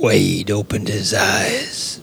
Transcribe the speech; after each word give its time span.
Wade 0.00 0.48
opened 0.48 0.86
his 0.86 1.12
eyes. 1.12 2.00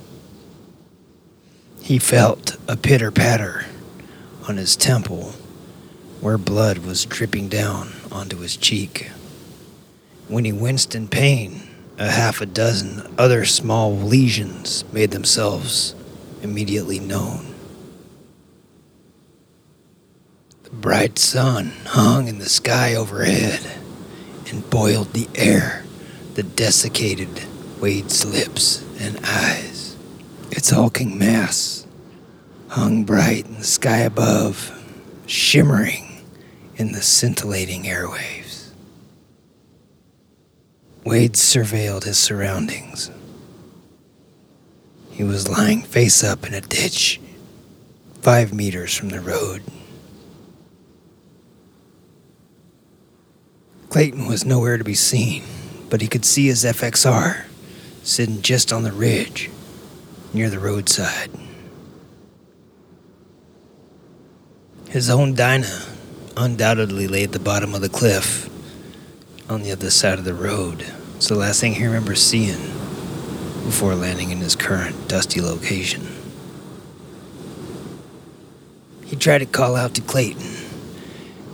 He 1.81 1.97
felt 1.97 2.57
a 2.67 2.75
pitter 2.75 3.09
patter 3.09 3.67
on 4.49 4.57
his 4.57 4.75
temple 4.75 5.33
where 6.19 6.37
blood 6.37 6.79
was 6.79 7.05
dripping 7.05 7.47
down 7.47 7.93
onto 8.11 8.39
his 8.39 8.57
cheek. 8.57 9.11
When 10.27 10.43
he 10.43 10.51
winced 10.51 10.93
in 10.93 11.07
pain, 11.07 11.61
a 11.97 12.11
half 12.11 12.41
a 12.41 12.45
dozen 12.45 13.01
other 13.17 13.45
small 13.45 13.95
lesions 13.95 14.83
made 14.91 15.11
themselves 15.11 15.95
immediately 16.41 16.99
known. 16.99 17.55
The 20.63 20.71
bright 20.71 21.17
sun 21.17 21.71
hung 21.85 22.27
in 22.27 22.39
the 22.39 22.49
sky 22.49 22.93
overhead 22.93 23.61
and 24.49 24.69
boiled 24.69 25.13
the 25.13 25.29
air 25.33 25.85
that 26.33 26.57
desiccated 26.57 27.45
Wade's 27.79 28.25
lips 28.25 28.83
and 28.99 29.19
eyes. 29.25 29.97
Its 30.49 30.69
hulking 30.69 31.17
mass 31.17 31.85
hung 32.69 33.03
bright 33.03 33.45
in 33.45 33.55
the 33.55 33.63
sky 33.63 33.97
above, 33.99 34.71
shimmering 35.27 36.23
in 36.77 36.93
the 36.93 37.01
scintillating 37.01 37.83
airwaves. 37.83 38.69
Wade 41.03 41.33
surveilled 41.33 42.05
his 42.05 42.17
surroundings. 42.17 43.11
He 45.11 45.23
was 45.23 45.47
lying 45.47 45.81
face 45.81 46.23
up 46.23 46.47
in 46.47 46.53
a 46.53 46.61
ditch, 46.61 47.19
five 48.21 48.53
meters 48.53 48.95
from 48.95 49.09
the 49.09 49.19
road. 49.19 49.61
Clayton 53.89 54.27
was 54.27 54.45
nowhere 54.45 54.77
to 54.77 54.83
be 54.83 54.95
seen, 54.95 55.43
but 55.89 56.01
he 56.01 56.07
could 56.07 56.25
see 56.25 56.47
his 56.47 56.63
FXR 56.63 57.45
sitting 58.05 58.39
just 58.43 58.71
on 58.71 58.83
the 58.83 58.91
ridge 58.91 59.49
near 60.31 60.47
the 60.49 60.59
roadside. 60.59 61.31
His 64.89 65.09
own 65.09 65.33
Dyna 65.33 65.81
undoubtedly 66.37 67.07
lay 67.07 67.23
at 67.23 67.31
the 67.31 67.39
bottom 67.39 67.73
of 67.73 67.81
the 67.81 67.89
cliff 67.89 68.47
on 69.49 69.63
the 69.63 69.71
other 69.71 69.89
side 69.89 70.19
of 70.19 70.23
the 70.23 70.35
road. 70.35 70.85
It's 71.15 71.29
the 71.29 71.35
last 71.35 71.59
thing 71.59 71.73
he 71.73 71.85
remembers 71.85 72.21
seeing 72.21 72.61
before 73.65 73.95
landing 73.95 74.29
in 74.29 74.37
his 74.37 74.55
current 74.55 75.07
dusty 75.07 75.41
location. 75.41 76.07
He 79.05 79.15
tried 79.15 79.39
to 79.39 79.45
call 79.47 79.75
out 79.75 79.95
to 79.95 80.01
Clayton, 80.01 80.53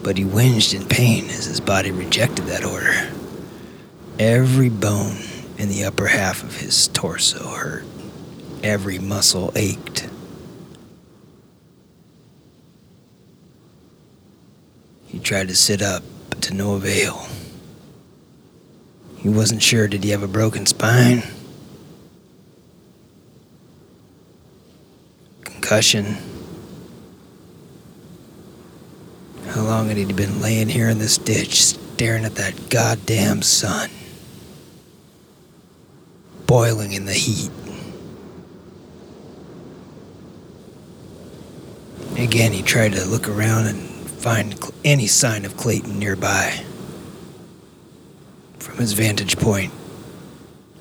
but 0.04 0.18
he 0.18 0.26
whinged 0.26 0.74
in 0.74 0.86
pain 0.86 1.30
as 1.30 1.46
his 1.46 1.62
body 1.62 1.92
rejected 1.92 2.46
that 2.48 2.66
order. 2.66 3.10
Every 4.20 4.70
bone 4.70 5.18
in 5.62 5.70
the 5.70 5.84
upper 5.84 6.08
half 6.08 6.42
of 6.42 6.58
his 6.58 6.88
torso 6.88 7.50
hurt. 7.50 7.86
Every 8.64 8.98
muscle 8.98 9.52
ached. 9.56 10.10
He 15.06 15.20
tried 15.20 15.50
to 15.50 15.56
sit 15.56 15.84
up, 15.84 16.02
but 16.32 16.42
to 16.42 16.56
no 16.56 16.74
avail. 16.74 17.28
He 19.18 19.30
wasn't 19.30 19.62
sure 19.62 19.88
did 19.88 20.04
he 20.04 20.10
have 20.10 20.24
a 20.24 20.28
broken 20.28 20.66
spine? 20.66 21.22
Concussion. 25.44 26.18
How 29.50 29.62
long 29.62 29.90
had 29.90 29.98
he 29.98 30.06
been 30.06 30.42
laying 30.42 30.70
here 30.70 30.90
in 30.90 30.98
this 30.98 31.20
ditch, 31.20 31.62
staring 31.62 32.26
at 32.26 32.34
that 32.36 32.72
goddamn 32.72 33.44
sun? 33.44 33.92
Boiling 36.52 36.92
in 36.92 37.06
the 37.06 37.14
heat. 37.14 37.50
Again, 42.18 42.52
he 42.52 42.62
tried 42.62 42.92
to 42.92 43.06
look 43.06 43.30
around 43.30 43.68
and 43.68 43.80
find 43.80 44.60
any 44.84 45.08
sign 45.08 45.46
of 45.46 45.56
Clayton 45.56 45.98
nearby. 45.98 46.62
From 48.60 48.80
his 48.80 48.92
vantage 48.92 49.38
point, 49.38 49.72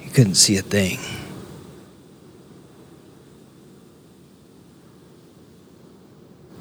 he 0.00 0.10
couldn't 0.10 0.34
see 0.34 0.56
a 0.56 0.62
thing. 0.62 0.98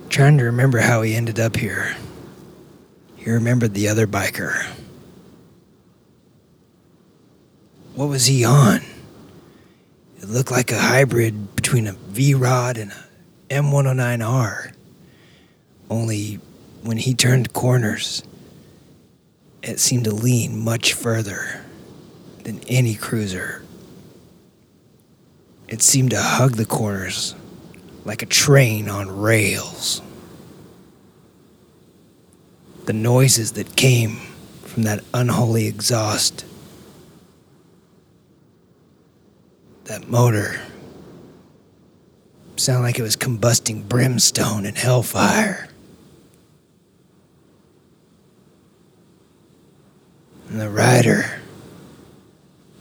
Trying 0.09 0.37
to 0.37 0.43
remember 0.43 0.77
how 0.77 1.01
he 1.01 1.15
ended 1.15 1.39
up 1.39 1.55
here. 1.55 1.97
He 3.15 3.31
remembered 3.31 3.73
the 3.73 3.87
other 3.87 4.05
biker. 4.05 4.67
What 7.95 8.09
was 8.09 8.27
he 8.27 8.45
on? 8.45 8.81
It 10.21 10.27
looked 10.27 10.51
like 10.51 10.71
a 10.71 10.77
hybrid 10.77 11.55
between 11.55 11.87
a 11.87 11.93
V 11.93 12.33
Rod 12.33 12.77
and 12.77 12.91
a 12.91 13.05
M109R. 13.49 14.73
Only 15.89 16.39
when 16.83 16.97
he 16.97 17.13
turned 17.13 17.53
corners, 17.53 18.23
it 19.63 19.79
seemed 19.79 20.03
to 20.03 20.11
lean 20.11 20.59
much 20.59 20.93
further 20.93 21.61
than 22.43 22.59
any 22.67 22.95
cruiser. 22.95 23.63
It 25.69 25.81
seemed 25.81 26.11
to 26.11 26.21
hug 26.21 26.57
the 26.57 26.65
corners 26.65 27.33
like 28.03 28.21
a 28.21 28.25
train 28.25 28.89
on 28.89 29.21
rails. 29.21 30.01
The 32.85 32.93
noises 32.93 33.53
that 33.53 33.77
came 33.77 34.17
from 34.63 34.83
that 34.83 35.03
unholy 35.13 35.67
exhaust, 35.67 36.43
that 39.89 40.07
motor, 40.07 40.61
sounded 42.57 42.83
like 42.83 42.99
it 42.99 43.01
was 43.01 43.15
combusting 43.15 43.89
brimstone 43.89 44.67
and 44.67 44.77
hellfire. 44.77 45.67
And 50.47 50.61
the 50.61 50.69
rider, 50.69 51.41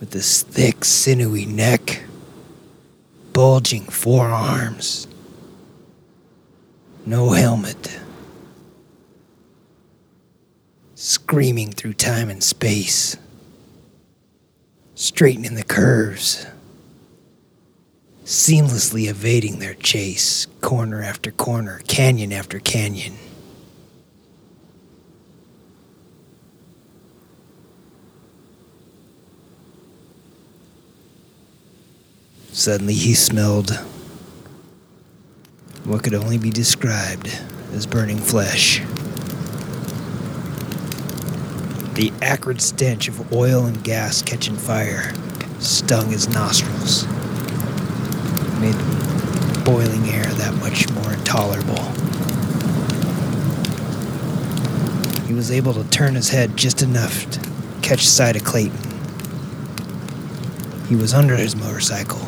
with 0.01 0.11
this 0.11 0.43
thick, 0.43 0.85
sinewy 0.85 1.47
neck, 1.47 2.03
bulging 3.33 3.85
forearms, 3.85 5.09
no 7.07 7.31
helmet, 7.31 7.99
screaming 10.95 11.73
through 11.73 11.95
time 11.95 12.29
and 12.29 12.45
space, 12.45 13.17
straightening 14.95 15.55
the 15.55 15.65
curves, 15.65 16.45
seamlessly 18.28 19.09
evading 19.09 19.59
their 19.59 19.72
chase, 19.72 20.47
corner 20.61 21.03
after 21.03 21.31
corner, 21.31 21.81
canyon 21.89 22.31
after 22.31 22.59
canyon. 22.59 23.15
Suddenly 32.53 32.93
he 32.93 33.15
smelled 33.15 33.71
what 35.84 36.03
could 36.03 36.12
only 36.12 36.37
be 36.37 36.50
described 36.50 37.28
as 37.72 37.87
burning 37.87 38.19
flesh. 38.19 38.81
The 41.95 42.12
acrid 42.21 42.60
stench 42.60 43.09
of 43.09 43.33
oil 43.33 43.65
and 43.65 43.83
gas 43.83 44.21
catching 44.21 44.56
fire 44.56 45.15
stung 45.60 46.10
his 46.10 46.28
nostrils, 46.28 47.06
made 48.61 48.77
boiling 49.65 50.09
air 50.09 50.25
that 50.25 50.55
much 50.61 50.91
more 50.91 51.13
intolerable. 51.13 51.83
He 55.27 55.35
was 55.35 55.51
able 55.51 55.75
to 55.75 55.85
turn 55.91 56.15
his 56.15 56.31
head 56.31 56.57
just 56.57 56.83
enough 56.83 57.31
to 57.31 57.41
catch 57.83 58.07
sight 58.07 58.37
of 58.37 58.45
Clayton. 58.45 58.79
He 60.89 60.97
was 60.97 61.13
under 61.13 61.37
his 61.37 61.55
motorcycle, 61.55 62.27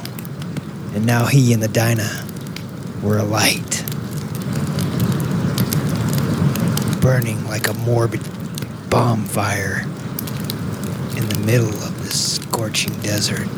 and 0.94 1.06
now 1.06 1.24
he 1.24 1.52
and 1.52 1.62
the 1.62 1.68
Dyna 1.68 2.24
were 3.02 3.18
alight, 3.18 3.84
burning 7.00 7.42
like 7.46 7.68
a 7.68 7.74
morbid 7.74 8.20
bonfire 8.90 9.82
in 11.16 11.26
the 11.28 11.40
middle 11.46 11.68
of 11.68 12.02
this 12.02 12.34
scorching 12.34 12.92
desert. 13.00 13.48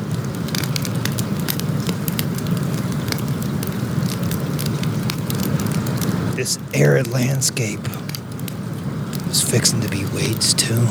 This 6.43 6.59
arid 6.73 7.07
landscape 7.07 7.79
was 9.29 9.41
fixing 9.41 9.79
to 9.79 9.87
be 9.87 10.03
Wade's 10.07 10.53
tomb. 10.53 10.87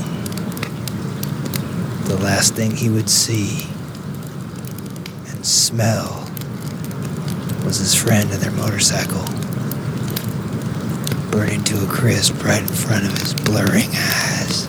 The 2.04 2.18
last 2.22 2.54
thing 2.54 2.70
he 2.70 2.88
would 2.88 3.10
see 3.10 3.66
and 5.28 5.44
smell 5.44 6.26
was 7.66 7.76
his 7.76 7.94
friend 7.94 8.30
and 8.30 8.40
their 8.40 8.50
motorcycle 8.52 9.26
burning 11.30 11.62
to 11.64 11.84
a 11.84 11.86
crisp 11.86 12.42
right 12.42 12.62
in 12.62 12.68
front 12.68 13.04
of 13.04 13.18
his 13.18 13.34
blurring 13.34 13.90
eyes. 13.90 14.64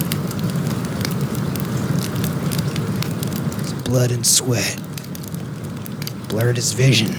His 3.62 3.74
blood 3.86 4.12
and 4.12 4.28
sweat 4.28 4.78
blurred 6.28 6.58
his 6.58 6.74
vision. 6.74 7.16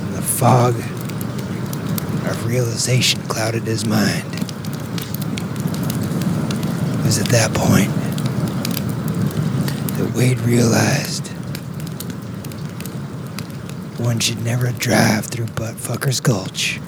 And 0.00 0.14
the 0.14 0.22
fog 0.38 0.76
of 2.30 2.46
realization 2.46 3.20
clouded 3.22 3.64
his 3.64 3.84
mind. 3.84 4.34
It 6.94 7.04
was 7.04 7.18
at 7.18 7.26
that 7.30 7.52
point 7.52 7.90
that 9.96 10.12
Wade 10.14 10.38
realized 10.42 11.26
one 13.98 14.20
should 14.20 14.40
never 14.44 14.70
drive 14.70 15.26
through 15.26 15.46
Buttfuckers 15.46 16.22
Gulch 16.22 16.78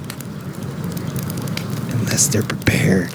unless 1.99 2.29
they're 2.29 2.45
prepared 2.45 3.11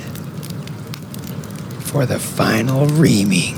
for 1.79 2.05
the 2.05 2.19
final 2.19 2.87
reaming. 2.87 3.55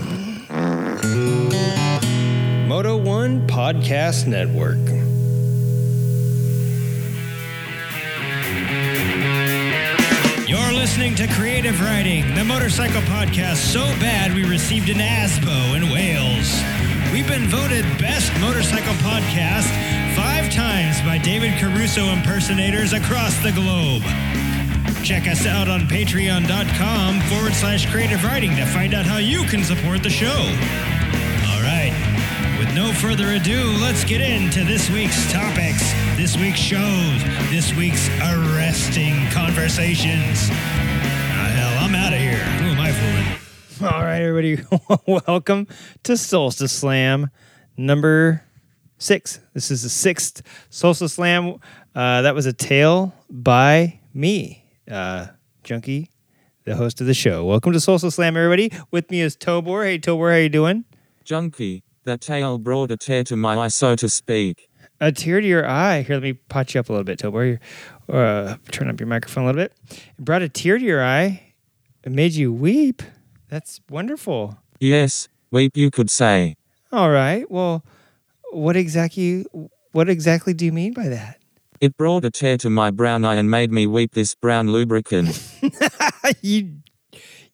Moto 2.68 2.98
One 2.98 3.48
Podcast 3.48 4.28
Network. 4.28 4.97
Listening 10.88 11.16
to 11.16 11.28
Creative 11.28 11.80
Riding, 11.82 12.34
the 12.34 12.46
motorcycle 12.46 13.02
podcast 13.02 13.58
so 13.58 13.84
bad 14.00 14.34
we 14.34 14.46
received 14.46 14.88
an 14.88 14.98
ASBO 14.98 15.76
in 15.76 15.92
Wales. 15.92 16.64
We've 17.12 17.28
been 17.28 17.46
voted 17.50 17.84
Best 18.00 18.32
Motorcycle 18.40 18.94
Podcast 19.04 19.68
five 20.16 20.50
times 20.50 21.02
by 21.02 21.18
David 21.18 21.60
Caruso 21.60 22.06
impersonators 22.14 22.94
across 22.94 23.38
the 23.44 23.52
globe. 23.52 24.02
Check 25.04 25.28
us 25.28 25.46
out 25.46 25.68
on 25.68 25.82
patreon.com 25.82 27.20
forward 27.28 27.54
slash 27.54 27.86
creative 27.92 28.24
riding 28.24 28.56
to 28.56 28.66
find 28.66 28.94
out 28.94 29.06
how 29.06 29.18
you 29.18 29.44
can 29.44 29.66
support 29.66 30.02
the 30.02 30.10
show. 30.10 30.40
All 31.52 31.62
right, 31.68 31.92
with 32.58 32.74
no 32.74 32.94
further 32.94 33.34
ado, 33.34 33.76
let's 33.82 34.06
get 34.06 34.22
into 34.22 34.64
this 34.64 34.90
week's 34.90 35.30
topics, 35.34 35.84
this 36.18 36.36
week's 36.36 36.60
shows, 36.60 37.24
this 37.52 37.76
week's 37.76 38.10
arresting 38.20 39.14
conversations. 39.30 40.50
Ah, 40.50 41.54
hell, 41.54 41.86
I'm 41.86 41.94
out 41.94 42.12
of 42.12 42.18
here. 42.18 42.40
Who 42.40 42.70
am 42.70 42.80
I 42.80 42.92
fooling? 42.92 43.94
All 43.94 44.04
right, 44.04 44.24
everybody, 44.24 44.66
welcome 45.28 45.68
to 46.02 46.18
Solstice 46.18 46.72
Slam 46.72 47.30
number 47.78 48.44
six. 48.98 49.40
This 49.54 49.70
is 49.70 49.84
the 49.84 49.90
sixth 49.90 50.42
Solstice 50.72 51.14
Slam. 51.14 51.60
Uh, 51.94 52.24
that 52.24 52.34
was 52.34 52.48
a 52.48 52.54
tale 52.54 53.14
by 53.30 54.00
me, 54.12 54.66
uh, 54.90 55.28
Junkie, 55.64 56.10
the 56.64 56.76
host 56.76 57.00
of 57.00 57.06
the 57.06 57.14
show. 57.14 57.46
Welcome 57.46 57.74
to 57.74 57.80
Solstice 57.80 58.16
Slam, 58.16 58.36
everybody. 58.36 58.72
With 58.90 59.12
me 59.12 59.22
is 59.22 59.38
Tobor. 59.38 59.86
Hey, 59.86 60.00
Tobor, 60.00 60.32
how 60.32 60.38
you 60.38 60.50
doing? 60.50 60.84
Junkie, 61.24 61.84
that 62.06 62.22
tale 62.22 62.58
brought 62.58 62.90
a 62.90 62.98
tear 62.98 63.24
to 63.26 63.36
my 63.36 63.56
eye, 63.56 63.68
so 63.68 63.96
to 63.96 64.10
speak. 64.10 64.67
A 65.00 65.12
tear 65.12 65.42
to 65.42 65.48
your 65.48 65.68
eye. 65.68 66.02
Here, 66.02 66.16
let 66.16 66.24
me 66.24 66.34
pot 66.34 66.74
you 66.74 66.80
up 66.80 66.90
a 66.90 66.92
little 66.92 67.04
bit, 67.04 67.20
Tobor. 67.20 67.60
Uh, 68.10 68.56
turn 68.72 68.90
up 68.90 69.00
your 69.00 69.08
microphone 69.08 69.44
a 69.44 69.48
little 69.48 69.62
bit. 69.62 69.74
It 69.92 70.26
brought 70.26 70.42
a 70.42 70.50
tear 70.50 70.80
to 70.80 70.84
your 70.84 71.04
eye. 71.04 71.54
It 72.04 72.12
made 72.12 72.34
you 72.34 72.52
weep. 72.52 73.04
That's 73.50 73.80
wonderful. 73.90 74.58
Yes, 74.80 75.28
weep 75.52 75.78
you 75.78 75.92
could 75.92 76.10
say. 76.10 76.56
All 76.92 77.12
right. 77.12 77.50
Well, 77.52 77.84
what 78.52 78.76
exactly 78.76 79.46
what 79.92 80.10
exactly 80.10 80.54
do 80.54 80.66
you 80.66 80.72
mean 80.72 80.94
by 80.94 81.10
that? 81.10 81.40
It 81.80 81.96
brought 81.96 82.26
a 82.26 82.32
tear 82.32 82.58
to 82.58 82.70
my 82.70 82.90
brown 82.92 83.24
eye 83.24 83.36
and 83.36 83.52
made 83.52 83.72
me 83.72 83.86
weep 83.86 84.14
this 84.14 84.34
brown 84.34 84.72
lubricant. 84.72 85.52
you 86.42 86.78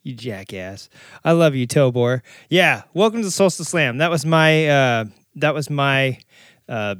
you 0.01 0.13
jackass. 0.13 0.89
I 1.25 1.31
love 1.33 1.55
you, 1.55 1.67
Tobor. 1.67 2.21
Yeah, 2.49 2.83
welcome 2.93 3.21
to 3.21 3.31
Solstice 3.31 3.69
Slam. 3.69 3.97
That 3.97 4.11
was 4.11 4.25
my 4.25 4.67
uh 4.67 5.05
that 5.35 5.53
was 5.53 5.69
my 5.69 6.19
uh 6.69 6.95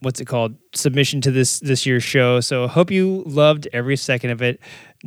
what's 0.00 0.20
it 0.20 0.26
called? 0.26 0.56
Submission 0.74 1.20
to 1.22 1.30
this 1.30 1.60
this 1.60 1.86
year's 1.86 2.04
show. 2.04 2.40
So 2.40 2.68
hope 2.68 2.90
you 2.90 3.22
loved 3.26 3.68
every 3.72 3.96
second 3.96 4.30
of 4.30 4.42
it. 4.42 4.60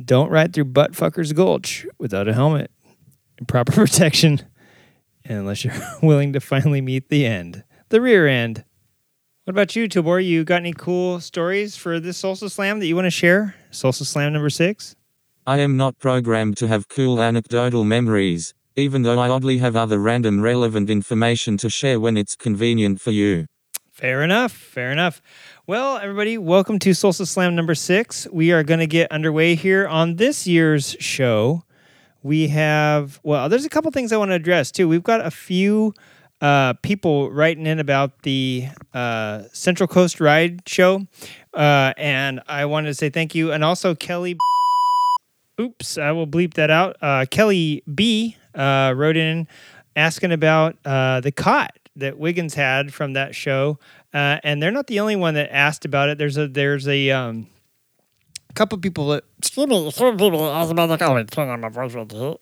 Don't 0.04 0.30
ride 0.30 0.54
through 0.54 0.66
Buttfuckers 0.66 1.36
Gulch 1.36 1.86
without 2.00 2.28
a 2.28 2.34
helmet 2.34 2.72
proper 3.48 3.72
protection 3.72 4.42
and 5.26 5.40
unless 5.40 5.64
you're 5.64 5.74
willing 6.02 6.34
to 6.34 6.40
finally 6.40 6.82
meet 6.82 7.10
the 7.10 7.26
end. 7.26 7.64
The 7.90 8.02
rear 8.02 8.28
end. 8.28 8.64
What 9.46 9.52
about 9.52 9.76
you, 9.76 9.90
Tobor? 9.90 10.26
You 10.26 10.44
got 10.44 10.58
any 10.58 10.74
cool 10.74 11.20
stories 11.20 11.76
for 11.76 12.00
this 12.00 12.18
Solstice 12.18 12.54
Slam 12.54 12.80
that 12.80 12.88
you 12.88 12.96
want 12.96 13.06
to 13.06 13.12
share? 13.12 13.56
Solstice 13.72 14.10
Slam 14.10 14.34
number 14.34 14.50
six? 14.50 14.96
I 15.46 15.60
am 15.60 15.76
not 15.76 16.00
programmed 16.00 16.56
to 16.58 16.68
have 16.68 16.88
cool 16.88 17.22
anecdotal 17.22 17.84
memories, 17.84 18.54
even 18.78 19.02
though 19.02 19.20
I 19.20 19.28
oddly 19.28 19.58
have 19.58 19.76
other 19.76 20.00
random 20.00 20.42
relevant 20.42 20.90
information 20.90 21.58
to 21.58 21.70
share 21.70 22.00
when 22.00 22.16
it's 22.16 22.38
convenient 22.38 23.02
for 23.02 23.12
you. 23.12 23.46
Fair 24.04 24.22
enough. 24.22 24.52
Fair 24.52 24.92
enough. 24.92 25.22
Well, 25.66 25.96
everybody, 25.96 26.38
welcome 26.38 26.78
to 26.80 26.94
Solstice 26.94 27.32
Slam 27.32 27.56
number 27.56 27.74
six. 27.74 28.28
We 28.34 28.52
are 28.52 28.62
going 28.62 28.82
to 28.82 28.86
get 28.86 29.10
underway 29.14 29.56
here 29.56 29.88
on 29.88 30.18
this 30.18 30.46
year's 30.46 30.98
show. 31.00 31.64
We 32.22 32.50
have, 32.50 33.22
well, 33.24 33.48
there's 33.48 33.64
a 33.64 33.70
couple 33.70 33.90
things 33.92 34.12
I 34.12 34.18
want 34.18 34.32
to 34.32 34.36
address 34.36 34.72
too. 34.72 34.90
We've 34.90 35.06
got 35.06 35.26
a 35.26 35.32
few 35.32 35.94
uh, 36.42 36.74
people 36.82 37.32
writing 37.32 37.66
in 37.66 37.80
about 37.80 38.24
the 38.24 38.68
uh, 38.94 39.44
Central 39.54 39.88
Coast 39.88 40.20
Ride 40.20 40.68
show. 40.68 41.08
Uh, 41.54 41.94
and 41.96 42.42
I 42.46 42.66
wanted 42.66 42.90
to 42.90 42.96
say 42.96 43.10
thank 43.10 43.34
you. 43.34 43.54
And 43.54 43.64
also, 43.64 43.96
Kelly. 43.96 44.36
Oops, 45.62 45.98
I 45.98 46.12
will 46.12 46.28
bleep 46.28 46.56
that 46.56 46.70
out. 46.70 46.98
Uh, 47.02 47.26
Kelly 47.32 47.84
B 47.96 48.36
uh, 48.54 48.94
wrote 48.98 49.16
in 49.16 49.48
asking 49.96 50.34
about 50.34 50.76
uh, 50.84 51.22
the 51.22 51.32
cot 51.32 51.78
that 51.96 52.18
Wiggins 52.18 52.54
had 52.54 52.94
from 52.94 53.14
that 53.14 53.36
show. 53.36 53.80
Uh, 54.14 54.40
and 54.44 54.62
they're 54.62 54.72
not 54.72 54.88
the 54.88 55.00
only 55.00 55.16
one 55.16 55.34
that 55.36 55.54
asked 55.54 55.86
about 55.86 56.10
it. 56.10 56.18
There's 56.18 56.38
a 56.38 56.48
there's 56.48 56.88
a 56.88 57.12
um, 57.12 57.48
couple 58.54 58.78
people 58.78 59.10
that 59.10 59.24
Excuse 59.40 59.68
me, 59.68 59.92
some 59.92 60.18
people 60.18 60.46
ask 60.46 60.72
about 60.72 60.88
the 60.88 61.26
turn 61.26 61.50
on 61.50 61.60
my 61.60 61.70
voice 61.70 61.94
right. 61.94 62.38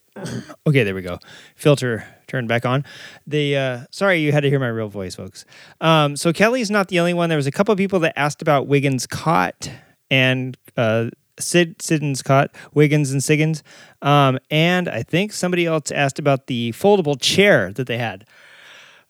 Okay, 0.67 0.83
there 0.83 0.93
we 0.93 1.01
go. 1.01 1.19
Filter 1.55 2.05
turned 2.27 2.47
back 2.47 2.65
on. 2.65 2.85
The 3.25 3.57
uh, 3.57 3.79
sorry 3.91 4.19
you 4.19 4.31
had 4.31 4.41
to 4.41 4.49
hear 4.49 4.59
my 4.59 4.67
real 4.67 4.89
voice, 4.89 5.15
folks. 5.15 5.45
Um, 5.79 6.15
so 6.15 6.33
Kelly's 6.33 6.69
not 6.69 6.89
the 6.89 6.99
only 6.99 7.13
one. 7.13 7.29
There 7.29 7.37
was 7.37 7.47
a 7.47 7.51
couple 7.51 7.75
people 7.75 7.99
that 7.99 8.17
asked 8.19 8.41
about 8.41 8.67
Wiggins' 8.67 9.07
cot 9.07 9.71
and 10.09 10.57
uh, 10.77 11.09
Sid 11.39 11.81
Siddons 11.81 12.21
cot, 12.21 12.53
Wiggins 12.73 13.11
and 13.11 13.21
Siggins, 13.23 13.63
um, 14.01 14.37
and 14.49 14.87
I 14.89 15.03
think 15.03 15.33
somebody 15.33 15.65
else 15.65 15.91
asked 15.91 16.19
about 16.19 16.47
the 16.47 16.71
foldable 16.73 17.19
chair 17.19 17.71
that 17.73 17.87
they 17.87 17.97
had. 17.97 18.25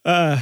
Uh, 0.03 0.39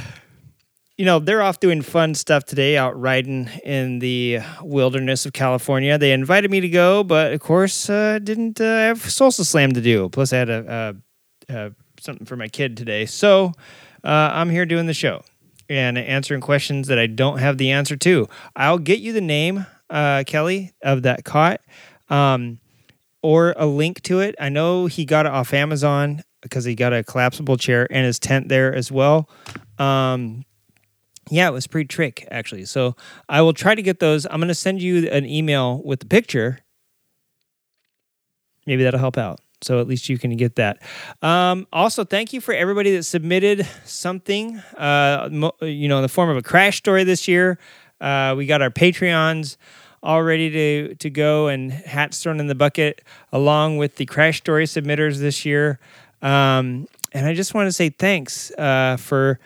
you 0.96 1.06
know, 1.06 1.18
they're 1.18 1.40
off 1.40 1.60
doing 1.60 1.80
fun 1.80 2.14
stuff 2.14 2.44
today, 2.44 2.76
out 2.76 2.98
riding 2.98 3.48
in 3.64 4.00
the 4.00 4.40
wilderness 4.60 5.24
of 5.24 5.32
California. 5.32 5.96
They 5.96 6.12
invited 6.12 6.50
me 6.50 6.60
to 6.60 6.68
go, 6.68 7.02
but 7.02 7.32
of 7.32 7.40
course, 7.40 7.88
uh, 7.88 8.18
didn't 8.18 8.60
uh, 8.60 8.64
have 8.64 9.10
Solstice 9.10 9.48
Slam 9.48 9.72
to 9.72 9.80
do. 9.80 10.10
Plus, 10.10 10.32
I 10.32 10.36
had 10.36 10.50
a, 10.50 10.94
a, 11.48 11.54
a 11.54 11.72
something 11.98 12.26
for 12.26 12.36
my 12.36 12.48
kid 12.48 12.76
today, 12.76 13.06
so 13.06 13.52
uh, 14.04 14.30
I'm 14.32 14.50
here 14.50 14.66
doing 14.66 14.86
the 14.86 14.94
show 14.94 15.22
and 15.70 15.96
answering 15.96 16.42
questions 16.42 16.88
that 16.88 16.98
I 16.98 17.06
don't 17.06 17.38
have 17.38 17.56
the 17.56 17.70
answer 17.70 17.96
to. 17.96 18.28
I'll 18.54 18.78
get 18.78 19.00
you 19.00 19.12
the 19.14 19.22
name, 19.22 19.64
uh, 19.88 20.24
Kelly, 20.26 20.72
of 20.82 21.02
that 21.04 21.24
cot, 21.24 21.62
um, 22.10 22.58
or 23.22 23.54
a 23.56 23.64
link 23.64 24.02
to 24.02 24.20
it. 24.20 24.34
I 24.38 24.50
know 24.50 24.84
he 24.86 25.06
got 25.06 25.24
it 25.24 25.32
off 25.32 25.54
Amazon 25.54 26.24
because 26.40 26.64
he 26.64 26.74
got 26.74 26.92
a 26.92 27.04
collapsible 27.04 27.56
chair 27.56 27.86
and 27.90 28.04
his 28.06 28.18
tent 28.18 28.48
there 28.48 28.74
as 28.74 28.90
well. 28.90 29.28
Um, 29.78 30.44
yeah, 31.30 31.48
it 31.48 31.52
was 31.52 31.66
pretty 31.66 31.86
trick 31.86 32.26
actually. 32.30 32.64
So 32.64 32.96
I 33.28 33.42
will 33.42 33.52
try 33.52 33.74
to 33.74 33.82
get 33.82 34.00
those. 34.00 34.26
I'm 34.26 34.40
going 34.40 34.48
to 34.48 34.54
send 34.54 34.82
you 34.82 35.08
an 35.10 35.26
email 35.26 35.82
with 35.84 36.00
the 36.00 36.06
picture. 36.06 36.60
Maybe 38.66 38.82
that'll 38.82 39.00
help 39.00 39.18
out. 39.18 39.40
So 39.62 39.78
at 39.78 39.86
least 39.86 40.08
you 40.08 40.18
can 40.18 40.36
get 40.36 40.56
that. 40.56 40.82
Um, 41.22 41.66
also, 41.72 42.04
thank 42.04 42.32
you 42.32 42.40
for 42.40 42.54
everybody 42.54 42.96
that 42.96 43.02
submitted 43.02 43.66
something, 43.84 44.58
uh, 44.76 45.28
mo- 45.30 45.52
you 45.60 45.86
know, 45.86 45.96
in 45.96 46.02
the 46.02 46.08
form 46.08 46.30
of 46.30 46.36
a 46.36 46.42
crash 46.42 46.78
story 46.78 47.04
this 47.04 47.28
year. 47.28 47.58
Uh, 48.00 48.34
we 48.36 48.46
got 48.46 48.62
our 48.62 48.70
Patreons 48.70 49.58
all 50.02 50.22
ready 50.22 50.50
to, 50.50 50.94
to 50.94 51.10
go 51.10 51.48
and 51.48 51.72
hats 51.72 52.22
thrown 52.22 52.40
in 52.40 52.46
the 52.46 52.54
bucket 52.54 53.02
along 53.32 53.76
with 53.76 53.96
the 53.96 54.06
crash 54.06 54.38
story 54.38 54.64
submitters 54.64 55.18
this 55.18 55.44
year. 55.44 55.78
Um, 56.22 56.86
and 57.12 57.26
I 57.26 57.34
just 57.34 57.54
want 57.54 57.66
to 57.66 57.72
say 57.72 57.90
thanks 57.90 58.50
uh, 58.52 58.96
for 58.98 59.38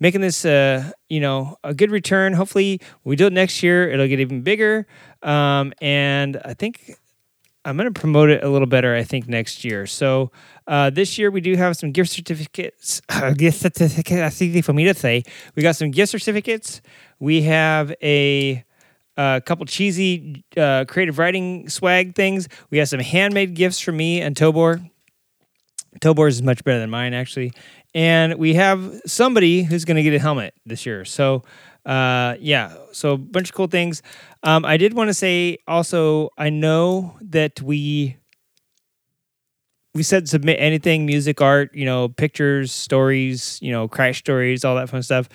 making 0.00 0.20
this, 0.20 0.44
uh, 0.44 0.90
you 1.08 1.20
know, 1.20 1.56
a 1.62 1.72
good 1.72 1.90
return. 1.90 2.32
Hopefully, 2.32 2.80
we 3.04 3.16
do 3.16 3.26
it 3.26 3.32
next 3.32 3.62
year, 3.62 3.88
it'll 3.88 4.08
get 4.08 4.20
even 4.20 4.42
bigger. 4.42 4.86
Um, 5.22 5.72
and 5.80 6.40
I 6.44 6.54
think 6.54 6.96
I'm 7.64 7.76
going 7.76 7.92
to 7.92 7.98
promote 7.98 8.28
it 8.30 8.42
a 8.42 8.48
little 8.48 8.66
better, 8.66 8.94
I 8.96 9.04
think, 9.04 9.28
next 9.28 9.64
year. 9.64 9.86
So 9.86 10.32
uh, 10.66 10.90
this 10.90 11.16
year 11.16 11.30
we 11.30 11.40
do 11.40 11.54
have 11.56 11.76
some 11.76 11.92
gift 11.92 12.10
certificates. 12.10 13.00
gift 13.36 13.60
certificate, 13.60 14.16
that's 14.16 14.42
easy 14.42 14.62
for 14.62 14.72
me 14.72 14.84
to 14.84 14.94
say. 14.94 15.22
We 15.54 15.62
got 15.62 15.76
some 15.76 15.92
gift 15.92 16.10
certificates. 16.10 16.82
We 17.20 17.42
have 17.42 17.94
a, 18.02 18.64
a 19.16 19.40
couple 19.46 19.64
cheesy 19.66 20.44
uh, 20.56 20.86
creative 20.88 21.18
riding 21.18 21.68
swag 21.68 22.16
things. 22.16 22.48
We 22.70 22.78
have 22.78 22.88
some 22.88 23.00
handmade 23.00 23.54
gifts 23.54 23.78
for 23.78 23.92
me 23.92 24.20
and 24.20 24.34
Tobor. 24.34 24.90
Tobor's 26.00 26.36
is 26.36 26.42
much 26.42 26.64
better 26.64 26.78
than 26.78 26.90
mine, 26.90 27.14
actually. 27.14 27.52
And 27.94 28.34
we 28.34 28.54
have 28.54 29.00
somebody 29.06 29.62
who's 29.62 29.84
going 29.84 29.96
to 29.96 30.02
get 30.02 30.14
a 30.14 30.18
helmet 30.18 30.54
this 30.64 30.86
year. 30.86 31.04
So, 31.04 31.42
uh, 31.84 32.36
yeah, 32.40 32.74
so 32.92 33.12
a 33.12 33.18
bunch 33.18 33.50
of 33.50 33.54
cool 33.54 33.66
things. 33.66 34.02
Um, 34.42 34.64
I 34.64 34.76
did 34.76 34.94
want 34.94 35.08
to 35.08 35.14
say 35.14 35.58
also, 35.66 36.30
I 36.38 36.50
know 36.50 37.16
that 37.20 37.60
we 37.60 38.16
we 39.94 40.02
said 40.02 40.28
submit 40.28 40.56
anything, 40.58 41.04
music, 41.04 41.40
art, 41.42 41.74
you 41.74 41.84
know, 41.84 42.08
pictures, 42.08 42.72
stories, 42.72 43.58
you 43.60 43.70
know, 43.70 43.88
crash 43.88 44.18
stories, 44.18 44.64
all 44.64 44.76
that 44.76 44.88
fun 44.88 45.02
stuff. 45.02 45.28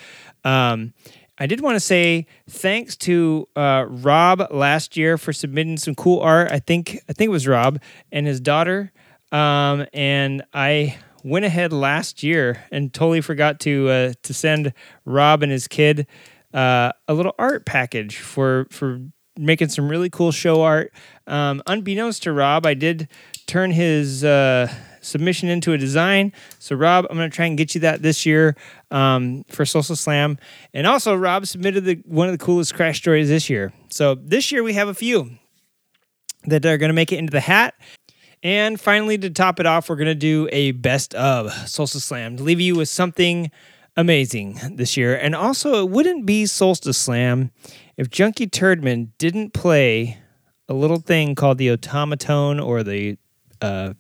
Um, 0.44 0.94
I 1.38 1.46
did 1.46 1.62
want 1.62 1.76
to 1.76 1.80
say 1.80 2.26
thanks 2.50 2.96
to 2.98 3.48
uh, 3.56 3.86
Rob 3.88 4.48
last 4.50 4.98
year 4.98 5.20
for 5.20 5.32
submitting 5.32 5.78
some 5.78 5.94
cool 5.94 6.20
art. 6.22 6.52
I 6.52 6.60
think 6.60 7.00
I 7.08 7.14
think 7.14 7.28
it 7.28 7.32
was 7.32 7.48
Rob 7.48 7.80
and 8.12 8.26
his 8.26 8.40
daughter. 8.40 8.92
Um, 9.31 9.86
and 9.93 10.43
I 10.53 10.98
went 11.24 11.46
ahead 11.46 11.74
last 11.74 12.24
year 12.24 12.63
and 12.72 12.93
totally 12.93 13.22
forgot 13.22 13.60
to 13.62 13.89
uh, 13.89 14.13
to 14.24 14.34
send 14.34 14.74
Rob 15.05 15.43
and 15.43 15.51
his 15.51 15.67
kid 15.67 16.07
uh, 16.53 16.91
a 17.07 17.13
little 17.13 17.36
art 17.38 17.65
package 17.65 18.17
for 18.17 18.67
for 18.72 19.01
making 19.38 19.69
some 19.69 19.89
really 19.89 20.10
cool 20.10 20.31
show 20.31 20.62
art. 20.62 20.91
Um, 21.27 21.62
unbeknownst 21.67 22.24
to 22.24 22.34
Rob, 22.34 22.65
I 22.65 22.74
did 22.74 23.07
turn 23.46 23.72
his 23.72 24.24
uh, 24.24 24.72
submission 25.01 25.50
into 25.50 25.74
a 25.74 25.77
design. 25.77 26.34
So, 26.60 26.75
Rob, 26.75 27.05
I'm 27.10 27.17
to 27.17 27.29
try 27.29 27.46
and 27.46 27.57
get 27.57 27.75
you 27.75 27.81
that 27.81 28.01
this 28.01 28.25
year 28.25 28.55
um, 28.91 29.43
for 29.50 29.65
Solstice 29.65 30.01
Slam. 30.01 30.38
And 30.74 30.88
also, 30.88 31.15
Rob 31.15 31.46
submitted 31.48 31.86
the, 31.86 32.01
one 32.05 32.27
of 32.27 32.38
the 32.38 32.43
coolest 32.43 32.74
crash 32.74 32.98
stories 32.98 33.29
this 33.29 33.50
year. 33.50 33.74
So, 33.89 34.15
this 34.15 34.51
year 34.51 34.63
we 34.63 34.74
have 34.74 34.88
a 34.88 34.93
few 34.93 35.31
that 36.46 36.65
are 36.65 36.77
going 36.77 36.89
to 36.89 36.93
make 36.93 37.12
it 37.12 37.17
into 37.17 37.31
the 37.31 37.41
hat. 37.41 37.74
And 38.44 38.79
finally, 38.79 39.17
to 39.17 39.29
top 39.29 39.60
it 39.60 39.65
off, 39.65 39.89
we're 39.89 39.96
going 39.96 40.06
to 40.08 40.15
do 40.15 40.48
a 40.51 40.72
best 40.72 41.15
of 41.15 41.51
Solstice 41.67 42.06
Slam 42.06 42.38
to 42.38 42.44
leave 42.44 42.62
you 42.62 42.75
with 42.75 42.89
something 42.89 43.51
amazing 43.96 44.60
this 44.75 44.96
year. 44.96 45.15
And 45.15 45.36
also, 45.36 45.84
it 45.84 45.89
wouldn't 45.89 46.25
be 46.25 46.46
Solstice 46.46 46.98
Slam 46.98 47.51
if 47.98 48.10
Junkie 48.10 48.48
Turdman 48.48 49.10
didn't 49.17 49.53
play 49.53 50.20
a 50.70 50.74
little 50.74 51.00
thing 51.00 51.34
called 51.34 51.58
the 51.58 51.72
automaton 51.72 52.60
or 52.60 52.84
the 52.84 53.17
uh, 53.62 53.94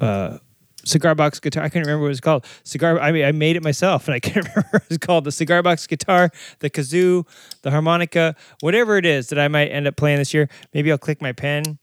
uh, 0.00 0.38
cigar 0.84 1.14
box 1.14 1.38
guitar. 1.38 1.62
I 1.62 1.68
can't 1.68 1.86
remember 1.86 2.02
what 2.02 2.08
it 2.08 2.10
was 2.10 2.20
called. 2.20 2.44
Cigar. 2.64 2.98
I 2.98 3.12
mean, 3.12 3.24
I 3.24 3.32
made 3.32 3.56
it 3.56 3.62
myself, 3.62 4.08
and 4.08 4.14
I 4.14 4.20
can't 4.20 4.48
remember 4.48 4.68
what 4.70 4.82
it 4.82 4.88
was 4.88 4.98
called. 4.98 5.24
The 5.24 5.32
cigar 5.32 5.62
box 5.62 5.86
guitar, 5.86 6.30
the 6.58 6.70
kazoo, 6.70 7.26
the 7.62 7.70
harmonica, 7.70 8.34
whatever 8.60 8.96
it 8.96 9.06
is 9.06 9.28
that 9.28 9.38
I 9.38 9.48
might 9.48 9.68
end 9.68 9.86
up 9.86 9.96
playing 9.96 10.18
this 10.18 10.34
year. 10.34 10.48
Maybe 10.74 10.90
I'll 10.90 10.98
click 10.98 11.22
my 11.22 11.32
pen 11.32 11.78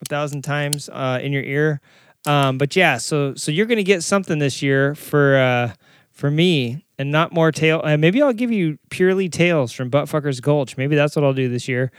a 0.00 0.04
thousand 0.06 0.42
times 0.42 0.88
uh, 0.88 1.18
in 1.22 1.32
your 1.32 1.42
ear. 1.42 1.80
Um, 2.26 2.58
but 2.58 2.76
yeah, 2.76 2.98
so 2.98 3.34
so 3.34 3.50
you're 3.50 3.66
gonna 3.66 3.82
get 3.82 4.02
something 4.02 4.38
this 4.38 4.62
year 4.62 4.94
for 4.94 5.36
uh, 5.36 5.72
for 6.12 6.30
me, 6.30 6.84
and 6.98 7.10
not 7.10 7.32
more 7.32 7.50
tail. 7.50 7.80
Uh, 7.82 7.96
maybe 7.96 8.20
I'll 8.20 8.32
give 8.34 8.52
you 8.52 8.78
purely 8.90 9.28
tails 9.28 9.72
from 9.72 9.90
Buttfuckers 9.90 10.42
Gulch. 10.42 10.76
Maybe 10.76 10.96
that's 10.96 11.16
what 11.16 11.24
I'll 11.24 11.32
do 11.32 11.48
this 11.48 11.66
year. 11.66 11.90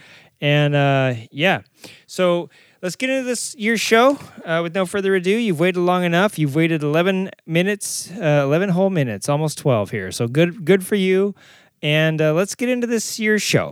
And 0.41 0.75
uh, 0.75 1.13
yeah, 1.31 1.61
so 2.07 2.49
let's 2.81 2.95
get 2.95 3.09
into 3.09 3.23
this 3.23 3.55
year's 3.55 3.79
show. 3.79 4.17
Uh, 4.43 4.61
with 4.63 4.73
no 4.73 4.85
further 4.85 5.15
ado, 5.15 5.29
you've 5.29 5.59
waited 5.59 5.79
long 5.79 6.03
enough. 6.03 6.39
You've 6.39 6.55
waited 6.55 6.81
11 6.81 7.29
minutes, 7.45 8.11
uh, 8.11 8.41
11 8.43 8.69
whole 8.69 8.89
minutes, 8.89 9.29
almost 9.29 9.59
12 9.59 9.91
here. 9.91 10.11
So 10.11 10.27
good, 10.27 10.65
good 10.65 10.85
for 10.85 10.95
you. 10.95 11.35
And 11.83 12.21
uh, 12.21 12.33
let's 12.33 12.55
get 12.55 12.69
into 12.69 12.87
this 12.87 13.19
year's 13.19 13.43
show. 13.43 13.71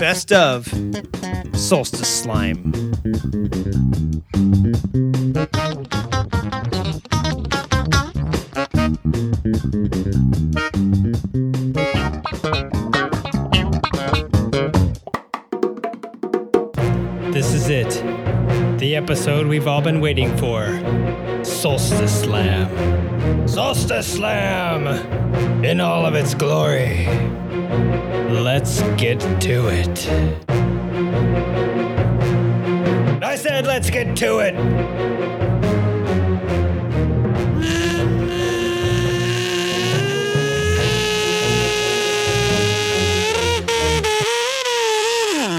Best 0.00 0.32
of 0.32 0.66
Solstice 1.54 2.22
Slime. 2.22 2.72
This 17.32 17.52
is 17.54 17.68
it. 17.68 17.90
The 18.78 18.96
episode 18.96 19.46
we've 19.46 19.66
all 19.66 19.80
been 19.80 20.00
waiting 20.00 20.36
for. 20.36 21.33
Solstice 21.44 22.22
Slam. 22.22 23.46
Solstice 23.46 24.14
Slam! 24.14 24.86
In 25.64 25.80
all 25.80 26.06
of 26.06 26.14
its 26.14 26.34
glory. 26.34 27.06
Let's 28.30 28.82
get 28.96 29.20
to 29.42 29.68
it. 29.68 30.08
I 33.22 33.36
said, 33.36 33.66
let's 33.66 33.90
get 33.90 34.16
to 34.16 34.38
it! 34.38 34.54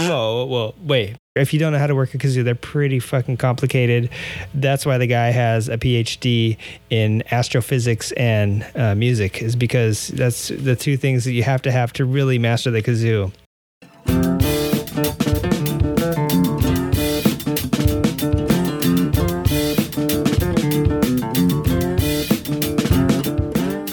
Oh, 0.08 0.46
well, 0.46 0.76
wait. 0.84 1.18
If 1.36 1.54
you 1.54 1.60
don't 1.60 1.74
know 1.74 1.80
how 1.80 1.88
to 1.88 1.96
work 1.96 2.14
a 2.14 2.18
kazoo, 2.18 2.46
they're 2.46 2.56
pretty 2.56 2.98
fucking 2.98 3.36
complicated. 3.36 4.10
That's 4.54 4.86
why 4.86 4.98
the 4.98 5.06
guy 5.06 5.32
has 5.32 5.68
a 5.68 5.78
PhD 5.78 6.56
in 6.90 7.24
astrophysics 7.30 8.14
and 8.14 8.66
uh, 8.74 8.96
music, 8.96 9.42
is 9.42 9.54
because 9.58 10.08
that's 10.08 10.48
the 10.48 10.78
two 10.78 10.96
things 10.96 11.26
that 11.26 11.34
you 11.34 11.44
have 11.44 11.62
to 11.64 11.74
have 11.74 11.92
to 11.94 12.06
really 12.06 12.40
master 12.40 12.72
the 12.72 12.82
kazoo. 12.82 13.34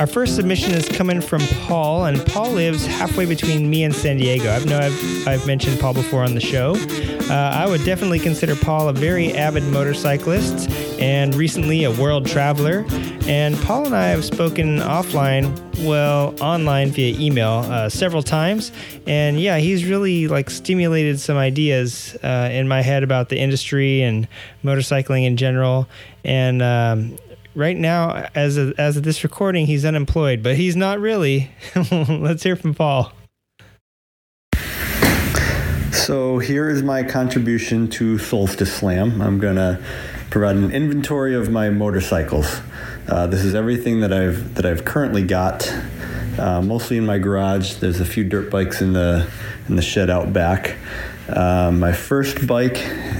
Our 0.02 0.08
first 0.08 0.34
submission 0.34 0.72
is 0.72 0.88
coming 0.88 1.20
from 1.20 1.42
Paul, 1.68 2.06
and 2.06 2.26
Paul 2.26 2.50
lives 2.50 2.84
halfway 2.84 3.24
between 3.24 3.70
me 3.70 3.84
and 3.84 3.94
San 3.94 4.16
Diego. 4.16 4.50
I 4.50 4.58
know 4.64 4.80
I've, 4.80 5.28
I've 5.28 5.46
mentioned 5.46 5.78
Paul 5.78 5.94
before 5.94 6.24
on 6.24 6.34
the 6.34 6.40
show. 6.40 6.74
Uh, 7.30 7.34
I 7.34 7.68
would 7.68 7.84
definitely 7.84 8.18
consider 8.18 8.56
Paul 8.56 8.88
a 8.88 8.92
very 8.92 9.32
avid 9.32 9.62
motorcyclist 9.62 10.68
and 11.00 11.36
recently 11.36 11.84
a 11.84 11.92
world 11.92 12.26
traveler. 12.26 12.84
And 13.28 13.56
Paul 13.58 13.86
and 13.86 13.94
I 13.94 14.06
have 14.08 14.24
spoken 14.24 14.78
offline, 14.78 15.56
well, 15.86 16.34
online 16.42 16.90
via 16.90 17.16
email 17.20 17.64
uh, 17.68 17.88
several 17.88 18.24
times. 18.24 18.72
And 19.06 19.38
yeah, 19.38 19.58
he's 19.58 19.84
really 19.84 20.26
like 20.26 20.50
stimulated 20.50 21.20
some 21.20 21.36
ideas 21.36 22.16
uh, 22.24 22.50
in 22.50 22.66
my 22.66 22.82
head 22.82 23.04
about 23.04 23.28
the 23.28 23.38
industry 23.38 24.02
and 24.02 24.26
motorcycling 24.64 25.26
in 25.26 25.36
general. 25.36 25.86
And 26.24 26.60
um, 26.60 27.18
right 27.54 27.76
now, 27.76 28.28
as 28.34 28.56
of, 28.56 28.78
as 28.78 28.96
of 28.96 29.02
this 29.02 29.22
recording, 29.24 29.66
he's 29.66 29.84
unemployed, 29.84 30.42
but 30.42 30.56
he's 30.56 30.76
not 30.76 31.00
really. 31.00 31.50
Let's 31.90 32.42
hear 32.42 32.56
from 32.56 32.74
Paul. 32.74 33.12
So 35.92 36.38
here 36.38 36.68
is 36.68 36.82
my 36.82 37.02
contribution 37.02 37.88
to 37.90 38.18
Solstice 38.18 38.72
Slam. 38.72 39.20
I'm 39.20 39.38
gonna 39.38 39.80
provide 40.30 40.56
an 40.56 40.72
inventory 40.72 41.34
of 41.34 41.50
my 41.50 41.70
motorcycles. 41.70 42.60
Uh, 43.06 43.26
this 43.26 43.44
is 43.44 43.54
everything 43.54 44.00
that 44.00 44.12
I've 44.12 44.54
that 44.54 44.64
I've 44.64 44.84
currently 44.84 45.22
got, 45.22 45.72
uh, 46.38 46.62
mostly 46.62 46.96
in 46.96 47.06
my 47.06 47.18
garage. 47.18 47.74
There's 47.74 48.00
a 48.00 48.04
few 48.04 48.24
dirt 48.24 48.50
bikes 48.50 48.80
in 48.80 48.94
the 48.94 49.28
in 49.68 49.76
the 49.76 49.82
shed 49.82 50.10
out 50.10 50.32
back. 50.32 50.76
Um, 51.28 51.78
my 51.78 51.92
first 51.92 52.46
bike 52.46 52.78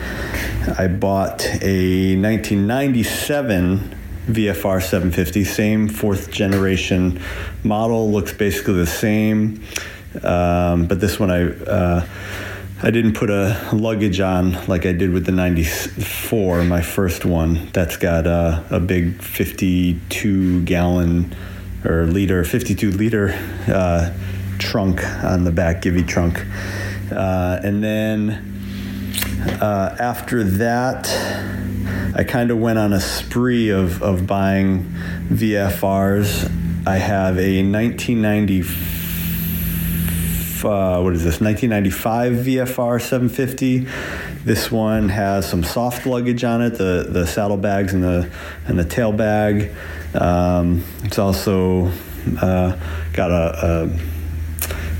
I 0.78 0.88
bought 0.88 1.46
a 1.62 2.16
1997 2.16 3.96
VFR 4.28 4.82
750, 4.82 5.44
same 5.44 5.90
fourth 5.90 6.32
generation 6.32 7.20
model, 7.64 8.12
looks 8.12 8.32
basically 8.34 8.76
the 8.76 8.86
same. 8.86 9.62
um, 10.24 10.86
but 10.86 11.02
this 11.02 11.20
one 11.20 11.30
I 11.32 11.50
uh, 11.50 12.08
I 12.82 12.92
didn't 12.92 13.14
put 13.14 13.30
a 13.30 13.70
luggage 13.74 14.20
on 14.20 14.54
like 14.68 14.86
I 14.86 14.94
did 14.94 15.12
with 15.12 15.26
the 15.26 15.32
94, 15.32 16.64
my 16.64 16.82
first 16.82 17.26
one. 17.26 17.70
That's 17.74 17.98
got 17.98 18.28
uh, 18.28 18.64
a 18.70 18.80
big 18.80 19.22
52 19.22 20.64
gallon 20.64 21.36
or 21.86 22.06
liter, 22.06 22.44
52 22.44 22.92
liter 22.92 23.34
uh, 23.68 24.14
trunk 24.60 25.04
on 25.24 25.44
the 25.44 25.52
back, 25.52 25.82
Givi 25.82 26.08
trunk. 26.08 26.46
Uh, 27.12 27.60
and 27.64 27.84
then 27.84 28.53
uh, 29.62 29.96
after 30.00 30.44
that, 30.44 31.08
I 32.16 32.24
kind 32.24 32.52
of 32.52 32.60
went 32.60 32.80
on 32.80 32.94
a 32.94 33.02
spree 33.02 33.70
of, 33.70 34.02
of 34.02 34.26
buying 34.26 34.84
VFRs. 35.30 36.52
I 36.88 36.98
have 36.98 37.38
a 37.38 37.64
1994 37.64 38.94
uh, 40.64 41.02
what 41.02 41.14
is 41.14 41.24
this 41.26 41.42
1995 41.42 42.46
VFR 42.46 43.02
750. 43.02 43.86
This 44.46 44.72
one 44.72 45.10
has 45.10 45.48
some 45.48 45.62
soft 45.62 46.06
luggage 46.06 46.46
on 46.46 46.62
it, 46.62 46.78
the 46.78 47.06
the 47.10 47.28
saddlebags 47.28 47.94
and 47.94 48.04
the 48.04 48.30
and 48.66 48.80
the 48.80 48.86
tail 48.86 49.12
bag. 49.12 49.76
Um, 50.16 50.84
it's 51.04 51.20
also 51.20 51.92
uh, 52.42 52.78
got 53.12 53.32
a, 53.32 53.66
a, 53.66 53.88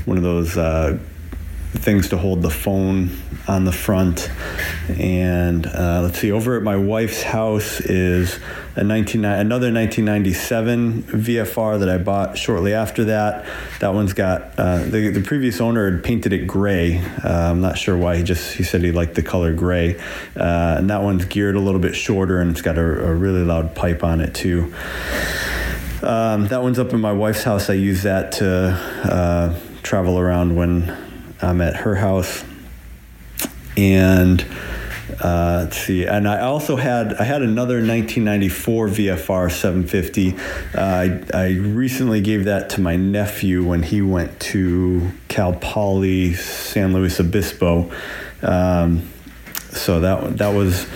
one 0.04 0.18
of 0.18 0.22
those 0.22 0.56
uh, 0.58 0.98
things 1.72 2.10
to 2.10 2.18
hold 2.18 2.42
the 2.42 2.50
phone 2.50 3.08
on 3.46 3.64
the 3.64 3.72
front. 3.72 4.30
And 4.88 5.66
uh, 5.66 6.00
let's 6.02 6.18
see, 6.18 6.32
over 6.32 6.56
at 6.56 6.62
my 6.62 6.76
wife's 6.76 7.22
house 7.22 7.80
is 7.80 8.38
a 8.76 8.82
19, 8.82 9.24
another 9.24 9.72
1997 9.72 11.02
VFR 11.04 11.78
that 11.78 11.88
I 11.88 11.98
bought 11.98 12.38
shortly 12.38 12.74
after 12.74 13.04
that. 13.04 13.46
That 13.80 13.94
one's 13.94 14.12
got 14.12 14.58
uh, 14.58 14.84
the, 14.84 15.10
the 15.10 15.22
previous 15.22 15.60
owner 15.60 15.90
had 15.90 16.02
painted 16.02 16.32
it 16.32 16.46
gray. 16.46 16.98
Uh, 17.22 17.50
I'm 17.50 17.60
not 17.60 17.78
sure 17.78 17.96
why. 17.96 18.16
He 18.16 18.22
just 18.22 18.54
he 18.54 18.62
said 18.62 18.82
he 18.82 18.92
liked 18.92 19.14
the 19.14 19.22
color 19.22 19.52
gray, 19.52 19.98
uh, 20.36 20.76
and 20.78 20.90
that 20.90 21.02
one's 21.02 21.24
geared 21.24 21.56
a 21.56 21.60
little 21.60 21.80
bit 21.80 21.94
shorter 21.94 22.40
and 22.40 22.50
it's 22.50 22.62
got 22.62 22.78
a, 22.78 22.80
a 22.80 23.14
really 23.14 23.44
loud 23.44 23.74
pipe 23.74 24.02
on 24.02 24.20
it 24.20 24.34
too. 24.34 24.74
Um, 26.02 26.48
that 26.48 26.62
one's 26.62 26.78
up 26.78 26.92
in 26.92 27.00
my 27.00 27.12
wife's 27.12 27.44
house. 27.44 27.70
I 27.70 27.74
use 27.74 28.02
that 28.02 28.32
to 28.32 28.78
uh, 29.04 29.58
travel 29.82 30.18
around 30.18 30.54
when 30.54 30.94
I'm 31.40 31.60
at 31.62 31.76
her 31.76 31.94
house, 31.94 32.44
and 33.76 34.44
uh, 35.22 35.60
let's 35.64 35.78
see. 35.78 36.04
And 36.04 36.28
I 36.28 36.40
also 36.40 36.76
had 36.76 37.14
I 37.14 37.24
had 37.24 37.42
another 37.42 37.76
1994 37.76 38.88
VFR 38.88 39.50
750. 39.50 40.34
Uh, 40.34 40.80
I, 40.80 41.22
I 41.32 41.48
recently 41.52 42.20
gave 42.20 42.44
that 42.44 42.70
to 42.70 42.80
my 42.80 42.96
nephew 42.96 43.64
when 43.64 43.82
he 43.82 44.02
went 44.02 44.38
to 44.40 45.10
Cal 45.28 45.52
Poly 45.52 46.34
San 46.34 46.92
Luis 46.92 47.20
Obispo. 47.20 47.90
Um, 48.42 49.08
so 49.70 50.00
that 50.00 50.38
that 50.38 50.54
was 50.54 50.86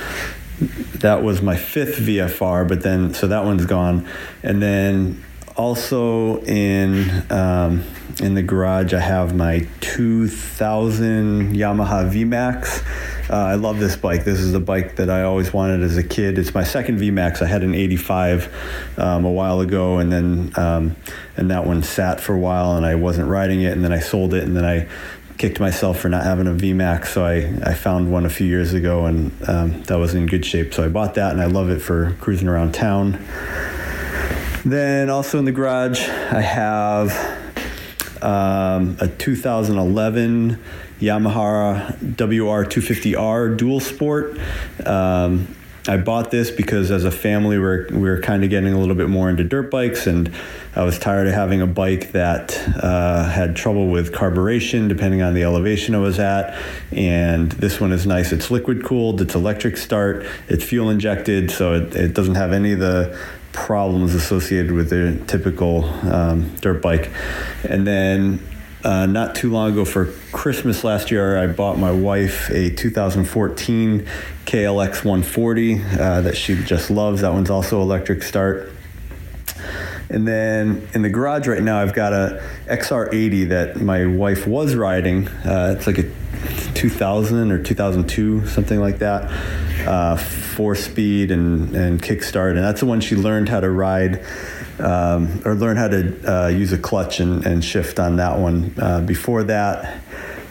that 1.00 1.22
was 1.22 1.42
my 1.42 1.56
fifth 1.56 1.98
VFR, 1.98 2.66
but 2.66 2.82
then 2.82 3.14
so 3.14 3.28
that 3.28 3.44
one's 3.44 3.66
gone, 3.66 4.08
and 4.42 4.62
then 4.62 5.24
also 5.56 6.40
in 6.42 7.24
um, 7.30 7.84
in 8.20 8.34
the 8.34 8.42
garage 8.42 8.92
I 8.92 9.00
have 9.00 9.34
my 9.34 9.66
2000 9.80 11.54
Yamaha 11.54 12.10
VMAX. 12.10 12.84
Uh, 13.30 13.36
I 13.36 13.54
love 13.54 13.78
this 13.78 13.96
bike. 13.96 14.24
This 14.24 14.40
is 14.40 14.52
the 14.52 14.60
bike 14.60 14.96
that 14.96 15.10
I 15.10 15.22
always 15.22 15.52
wanted 15.52 15.82
as 15.82 15.96
a 15.96 16.02
kid. 16.02 16.38
It's 16.38 16.54
my 16.54 16.64
second 16.64 16.98
VMAX. 16.98 17.42
I 17.42 17.46
had 17.46 17.62
an 17.62 17.74
85 17.74 18.98
um, 18.98 19.24
a 19.24 19.30
while 19.30 19.60
ago, 19.60 19.98
and 19.98 20.10
then 20.10 20.52
um, 20.56 20.96
and 21.36 21.50
that 21.50 21.66
one 21.66 21.82
sat 21.82 22.20
for 22.20 22.34
a 22.34 22.38
while, 22.38 22.76
and 22.76 22.86
I 22.86 22.94
wasn't 22.94 23.28
riding 23.28 23.60
it, 23.60 23.72
and 23.72 23.84
then 23.84 23.92
I 23.92 24.00
sold 24.00 24.34
it, 24.34 24.44
and 24.44 24.56
then 24.56 24.64
I 24.64 24.88
kicked 25.36 25.60
myself 25.60 26.00
for 26.00 26.08
not 26.08 26.24
having 26.24 26.46
a 26.46 26.52
VMAX. 26.52 27.08
So 27.08 27.24
I, 27.24 27.70
I 27.70 27.74
found 27.74 28.10
one 28.10 28.26
a 28.26 28.30
few 28.30 28.46
years 28.46 28.72
ago, 28.72 29.04
and 29.04 29.30
um, 29.48 29.82
that 29.84 29.96
was 29.96 30.14
in 30.14 30.26
good 30.26 30.44
shape. 30.44 30.74
So 30.74 30.84
I 30.84 30.88
bought 30.88 31.14
that, 31.14 31.32
and 31.32 31.40
I 31.40 31.46
love 31.46 31.70
it 31.70 31.80
for 31.80 32.16
cruising 32.20 32.48
around 32.48 32.72
town. 32.72 33.12
Then 34.64 35.08
also 35.08 35.38
in 35.38 35.44
the 35.44 35.52
garage, 35.52 36.00
I 36.08 36.40
have 36.40 37.37
um, 38.22 38.96
a 39.00 39.08
2011 39.08 40.58
Yamaha 41.00 41.96
WR250R 41.96 43.56
Dual 43.56 43.80
Sport. 43.80 44.38
Um, 44.84 45.54
I 45.88 45.96
bought 45.96 46.30
this 46.30 46.50
because 46.50 46.90
as 46.90 47.04
a 47.04 47.10
family 47.10 47.58
we're 47.58 47.88
we 47.88 48.10
were 48.10 48.20
kind 48.20 48.44
of 48.44 48.50
getting 48.50 48.74
a 48.74 48.78
little 48.78 48.94
bit 48.94 49.08
more 49.08 49.30
into 49.30 49.42
dirt 49.42 49.70
bikes 49.70 50.06
and 50.06 50.30
I 50.76 50.84
was 50.84 50.98
tired 50.98 51.26
of 51.26 51.32
having 51.32 51.62
a 51.62 51.66
bike 51.66 52.12
that 52.12 52.58
uh, 52.76 53.24
had 53.24 53.56
trouble 53.56 53.88
with 53.88 54.12
carburation 54.12 54.88
depending 54.88 55.22
on 55.22 55.32
the 55.32 55.44
elevation 55.44 55.94
I 55.94 55.98
was 55.98 56.18
at. 56.18 56.54
And 56.92 57.50
this 57.52 57.80
one 57.80 57.92
is 57.92 58.06
nice. 58.06 58.32
It's 58.32 58.50
liquid 58.50 58.84
cooled. 58.84 59.22
It's 59.22 59.34
electric 59.34 59.78
start. 59.78 60.26
It's 60.48 60.62
fuel 60.62 60.90
injected 60.90 61.50
so 61.50 61.72
it, 61.72 61.96
it 61.96 62.14
doesn't 62.14 62.34
have 62.34 62.52
any 62.52 62.72
of 62.72 62.80
the 62.80 63.18
problems 63.52 64.14
associated 64.14 64.72
with 64.72 64.90
the 64.90 65.22
typical 65.26 65.84
um, 65.84 66.54
dirt 66.56 66.82
bike 66.82 67.10
and 67.64 67.86
then 67.86 68.40
uh, 68.84 69.06
not 69.06 69.34
too 69.34 69.50
long 69.50 69.72
ago 69.72 69.84
for 69.84 70.06
Christmas 70.30 70.84
last 70.84 71.10
year, 71.10 71.36
I 71.36 71.48
bought 71.48 71.78
my 71.78 71.90
wife 71.90 72.48
a 72.50 72.70
2014 72.70 74.06
KLX 74.46 75.04
140 75.04 75.82
uh, 75.82 76.20
that 76.20 76.36
she 76.36 76.62
just 76.62 76.88
loves. 76.88 77.22
That 77.22 77.32
one's 77.32 77.50
also 77.50 77.82
electric 77.82 78.22
start. 78.22 78.70
And 80.10 80.26
then 80.26 80.88
in 80.94 81.02
the 81.02 81.10
garage 81.10 81.46
right 81.46 81.62
now, 81.62 81.80
I've 81.80 81.94
got 81.94 82.12
a 82.12 82.42
XR80 82.66 83.48
that 83.50 83.80
my 83.80 84.06
wife 84.06 84.46
was 84.46 84.74
riding. 84.74 85.28
Uh, 85.28 85.74
it's 85.76 85.86
like 85.86 85.98
a 85.98 86.10
2000 86.74 87.50
or 87.50 87.62
2002, 87.62 88.46
something 88.46 88.80
like 88.80 88.98
that. 88.98 89.30
Uh, 89.86 90.16
four 90.16 90.74
speed 90.74 91.30
and, 91.30 91.74
and 91.74 92.02
kickstart. 92.02 92.50
And 92.50 92.64
that's 92.64 92.80
the 92.80 92.86
one 92.86 93.00
she 93.00 93.16
learned 93.16 93.48
how 93.48 93.60
to 93.60 93.70
ride 93.70 94.24
um, 94.78 95.42
or 95.44 95.54
learn 95.54 95.76
how 95.76 95.88
to 95.88 96.44
uh, 96.44 96.48
use 96.48 96.72
a 96.72 96.78
clutch 96.78 97.20
and, 97.20 97.44
and, 97.44 97.64
shift 97.64 97.98
on 97.98 98.16
that 98.16 98.38
one. 98.38 98.74
Uh, 98.78 99.00
before 99.00 99.42
that, 99.44 100.02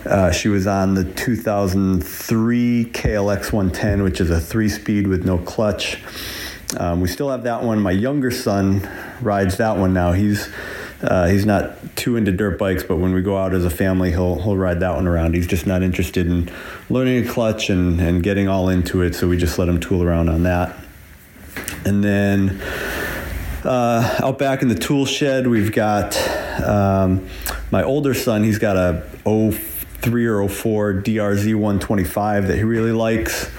uh, 0.05 0.31
she 0.31 0.49
was 0.49 0.67
on 0.67 0.95
the 0.95 1.03
2003 1.03 2.85
KLX 2.93 3.53
110, 3.53 4.03
which 4.03 4.19
is 4.19 4.29
a 4.29 4.39
three 4.39 4.69
speed 4.69 5.07
with 5.07 5.25
no 5.25 5.37
clutch. 5.37 6.01
Um, 6.75 6.99
we 6.99 7.08
still 7.08 7.30
have 7.30 7.43
that 7.43 7.63
one. 7.63 7.80
My 7.80 7.91
younger 7.91 8.32
son 8.32 8.88
rides 9.21 9.58
that 9.58 9.77
one 9.77 9.93
now. 9.93 10.12
He's 10.12 10.49
uh, 11.01 11.27
he's 11.27 11.45
not 11.45 11.95
too 11.95 12.17
into 12.17 12.32
dirt 12.32 12.58
bikes, 12.58 12.84
but 12.84 12.97
when 12.97 13.13
we 13.13 13.21
go 13.21 13.38
out 13.38 13.53
as 13.53 13.63
a 13.63 13.69
family, 13.69 14.12
he'll 14.12 14.41
he'll 14.41 14.58
ride 14.58 14.80
that 14.82 14.95
one 14.95 15.08
around. 15.08 15.36
He's 15.36 15.47
just 15.47 15.65
not 15.65 15.84
interested 15.84 16.27
in 16.27 16.51
learning 16.89 17.25
a 17.25 17.30
clutch 17.30 17.69
and, 17.69 18.01
and 18.01 18.23
getting 18.23 18.47
all 18.47 18.67
into 18.67 19.01
it, 19.01 19.15
so 19.15 19.27
we 19.27 19.38
just 19.38 19.58
let 19.60 19.69
him 19.69 19.80
tool 19.80 20.03
around 20.03 20.30
on 20.30 20.43
that. 20.43 20.75
And 21.86 22.03
then 22.03 22.62
uh, 23.63 24.19
out 24.21 24.39
back 24.39 24.62
in 24.62 24.67
the 24.67 24.75
tool 24.75 25.06
shed, 25.06 25.47
we've 25.47 25.71
got 25.71 26.17
um, 26.62 27.27
my 27.71 27.84
older 27.84 28.13
son. 28.13 28.43
He's 28.43 28.60
got 28.60 28.75
a 28.75 29.03
03 29.23 30.25
or 30.25 30.49
04 30.49 30.93
DRZ 30.95 31.53
125 31.53 32.47
that 32.47 32.56
he 32.56 32.63
really 32.63 32.91
likes. 32.91 33.51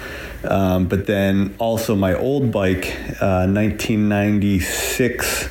Um, 0.44 0.86
but 0.86 1.06
then 1.06 1.56
also 1.58 1.96
my 1.96 2.14
old 2.14 2.52
bike, 2.52 2.96
uh, 3.20 3.46
1996 3.46 5.48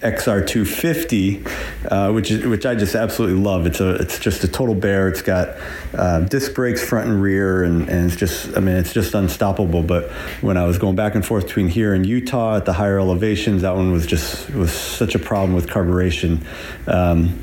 XR250, 0.00 1.90
uh, 1.90 2.12
which 2.12 2.30
is 2.30 2.46
which 2.46 2.64
I 2.64 2.76
just 2.76 2.94
absolutely 2.94 3.42
love. 3.42 3.66
It's 3.66 3.80
a 3.80 3.96
it's 3.96 4.20
just 4.20 4.44
a 4.44 4.48
total 4.48 4.76
bear. 4.76 5.08
It's 5.08 5.22
got 5.22 5.56
uh, 5.92 6.20
disc 6.20 6.54
brakes 6.54 6.86
front 6.86 7.08
and 7.08 7.20
rear, 7.20 7.64
and, 7.64 7.88
and 7.88 8.06
it's 8.06 8.14
just 8.14 8.56
I 8.56 8.60
mean 8.60 8.76
it's 8.76 8.92
just 8.92 9.14
unstoppable. 9.14 9.82
But 9.82 10.08
when 10.40 10.56
I 10.56 10.66
was 10.66 10.78
going 10.78 10.94
back 10.94 11.16
and 11.16 11.26
forth 11.26 11.46
between 11.46 11.68
here 11.68 11.94
and 11.94 12.06
Utah 12.06 12.58
at 12.58 12.64
the 12.64 12.74
higher 12.74 13.00
elevations, 13.00 13.62
that 13.62 13.74
one 13.74 13.90
was 13.90 14.06
just 14.06 14.50
was 14.50 14.72
such 14.72 15.16
a 15.16 15.18
problem 15.18 15.54
with 15.54 15.66
carburation. 15.66 16.44
Um, 16.86 17.40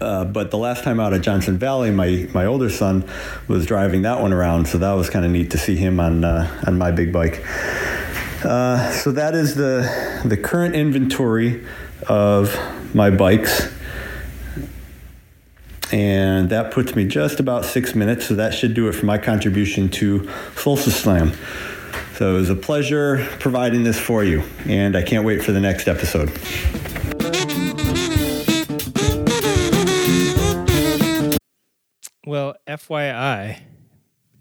uh, 0.00 0.24
but 0.24 0.50
the 0.50 0.58
last 0.58 0.84
time 0.84 1.00
out 1.00 1.12
at 1.12 1.22
Johnson 1.22 1.58
Valley, 1.58 1.90
my, 1.90 2.28
my 2.32 2.46
older 2.46 2.70
son 2.70 3.04
was 3.48 3.66
driving 3.66 4.02
that 4.02 4.20
one 4.20 4.32
around, 4.32 4.68
so 4.68 4.78
that 4.78 4.92
was 4.92 5.10
kind 5.10 5.24
of 5.24 5.30
neat 5.30 5.50
to 5.50 5.58
see 5.58 5.76
him 5.76 5.98
on 6.00 6.24
uh, 6.24 6.62
on 6.66 6.78
my 6.78 6.90
big 6.90 7.12
bike. 7.12 7.44
Uh, 8.44 8.90
so 8.92 9.10
that 9.12 9.34
is 9.34 9.54
the 9.56 10.22
the 10.24 10.36
current 10.36 10.74
inventory 10.74 11.64
of 12.08 12.56
my 12.94 13.10
bikes. 13.10 13.72
And 15.90 16.50
that 16.50 16.70
puts 16.70 16.94
me 16.94 17.06
just 17.06 17.40
about 17.40 17.64
six 17.64 17.94
minutes, 17.94 18.26
so 18.26 18.34
that 18.34 18.52
should 18.52 18.74
do 18.74 18.88
it 18.88 18.92
for 18.92 19.06
my 19.06 19.16
contribution 19.16 19.88
to 19.90 20.30
Solstice 20.54 21.00
Slam. 21.00 21.32
So 22.14 22.34
it 22.34 22.40
was 22.40 22.50
a 22.50 22.56
pleasure 22.56 23.26
providing 23.38 23.84
this 23.84 23.98
for 23.98 24.22
you, 24.22 24.42
and 24.66 24.94
I 24.94 25.02
can't 25.02 25.24
wait 25.24 25.42
for 25.42 25.52
the 25.52 25.60
next 25.60 25.88
episode. 25.88 26.30
Well, 32.28 32.56
FYI, 32.66 33.58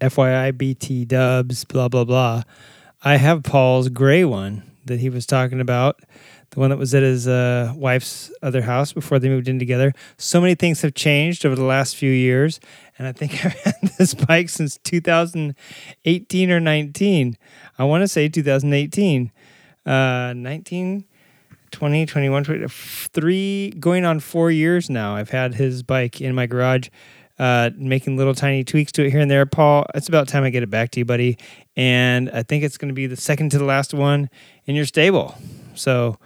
FYI, 0.02 0.58
BT 0.58 1.06
dubs, 1.06 1.64
blah, 1.64 1.88
blah, 1.88 2.04
blah. 2.04 2.44
I 3.02 3.16
have 3.16 3.44
Paul's 3.44 3.88
gray 3.88 4.26
one 4.26 4.70
that 4.84 5.00
he 5.00 5.10
was 5.10 5.26
talking 5.26 5.62
about 5.62 6.02
the 6.50 6.60
one 6.60 6.70
that 6.70 6.78
was 6.78 6.94
at 6.94 7.04
his 7.04 7.30
uh, 7.30 7.72
wife's 7.78 8.30
other 8.44 8.64
house 8.64 8.92
before 8.92 9.20
they 9.20 9.30
moved 9.30 9.48
in 9.48 9.58
together. 9.58 9.94
So 10.18 10.42
many 10.42 10.54
things 10.54 10.82
have 10.82 10.96
changed 10.96 11.46
over 11.46 11.56
the 11.56 11.64
last 11.64 11.96
few 11.96 12.12
years, 12.12 12.60
and 12.98 13.08
I 13.08 13.14
think 13.14 13.34
I've 13.46 13.54
had 13.54 13.76
this 13.98 14.14
bike 14.14 14.50
since 14.50 14.78
2018 14.80 16.52
or 16.52 16.60
19. 16.60 17.38
I 17.80 17.84
want 17.86 18.02
to 18.02 18.10
say 18.10 18.28
2018, 18.28 19.32
uh, 19.86 20.34
19. 20.36 21.06
20, 21.72 22.06
21, 22.06 22.44
23, 22.46 23.72
going 23.72 24.06
on 24.06 24.20
four 24.22 24.50
years 24.50 24.90
now. 24.90 25.16
I've 25.16 25.30
had 25.30 25.56
his 25.56 25.84
bike 25.84 26.22
in 26.22 26.34
my 26.34 26.46
garage, 26.46 26.88
uh, 27.40 27.70
making 27.76 28.18
little 28.18 28.34
tiny 28.34 28.64
tweaks 28.64 28.92
to 28.94 29.06
it 29.06 29.12
here 29.12 29.20
and 29.20 29.30
there. 29.30 29.46
Paul, 29.46 29.86
it's 29.96 30.08
about 30.08 30.28
time 30.28 30.44
I 30.44 30.50
get 30.50 30.64
it 30.64 30.70
back 30.70 30.92
to 30.92 31.00
you, 31.00 31.06
buddy. 31.06 31.38
And 31.76 32.30
I 32.32 32.44
think 32.44 32.64
it's 32.64 32.78
going 32.78 32.90
to 32.90 32.96
be 32.96 33.08
the 33.08 33.16
second 33.16 33.52
to 33.52 33.58
the 33.58 33.66
last 33.66 33.94
one 33.94 34.30
in 34.66 34.76
your 34.76 34.86
stable. 34.86 35.36
So 35.76 36.18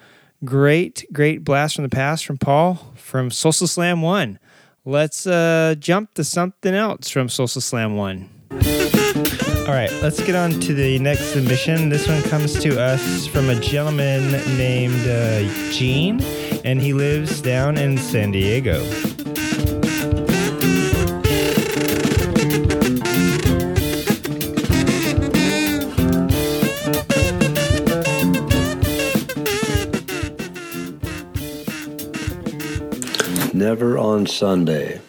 great, 0.45 1.05
great 1.11 1.43
blast 1.43 1.75
from 1.75 1.83
the 1.83 1.89
past 1.89 2.25
from 2.25 2.37
Paul 2.37 2.93
from 2.95 3.29
Solstice 3.29 3.73
Slam 3.73 4.01
1. 4.01 4.39
Let's 4.83 5.27
uh, 5.27 5.75
jump 5.77 6.13
to 6.15 6.23
something 6.23 6.73
else 6.73 7.09
from 7.09 7.29
Solstice 7.29 7.65
Slam 7.65 7.95
1. 7.95 8.29
All 9.61 9.77
right, 9.77 9.91
let's 10.01 10.21
get 10.23 10.35
on 10.35 10.51
to 10.61 10.73
the 10.73 10.97
next 10.99 11.33
submission. 11.33 11.89
This 11.89 12.07
one 12.07 12.21
comes 12.23 12.59
to 12.61 12.81
us 12.81 13.27
from 13.27 13.49
a 13.49 13.59
gentleman 13.59 14.31
named 14.57 15.07
uh, 15.07 15.43
Gene, 15.71 16.19
and 16.65 16.81
he 16.81 16.93
lives 16.93 17.41
down 17.41 17.77
in 17.77 17.97
San 17.97 18.31
Diego. 18.31 18.81
Never 33.61 33.95
on 33.95 34.25
Sunday. 34.25 35.01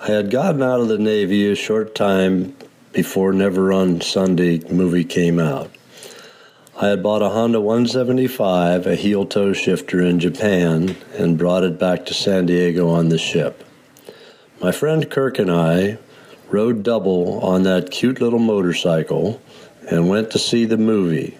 I 0.00 0.06
had 0.06 0.30
gotten 0.30 0.62
out 0.62 0.80
of 0.80 0.88
the 0.88 0.96
Navy 0.96 1.52
a 1.52 1.54
short 1.54 1.94
time 1.94 2.56
before 2.90 3.34
Never 3.34 3.70
on 3.70 4.00
Sunday 4.00 4.60
movie 4.70 5.04
came 5.04 5.38
out. 5.38 5.70
I 6.80 6.86
had 6.88 7.02
bought 7.02 7.20
a 7.20 7.28
Honda 7.28 7.60
175, 7.60 8.86
a 8.86 8.94
heel 8.94 9.26
toe 9.26 9.52
shifter 9.52 10.00
in 10.00 10.20
Japan, 10.20 10.96
and 11.18 11.36
brought 11.36 11.62
it 11.62 11.78
back 11.78 12.06
to 12.06 12.14
San 12.14 12.46
Diego 12.46 12.88
on 12.88 13.10
the 13.10 13.18
ship. 13.18 13.62
My 14.62 14.72
friend 14.72 15.10
Kirk 15.10 15.38
and 15.38 15.50
I 15.50 15.98
rode 16.48 16.82
double 16.82 17.40
on 17.40 17.64
that 17.64 17.90
cute 17.90 18.22
little 18.22 18.38
motorcycle 18.38 19.38
and 19.90 20.08
went 20.08 20.30
to 20.30 20.38
see 20.38 20.64
the 20.64 20.78
movie. 20.78 21.36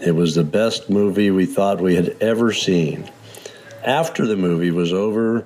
It 0.00 0.12
was 0.12 0.34
the 0.34 0.44
best 0.44 0.88
movie 0.88 1.30
we 1.30 1.44
thought 1.44 1.82
we 1.82 1.96
had 1.96 2.16
ever 2.22 2.54
seen. 2.54 3.10
After 3.84 4.28
the 4.28 4.36
movie 4.36 4.70
was 4.70 4.92
over, 4.92 5.44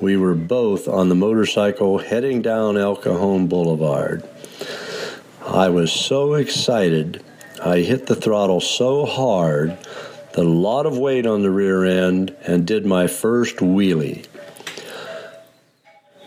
we 0.00 0.16
were 0.16 0.34
both 0.34 0.88
on 0.88 1.08
the 1.08 1.14
motorcycle 1.14 1.98
heading 1.98 2.42
down 2.42 2.76
El 2.76 2.96
Cajon 2.96 3.46
Boulevard. 3.46 4.28
I 5.46 5.68
was 5.68 5.92
so 5.92 6.34
excited. 6.34 7.22
I 7.62 7.78
hit 7.78 8.06
the 8.06 8.16
throttle 8.16 8.60
so 8.60 9.06
hard 9.06 9.78
that 10.32 10.44
a 10.44 10.48
lot 10.48 10.84
of 10.84 10.98
weight 10.98 11.26
on 11.26 11.42
the 11.42 11.50
rear 11.52 11.84
end 11.84 12.34
and 12.44 12.66
did 12.66 12.86
my 12.86 13.06
first 13.06 13.58
wheelie. 13.58 14.26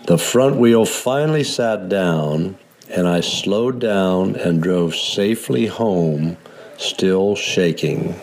The 0.05 0.17
front 0.17 0.55
wheel 0.55 0.85
finally 0.85 1.43
sat 1.43 1.89
down 1.89 2.57
and 2.89 3.05
I 3.05 3.19
slowed 3.19 3.79
down 3.79 4.37
and 4.37 4.63
drove 4.63 4.95
safely 4.95 5.65
home, 5.65 6.37
still 6.77 7.35
shaking. 7.35 8.15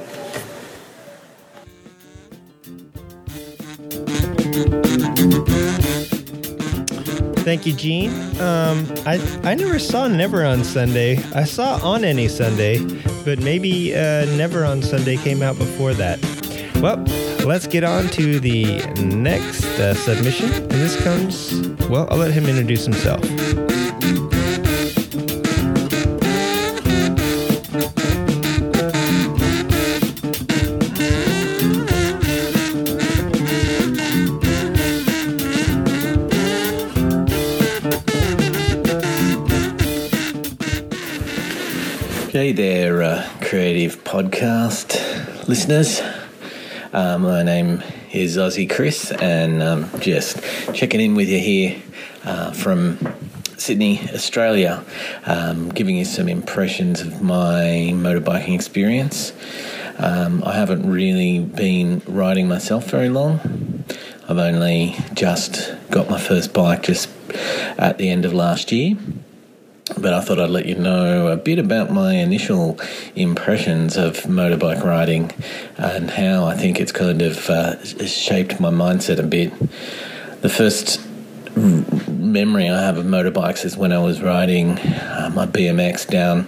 Thank 7.50 7.66
you, 7.66 7.72
Gene. 7.72 8.12
Um, 8.40 8.86
I 9.04 9.18
I 9.42 9.56
never 9.56 9.80
saw 9.80 10.06
Never 10.06 10.44
on 10.44 10.62
Sunday. 10.62 11.20
I 11.34 11.42
saw 11.42 11.80
On 11.82 12.04
Any 12.04 12.28
Sunday, 12.28 12.78
but 13.24 13.40
maybe 13.40 13.92
uh, 13.92 14.24
Never 14.36 14.64
on 14.64 14.82
Sunday 14.82 15.16
came 15.16 15.42
out 15.42 15.58
before 15.58 15.92
that. 15.94 16.20
Well, 16.76 16.98
let's 17.44 17.66
get 17.66 17.82
on 17.82 18.06
to 18.10 18.38
the 18.38 18.78
next 19.02 19.64
uh, 19.80 19.94
submission. 19.94 20.52
And 20.52 20.70
this 20.70 20.94
comes, 21.02 21.52
well, 21.88 22.06
I'll 22.08 22.18
let 22.18 22.30
him 22.30 22.46
introduce 22.46 22.84
himself. 22.84 23.20
Hey 42.50 42.56
there, 42.56 43.00
uh, 43.00 43.30
creative 43.42 44.02
podcast 44.02 44.98
listeners. 45.46 46.00
Uh, 46.92 47.16
my 47.16 47.44
name 47.44 47.80
is 48.12 48.36
Aussie 48.38 48.68
Chris, 48.68 49.12
and 49.12 49.62
um, 49.62 49.88
just 50.00 50.42
checking 50.74 51.00
in 51.00 51.14
with 51.14 51.28
you 51.28 51.38
here 51.38 51.80
uh, 52.24 52.50
from 52.50 52.98
Sydney, 53.56 54.00
Australia, 54.12 54.82
um, 55.26 55.68
giving 55.68 55.96
you 55.96 56.04
some 56.04 56.28
impressions 56.28 57.00
of 57.02 57.22
my 57.22 57.92
motorbiking 57.92 58.56
experience. 58.56 59.32
Um, 59.98 60.42
I 60.44 60.54
haven't 60.54 60.90
really 60.90 61.38
been 61.38 62.02
riding 62.04 62.48
myself 62.48 62.90
very 62.90 63.10
long. 63.10 63.84
I've 64.28 64.38
only 64.38 64.96
just 65.14 65.72
got 65.92 66.10
my 66.10 66.18
first 66.18 66.52
bike 66.52 66.82
just 66.82 67.10
at 67.78 67.98
the 67.98 68.08
end 68.08 68.24
of 68.24 68.34
last 68.34 68.72
year 68.72 68.96
but 69.98 70.12
I 70.12 70.20
thought 70.20 70.40
I'd 70.40 70.50
let 70.50 70.66
you 70.66 70.74
know 70.74 71.28
a 71.28 71.36
bit 71.36 71.58
about 71.58 71.90
my 71.90 72.14
initial 72.14 72.78
impressions 73.14 73.96
of 73.96 74.16
motorbike 74.22 74.84
riding 74.84 75.30
and 75.76 76.10
how 76.10 76.44
I 76.44 76.56
think 76.56 76.80
it's 76.80 76.92
kind 76.92 77.22
of 77.22 77.48
uh, 77.48 77.84
shaped 78.06 78.60
my 78.60 78.70
mindset 78.70 79.18
a 79.18 79.22
bit. 79.22 79.52
The 80.42 80.48
first 80.48 81.00
memory 81.56 82.68
I 82.68 82.80
have 82.80 82.96
of 82.96 83.04
motorbikes 83.04 83.64
is 83.64 83.76
when 83.76 83.92
I 83.92 83.98
was 83.98 84.22
riding 84.22 84.78
uh, 84.78 85.30
my 85.34 85.46
BMX 85.46 86.08
down 86.08 86.46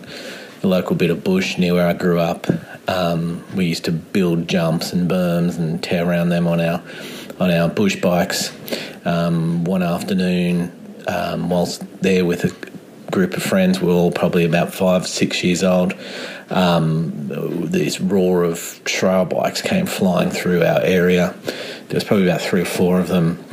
the 0.60 0.68
local 0.68 0.94
bit 0.94 1.10
of 1.10 1.24
bush 1.24 1.58
near 1.58 1.74
where 1.74 1.88
I 1.88 1.92
grew 1.92 2.20
up. 2.20 2.46
Um, 2.88 3.44
we 3.54 3.66
used 3.66 3.84
to 3.84 3.92
build 3.92 4.48
jumps 4.48 4.92
and 4.92 5.10
berms 5.10 5.58
and 5.58 5.82
tear 5.82 6.08
around 6.08 6.30
them 6.30 6.46
on 6.46 6.60
our 6.60 6.82
on 7.40 7.50
our 7.50 7.68
bush 7.68 7.96
bikes. 7.96 8.52
Um, 9.04 9.64
one 9.64 9.82
afternoon, 9.82 10.72
um, 11.08 11.50
whilst 11.50 11.82
there 12.00 12.24
with 12.24 12.44
a 12.44 12.71
group 13.12 13.36
of 13.36 13.42
friends. 13.42 13.80
We 13.80 13.86
were 13.86 13.94
all 13.94 14.10
probably 14.10 14.44
about 14.44 14.74
five, 14.74 15.06
six 15.06 15.44
years 15.44 15.62
old. 15.62 15.94
Um, 16.50 17.28
this 17.70 18.00
roar 18.00 18.42
of 18.42 18.80
trail 18.84 19.24
bikes 19.24 19.62
came 19.62 19.86
flying 19.86 20.30
through 20.30 20.64
our 20.64 20.80
area. 20.82 21.34
There 21.44 21.96
was 21.96 22.04
probably 22.04 22.26
about 22.26 22.40
three 22.40 22.62
or 22.62 22.66
four 22.66 22.98
of 22.98 23.08
them, 23.08 23.44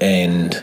and 0.00 0.62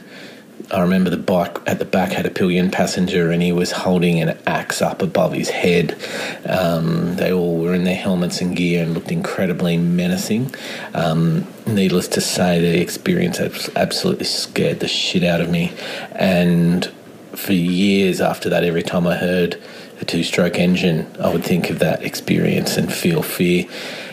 I 0.71 0.81
remember 0.81 1.09
the 1.09 1.17
bike 1.17 1.57
at 1.65 1.79
the 1.79 1.85
back 1.85 2.11
had 2.11 2.27
a 2.27 2.29
pillion 2.29 2.69
passenger, 2.69 3.31
and 3.31 3.41
he 3.41 3.51
was 3.51 3.71
holding 3.71 4.21
an 4.21 4.37
axe 4.45 4.81
up 4.81 5.01
above 5.01 5.33
his 5.33 5.49
head. 5.49 5.97
Um, 6.45 7.15
they 7.15 7.33
all 7.33 7.57
were 7.57 7.73
in 7.73 7.85
their 7.85 7.95
helmets 7.95 8.39
and 8.39 8.55
gear 8.55 8.83
and 8.83 8.93
looked 8.93 9.11
incredibly 9.11 9.77
menacing. 9.77 10.53
Um, 10.93 11.47
needless 11.65 12.07
to 12.09 12.21
say, 12.21 12.61
the 12.61 12.79
experience 12.79 13.39
absolutely 13.75 14.25
scared 14.25 14.79
the 14.79 14.87
shit 14.87 15.23
out 15.23 15.41
of 15.41 15.49
me, 15.49 15.73
and 16.11 16.91
for 17.39 17.54
years 17.54 18.21
after 18.21 18.49
that, 18.49 18.63
every 18.63 18.84
time 18.84 19.08
I 19.08 19.15
heard 19.15 19.62
a 20.02 20.06
two 20.06 20.23
stroke 20.23 20.60
engine, 20.60 21.08
I 21.19 21.32
would 21.32 21.43
think 21.43 21.69
of 21.69 21.80
that 21.80 22.04
experience 22.04 22.78
and 22.78 22.93
feel 22.93 23.23
fear. 23.23 23.65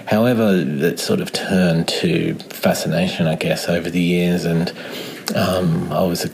However, 0.06 0.62
that 0.62 1.00
sort 1.00 1.20
of 1.20 1.32
turned 1.32 1.88
to 1.88 2.34
fascination, 2.50 3.26
I 3.26 3.34
guess, 3.34 3.68
over 3.68 3.90
the 3.90 4.00
years, 4.00 4.44
and 4.44 4.72
um, 5.34 5.92
I 5.92 6.04
was 6.04 6.30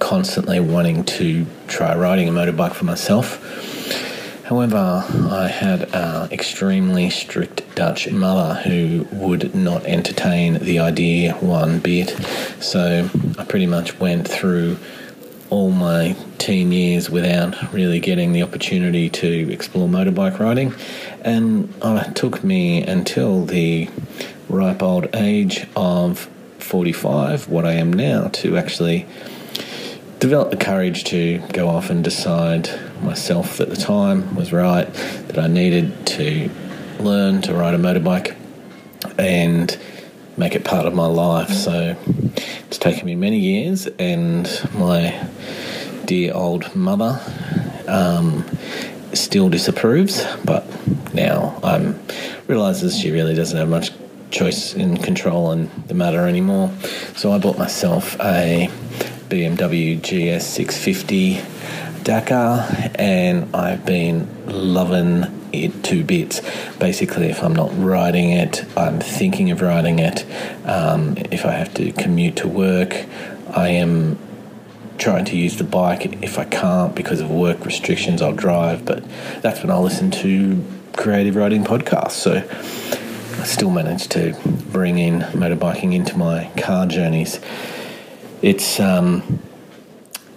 constantly 0.00 0.58
wanting 0.58 1.04
to 1.04 1.46
try 1.68 1.94
riding 1.94 2.28
a 2.28 2.32
motorbike 2.32 2.74
for 2.74 2.84
myself. 2.84 3.38
However, 4.44 5.04
I 5.30 5.46
had 5.46 5.94
an 5.94 6.30
extremely 6.32 7.08
strict 7.08 7.74
Dutch 7.76 8.10
mother 8.10 8.60
who 8.62 9.06
would 9.12 9.54
not 9.54 9.86
entertain 9.86 10.54
the 10.54 10.80
idea 10.80 11.34
one 11.36 11.78
bit. 11.78 12.10
So 12.60 13.08
I 13.38 13.44
pretty 13.44 13.66
much 13.66 13.98
went 14.00 14.26
through 14.26 14.76
all 15.52 15.70
my 15.70 16.16
teen 16.38 16.72
years 16.72 17.10
without 17.10 17.74
really 17.74 18.00
getting 18.00 18.32
the 18.32 18.42
opportunity 18.42 19.10
to 19.10 19.52
explore 19.52 19.86
motorbike 19.86 20.38
riding. 20.38 20.72
And 21.20 21.74
uh, 21.82 22.04
it 22.08 22.16
took 22.16 22.42
me 22.42 22.82
until 22.82 23.44
the 23.44 23.90
ripe 24.48 24.82
old 24.82 25.14
age 25.14 25.66
of 25.76 26.30
45, 26.58 27.50
what 27.50 27.66
I 27.66 27.72
am 27.72 27.92
now, 27.92 28.28
to 28.28 28.56
actually 28.56 29.06
develop 30.20 30.52
the 30.52 30.56
courage 30.56 31.04
to 31.04 31.42
go 31.52 31.68
off 31.68 31.90
and 31.90 32.02
decide 32.02 32.70
myself 33.02 33.58
that 33.58 33.68
the 33.68 33.76
time 33.76 34.34
was 34.34 34.54
right, 34.54 34.90
that 35.26 35.38
I 35.38 35.48
needed 35.48 36.06
to 36.06 36.50
learn 36.98 37.42
to 37.42 37.52
ride 37.52 37.74
a 37.74 37.78
motorbike. 37.78 38.34
and 39.18 39.78
make 40.36 40.54
it 40.54 40.64
part 40.64 40.86
of 40.86 40.94
my 40.94 41.06
life. 41.06 41.50
So 41.50 41.96
it's 42.66 42.78
taken 42.78 43.06
me 43.06 43.14
many 43.14 43.38
years, 43.38 43.86
and 43.98 44.48
my 44.74 45.28
dear 46.04 46.34
old 46.34 46.74
mother 46.74 47.20
um, 47.88 48.44
still 49.12 49.48
disapproves, 49.48 50.24
but 50.44 50.66
now 51.14 51.58
I'm 51.62 52.00
realizes 52.48 52.98
she 52.98 53.10
really 53.10 53.34
doesn't 53.34 53.56
have 53.56 53.68
much 53.68 53.92
choice 54.30 54.74
in 54.74 54.96
control 54.96 55.52
in 55.52 55.70
the 55.86 55.94
matter 55.94 56.26
anymore. 56.26 56.70
So 57.16 57.32
I 57.32 57.38
bought 57.38 57.58
myself 57.58 58.18
a 58.20 58.68
BMW 59.28 60.00
GS 60.00 60.46
650 60.46 61.51
Dakar, 62.04 62.66
and 62.96 63.54
I've 63.54 63.86
been 63.86 64.28
loving 64.46 65.48
it 65.52 65.84
to 65.84 66.02
bits. 66.02 66.40
Basically, 66.78 67.26
if 67.26 67.42
I'm 67.42 67.54
not 67.54 67.70
riding 67.78 68.30
it, 68.30 68.64
I'm 68.76 69.00
thinking 69.00 69.50
of 69.50 69.60
riding 69.60 69.98
it. 69.98 70.26
Um, 70.64 71.16
if 71.30 71.44
I 71.44 71.52
have 71.52 71.72
to 71.74 71.92
commute 71.92 72.36
to 72.36 72.48
work, 72.48 73.06
I 73.50 73.68
am 73.68 74.18
trying 74.98 75.24
to 75.26 75.36
use 75.36 75.56
the 75.56 75.64
bike. 75.64 76.22
If 76.22 76.38
I 76.38 76.44
can't 76.44 76.94
because 76.94 77.20
of 77.20 77.30
work 77.30 77.64
restrictions, 77.64 78.22
I'll 78.22 78.32
drive. 78.32 78.84
But 78.84 79.04
that's 79.40 79.60
when 79.60 79.70
I'll 79.70 79.82
listen 79.82 80.10
to 80.12 80.64
creative 80.96 81.36
riding 81.36 81.64
podcasts. 81.64 82.12
So 82.12 82.32
I 83.40 83.44
still 83.44 83.70
manage 83.70 84.08
to 84.08 84.34
bring 84.70 84.98
in 84.98 85.20
motorbiking 85.20 85.94
into 85.94 86.16
my 86.16 86.50
car 86.56 86.86
journeys. 86.86 87.40
It's 88.42 88.80
um, 88.80 89.40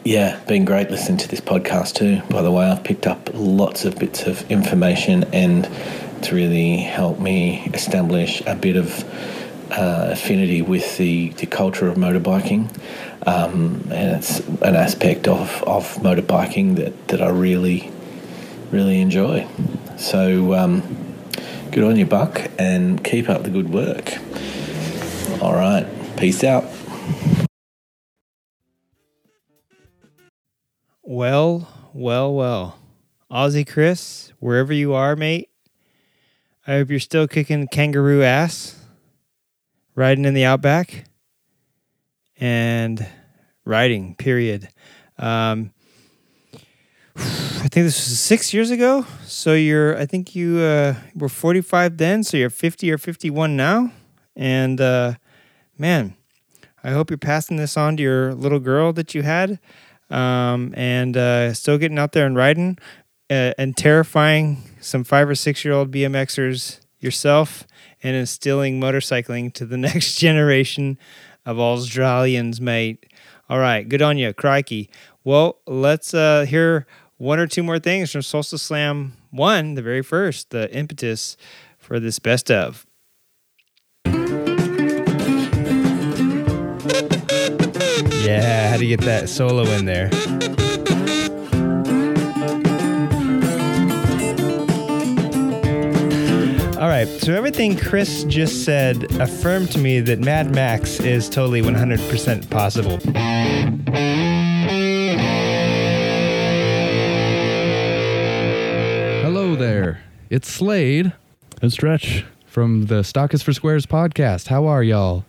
yeah, 0.06 0.40
been 0.46 0.66
great 0.66 0.92
listening 0.92 1.18
to 1.18 1.28
this 1.28 1.42
podcast 1.42 1.96
too. 1.96 2.22
By 2.30 2.44
the 2.44 2.52
way, 2.52 2.66
I've 2.66 2.84
picked 2.84 3.08
up 3.08 3.32
lots 3.34 3.86
of 3.86 3.98
bits 3.98 4.28
of 4.28 4.50
information, 4.52 5.24
and 5.34 5.68
it's 6.18 6.32
really 6.32 6.78
helped 6.78 7.20
me 7.20 7.66
establish 7.74 8.42
a 8.46 8.56
bit 8.56 8.76
of 8.76 9.04
uh, 9.72 10.10
affinity 10.12 10.62
with 10.62 10.98
the, 10.98 11.30
the 11.30 11.48
culture 11.48 11.88
of 11.88 11.98
motorbiking. 11.98 12.70
Um, 13.26 13.82
and 13.90 14.18
it's 14.18 14.40
an 14.62 14.76
aspect 14.76 15.28
of, 15.28 15.64
of 15.64 15.96
motorbiking 15.96 16.76
that, 16.76 17.08
that 17.08 17.24
I 17.24 17.30
really, 17.30 17.92
really 18.70 19.02
enjoy. 19.02 19.48
So, 19.98 20.54
um, 20.54 20.84
good 21.72 21.84
on 21.84 21.96
you, 21.96 22.06
Buck, 22.06 22.52
and 22.60 23.04
keep 23.04 23.28
up 23.28 23.42
the 23.42 23.50
good 23.50 23.74
work. 23.74 24.14
All 25.42 25.56
right, 25.56 25.88
peace 26.16 26.44
out. 26.44 26.66
Well, 31.08 31.68
well, 31.94 32.34
well. 32.34 32.80
Aussie 33.30 33.68
Chris, 33.68 34.34
wherever 34.40 34.74
you 34.74 34.96
are, 34.96 35.16
mate, 35.16 35.52
I 36.66 36.78
hope 36.78 36.90
you're 36.90 37.00
still 37.00 37.28
kicking 37.28 37.68
kangaroo 37.68 38.24
ass, 38.24 38.84
riding 39.94 40.26
in 40.26 40.34
the 40.34 40.46
outback, 40.46 41.06
and 42.40 43.08
riding, 43.66 44.16
period. 44.16 44.70
Um, 45.20 45.74
I 47.16 47.68
think 47.68 47.86
this 47.86 48.10
was 48.10 48.20
six 48.20 48.52
years 48.52 48.72
ago. 48.72 49.06
So 49.28 49.54
you're, 49.54 49.96
I 49.96 50.08
think 50.08 50.36
you 50.36 50.58
uh, 50.58 50.96
were 51.14 51.30
45 51.30 51.98
then. 51.98 52.24
So 52.24 52.36
you're 52.36 52.50
50 52.50 52.92
or 52.92 52.98
51 52.98 53.56
now. 53.56 53.92
And 54.36 54.82
uh, 54.82 55.14
man, 55.78 56.16
I 56.84 56.90
hope 56.90 57.12
you're 57.12 57.20
passing 57.20 57.58
this 57.58 57.78
on 57.78 57.96
to 57.98 58.02
your 58.02 58.34
little 58.34 58.60
girl 58.60 58.92
that 58.94 59.14
you 59.14 59.22
had 59.22 59.60
um, 60.10 60.74
and 60.76 61.18
uh, 61.18 61.54
still 61.54 61.78
getting 61.78 62.00
out 62.00 62.12
there 62.12 62.26
and 62.26 62.36
riding 62.36 62.78
uh, 63.30 63.54
and 63.58 63.76
terrifying 63.76 64.64
some 64.80 65.04
five 65.04 65.28
or 65.30 65.36
six 65.36 65.66
year 65.66 65.74
old 65.74 65.92
BMXers 65.92 66.80
yourself 67.00 67.66
and 68.04 68.16
instilling 68.16 68.80
motorcycling 68.80 69.54
to 69.54 69.66
the 69.66 69.78
next 69.90 70.16
generation 70.16 70.98
of 71.46 71.60
Australians, 71.60 72.60
mate. 72.60 73.06
All 73.50 73.60
right, 73.60 73.88
good 73.88 74.02
on 74.02 74.18
you, 74.18 74.34
crikey. 74.34 74.90
Well, 75.24 75.60
let's 75.68 76.14
uh, 76.14 76.46
hear 76.46 76.88
one 77.18 77.40
or 77.40 77.48
two 77.48 77.64
more 77.64 77.80
things 77.80 78.12
from 78.12 78.22
Solstice 78.22 78.64
Slam 78.64 79.14
1, 79.32 79.76
the 79.76 79.82
very 79.82 80.02
first, 80.02 80.50
the 80.50 80.74
impetus 80.76 81.38
for 81.78 82.00
this 82.00 82.20
best 82.20 82.50
of. 82.50 82.86
Yeah, 88.26 88.70
how 88.70 88.78
do 88.78 88.86
you 88.88 88.98
get 88.98 89.06
that 89.06 89.30
solo 89.30 89.66
in 89.66 89.86
there. 89.86 90.10
All 96.82 96.90
right, 96.92 97.08
so 97.08 97.34
everything 97.34 97.78
Chris 97.78 98.24
just 98.24 98.66
said 98.66 99.04
affirmed 99.22 99.72
to 99.74 99.80
me 99.80 100.00
that 100.00 100.20
Mad 100.20 100.54
Max 100.56 101.00
is 101.00 101.30
totally 101.30 101.62
100% 101.62 102.50
possible. 102.50 102.98
Hello 109.24 109.56
there. 109.56 110.02
It's 110.30 110.50
Slade 110.50 111.14
And 111.62 111.72
Stretch. 111.72 112.26
from 112.46 112.88
the 112.88 113.04
Stock 113.04 113.34
is 113.34 113.44
for 113.44 113.54
Squares 113.54 113.86
podcast. 113.86 114.48
How 114.48 114.66
are 114.66 114.84
y'all? 114.84 115.26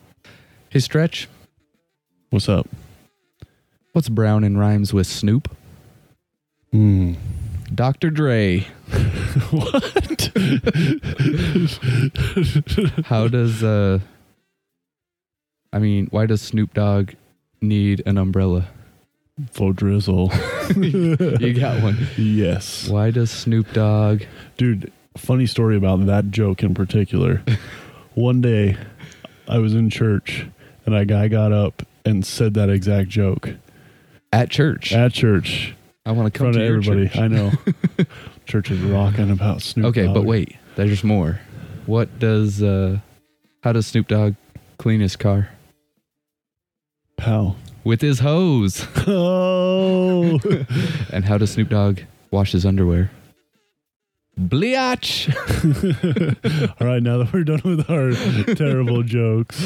Hey, 0.70 0.80
Stretch, 0.80 1.28
What's 2.30 2.48
up? 2.48 2.66
What's 3.96 4.10
brown 4.10 4.44
in 4.44 4.58
rhymes 4.58 4.92
with 4.92 5.06
Snoop? 5.06 5.48
Hmm. 6.70 7.14
Dr. 7.74 8.10
Dre. 8.10 8.58
what? 9.50 10.32
How 13.06 13.26
does, 13.26 13.64
uh, 13.64 14.00
I 15.72 15.78
mean, 15.78 16.08
why 16.10 16.26
does 16.26 16.42
Snoop 16.42 16.74
Dogg 16.74 17.12
need 17.62 18.02
an 18.04 18.18
umbrella? 18.18 18.68
For 19.52 19.72
drizzle. 19.72 20.30
You 20.76 21.54
got 21.58 21.82
one. 21.82 21.96
yes. 22.18 22.88
Why 22.88 23.10
does 23.10 23.30
Snoop 23.30 23.72
Dogg? 23.72 24.24
Dude, 24.58 24.92
funny 25.16 25.46
story 25.46 25.74
about 25.74 26.04
that 26.04 26.30
joke 26.30 26.62
in 26.62 26.74
particular. 26.74 27.42
One 28.12 28.42
day, 28.42 28.76
I 29.48 29.56
was 29.56 29.74
in 29.74 29.88
church 29.88 30.46
and 30.84 30.94
a 30.94 31.06
guy 31.06 31.28
got 31.28 31.52
up 31.52 31.82
and 32.04 32.26
said 32.26 32.52
that 32.54 32.68
exact 32.68 33.08
joke 33.08 33.54
At 34.36 34.50
church. 34.50 34.92
at 34.92 35.12
church 35.14 35.74
I 36.04 36.12
want 36.12 36.32
to 36.32 36.38
come 36.38 36.52
to 36.52 36.62
everybody. 36.62 37.08
church. 37.08 37.16
I 37.16 37.26
know. 37.28 37.52
church 38.46 38.70
is 38.70 38.78
rocking 38.80 39.30
about 39.30 39.62
Snoop 39.62 39.86
Okay, 39.86 40.06
but 40.06 40.24
wait. 40.24 40.56
There's 40.76 41.02
more. 41.02 41.40
What 41.86 42.18
does, 42.18 42.62
uh, 42.62 42.98
how 43.64 43.72
does 43.72 43.86
Snoop 43.86 44.08
Dogg 44.08 44.34
clean 44.78 45.00
his 45.00 45.16
car? 45.16 45.48
How? 47.18 47.56
With 47.82 48.00
his 48.02 48.20
hose. 48.20 48.86
Oh. 49.08 50.38
And 51.12 51.24
how 51.24 51.38
does 51.38 51.52
Snoop 51.52 51.68
Dogg 51.70 52.00
wash 52.30 52.52
his 52.52 52.66
underwear? 52.66 53.10
Bleach. 54.36 55.28
All 55.34 56.86
right, 56.86 57.02
now 57.02 57.18
that 57.18 57.30
we're 57.32 57.44
done 57.44 57.62
with 57.64 57.88
our 57.90 58.12
terrible 58.54 59.02
jokes, 59.02 59.64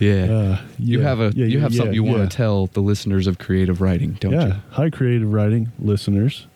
Yeah. 0.00 0.24
uh, 0.24 0.60
you 0.78 1.00
yeah, 1.00 1.08
have 1.08 1.20
a 1.20 1.32
yeah, 1.34 1.46
you 1.46 1.60
have 1.60 1.74
something 1.74 1.94
you 1.94 2.02
want 2.04 2.30
to 2.30 2.36
tell 2.36 2.66
the 2.66 2.80
listeners 2.80 3.26
of 3.26 3.38
creative 3.38 3.80
riding, 3.80 4.12
don't 4.14 4.32
yeah. 4.32 4.46
you? 4.46 4.54
Hi, 4.70 4.90
creative 4.90 5.32
riding 5.32 5.72
listeners. 5.78 6.46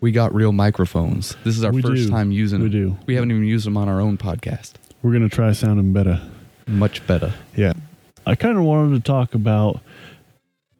We 0.00 0.10
got 0.12 0.34
real 0.34 0.52
microphones. 0.52 1.36
This 1.44 1.56
is 1.56 1.64
our 1.64 1.72
We 1.72 1.80
first 1.80 2.06
do. 2.06 2.10
time 2.10 2.32
using 2.32 2.60
We 2.60 2.68
them. 2.68 2.90
do. 2.90 2.96
We 3.06 3.14
haven't 3.14 3.30
even 3.30 3.44
used 3.44 3.66
them 3.66 3.76
on 3.76 3.88
our 3.88 4.00
own 4.00 4.18
podcast. 4.18 4.72
We're 5.02 5.12
gonna 5.12 5.28
try 5.28 5.52
sounding 5.52 5.92
better. 5.92 6.20
Much 6.66 7.06
better. 7.06 7.32
Yeah. 7.56 7.72
I 8.26 8.34
kind 8.34 8.56
of 8.58 8.64
wanted 8.64 8.96
to 8.96 9.00
talk 9.02 9.34
about 9.34 9.80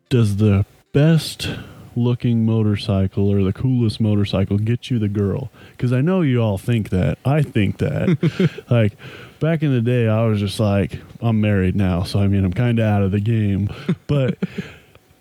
does 0.09 0.37
the 0.37 0.65
best 0.93 1.49
looking 1.97 2.47
motorcycle 2.47 3.29
or 3.31 3.43
the 3.43 3.53
coolest 3.53 4.01
motorcycle 4.01 4.59
get 4.59 4.91
you 4.91 4.99
the 4.99 5.09
girl? 5.09 5.51
Because 5.73 5.93
I 5.93 6.01
know 6.01 6.21
you 6.23 6.41
all 6.41 6.59
think 6.59 6.91
that. 6.91 7.19
I 7.25 7.43
think 7.43 7.79
that. 7.79 8.65
like 8.71 8.97
back 9.43 9.63
in 9.63 9.73
the 9.73 9.81
day, 9.81 10.09
I 10.09 10.25
was 10.25 10.39
just 10.39 10.61
like, 10.61 10.99
I'm 11.21 11.41
married 11.41 11.75
now. 11.75 12.05
So 12.05 12.21
I 12.21 12.29
mean, 12.29 12.45
I'm 12.45 12.53
kind 12.53 12.79
of 12.79 12.87
out 12.87 13.03
of 13.03 13.11
the 13.11 13.21
game. 13.21 13.69
But 14.07 14.39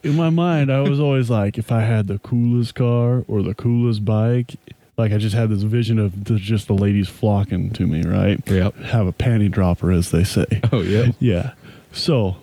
in 0.03 0.15
my 0.15 0.29
mind, 0.29 0.71
I 0.71 0.81
was 0.81 0.99
always 0.99 1.29
like, 1.29 1.57
if 1.57 1.71
I 1.71 1.81
had 1.81 2.07
the 2.07 2.19
coolest 2.19 2.75
car 2.75 3.23
or 3.27 3.41
the 3.41 3.55
coolest 3.55 4.03
bike, 4.03 4.55
like 4.97 5.11
I 5.13 5.17
just 5.17 5.35
had 5.35 5.49
this 5.49 5.63
vision 5.63 5.97
of 5.97 6.25
the, 6.25 6.35
just 6.35 6.67
the 6.67 6.73
ladies 6.73 7.07
flocking 7.07 7.71
to 7.71 7.87
me, 7.87 8.03
right? 8.03 8.41
Yep. 8.45 8.75
Have 8.77 9.07
a 9.07 9.13
panty 9.13 9.49
dropper, 9.49 9.91
as 9.91 10.11
they 10.11 10.23
say. 10.23 10.45
Oh 10.71 10.81
yeah. 10.81 11.11
Yeah. 11.19 11.53
So 11.93 12.35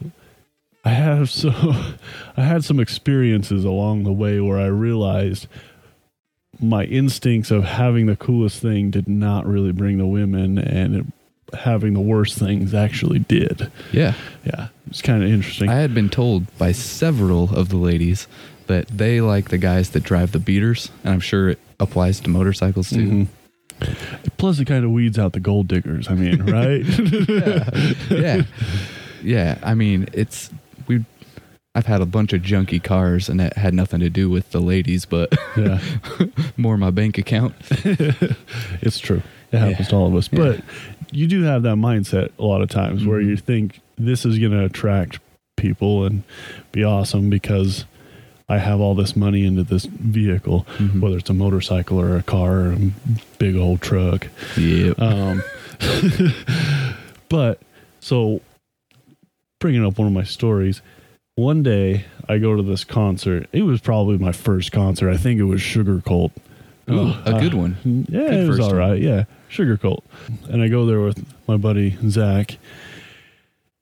I 0.84 0.90
have 0.90 1.30
so 1.30 1.50
I 2.36 2.42
had 2.42 2.64
some 2.64 2.80
experiences 2.80 3.64
along 3.64 4.04
the 4.04 4.12
way 4.12 4.40
where 4.40 4.58
I 4.58 4.66
realized 4.66 5.46
my 6.60 6.84
instincts 6.84 7.50
of 7.50 7.64
having 7.64 8.06
the 8.06 8.16
coolest 8.16 8.60
thing 8.60 8.90
did 8.90 9.06
not 9.06 9.46
really 9.46 9.72
bring 9.72 9.98
the 9.98 10.06
women 10.06 10.58
and 10.58 10.96
it, 10.96 11.06
having 11.54 11.94
the 11.94 12.00
worst 12.00 12.38
things 12.38 12.74
actually 12.74 13.20
did. 13.20 13.70
Yeah. 13.92 14.14
Yeah. 14.44 14.68
It's 14.88 15.02
kind 15.02 15.22
of 15.22 15.30
interesting. 15.30 15.68
I 15.68 15.74
had 15.76 15.94
been 15.94 16.08
told 16.08 16.56
by 16.58 16.72
several 16.72 17.54
of 17.54 17.68
the 17.68 17.76
ladies 17.76 18.26
that 18.66 18.87
they 18.88 19.20
like 19.20 19.48
the 19.48 19.58
guys 19.58 19.90
that 19.90 20.02
drive 20.02 20.32
the 20.32 20.38
beaters, 20.38 20.90
and 21.04 21.12
I'm 21.14 21.20
sure 21.20 21.48
it 21.50 21.58
applies 21.80 22.20
to 22.20 22.30
motorcycles 22.30 22.90
too. 22.90 23.26
Mhm. 23.80 23.96
Plus, 24.38 24.58
it 24.58 24.64
kind 24.66 24.84
of 24.84 24.90
weeds 24.90 25.18
out 25.18 25.32
the 25.34 25.40
gold 25.40 25.68
diggers. 25.68 26.08
I 26.08 26.14
mean, 26.14 26.42
right? 26.52 26.84
yeah, 28.11 28.42
yeah. 29.22 29.58
I 29.62 29.74
mean, 29.74 30.08
it's 30.12 30.50
we. 30.87 31.04
I've 31.74 31.87
had 31.87 32.00
a 32.00 32.06
bunch 32.06 32.32
of 32.32 32.42
junky 32.42 32.82
cars, 32.82 33.28
and 33.28 33.38
that 33.38 33.56
had 33.56 33.72
nothing 33.74 34.00
to 34.00 34.11
do 34.11 34.28
with 34.28 34.50
the 34.50 34.61
ladies, 34.61 35.04
but 35.04 35.32
yeah, 35.56 35.78
more 36.56 36.76
my 36.76 36.90
bank 36.90 37.18
account. 37.18 37.54
it's 38.82 38.98
true. 38.98 39.22
It 39.52 39.58
happens 39.58 39.78
Yeah. 39.80 39.87
to 39.87 39.96
all 39.96 40.06
of 40.08 40.14
us. 40.16 40.28
Yeah. 40.32 40.38
But 40.38 40.61
you 41.12 41.27
do 41.27 41.42
have 41.42 41.62
that 41.62 41.77
mindset 41.77 42.31
a 42.38 42.44
lot 42.44 42.62
of 42.62 42.68
times 42.71 43.05
where 43.05 43.21
Mhm. 43.21 43.27
you 43.27 43.37
think 43.37 43.81
this 43.97 44.25
is 44.27 44.38
going 44.38 44.53
to 44.53 44.64
attract 44.64 45.18
people 45.57 46.05
and 46.05 46.23
be 46.73 46.85
awesome 46.85 47.29
because 47.31 47.85
I 48.49 48.59
have 48.59 48.81
all 48.81 48.94
this 48.94 49.14
money 49.16 49.44
into 49.44 49.62
this 49.62 49.85
vehicle, 49.87 50.66
Mhm. 50.79 51.01
whether 51.01 51.18
it's 51.18 51.29
a 51.31 51.35
motorcycle 51.35 52.01
or 52.01 52.16
a 52.16 52.23
car 52.23 52.61
or 52.61 52.73
a 52.73 52.79
big 53.38 53.57
old 53.57 53.81
truck. 53.83 54.29
Yep. 54.57 54.99
Um, 55.01 55.42
but 57.29 57.61
so 58.01 58.40
bringing 59.61 59.85
up 59.85 59.99
one 59.99 60.07
of 60.07 60.14
my 60.14 60.23
stories, 60.25 60.81
one 61.35 61.62
day 61.62 62.05
I 62.29 62.38
go 62.38 62.57
to 62.57 62.62
this 62.62 62.85
concert. 62.85 63.49
It 63.53 63.62
was 63.62 63.81
probably 63.81 64.18
my 64.18 64.33
first 64.33 64.73
concert. 64.73 65.11
I 65.11 65.16
think 65.16 65.40
it 65.40 65.44
was 65.44 65.61
Sugarcult. 65.61 66.31
Oh, 66.88 67.22
a 67.24 67.40
good 67.40 67.55
uh, 67.55 67.59
one. 67.59 68.07
Yeah, 68.09 68.20
Good 68.20 68.44
it 68.44 68.48
was 68.48 68.61
all 68.61 68.74
one. 68.74 69.03
Yeah, 69.03 69.24
Sugarcult. 69.51 70.03
And 70.48 70.62
I 70.62 70.68
go 70.68 70.87
there 70.87 71.01
with 71.01 71.24
my 71.46 71.57
buddy 71.57 71.96
Zach. 72.09 72.59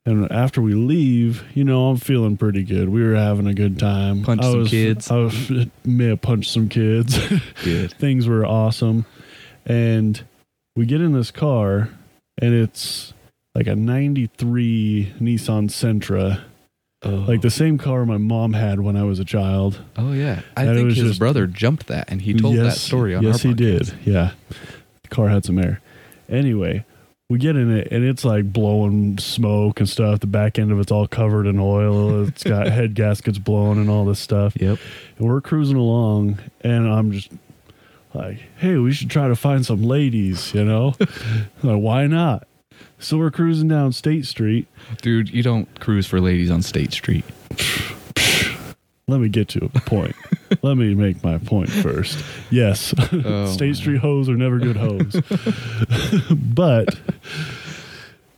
And 0.07 0.31
after 0.31 0.63
we 0.63 0.75
leave, 0.75 1.45
you 1.55 1.65
know, 1.65 1.89
I'm 1.89 1.97
feeling 1.97 2.37
pretty 2.37 2.63
good. 2.63 2.89
We 2.89 3.03
were 3.03 3.17
having 3.17 3.49
a 3.49 3.55
good 3.55 3.77
time. 3.77 4.23
Punched 4.23 4.45
I 4.45 4.51
some 4.51 4.59
was, 4.61 4.71
kids. 4.71 5.11
I 5.11 5.17
was, 5.17 5.51
may 5.85 6.07
have 6.07 6.21
punched 6.21 6.53
some 6.53 6.69
kids. 6.69 7.19
Good. 7.65 7.93
Things 7.99 8.29
were 8.29 8.47
awesome. 8.47 9.05
And 9.67 10.23
we 10.77 10.87
get 10.87 11.01
in 11.01 11.13
this 11.13 11.33
car, 11.33 11.91
and 12.39 12.55
it's 12.55 13.15
like 13.57 13.67
a 13.67 13.75
93 13.75 15.15
Nissan 15.19 15.71
Sentra. 15.71 16.41
Oh. 17.07 17.25
Like 17.29 17.41
the 17.41 17.51
same 17.51 17.79
car 17.79 18.05
my 18.05 18.19
mom 18.19 18.53
had 18.53 18.81
when 18.81 18.97
I 18.97 19.05
was 19.05 19.19
a 19.19 19.25
child. 19.25 19.81
Oh 19.97 20.13
yeah, 20.13 20.41
I 20.57 20.65
And 20.65 20.77
think 20.77 20.87
was 20.87 20.97
his 20.97 21.07
just- 21.09 21.19
brother 21.19 21.47
jumped 21.47 21.87
that, 21.87 22.11
and 22.11 22.21
he 22.21 22.35
told 22.35 22.57
that 22.57 22.73
story 22.73 23.15
on 23.15 23.23
yes 23.23 23.43
he 23.43 23.51
podcast. 23.51 23.57
did 23.57 23.95
yeah. 24.05 24.33
The 25.03 25.09
car 25.09 25.29
had 25.29 25.45
some 25.45 25.59
air. 25.59 25.81
Anyway 26.29 26.85
we 27.29 27.41
get 27.41 27.57
in 27.57 27.77
it 27.77 27.89
and 27.91 28.05
it's 28.05 28.25
like 28.25 28.53
blowing 28.53 29.19
smoke 29.19 29.81
and 29.81 29.89
stuff. 29.89 30.21
The 30.21 30.29
back 30.29 30.61
end 30.61 30.71
of 30.71 30.79
it's 30.79 30.93
all 30.93 31.09
covered 31.09 31.47
in 31.49 31.59
oil. 31.59 32.25
It's 32.29 32.45
got 32.45 32.69
head 32.79 32.95
gaskets 32.95 33.39
blowing 33.39 33.79
and 33.81 33.91
all 33.91 34.05
this 34.05 34.21
stuff. 34.21 34.55
Yep. 34.61 34.79
and 35.19 35.27
we're 35.27 35.41
cruising 35.41 35.77
along 35.77 36.39
and 36.61 36.87
i'm 36.89 37.11
just 37.13 37.31
like 38.15 38.39
hey 38.59 38.77
we 38.77 38.93
should 38.93 39.11
try 39.11 39.27
to 39.29 39.35
find 39.37 39.67
some 39.67 39.83
ladies 39.83 40.55
you 40.55 40.65
know? 40.65 40.95
Like 41.63 41.81
why 41.81 42.07
not 42.07 42.47
so 42.99 43.19
we're 43.19 43.31
cruising 43.31 43.69
down 43.69 43.93
state 43.93 44.27
street 44.27 44.67
Dude, 45.03 45.29
you 45.31 45.43
don't 45.43 45.81
cruise 45.81 46.07
for 46.07 46.21
ladies 46.21 46.51
on 46.51 46.63
State 46.63 46.93
Street. 46.93 47.25
let 49.09 49.21
me 49.21 49.29
get 49.29 49.49
to 49.49 49.65
a 49.75 49.81
point 49.81 50.17
let 50.63 50.77
me 50.77 50.95
make 50.95 51.23
my 51.23 51.39
point 51.39 51.69
first 51.71 52.25
yes 52.51 52.95
Oh, 53.13 53.47
State 53.53 53.67
man. 53.67 53.75
Street 53.75 53.99
hoes 53.99 54.29
are 54.29 54.37
never 54.37 54.59
good 54.59 54.77
hoes. 54.77 55.21
but 56.31 56.89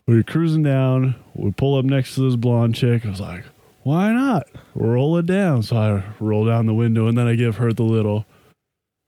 we 0.07 0.17
were 0.17 0.23
cruising 0.23 0.63
down. 0.63 1.15
We 1.35 1.51
pull 1.53 1.79
up 1.79 1.85
next 1.85 2.15
to 2.15 2.23
this 2.23 2.35
blonde 2.37 2.75
chick. 2.75 3.05
I 3.05 3.11
was 3.11 3.21
like, 3.21 3.45
why 3.83 4.11
not? 4.13 4.47
Roll 4.75 5.19
it 5.19 5.27
down. 5.27 5.63
So 5.63 5.77
I 5.77 6.03
roll 6.19 6.47
down 6.47 6.65
the 6.67 6.73
window 6.75 7.07
and 7.09 7.17
then 7.19 7.27
I 7.27 7.35
give 7.35 7.57
her 7.59 7.73
the 7.75 7.83
little, 7.83 8.25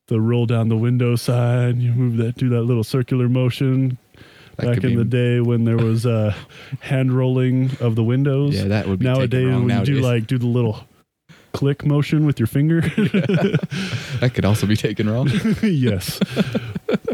the 0.08 0.20
roll 0.20 0.44
down 0.44 0.68
the 0.68 0.76
window 0.76 1.16
sign. 1.16 1.80
You 1.80 1.92
move 1.92 2.16
that, 2.18 2.36
do 2.36 2.48
that 2.50 2.62
little 2.62 2.84
circular 2.84 3.28
motion. 3.30 3.96
That 4.60 4.74
Back 4.76 4.84
in 4.84 4.90
be- 4.90 4.96
the 4.96 5.04
day 5.04 5.40
when 5.40 5.64
there 5.64 5.76
was 5.76 6.06
uh, 6.06 6.34
hand 6.80 7.12
rolling 7.12 7.70
of 7.80 7.94
the 7.96 8.04
windows. 8.04 8.54
Yeah, 8.56 8.64
that 8.68 8.86
would 8.86 8.98
be 9.00 9.04
nowadays 9.06 9.44
when 9.46 9.60
you 9.62 9.66
nowadays. 9.68 9.96
do 9.96 10.00
like 10.00 10.26
do 10.26 10.38
the 10.38 10.46
little 10.46 10.84
click 11.52 11.84
motion 11.84 12.26
with 12.26 12.38
your 12.38 12.46
finger. 12.46 12.80
That 14.20 14.32
could 14.34 14.44
also 14.44 14.66
be 14.66 14.76
taken 14.76 15.08
wrong. 15.08 15.30
yes. 15.62 16.18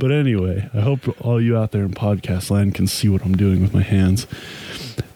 but 0.01 0.11
anyway, 0.11 0.69
I 0.75 0.81
hope 0.81 1.01
all 1.25 1.41
you 1.41 1.57
out 1.57 1.71
there 1.71 1.85
in 1.85 1.93
podcast 1.93 2.51
land 2.51 2.75
can 2.75 2.89
see 2.89 3.09
what 3.09 3.23
I'm 3.25 3.37
doing 3.37 3.63
with 3.63 3.73
my 3.73 3.83
hands. 3.83 4.27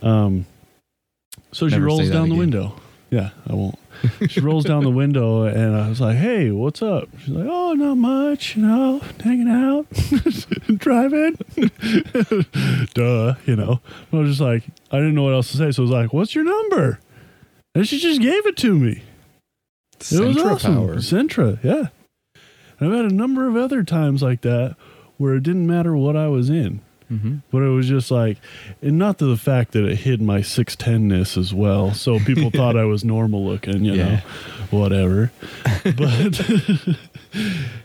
Um, 0.03 0.47
so 1.51 1.69
she 1.69 1.75
Never 1.75 1.83
say 1.83 1.87
rolls 1.87 2.11
down 2.11 2.29
the 2.29 2.35
again. 2.35 2.39
window. 2.39 2.75
Yeah, 3.11 3.31
I 3.49 3.55
won't. 3.55 3.79
She 4.29 4.41
rolls 4.41 4.65
down 4.65 4.85
the 4.85 4.91
window, 4.91 5.43
and 5.43 5.77
I 5.77 5.89
was 5.89 6.01
like, 6.01 6.17
"Hey, 6.17 6.51
what's 6.53 6.81
up?" 6.81 7.09
She's 7.19 7.31
like, 7.35 7.47
"Oh, 7.51 7.75
not 7.75 7.97
much. 7.97 8.57
You 8.57 8.63
know, 8.63 9.01
hanging 9.23 9.49
out, 9.49 9.87
driving." 10.79 11.37
Duh, 12.95 13.35
you 13.47 13.57
know. 13.57 13.81
I 14.13 14.17
was 14.17 14.31
just 14.31 14.41
like, 14.41 14.63
I 14.93 14.99
didn't 14.99 15.17
know 15.17 15.25
what 15.25 15.35
else 15.35 15.51
to 15.51 15.57
say, 15.57 15.73
so 15.73 15.83
I 15.83 15.85
was 15.85 15.91
like, 15.91 16.13
"What's 16.13 16.35
your 16.35 16.45
number?" 16.45 17.01
And 17.75 17.87
she 17.87 17.99
just 17.99 18.21
gave 18.23 18.47
it 18.47 18.57
to 18.59 18.79
me. 18.79 19.03
It 20.11 20.21
was 20.21 20.37
awesome. 20.39 20.75
power. 20.77 20.95
Sentra, 20.97 21.63
yeah. 21.63 21.89
And 22.79 22.91
I've 22.93 22.97
had 23.03 23.13
a 23.13 23.15
number 23.15 23.47
of 23.49 23.57
other 23.57 23.83
times 23.83 24.23
like 24.23 24.41
that 24.43 24.77
where 25.19 25.35
it 25.35 25.43
didn't 25.43 25.67
matter 25.67 25.95
what 25.97 26.17
I 26.17 26.29
was 26.29 26.49
in, 26.49 26.81
Mm-hmm. 27.11 27.37
but 27.51 27.63
it 27.63 27.69
was 27.69 27.89
just 27.89 28.11
like, 28.13 28.39
and 28.81 28.97
not 28.97 29.19
to 29.19 29.25
the 29.27 29.37
fact 29.37 29.73
that 29.73 29.85
it 29.85 29.97
hid 29.97 30.23
my 30.23 30.41
6'10ness 30.41 31.37
as 31.37 31.53
well. 31.53 31.93
So 31.93 32.21
people 32.21 32.51
thought 32.55 32.77
I 32.77 32.85
was 32.85 33.05
normal 33.05 33.45
looking, 33.45 33.85
you 33.85 33.95
Yeah. 33.95 34.05
know, 34.09 34.21
whatever. 34.71 35.33
But 35.83 36.41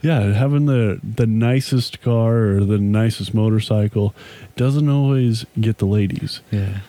yeah, 0.02 0.34
having 0.34 0.68
the, 0.68 1.00
the 1.04 1.26
nicest 1.26 2.02
car 2.02 2.38
or 2.50 2.64
the 2.66 2.78
nicest 2.78 3.34
motorcycle 3.34 4.14
doesn't 4.56 4.88
always 4.90 5.46
get 5.60 5.80
the 5.80 5.86
ladies. 5.88 6.42
Yeah. 6.52 6.82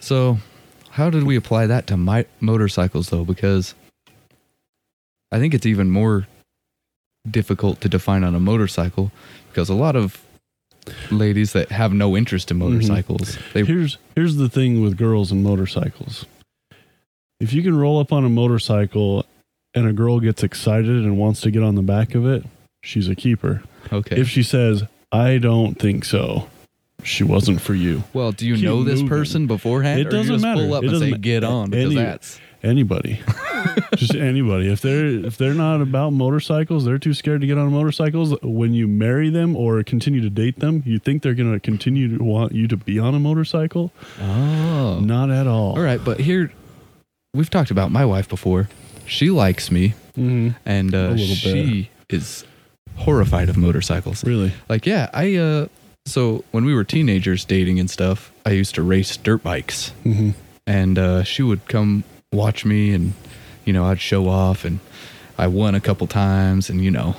So, 0.00 0.38
how 0.92 1.10
did 1.10 1.24
we 1.24 1.36
apply 1.36 1.66
that 1.66 1.86
to 1.88 1.96
my 1.96 2.24
motorcycles 2.40 3.10
though? 3.10 3.24
Because 3.24 3.74
I 5.30 5.38
think 5.38 5.52
it's 5.52 5.66
even 5.66 5.90
more 5.90 6.26
difficult 7.30 7.80
to 7.82 7.88
define 7.88 8.24
on 8.24 8.34
a 8.34 8.40
motorcycle 8.40 9.12
because 9.50 9.68
a 9.68 9.74
lot 9.74 9.94
of 9.96 10.22
ladies 11.10 11.52
that 11.52 11.70
have 11.70 11.92
no 11.92 12.16
interest 12.16 12.50
in 12.50 12.58
mhm. 12.58 12.70
motorcycles, 12.70 13.38
they 13.52 13.64
here's 13.64 13.98
here's 14.14 14.36
the 14.36 14.48
thing 14.48 14.82
with 14.82 14.96
girls 14.96 15.30
and 15.32 15.42
motorcycles. 15.42 16.26
If 17.40 17.52
you 17.52 17.62
can 17.62 17.76
roll 17.76 18.00
up 18.00 18.12
on 18.12 18.24
a 18.24 18.28
motorcycle 18.28 19.24
and 19.74 19.86
a 19.86 19.92
girl 19.92 20.18
gets 20.20 20.42
excited 20.42 20.88
and 20.90 21.16
wants 21.18 21.40
to 21.42 21.50
get 21.50 21.62
on 21.62 21.74
the 21.76 21.82
back 21.82 22.14
of 22.14 22.26
it, 22.26 22.44
she's 22.82 23.08
a 23.08 23.14
keeper. 23.14 23.62
okay. 23.92 24.16
If 24.20 24.28
she 24.28 24.42
says, 24.42 24.82
"I 25.12 25.38
don't 25.38 25.78
think 25.78 26.04
so," 26.04 26.48
she 27.04 27.22
wasn't 27.22 27.60
for 27.60 27.74
you. 27.74 28.02
well, 28.12 28.32
do 28.32 28.46
you 28.46 28.56
keep 28.56 28.64
know 28.64 28.82
this 28.82 28.96
moving. 29.02 29.08
person 29.08 29.46
beforehand, 29.46 30.00
It 30.00 30.10
doesn't 30.10 30.32
just 30.34 30.42
matter. 30.42 30.62
pull 30.62 30.74
up 30.74 30.82
It 30.82 30.86
and 30.86 30.92
doesn't 30.94 31.06
say 31.08 31.10
ma- 31.12 31.16
"get 31.18 31.44
on" 31.44 31.70
because 31.70 31.86
any- 31.86 31.94
that's 31.94 32.40
Anybody, 32.60 33.20
just 33.96 34.14
anybody. 34.14 34.70
If 34.70 34.80
they're 34.80 35.06
if 35.06 35.36
they're 35.36 35.54
not 35.54 35.80
about 35.80 36.12
motorcycles, 36.12 36.84
they're 36.84 36.98
too 36.98 37.14
scared 37.14 37.40
to 37.42 37.46
get 37.46 37.58
on 37.58 37.70
motorcycles. 37.72 38.34
When 38.42 38.72
you 38.74 38.86
marry 38.88 39.30
them 39.30 39.56
or 39.56 39.82
continue 39.82 40.20
to 40.20 40.30
date 40.30 40.60
them, 40.60 40.82
you 40.86 40.98
think 40.98 41.22
they're 41.22 41.34
going 41.34 41.52
to 41.52 41.60
continue 41.60 42.16
to 42.18 42.22
want 42.24 42.52
you 42.52 42.68
to 42.68 42.76
be 42.76 42.98
on 42.98 43.14
a 43.14 43.18
motorcycle? 43.18 43.92
oh. 44.20 45.00
Not 45.00 45.30
at 45.30 45.46
all. 45.46 45.72
All 45.76 45.82
right, 45.82 46.02
but 46.02 46.20
here 46.20 46.52
we've 47.34 47.50
talked 47.50 47.70
about 47.70 47.90
my 47.90 48.04
wife 48.04 48.28
before. 48.28 48.68
She 49.06 49.30
likes 49.30 49.70
me, 49.70 49.94
hmm 50.14 50.50
and 50.66 50.94
uh, 50.94 50.98
A 50.98 51.10
little 51.10 51.34
she 51.36 51.90
is 52.10 52.44
horrified 52.96 53.48
of 53.48 53.56
motorcycles. 53.56 54.24
Really? 54.24 54.52
Like, 54.68 54.84
yeah, 54.86 55.08
I 55.12 55.36
uh 55.36 55.68
so 56.06 56.44
when 56.52 56.64
we 56.64 56.74
were 56.74 56.84
teenagers 56.84 57.44
dating 57.44 57.78
and 57.80 57.90
stuff, 57.90 58.32
I 58.46 58.50
used 58.50 58.74
to 58.76 58.82
race 58.82 59.16
dirt 59.16 59.42
bikes. 59.42 59.90
hmm 60.02 60.30
And 60.66 60.98
uh 60.98 61.22
she 61.24 61.42
would 61.42 61.66
come 61.68 62.04
watch 62.32 62.64
me 62.66 62.92
and 62.92 63.12
you 63.68 63.74
know, 63.74 63.84
I'd 63.84 64.00
show 64.00 64.28
off 64.30 64.64
and 64.64 64.80
I 65.36 65.46
won 65.46 65.74
a 65.74 65.80
couple 65.80 66.06
times 66.06 66.70
and 66.70 66.82
you 66.82 66.90
know. 66.90 67.14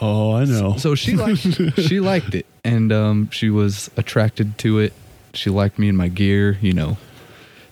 Oh, 0.00 0.32
I 0.36 0.44
know. 0.44 0.76
So 0.76 0.94
she 0.94 1.16
liked 1.16 1.40
she 1.80 1.98
liked 2.12 2.32
it 2.36 2.46
and 2.64 2.92
um 2.92 3.28
she 3.30 3.50
was 3.50 3.90
attracted 3.96 4.56
to 4.58 4.78
it. 4.78 4.92
She 5.34 5.50
liked 5.50 5.76
me 5.76 5.88
and 5.88 5.98
my 5.98 6.06
gear, 6.06 6.56
you 6.62 6.72
know, 6.72 6.96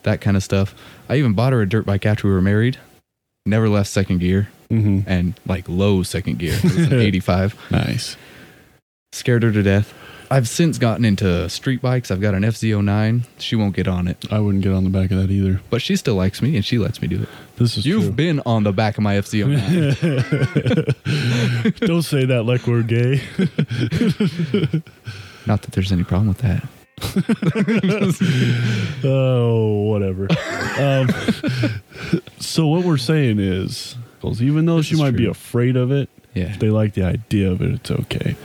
that 0.03 0.21
kind 0.21 0.37
of 0.37 0.43
stuff. 0.43 0.75
I 1.09 1.17
even 1.19 1.35
bought 1.35 1.53
her 1.53 1.63
a 1.63 1.69
dirt 1.69 1.87
bike 1.87 2.05
after 2.05 2.27
we 2.27 2.35
were 2.35 2.43
married. 2.43 2.79
Never 3.47 3.69
left 3.69 3.89
second 3.91 4.19
gear 4.19 4.49
hmm 4.71 5.03
and 5.07 5.39
like 5.47 5.69
low 5.69 6.03
second 6.03 6.41
gear. 6.41 6.55
It 6.57 6.65
was 6.65 6.91
an 6.91 6.95
85 7.01 7.55
Nice. 7.71 8.17
scared 9.13 9.45
her 9.45 9.53
to 9.53 9.63
death. 9.63 9.95
I've 10.31 10.49
since 10.49 10.79
gotten 10.79 11.05
into 11.05 11.49
street 11.49 11.81
bikes. 11.81 12.11
I've 12.11 12.21
got 12.21 12.35
an 12.35 12.43
FZ09. 12.43 13.23
She 13.39 13.55
won't 13.57 13.75
get 13.77 13.87
on 13.89 14.09
it, 14.09 14.25
I 14.31 14.41
wouldn't 14.41 14.63
get 14.65 14.73
on 14.73 14.83
the 14.85 14.91
back 14.91 15.11
of 15.13 15.19
that 15.19 15.31
either. 15.31 15.61
but 15.71 15.81
she 15.83 15.95
still 15.97 16.17
likes 16.17 16.43
me 16.43 16.57
and 16.57 16.65
she 16.65 16.79
lets 16.79 17.01
me 17.01 17.07
do 17.09 17.23
it. 17.23 17.29
This 17.57 17.77
is 17.79 17.87
You've 17.87 18.03
true. 18.05 18.13
been 18.13 18.41
on 18.45 18.65
the 18.65 18.73
back 18.73 18.99
of 18.99 19.03
my 19.05 19.15
FZ09. 19.17 20.95
Don't 21.87 22.03
say 22.03 22.25
that 22.27 22.43
like 22.45 22.67
we're 22.67 22.83
gay. 22.83 23.21
Not 25.47 25.63
that 25.63 25.73
there's 25.73 25.93
any 25.93 26.05
problem 26.05 26.29
with 26.29 26.39
that. 26.39 26.67
oh, 29.05 29.83
whatever. 29.91 30.29
Um, 30.81 31.09
so 32.39 32.67
what 32.67 32.85
we're 32.85 32.97
saying 32.97 33.39
is, 33.39 33.97
even 34.41 34.67
though 34.67 34.79
This 34.79 34.87
she 34.87 34.95
is 34.95 35.01
might 35.01 35.13
be 35.13 35.25
true. 35.25 35.31
afraid 35.31 35.77
of 35.77 35.93
it, 35.93 36.09
Yeah. 36.35 36.45
if 36.51 36.59
they 36.59 36.71
like 36.71 36.95
the 36.95 37.05
idea 37.05 37.51
of 37.51 37.63
it, 37.63 37.71
it's 37.73 37.91
okay. 37.91 38.37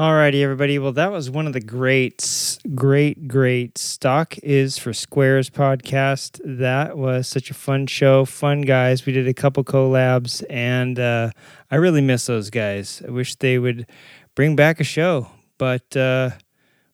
Alrighty, 0.00 0.42
everybody. 0.42 0.78
Well, 0.78 0.92
that 0.92 1.12
was 1.12 1.28
one 1.28 1.46
of 1.46 1.52
the 1.52 1.60
great, 1.60 2.58
great, 2.74 3.28
great 3.28 3.76
stock 3.76 4.38
is 4.38 4.78
for 4.78 4.94
Squares 4.94 5.50
podcast. 5.50 6.40
That 6.42 6.96
was 6.96 7.28
such 7.28 7.50
a 7.50 7.54
fun 7.54 7.86
show, 7.86 8.24
fun 8.24 8.62
guys. 8.62 9.04
We 9.04 9.12
did 9.12 9.28
a 9.28 9.34
couple 9.34 9.62
collabs, 9.62 10.42
and 10.48 10.98
uh, 10.98 11.32
I 11.70 11.76
really 11.76 12.00
miss 12.00 12.24
those 12.24 12.48
guys. 12.48 13.02
I 13.06 13.10
wish 13.10 13.34
they 13.34 13.58
would 13.58 13.86
bring 14.34 14.56
back 14.56 14.80
a 14.80 14.84
show. 14.84 15.28
But 15.58 15.94
uh, 15.94 16.30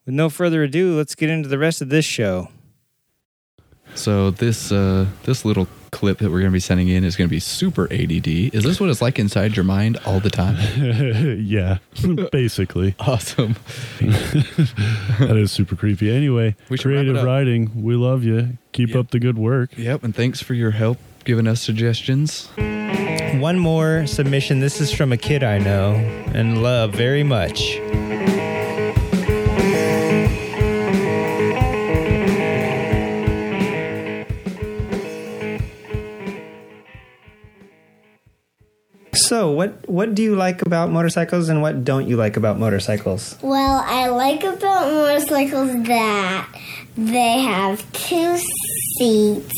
with 0.04 0.16
no 0.16 0.28
further 0.28 0.64
ado, 0.64 0.96
let's 0.96 1.14
get 1.14 1.30
into 1.30 1.48
the 1.48 1.58
rest 1.58 1.80
of 1.80 1.90
this 1.90 2.04
show. 2.04 2.48
So 3.94 4.32
this 4.32 4.72
uh, 4.72 5.06
this 5.22 5.44
little 5.44 5.68
clip 5.96 6.18
that 6.18 6.26
we're 6.30 6.40
going 6.40 6.50
to 6.50 6.54
be 6.54 6.60
sending 6.60 6.88
in 6.88 7.02
is 7.04 7.16
going 7.16 7.26
to 7.28 7.30
be 7.34 7.40
super 7.40 7.84
ADD. 7.92 8.28
Is 8.28 8.62
this 8.64 8.78
what 8.78 8.90
it's 8.90 9.00
like 9.00 9.18
inside 9.18 9.56
your 9.56 9.64
mind 9.64 9.98
all 10.04 10.20
the 10.20 10.28
time? 10.30 10.56
yeah, 11.42 11.78
basically. 12.32 12.94
Awesome. 13.00 13.56
that 14.00 15.36
is 15.36 15.50
super 15.52 15.74
creepy. 15.74 16.10
Anyway, 16.14 16.54
We 16.68 16.76
should 16.76 16.90
wrap 16.92 17.00
it 17.00 17.04
creative 17.04 17.24
riding. 17.24 17.82
We 17.82 17.94
love 17.96 18.24
you. 18.24 18.58
Keep 18.72 18.90
Yep. 18.90 18.98
up 18.98 19.10
the 19.10 19.18
good 19.18 19.38
work. 19.38 19.70
Yep, 19.78 20.04
and 20.04 20.14
thanks 20.14 20.42
for 20.42 20.52
your 20.54 20.72
help 20.72 20.98
giving 21.24 21.48
us 21.48 21.60
suggestions. 21.62 22.48
One 23.40 23.58
more 23.58 24.06
submission. 24.06 24.60
This 24.60 24.80
is 24.80 24.92
from 24.92 25.12
a 25.12 25.16
kid 25.16 25.42
I 25.42 25.58
know 25.58 25.94
and 26.34 26.62
love 26.62 26.92
very 26.94 27.22
much. 27.22 27.78
So, 39.16 39.50
what 39.50 39.88
what 39.88 40.14
do 40.14 40.22
you 40.22 40.36
like 40.36 40.62
about 40.62 40.90
motorcycles 40.90 41.48
and 41.48 41.62
what 41.62 41.84
don't 41.84 42.06
you 42.06 42.16
like 42.16 42.36
about 42.36 42.58
motorcycles? 42.58 43.36
Well, 43.42 43.82
I 43.86 44.08
like 44.08 44.44
about 44.44 44.92
motorcycles 44.92 45.72
that 45.86 46.48
they 46.96 47.40
have 47.40 47.80
two 47.92 48.38
seats. 48.98 49.52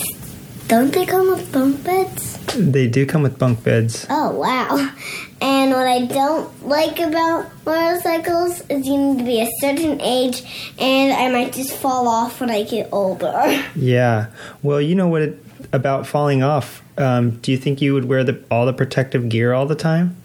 Don't 0.69 0.93
they 0.93 1.07
come 1.07 1.31
with 1.31 1.51
bunk 1.51 1.83
beds? 1.83 2.37
They 2.55 2.89
do 2.89 3.07
come 3.07 3.23
with 3.23 3.39
bunk 3.39 3.65
beds. 3.65 4.07
Oh, 4.11 4.31
wow. 4.33 4.93
And 5.41 5.71
what 5.71 5.87
I 5.87 6.05
don't 6.07 6.67
like 6.67 6.99
about 6.99 7.47
motorcycles 7.65 8.61
is 8.69 8.87
you 8.87 8.99
need 8.99 9.19
to 9.19 9.25
be 9.25 9.41
a 9.41 9.49
certain 9.61 10.01
age, 10.01 10.43
and 10.79 11.13
I 11.13 11.31
might 11.31 11.53
just 11.53 11.73
fall 11.73 12.07
off 12.09 12.41
when 12.41 12.51
I 12.51 12.65
get 12.65 12.89
older. 12.93 13.63
Yeah. 13.77 14.27
Well, 14.63 14.81
you 14.81 14.95
know 14.95 15.09
what 15.09 15.23
it, 15.23 15.39
about 15.73 16.07
falling 16.07 16.43
off. 16.43 16.83
Um, 16.97 17.31
do 17.39 17.53
you 17.53 17.59
think 17.59 17.81
you 17.81 17.95
would 17.95 18.07
wear 18.07 18.25
the 18.25 18.43
all 18.51 18.67
the 18.67 18.73
protective 18.73 19.29
gear 19.29 19.53
all 19.53 19.67
the 19.67 19.75
time? 19.75 20.17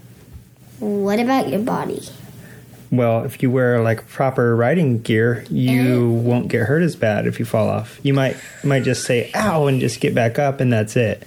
What 0.80 1.20
about 1.20 1.50
your 1.50 1.60
body? 1.62 2.02
Well, 2.91 3.24
if 3.24 3.41
you 3.41 3.50
wear 3.50 3.82
like 3.82 4.08
proper 4.08 4.56
riding 4.56 5.02
gear, 5.02 5.46
you 5.50 6.12
won't 6.12 6.48
get 6.48 6.62
hurt 6.68 6.84
as 6.84 6.96
bad 6.96 7.26
if 7.26 7.39
you 7.39 7.46
fall 7.46 7.68
off. 7.70 8.00
You 8.04 8.14
might 8.14 8.36
might 8.64 8.84
just 8.84 9.04
say 9.06 9.32
"ow" 9.34 9.68
and 9.68 9.80
just 9.80 10.00
get 10.00 10.14
back 10.14 10.38
up, 10.39 10.60
and 10.60 10.72
that's 10.72 10.96
it. 10.96 11.24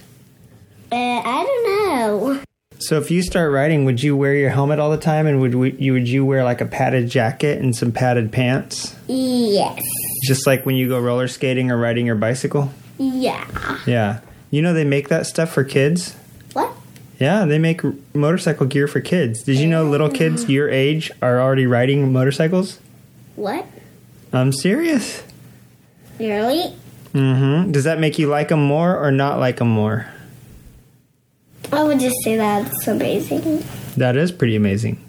Uh, 0.91 0.95
I 0.95 1.43
don't 1.43 1.65
know. 1.65 2.41
So, 2.79 2.97
if 2.99 3.09
you 3.09 3.21
start 3.23 3.51
riding, 3.51 3.85
would 3.85 4.03
you 4.03 4.15
wear 4.15 4.35
your 4.35 4.51
helmet 4.51 4.79
all 4.79 4.91
the 4.91 4.97
time, 4.97 5.25
and 5.27 5.41
would 5.41 5.55
we, 5.55 5.71
you 5.73 5.93
would 5.93 6.07
you 6.07 6.23
wear 6.25 6.43
like 6.43 6.61
a 6.61 6.65
padded 6.65 7.09
jacket 7.09 7.59
and 7.59 7.75
some 7.75 7.91
padded 7.91 8.31
pants, 8.31 8.95
Yes. 9.07 9.81
just 10.27 10.45
like 10.45 10.65
when 10.65 10.75
you 10.75 10.87
go 10.87 10.99
roller 10.99 11.27
skating 11.27 11.71
or 11.71 11.77
riding 11.77 12.05
your 12.05 12.15
bicycle? 12.15 12.71
Yeah. 12.97 13.79
Yeah. 13.85 14.19
You 14.51 14.61
know 14.61 14.73
they 14.73 14.85
make 14.85 15.09
that 15.09 15.25
stuff 15.25 15.51
for 15.51 15.63
kids. 15.63 16.15
What? 16.53 16.71
Yeah, 17.19 17.45
they 17.45 17.57
make 17.57 17.81
motorcycle 18.15 18.65
gear 18.67 18.87
for 18.87 19.01
kids. 19.01 19.43
Did 19.43 19.57
you 19.57 19.67
know 19.67 19.83
little 19.83 20.09
kids 20.09 20.49
your 20.49 20.69
age 20.69 21.11
are 21.21 21.41
already 21.41 21.65
riding 21.65 22.11
motorcycles? 22.13 22.79
What? 23.35 23.65
I'm 24.31 24.51
serious. 24.51 25.23
Really? 26.19 26.73
Mm-hmm. 27.13 27.71
Does 27.71 27.85
that 27.85 27.99
make 27.99 28.19
you 28.19 28.27
like 28.27 28.49
them 28.49 28.61
more 28.61 28.97
or 28.97 29.11
not 29.11 29.39
like 29.39 29.57
them 29.57 29.69
more? 29.69 30.07
I 31.71 31.83
would 31.83 31.99
just 31.99 32.15
say 32.23 32.37
that's 32.37 32.87
amazing. 32.87 33.63
That 33.97 34.15
is 34.15 34.31
pretty 34.31 34.55
amazing. 34.55 35.03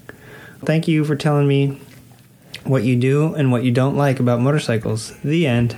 Thank 0.64 0.89
you 0.89 1.05
for 1.05 1.14
telling 1.14 1.47
me 1.47 1.80
what 2.64 2.84
you 2.84 2.97
do 2.97 3.34
and 3.34 3.53
what 3.53 3.64
you 3.64 3.70
don't 3.70 3.97
like 3.97 4.18
about 4.18 4.41
motorcycles. 4.41 5.12
The 5.22 5.47
end. 5.47 5.76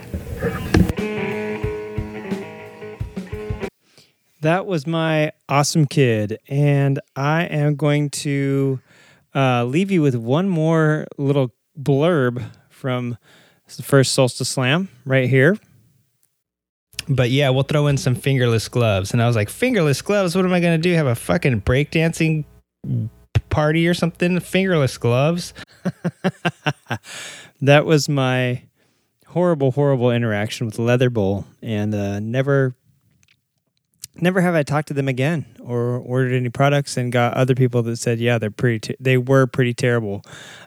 That 4.41 4.65
was 4.65 4.87
my 4.87 5.33
awesome 5.49 5.87
kid, 5.87 6.39
and 6.49 6.99
I 7.15 7.45
am 7.45 7.77
going 7.77 8.09
to 8.11 8.81
uh, 9.35 9.65
leave 9.65 9.91
you 9.91 10.01
with 10.01 10.15
one 10.15 10.49
more 10.49 11.07
little 11.19 11.55
blurb 11.79 12.43
from 12.71 13.19
the 13.77 13.83
first 13.83 14.13
Solstice 14.13 14.49
Slam 14.49 14.89
right 15.05 15.29
here. 15.29 15.59
But 17.09 17.31
yeah, 17.31 17.51
we'll 17.51 17.65
throw 17.65 17.87
in 17.87 17.97
some 17.97 18.15
fingerless 18.15 18.69
gloves. 18.69 19.13
And 19.13 19.23
I 19.23 19.27
was 19.27 19.37
like, 19.37 19.49
fingerless 19.49 20.01
gloves? 20.01 20.37
What 20.37 20.45
am 20.45 20.53
I 20.53 20.61
going 20.61 20.81
to 20.81 20.89
do? 20.89 20.95
Have 20.95 21.07
a 21.07 21.15
fucking 21.15 21.63
breakdancing 21.63 22.45
party 23.49 23.89
or 23.89 23.95
something? 23.95 24.39
Fingerless 24.41 24.97
gloves? 24.97 25.53
that 27.61 27.85
was 27.85 28.09
my 28.09 28.63
horrible, 29.27 29.73
horrible 29.73 30.11
interaction 30.11 30.67
with 30.67 30.79
Leather 30.79 31.11
Bowl. 31.11 31.47
And 31.63 31.95
uh, 31.95 32.21
never, 32.21 32.75
never 34.17 34.41
have 34.41 34.55
I 34.55 34.63
talked 34.63 34.89
to 34.89 34.95
them 34.95 35.09
again 35.09 35.47
or 35.61 35.99
ordered 35.99 36.35
any 36.35 36.49
products 36.49 36.97
and 36.97 37.13
got 37.13 37.35
other 37.35 37.55
people 37.55 37.83
that 37.85 37.97
said, 37.97 38.19
yeah, 38.19 38.39
they're 38.39 38.51
pretty, 38.51 38.95
they 39.01 39.17
were 39.17 39.47
pretty 39.47 39.75
terrible 39.75 40.23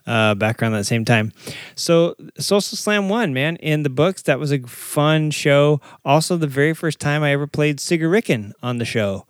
uh, 0.07 0.35
back 0.35 0.61
around 0.61 0.73
that 0.73 0.85
same 0.85 1.05
time. 1.05 1.31
So 1.75 2.15
Solstice 2.37 2.79
Slam 2.79 3.09
won, 3.09 3.33
man, 3.33 3.57
in 3.57 3.83
the 3.83 3.89
books. 3.89 4.21
That 4.23 4.39
was 4.39 4.51
a 4.51 4.59
fun 4.61 5.31
show. 5.31 5.81
Also, 6.05 6.37
the 6.37 6.47
very 6.47 6.73
first 6.73 6.99
time 6.99 7.23
I 7.23 7.31
ever 7.31 7.47
played 7.47 7.77
Sigarican 7.77 8.53
on 8.61 8.77
the 8.77 8.85
show. 8.85 9.25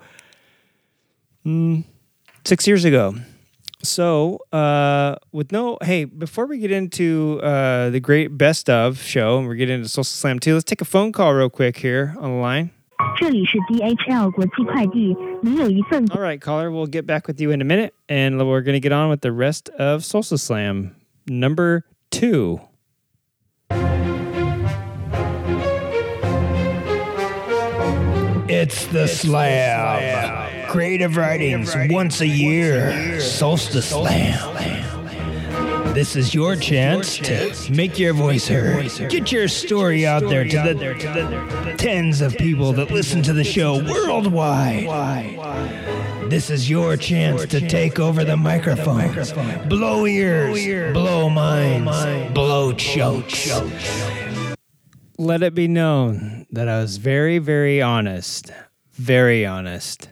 Mm, 1.45 1.84
six 2.45 2.68
years 2.68 2.86
ago. 2.86 3.16
So, 3.84 4.39
uh, 4.53 5.18
with 5.34 5.51
no, 5.51 5.78
hey, 5.82 6.05
before 6.05 6.45
we 6.45 6.57
get 6.57 6.72
into 6.72 7.41
uh, 7.43 7.89
the 7.89 7.99
great 7.99 8.38
best 8.38 8.70
of 8.70 9.01
show 9.01 9.39
and 9.39 9.49
we 9.49 9.57
get 9.57 9.70
into 9.70 9.89
Solstice 9.89 10.18
Slam 10.20 10.39
2, 10.39 10.53
let's 10.53 10.64
take 10.64 10.80
a 10.80 10.86
phone 10.86 11.11
call 11.11 11.34
real 11.34 11.49
quick 11.49 11.78
here 11.78 12.16
on 12.18 12.32
the 12.32 12.38
line. 12.38 12.72
All 16.12 16.22
right, 16.22 16.39
caller, 16.39 16.72
we'll 16.72 16.88
get 16.88 17.06
back 17.06 17.28
with 17.28 17.39
you 17.39 17.52
in 17.52 17.62
a 17.62 17.66
minute, 17.66 17.94
and 18.10 18.38
we're 18.48 18.62
going 18.62 18.74
to 18.74 18.80
get 18.80 18.91
on 18.91 19.10
with 19.10 19.22
the 19.22 19.32
rest 19.32 19.70
of 19.70 20.04
Solstice 20.04 20.44
Slam 20.44 20.96
number 21.28 21.86
two. 22.12 22.62
It's 28.50 28.86
the 28.88 29.04
it's 29.04 29.20
slam. 29.22 30.00
Slam. 30.00 30.68
Creative, 30.70 31.12
Creative 31.12 31.18
Ridings, 31.18 31.76
once 31.76 31.91
a 31.91 31.94
once 31.94 32.22
year. 32.22 32.89
A 32.89 33.06
year. 33.08 33.20
Solstice, 33.20 33.89
Solstice 33.89 33.89
slam. 33.89 34.54
slam. 34.54 34.83
This 35.94 36.16
is 36.16 36.34
your 36.34 36.56
chance 36.56 37.18
to 37.20 37.54
make 37.72 38.00
your 38.00 38.14
voice 38.14 38.48
heard. 38.48 38.89
Get 39.10 39.32
your 39.32 39.48
story 39.48 40.06
out 40.06 40.28
there 40.28 40.44
to 40.44 40.58
the 40.58 41.76
tens 41.78 42.22
of 42.22 42.36
people 42.36 42.74
that 42.74 42.89
listen 42.89 43.22
to 43.24 43.34
the 43.34 43.44
show 43.44 43.76
worldwide. 43.84 44.88
This 46.30 46.50
is 46.50 46.70
your 46.70 46.98
chance 46.98 47.46
to 47.46 47.68
take 47.68 48.00
over 48.00 48.24
the 48.24 48.38
microphone. 48.38 49.70
Blow 49.70 50.08
ears, 50.08 50.94
blow 50.94 51.30
minds, 51.30 52.34
blow 52.34 52.74
chokes. 52.74 53.62
Let 55.20 55.44
it 55.44 55.54
be 55.54 55.68
known 55.68 56.48
that 56.52 56.68
I 56.68 56.80
was 56.80 56.98
very, 56.98 57.38
very 57.38 57.82
honest. 57.84 58.52
Very 58.94 59.46
honest. 59.46 60.10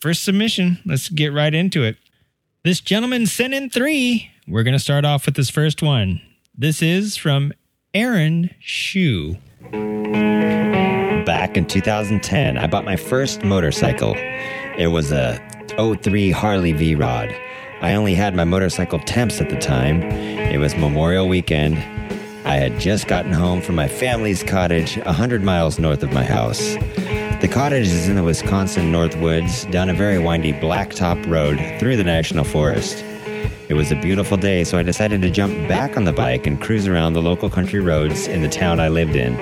First 0.00 0.24
submission. 0.24 0.78
Let's 0.86 1.10
get 1.10 1.32
right 1.32 1.54
into 1.54 1.84
it. 1.84 1.98
This 2.64 2.80
gentleman 2.80 3.26
sent 3.26 3.52
in 3.52 3.68
three. 3.68 4.30
We're 4.50 4.62
going 4.62 4.72
to 4.72 4.78
start 4.78 5.04
off 5.04 5.26
with 5.26 5.34
this 5.34 5.50
first 5.50 5.82
one. 5.82 6.22
This 6.56 6.80
is 6.80 7.18
from 7.18 7.52
Aaron 7.92 8.48
Shu. 8.60 9.34
Back 11.26 11.58
in 11.58 11.66
2010, 11.66 12.56
I 12.56 12.66
bought 12.66 12.86
my 12.86 12.96
first 12.96 13.44
motorcycle. 13.44 14.14
It 14.16 14.86
was 14.86 15.12
a 15.12 15.38
03 15.76 16.30
Harley 16.30 16.72
V 16.72 16.94
Rod. 16.94 17.28
I 17.82 17.92
only 17.92 18.14
had 18.14 18.34
my 18.34 18.44
motorcycle 18.44 19.00
temps 19.00 19.38
at 19.42 19.50
the 19.50 19.58
time. 19.58 20.02
It 20.02 20.58
was 20.58 20.74
Memorial 20.76 21.28
Weekend. 21.28 21.76
I 22.46 22.56
had 22.56 22.80
just 22.80 23.06
gotten 23.06 23.34
home 23.34 23.60
from 23.60 23.74
my 23.74 23.86
family's 23.86 24.42
cottage 24.42 24.96
100 24.96 25.42
miles 25.42 25.78
north 25.78 26.02
of 26.02 26.14
my 26.14 26.24
house. 26.24 26.76
The 27.42 27.50
cottage 27.52 27.88
is 27.88 28.08
in 28.08 28.16
the 28.16 28.24
Wisconsin 28.24 28.90
North 28.90 29.14
Woods, 29.18 29.66
down 29.66 29.90
a 29.90 29.94
very 29.94 30.18
windy 30.18 30.54
blacktop 30.54 31.26
road 31.26 31.60
through 31.78 31.98
the 31.98 32.04
National 32.04 32.44
Forest. 32.44 33.04
It 33.68 33.74
was 33.74 33.92
a 33.92 33.96
beautiful 33.96 34.38
day, 34.38 34.64
so 34.64 34.78
I 34.78 34.82
decided 34.82 35.20
to 35.20 35.30
jump 35.30 35.52
back 35.68 35.98
on 35.98 36.04
the 36.04 36.12
bike 36.12 36.46
and 36.46 36.58
cruise 36.58 36.88
around 36.88 37.12
the 37.12 37.20
local 37.20 37.50
country 37.50 37.80
roads 37.80 38.26
in 38.26 38.40
the 38.40 38.48
town 38.48 38.80
I 38.80 38.88
lived 38.88 39.14
in. 39.14 39.34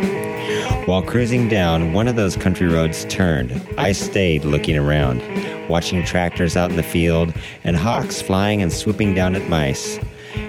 While 0.87 1.03
cruising 1.03 1.49
down, 1.49 1.93
one 1.93 2.09
of 2.09 2.17
those 2.17 2.37
country 2.37 2.67
roads 2.67 3.05
turned. 3.05 3.53
I 3.79 3.93
stayed 3.93 4.45
looking 4.45 4.77
around, 4.77 5.23
watching 5.69 6.05
tractors 6.05 6.57
out 6.57 6.71
in 6.71 6.77
the 6.77 6.83
field 6.83 7.33
and 7.63 7.77
hawks 7.77 8.21
flying 8.21 8.63
and 8.63 8.73
swooping 8.73 9.15
down 9.15 9.37
at 9.37 9.49
mice. 9.49 10.01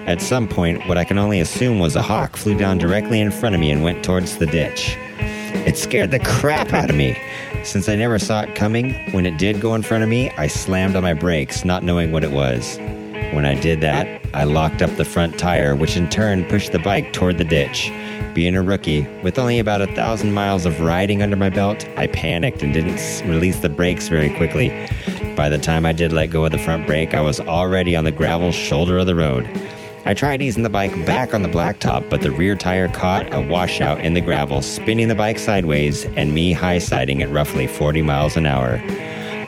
At 0.06 0.20
some 0.20 0.48
point, 0.48 0.88
what 0.88 0.98
I 0.98 1.04
can 1.04 1.16
only 1.16 1.38
assume 1.38 1.78
was 1.78 1.94
a 1.94 2.02
hawk 2.02 2.36
flew 2.36 2.58
down 2.58 2.78
directly 2.78 3.20
in 3.20 3.30
front 3.30 3.54
of 3.54 3.60
me 3.60 3.70
and 3.70 3.84
went 3.84 4.04
towards 4.04 4.38
the 4.38 4.46
ditch. 4.46 4.96
It 5.66 5.76
scared 5.76 6.10
the 6.10 6.18
crap 6.18 6.72
out 6.72 6.90
of 6.90 6.96
me. 6.96 7.16
Since 7.62 7.88
I 7.88 7.94
never 7.94 8.18
saw 8.18 8.42
it 8.42 8.56
coming, 8.56 8.94
when 9.12 9.24
it 9.24 9.38
did 9.38 9.60
go 9.60 9.76
in 9.76 9.82
front 9.82 10.02
of 10.02 10.10
me, 10.10 10.30
I 10.32 10.48
slammed 10.48 10.96
on 10.96 11.04
my 11.04 11.14
brakes, 11.14 11.64
not 11.64 11.84
knowing 11.84 12.10
what 12.10 12.24
it 12.24 12.32
was. 12.32 12.76
When 13.32 13.44
I 13.44 13.60
did 13.60 13.82
that, 13.82 14.22
I 14.32 14.44
locked 14.44 14.80
up 14.80 14.96
the 14.96 15.04
front 15.04 15.38
tire, 15.38 15.76
which 15.76 15.96
in 15.96 16.08
turn 16.08 16.44
pushed 16.46 16.72
the 16.72 16.78
bike 16.78 17.12
toward 17.12 17.36
the 17.36 17.44
ditch. 17.44 17.92
Being 18.32 18.56
a 18.56 18.62
rookie, 18.62 19.06
with 19.22 19.38
only 19.38 19.58
about 19.58 19.82
a 19.82 19.86
thousand 19.94 20.32
miles 20.32 20.64
of 20.64 20.80
riding 20.80 21.22
under 21.22 21.36
my 21.36 21.50
belt, 21.50 21.86
I 21.96 22.06
panicked 22.06 22.62
and 22.62 22.72
didn't 22.72 23.22
release 23.28 23.60
the 23.60 23.68
brakes 23.68 24.08
very 24.08 24.34
quickly. 24.34 24.70
By 25.36 25.50
the 25.50 25.58
time 25.58 25.84
I 25.84 25.92
did 25.92 26.10
let 26.10 26.30
go 26.30 26.46
of 26.46 26.52
the 26.52 26.58
front 26.58 26.86
brake, 26.86 27.12
I 27.12 27.20
was 27.20 27.38
already 27.38 27.94
on 27.94 28.04
the 28.04 28.12
gravel 28.12 28.50
shoulder 28.50 28.96
of 28.96 29.06
the 29.06 29.14
road. 29.14 29.46
I 30.06 30.14
tried 30.14 30.40
easing 30.40 30.62
the 30.62 30.70
bike 30.70 30.94
back 31.04 31.34
on 31.34 31.42
the 31.42 31.50
blacktop, 31.50 32.08
but 32.08 32.22
the 32.22 32.30
rear 32.30 32.56
tire 32.56 32.88
caught 32.88 33.30
a 33.34 33.42
washout 33.42 34.00
in 34.00 34.14
the 34.14 34.22
gravel, 34.22 34.62
spinning 34.62 35.08
the 35.08 35.14
bike 35.14 35.38
sideways 35.38 36.06
and 36.16 36.32
me 36.32 36.52
high 36.52 36.78
siding 36.78 37.22
at 37.22 37.30
roughly 37.30 37.66
40 37.66 38.00
miles 38.00 38.38
an 38.38 38.46
hour. 38.46 38.82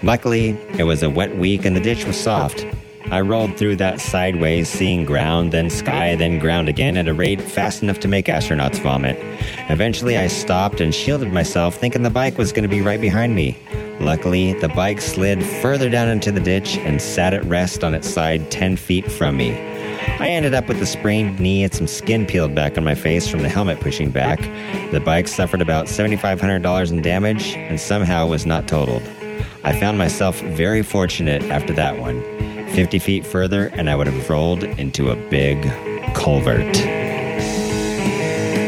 Luckily, 0.02 0.50
it 0.78 0.84
was 0.84 1.02
a 1.02 1.08
wet 1.08 1.36
week 1.38 1.64
and 1.64 1.74
the 1.74 1.80
ditch 1.80 2.04
was 2.04 2.20
soft. 2.20 2.66
I 3.10 3.20
rolled 3.22 3.56
through 3.56 3.76
that 3.76 4.00
sideways, 4.00 4.68
seeing 4.68 5.04
ground, 5.04 5.50
then 5.50 5.68
sky, 5.68 6.14
then 6.14 6.38
ground 6.38 6.68
again 6.68 6.96
at 6.96 7.08
a 7.08 7.14
rate 7.14 7.40
fast 7.40 7.82
enough 7.82 7.98
to 8.00 8.08
make 8.08 8.26
astronauts 8.26 8.80
vomit. 8.80 9.18
Eventually, 9.68 10.16
I 10.16 10.28
stopped 10.28 10.80
and 10.80 10.94
shielded 10.94 11.32
myself, 11.32 11.74
thinking 11.74 12.04
the 12.04 12.10
bike 12.10 12.38
was 12.38 12.52
going 12.52 12.62
to 12.62 12.68
be 12.68 12.82
right 12.82 13.00
behind 13.00 13.34
me. 13.34 13.58
Luckily, 13.98 14.52
the 14.54 14.68
bike 14.68 15.00
slid 15.00 15.44
further 15.44 15.90
down 15.90 16.08
into 16.08 16.30
the 16.30 16.40
ditch 16.40 16.76
and 16.78 17.02
sat 17.02 17.34
at 17.34 17.44
rest 17.44 17.82
on 17.82 17.94
its 17.94 18.08
side 18.08 18.50
10 18.50 18.76
feet 18.76 19.10
from 19.10 19.36
me. 19.36 19.50
I 20.20 20.28
ended 20.28 20.54
up 20.54 20.68
with 20.68 20.80
a 20.80 20.86
sprained 20.86 21.40
knee 21.40 21.64
and 21.64 21.74
some 21.74 21.86
skin 21.86 22.26
peeled 22.26 22.54
back 22.54 22.78
on 22.78 22.84
my 22.84 22.94
face 22.94 23.28
from 23.28 23.42
the 23.42 23.48
helmet 23.48 23.80
pushing 23.80 24.10
back. 24.10 24.40
The 24.92 25.00
bike 25.00 25.28
suffered 25.28 25.60
about 25.60 25.86
$7,500 25.86 26.90
in 26.92 27.02
damage 27.02 27.54
and 27.54 27.80
somehow 27.80 28.26
was 28.26 28.46
not 28.46 28.68
totaled. 28.68 29.02
I 29.64 29.78
found 29.78 29.98
myself 29.98 30.40
very 30.40 30.82
fortunate 30.82 31.42
after 31.44 31.72
that 31.74 31.98
one. 31.98 32.22
50 32.70 32.98
feet 32.98 33.26
further, 33.26 33.66
and 33.68 33.90
I 33.90 33.96
would 33.96 34.06
have 34.06 34.30
rolled 34.30 34.64
into 34.64 35.10
a 35.10 35.16
big 35.30 35.62
culvert. 36.14 36.76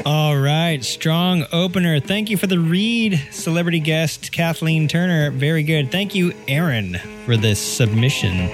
All 0.06 0.36
right, 0.36 0.82
strong 0.82 1.44
opener. 1.52 2.00
Thank 2.00 2.30
you 2.30 2.36
for 2.36 2.46
the 2.46 2.58
read, 2.58 3.20
celebrity 3.30 3.80
guest 3.80 4.32
Kathleen 4.32 4.88
Turner. 4.88 5.30
Very 5.30 5.62
good. 5.62 5.90
Thank 5.90 6.14
you, 6.14 6.32
Aaron, 6.48 6.98
for 7.24 7.36
this 7.36 7.60
submission. 7.60 8.48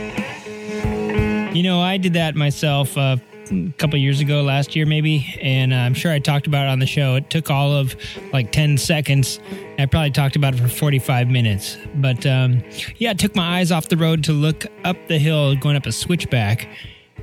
You 1.55 1.63
know, 1.63 1.81
I 1.81 1.97
did 1.97 2.13
that 2.13 2.37
myself 2.37 2.97
uh, 2.97 3.17
a 3.51 3.73
couple 3.79 3.99
years 3.99 4.21
ago, 4.21 4.43
last 4.43 4.77
year 4.77 4.87
maybe, 4.87 5.39
and 5.41 5.75
I'm 5.75 5.95
sure 5.95 6.13
I 6.13 6.19
talked 6.19 6.47
about 6.47 6.67
it 6.67 6.71
on 6.71 6.79
the 6.79 6.87
show. 6.87 7.15
It 7.17 7.31
took 7.31 7.51
all 7.51 7.73
of 7.73 7.97
like 8.33 8.53
10 8.53 8.79
seconds. 8.79 9.41
I 9.79 9.87
probably 9.87 10.11
talked 10.11 10.37
about 10.37 10.55
it 10.55 10.61
for 10.61 10.69
45 10.69 11.29
minutes. 11.29 11.77
But 11.97 12.27
um, 12.27 12.63
yeah, 12.97 13.11
I 13.11 13.15
took 13.15 13.35
my 13.35 13.59
eyes 13.59 13.73
off 13.73 13.89
the 13.89 13.97
road 13.97 14.25
to 14.25 14.33
look 14.33 14.67
up 14.85 14.97
the 15.09 15.19
hill, 15.19 15.57
going 15.57 15.77
up 15.77 15.87
a 15.87 15.93
switchback. 15.93 16.69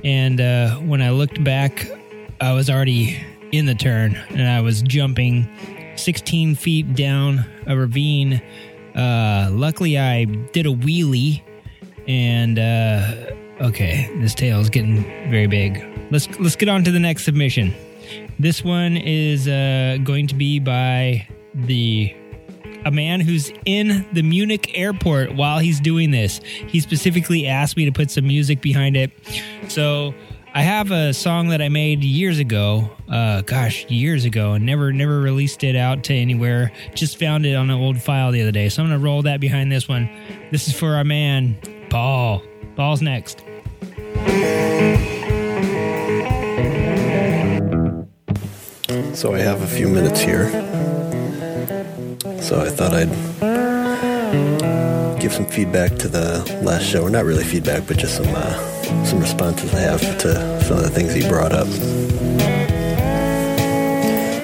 And 0.04 0.40
uh, 0.40 0.76
when 0.76 1.02
I 1.02 1.10
looked 1.10 1.42
back, 1.42 1.88
I 2.40 2.52
was 2.52 2.68
already 2.68 3.24
in 3.52 3.66
the 3.66 3.74
turn 3.74 4.14
and 4.30 4.48
I 4.48 4.60
was 4.60 4.82
jumping 4.82 5.48
16 5.96 6.54
feet 6.56 6.94
down 6.94 7.44
a 7.66 7.76
ravine. 7.76 8.42
Uh, 8.94 9.48
luckily, 9.50 9.98
I 9.98 10.24
did 10.24 10.66
a 10.66 10.70
wheelie 10.70 11.42
and 12.08 12.58
uh, 12.58 13.32
okay, 13.60 14.10
this 14.20 14.34
tail 14.34 14.60
is 14.60 14.70
getting 14.70 15.02
very 15.30 15.46
big. 15.46 15.95
Let's 16.10 16.28
let's 16.38 16.56
get 16.56 16.68
on 16.68 16.84
to 16.84 16.90
the 16.90 17.00
next 17.00 17.24
submission. 17.24 17.74
This 18.38 18.62
one 18.62 18.96
is 18.96 19.48
uh, 19.48 19.98
going 20.04 20.28
to 20.28 20.34
be 20.34 20.58
by 20.58 21.26
the 21.54 22.14
a 22.84 22.90
man 22.90 23.20
who's 23.20 23.50
in 23.64 24.06
the 24.12 24.22
Munich 24.22 24.78
airport 24.78 25.34
while 25.34 25.58
he's 25.58 25.80
doing 25.80 26.12
this. 26.12 26.38
He 26.68 26.80
specifically 26.80 27.46
asked 27.46 27.76
me 27.76 27.84
to 27.86 27.92
put 27.92 28.10
some 28.12 28.26
music 28.26 28.60
behind 28.60 28.96
it. 28.96 29.10
So 29.68 30.14
I 30.54 30.62
have 30.62 30.92
a 30.92 31.12
song 31.12 31.48
that 31.48 31.60
I 31.60 31.68
made 31.68 32.04
years 32.04 32.38
ago. 32.38 32.90
Uh, 33.08 33.42
gosh, 33.42 33.84
years 33.90 34.24
ago, 34.24 34.52
and 34.52 34.64
never 34.64 34.92
never 34.92 35.20
released 35.20 35.64
it 35.64 35.76
out 35.76 36.04
to 36.04 36.14
anywhere. 36.14 36.72
Just 36.94 37.18
found 37.18 37.44
it 37.44 37.54
on 37.54 37.70
an 37.70 37.76
old 37.76 38.00
file 38.00 38.30
the 38.30 38.42
other 38.42 38.52
day. 38.52 38.68
So 38.68 38.82
I'm 38.82 38.88
gonna 38.88 39.02
roll 39.02 39.22
that 39.22 39.40
behind 39.40 39.72
this 39.72 39.88
one. 39.88 40.08
This 40.52 40.68
is 40.68 40.74
for 40.74 40.94
our 40.94 41.04
man 41.04 41.58
Paul. 41.90 42.42
Paul's 42.76 43.02
next. 43.02 43.42
So 48.86 49.34
I 49.34 49.40
have 49.40 49.62
a 49.62 49.66
few 49.66 49.88
minutes 49.88 50.20
here. 50.20 50.48
So 52.40 52.60
I 52.60 52.68
thought 52.68 52.94
I'd 52.94 53.10
give 55.20 55.32
some 55.32 55.46
feedback 55.46 55.96
to 55.96 56.06
the 56.08 56.60
last 56.62 56.84
show. 56.84 57.02
Or 57.02 57.10
not 57.10 57.24
really 57.24 57.42
feedback, 57.42 57.84
but 57.88 57.96
just 57.96 58.16
some 58.16 58.32
uh, 58.32 59.04
some 59.04 59.18
responses 59.18 59.74
I 59.74 59.80
have 59.80 60.00
to 60.18 60.62
some 60.62 60.76
of 60.76 60.84
the 60.84 60.90
things 60.90 61.12
he 61.12 61.28
brought 61.28 61.52
up. 61.52 61.66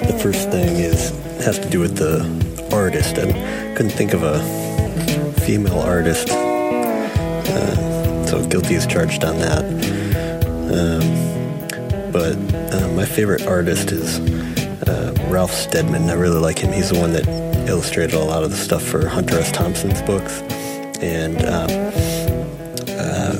The 0.03 0.19
first 0.21 0.49
thing 0.51 0.75
is 0.75 1.11
has 1.45 1.57
to 1.59 1.69
do 1.69 1.79
with 1.79 1.95
the 1.95 2.25
artist. 2.75 3.17
and 3.17 3.31
couldn't 3.77 3.93
think 3.93 4.13
of 4.13 4.23
a 4.23 4.43
female 5.45 5.79
artist, 5.79 6.29
uh, 6.31 8.25
so 8.25 8.45
guilty 8.49 8.75
is 8.75 8.85
charged 8.85 9.23
on 9.23 9.37
that. 9.39 9.63
Um, 10.69 11.42
but 12.13 12.37
uh, 12.73 12.87
my 12.95 13.05
favorite 13.05 13.47
artist 13.47 13.91
is 13.91 14.19
uh, 14.87 15.13
Ralph 15.29 15.51
Steadman. 15.51 16.09
I 16.09 16.13
really 16.13 16.39
like 16.39 16.59
him. 16.59 16.71
He's 16.71 16.91
the 16.91 16.99
one 16.99 17.11
that 17.13 17.27
illustrated 17.67 18.13
a 18.15 18.23
lot 18.23 18.43
of 18.43 18.51
the 18.51 18.57
stuff 18.57 18.83
for 18.83 19.07
Hunter 19.07 19.39
S. 19.39 19.51
Thompson's 19.51 20.01
books, 20.03 20.41
and 21.01 21.37
um, 21.45 21.69
uh, 22.87 23.33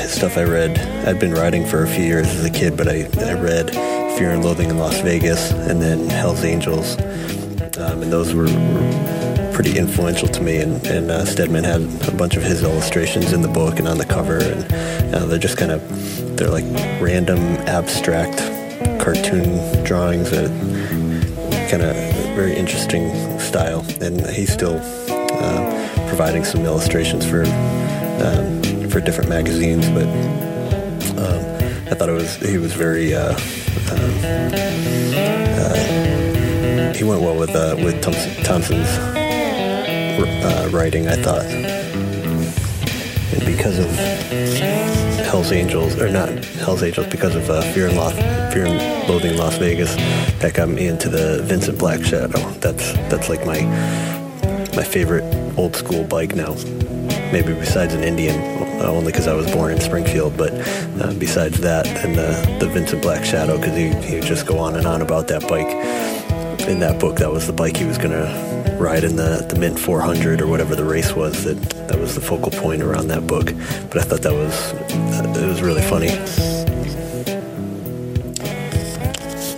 his 0.00 0.12
stuff 0.12 0.38
I 0.38 0.44
read. 0.44 0.78
I'd 1.06 1.20
been 1.20 1.34
writing 1.34 1.66
for 1.66 1.84
a 1.84 1.86
few 1.86 2.04
years 2.04 2.26
as 2.28 2.44
a 2.44 2.50
kid, 2.50 2.76
but 2.78 2.88
I, 2.88 3.02
I 3.18 3.34
read 3.34 3.70
Fear 4.16 4.30
and 4.30 4.44
Loathing 4.44 4.70
in 4.70 4.78
Las 4.78 4.98
Vegas 5.00 5.52
and 5.52 5.82
then 5.82 6.08
Hell's 6.08 6.44
Angels, 6.44 6.96
um, 7.78 8.02
and 8.02 8.10
those 8.10 8.32
were, 8.32 8.44
were 8.44 9.50
pretty 9.52 9.78
influential 9.78 10.28
to 10.28 10.42
me. 10.42 10.56
And, 10.56 10.84
and 10.86 11.10
uh, 11.10 11.24
Steadman 11.26 11.64
had 11.64 11.82
a 12.08 12.16
bunch 12.16 12.36
of 12.36 12.42
his 12.42 12.62
illustrations 12.62 13.34
in 13.34 13.42
the 13.42 13.48
book 13.48 13.78
and 13.78 13.86
on 13.86 13.98
the 13.98 14.06
cover, 14.06 14.38
and 14.38 15.14
uh, 15.14 15.26
they're 15.26 15.38
just 15.38 15.58
kind 15.58 15.72
of 15.72 16.23
they're 16.36 16.50
like 16.50 16.64
random 17.00 17.38
abstract 17.68 18.38
cartoon 19.00 19.84
drawings 19.84 20.30
that 20.30 20.50
kind 21.70 21.82
of 21.82 21.94
very 22.34 22.54
interesting 22.54 23.10
style. 23.38 23.84
And 24.00 24.26
he's 24.26 24.52
still 24.52 24.80
uh, 25.08 26.06
providing 26.08 26.44
some 26.44 26.64
illustrations 26.64 27.24
for 27.24 27.44
um, 27.44 28.62
for 28.88 29.00
different 29.00 29.28
magazines, 29.28 29.88
but 29.90 30.06
um, 31.18 31.44
I 31.90 31.94
thought 31.94 32.08
it 32.08 32.12
was 32.12 32.36
he 32.36 32.58
was 32.58 32.72
very. 32.72 33.14
Uh, 33.14 33.36
um, 33.90 34.20
uh, 35.56 36.92
he 36.94 37.04
went 37.04 37.22
well 37.22 37.36
with 37.36 37.50
uh, 37.50 37.76
with 37.78 38.02
Thompson's 38.44 38.88
uh, 40.44 40.68
writing, 40.72 41.08
I 41.08 41.16
thought, 41.16 41.44
and 41.44 43.44
because 43.44 43.78
of 43.78 43.86
Hell's 45.34 45.50
Angels, 45.50 46.00
or 46.00 46.08
not 46.08 46.28
Hell's 46.28 46.84
Angels, 46.84 47.08
because 47.08 47.34
of 47.34 47.50
uh, 47.50 47.60
Fear 47.72 47.88
and 47.88 47.96
Loth, 47.96 48.14
Fear 48.52 48.66
and 48.66 49.08
Loathing 49.08 49.32
in 49.32 49.36
Las 49.36 49.56
Vegas, 49.58 49.92
that 50.38 50.54
got 50.54 50.68
me 50.68 50.86
into 50.86 51.08
the 51.08 51.42
Vincent 51.42 51.76
Black 51.76 52.04
Shadow. 52.04 52.38
That's 52.60 52.92
that's 53.10 53.28
like 53.28 53.44
my 53.44 53.62
my 54.76 54.84
favorite 54.84 55.24
old 55.58 55.74
school 55.74 56.04
bike 56.04 56.36
now. 56.36 56.54
Maybe 57.32 57.52
besides 57.52 57.94
an 57.94 58.04
Indian, 58.04 58.36
uh, 58.80 58.86
only 58.86 59.10
because 59.10 59.26
I 59.26 59.34
was 59.34 59.50
born 59.50 59.72
in 59.72 59.80
Springfield. 59.80 60.36
But 60.36 60.52
uh, 61.02 61.12
besides 61.14 61.58
that, 61.62 61.88
and 61.88 62.14
the 62.14 62.30
the 62.64 62.68
Vincent 62.68 63.02
Black 63.02 63.24
Shadow, 63.24 63.58
because 63.58 63.76
he 63.76 63.88
he 64.06 64.20
just 64.20 64.46
go 64.46 64.58
on 64.58 64.76
and 64.76 64.86
on 64.86 65.02
about 65.02 65.26
that 65.28 65.48
bike. 65.48 65.66
In 66.68 66.78
that 66.78 67.00
book, 67.00 67.16
that 67.16 67.32
was 67.32 67.48
the 67.48 67.52
bike 67.52 67.76
he 67.76 67.86
was 67.86 67.98
gonna 67.98 68.53
ride 68.84 69.02
in 69.02 69.16
the, 69.16 69.46
the 69.48 69.58
Mint 69.58 69.78
400 69.78 70.42
or 70.42 70.46
whatever 70.46 70.76
the 70.76 70.84
race 70.84 71.14
was. 71.14 71.44
That 71.44 71.58
that 71.88 71.98
was 71.98 72.14
the 72.14 72.20
focal 72.20 72.52
point 72.52 72.82
around 72.82 73.08
that 73.08 73.26
book. 73.26 73.46
But 73.88 73.96
I 73.96 74.02
thought 74.02 74.20
that 74.22 74.34
was 74.34 74.72
uh, 74.74 75.42
it 75.42 75.48
was 75.48 75.62
really 75.62 75.80
funny. 75.82 76.08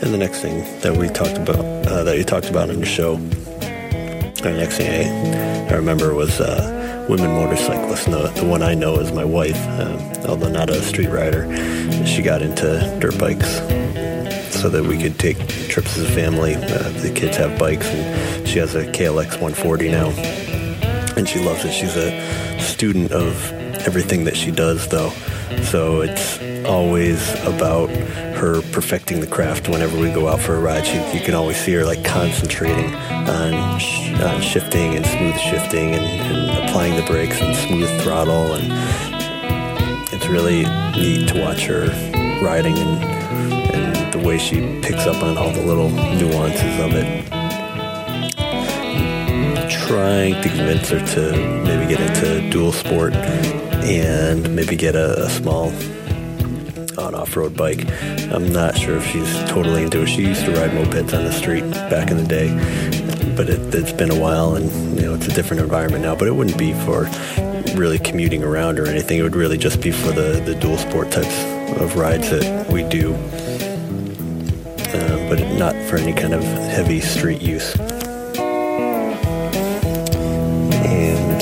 And 0.01 0.15
the 0.15 0.19
next 0.19 0.41
thing 0.43 0.59
that 0.83 0.97
we 0.97 1.09
talked 1.09 1.37
about, 1.37 1.59
uh, 1.59 2.05
that 2.05 2.17
you 2.17 2.23
talked 2.23 2.49
about 2.49 2.71
on 2.71 2.77
your 2.77 2.87
show, 2.87 3.17
the 3.17 4.55
next 4.57 4.77
thing 4.77 4.89
I, 4.89 5.73
I 5.73 5.75
remember 5.75 6.15
was 6.15 6.41
uh, 6.41 7.07
women 7.09 7.31
motorcyclists. 7.31 8.05
The, 8.05 8.29
the 8.29 8.45
one 8.45 8.63
I 8.63 8.75
know 8.75 9.01
is 9.01 9.11
my 9.11 9.25
wife, 9.25 9.61
um, 9.81 9.99
although 10.29 10.51
not 10.51 10.71
a 10.71 10.81
street 10.83 11.09
rider. 11.09 11.45
She 12.07 12.23
got 12.23 12.43
into 12.43 12.97
dirt 13.01 13.19
bikes 13.19 13.59
so 14.67 14.71
that 14.71 14.83
we 14.83 14.99
could 14.99 15.17
take 15.17 15.39
trips 15.69 15.97
as 15.97 16.11
a 16.11 16.13
family. 16.13 16.57
Uh, 16.57 16.91
the 17.01 17.13
kids 17.15 17.37
have 17.37 17.57
bikes, 17.57 17.87
and 17.87 18.49
she 18.49 18.59
has 18.59 18.75
a 18.75 18.85
KLX 18.85 19.41
140 19.41 19.89
now, 19.93 20.09
and 21.17 21.29
she 21.29 21.39
loves 21.39 21.65
it. 21.65 21.71
She's 21.71 21.97
a 21.97 22.59
student 22.59 23.13
of 23.13 23.53
everything 23.87 24.25
that 24.25 24.37
she 24.37 24.51
does, 24.51 24.89
though. 24.89 25.11
So 25.71 26.01
it's 26.01 26.41
always 26.67 27.33
about 27.45 27.91
her 27.91 28.61
perfecting 28.73 29.21
the 29.21 29.29
craft 29.29 29.69
whenever 29.69 29.97
we 30.01 30.11
go 30.11 30.27
out 30.27 30.41
for 30.41 30.57
a 30.57 30.61
ride. 30.61 30.85
She, 30.85 30.97
you 31.17 31.25
can 31.25 31.35
always 31.35 31.59
see 31.59 31.73
her 31.75 31.85
like 31.85 32.05
concentrating 32.05 32.93
on, 32.93 33.79
sh- 33.79 34.11
on 34.21 34.43
shifting 34.43 34.97
and 34.97 35.07
smooth 35.07 35.39
shifting 35.39 35.95
and, 35.95 36.05
and 36.05 36.69
applying 36.69 36.97
the 36.97 37.07
brakes 37.07 37.41
and 37.41 37.55
smooth 37.55 38.03
throttle. 38.03 38.55
And 38.55 38.67
it's 40.13 40.27
really 40.27 40.65
neat 41.01 41.29
to 41.29 41.41
watch 41.41 41.67
her 41.67 41.87
riding 42.43 42.77
and, 42.77 43.05
and 43.05 43.96
way 44.27 44.39
she 44.39 44.81
picks 44.83 45.07
up 45.07 45.23
on 45.23 45.39
all 45.39 45.53
the 45.53 45.63
little 45.63 45.89
nuances 45.89 46.81
of 46.81 46.93
it. 46.95 47.31
Trying 49.87 50.43
to 50.43 50.49
convince 50.49 50.89
her 50.91 50.99
to 51.15 51.33
maybe 51.63 51.95
get 51.95 52.01
into 52.01 52.51
dual 52.51 52.73
sport 52.73 53.15
and 53.15 54.53
maybe 54.57 54.75
get 54.75 54.97
a, 54.97 55.27
a 55.27 55.31
small 55.31 55.73
on 56.99 57.15
off-road 57.15 57.57
bike. 57.57 57.87
I'm 58.33 58.53
not 58.53 58.77
sure 58.77 58.97
if 58.97 59.07
she's 59.07 59.33
totally 59.45 59.85
into 59.85 60.03
it. 60.03 60.09
She 60.09 60.23
used 60.23 60.45
to 60.47 60.51
ride 60.51 60.71
mopeds 60.71 61.17
on 61.17 61.25
the 61.25 61.33
street 61.33 61.71
back 61.71 62.11
in 62.11 62.17
the 62.17 62.25
day, 62.25 62.49
but 63.37 63.49
it, 63.49 63.73
it's 63.73 63.93
been 63.93 64.11
a 64.11 64.19
while, 64.19 64.57
and 64.57 64.99
you 64.99 65.07
know 65.07 65.15
it's 65.15 65.29
a 65.29 65.33
different 65.33 65.63
environment 65.63 66.03
now. 66.03 66.17
But 66.17 66.27
it 66.27 66.33
wouldn't 66.33 66.59
be 66.59 66.73
for 66.85 67.09
really 67.79 68.01
commuting 68.01 68.43
around 68.43 68.81
or 68.81 68.87
anything. 68.87 69.19
It 69.21 69.23
would 69.23 69.37
really 69.37 69.59
just 69.59 69.81
be 69.81 69.93
for 69.93 70.11
the 70.11 70.43
the 70.45 70.57
dual 70.57 70.79
sport 70.79 71.13
types 71.13 71.45
of 71.81 71.97
rides 71.97 72.31
that 72.31 72.69
we 72.73 72.83
do, 72.89 73.15
but 75.29 75.41
not 75.59 75.75
for 75.89 75.97
any 75.97 76.13
kind 76.13 76.35
of 76.35 76.43
heavy 76.43 77.01
street 77.01 77.41
use. 77.43 77.75
And 80.85 81.41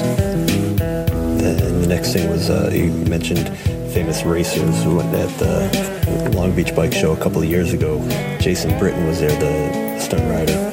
then 1.41 1.81
the 1.83 1.87
next 1.87 2.13
thing 2.13 2.31
was 2.31 2.51
uh, 2.51 2.71
you 2.73 2.91
mentioned 3.09 3.49
famous 3.93 4.25
racers 4.25 4.75
at 4.87 5.31
the 5.39 6.31
Long 6.35 6.53
Beach 6.55 6.75
Bike 6.75 6.93
Show 6.93 7.13
a 7.13 7.17
couple 7.17 7.43
of 7.43 7.49
years 7.49 7.73
ago. 7.73 8.01
Jason 8.41 8.77
Britton 8.79 9.07
was 9.07 9.21
there, 9.21 9.31
the 9.39 10.01
stunt 10.01 10.23
rider. 10.31 10.73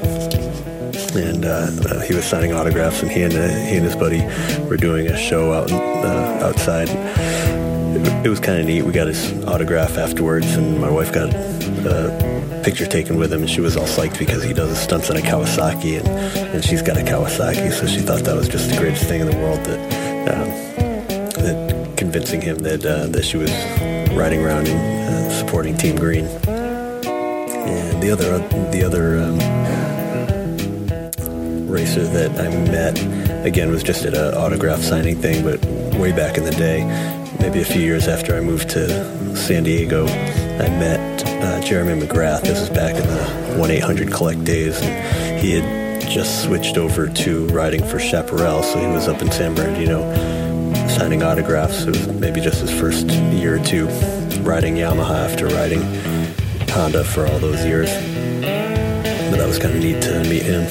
And 1.14 1.46
uh, 1.46 1.70
uh, 1.90 2.00
he 2.02 2.16
was 2.16 2.24
signing 2.24 2.54
autographs, 2.54 3.02
and 3.02 3.12
he 3.12 3.24
and, 3.24 3.34
uh, 3.34 3.48
he 3.48 3.76
and 3.76 3.86
his 3.86 3.96
buddy 3.96 4.22
were 4.70 4.78
doing 4.78 5.08
a 5.08 5.18
show 5.18 5.52
out 5.52 5.70
uh, 5.72 6.40
outside. 6.48 6.90
It, 6.90 8.26
it 8.26 8.30
was 8.30 8.40
kind 8.40 8.60
of 8.62 8.66
neat. 8.66 8.84
We 8.84 8.94
got 8.94 9.08
his 9.08 9.34
autograph 9.44 9.98
afterwards, 9.98 10.56
and 10.56 10.80
my 10.80 10.90
wife 10.90 11.12
got 11.12 11.34
a 11.34 12.21
picture 12.64 12.86
taken 12.86 13.18
with 13.18 13.34
him, 13.34 13.42
and 13.42 13.50
she 13.50 13.62
was 13.62 13.76
all 13.76 13.86
psyched 13.86 14.20
because 14.20 14.44
he 14.44 14.54
does 14.54 14.78
stunts 14.80 15.10
on 15.10 15.18
a 15.18 15.22
Kawasaki, 15.22 16.00
and, 16.00 16.08
and 16.08 16.64
she's 16.64 16.82
got 16.82 16.98
a 16.98 17.02
Kawasaki, 17.02 17.72
so 17.72 17.88
she 17.88 18.00
thought 18.00 18.24
that 18.24 18.36
was 18.36 18.48
just 18.48 18.70
the 18.70 18.78
greatest 18.78 19.06
thing 19.06 19.22
in 19.22 19.30
the 19.30 19.38
world. 19.38 19.60
That, 19.66 19.80
um, 20.34 20.50
that 21.44 21.98
convincing 21.98 22.42
him 22.42 22.58
that 22.60 22.86
uh, 22.86 23.08
that 23.08 23.24
she 23.24 23.38
was 23.38 23.52
riding 24.12 24.42
around 24.44 24.68
and 24.68 24.80
uh, 25.10 25.30
supporting 25.32 25.78
Team 25.78 25.96
Green. 25.96 26.26
And 26.26 28.02
the 28.02 28.12
other 28.12 28.38
the 28.72 28.84
other 28.84 29.20
um, 29.20 29.40
racer 31.70 32.04
that 32.04 32.32
I 32.40 32.50
met 32.70 33.00
again 33.46 33.72
was 33.72 33.84
just 33.84 34.06
at 34.06 34.14
an 34.14 34.34
autograph 34.36 34.82
signing 34.82 35.16
thing, 35.16 35.44
but 35.44 35.64
way 35.96 36.12
back 36.12 36.38
in 36.38 36.44
the 36.44 36.52
day, 36.52 36.84
maybe 37.40 37.62
a 37.62 37.66
few 37.66 37.82
years 37.82 38.08
after 38.08 38.36
I 38.36 38.42
moved 38.42 38.70
to 38.72 39.36
San 39.36 39.64
Diego, 39.64 40.06
I 40.60 40.70
met 40.70 41.24
uh, 41.26 41.62
Jeremy 41.62 42.06
McGrath. 42.06 42.42
This 42.42 42.60
was 42.60 42.70
back 42.70 42.96
in 42.96 43.08
the 43.08 43.58
1 43.58 43.72
800 43.72 44.12
collect 44.12 44.44
days, 44.44 44.80
and 44.82 45.40
he 45.40 45.52
had 45.52 46.02
just 46.02 46.44
switched 46.44 46.78
over 46.78 47.08
to 47.08 47.48
riding 47.48 47.84
for 47.84 48.00
Chaparral, 48.00 48.64
so 48.64 48.80
he 48.80 48.88
was 48.88 49.08
up 49.08 49.22
in 49.22 49.32
San 49.32 49.56
Bernardino 49.56 50.32
signing 50.90 51.24
autographs. 51.24 51.84
It 51.84 51.90
was 51.90 52.08
maybe 52.08 52.42
just 52.42 52.62
his 52.62 52.72
first 52.72 53.08
year 53.08 53.56
or 53.56 53.66
two 53.66 53.88
riding 54.42 54.76
Yamaha 54.76 55.30
after 55.32 55.48
riding 55.48 55.82
Honda 56.70 57.04
for 57.04 57.26
all 57.28 57.40
those 57.40 57.64
years. 57.66 57.90
But 57.90 59.38
that 59.38 59.48
was 59.48 59.58
kind 59.58 59.74
of 59.76 59.82
neat 59.82 60.02
to 60.04 60.24
meet 60.24 60.44
him. 60.44 60.68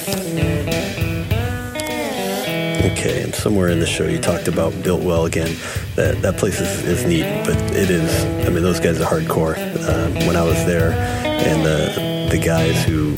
Okay, 2.92 3.22
and 3.22 3.34
somewhere 3.34 3.68
in 3.68 3.80
the 3.80 3.86
show 3.86 4.04
you 4.04 4.18
talked 4.18 4.48
about 4.48 4.82
Built 4.82 5.02
Well 5.02 5.24
again. 5.26 5.56
That 6.00 6.22
that 6.22 6.38
place 6.38 6.58
is, 6.58 6.82
is 6.84 7.04
neat, 7.04 7.26
but 7.44 7.56
it 7.76 7.90
is. 7.90 8.24
I 8.46 8.48
mean, 8.48 8.62
those 8.62 8.80
guys 8.80 8.98
are 9.02 9.04
hardcore. 9.04 9.54
Um, 9.86 10.14
when 10.26 10.34
I 10.34 10.42
was 10.42 10.56
there, 10.64 10.92
and 10.92 11.62
the 11.62 12.34
the 12.34 12.42
guys 12.42 12.82
who 12.86 13.14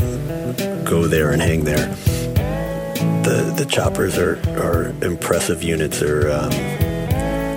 go 0.83 1.07
there 1.07 1.31
and 1.31 1.41
hang 1.41 1.63
there, 1.63 1.87
the 3.23 3.55
the 3.57 3.67
choppers 3.67 4.19
are 4.19 4.37
are 4.59 4.93
impressive 5.01 5.63
units. 5.63 6.01
They're 6.01 6.29
um, 6.33 6.51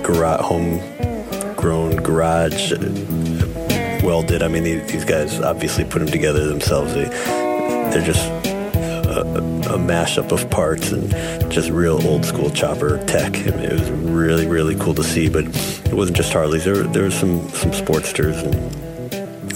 garage 0.04 0.42
homegrown 0.42 1.96
garage 1.96 2.72
uh, 2.72 2.78
welded. 4.04 4.44
I 4.44 4.48
mean, 4.48 4.62
these, 4.62 4.92
these 4.92 5.04
guys 5.04 5.40
obviously 5.40 5.82
put 5.82 5.98
them 5.98 6.08
together 6.08 6.46
themselves. 6.46 6.94
They 6.94 7.08
they're 7.90 8.06
just 8.06 8.30
a, 9.66 9.78
mashup 9.78 10.32
of 10.32 10.48
parts 10.50 10.92
and 10.92 11.10
just 11.50 11.70
real 11.70 12.04
old 12.06 12.24
school 12.24 12.50
chopper 12.50 13.02
tech. 13.06 13.36
I 13.36 13.50
mean, 13.50 13.64
it 13.64 13.72
was 13.72 13.90
really 13.90 14.46
really 14.46 14.74
cool 14.76 14.94
to 14.94 15.04
see. 15.04 15.28
But 15.28 15.44
it 15.86 15.94
wasn't 15.94 16.16
just 16.16 16.32
Harleys. 16.32 16.64
There 16.64 16.82
there 16.84 17.04
was 17.04 17.14
some 17.14 17.48
some 17.50 17.70
Sportsters 17.72 18.42
and 18.42 18.86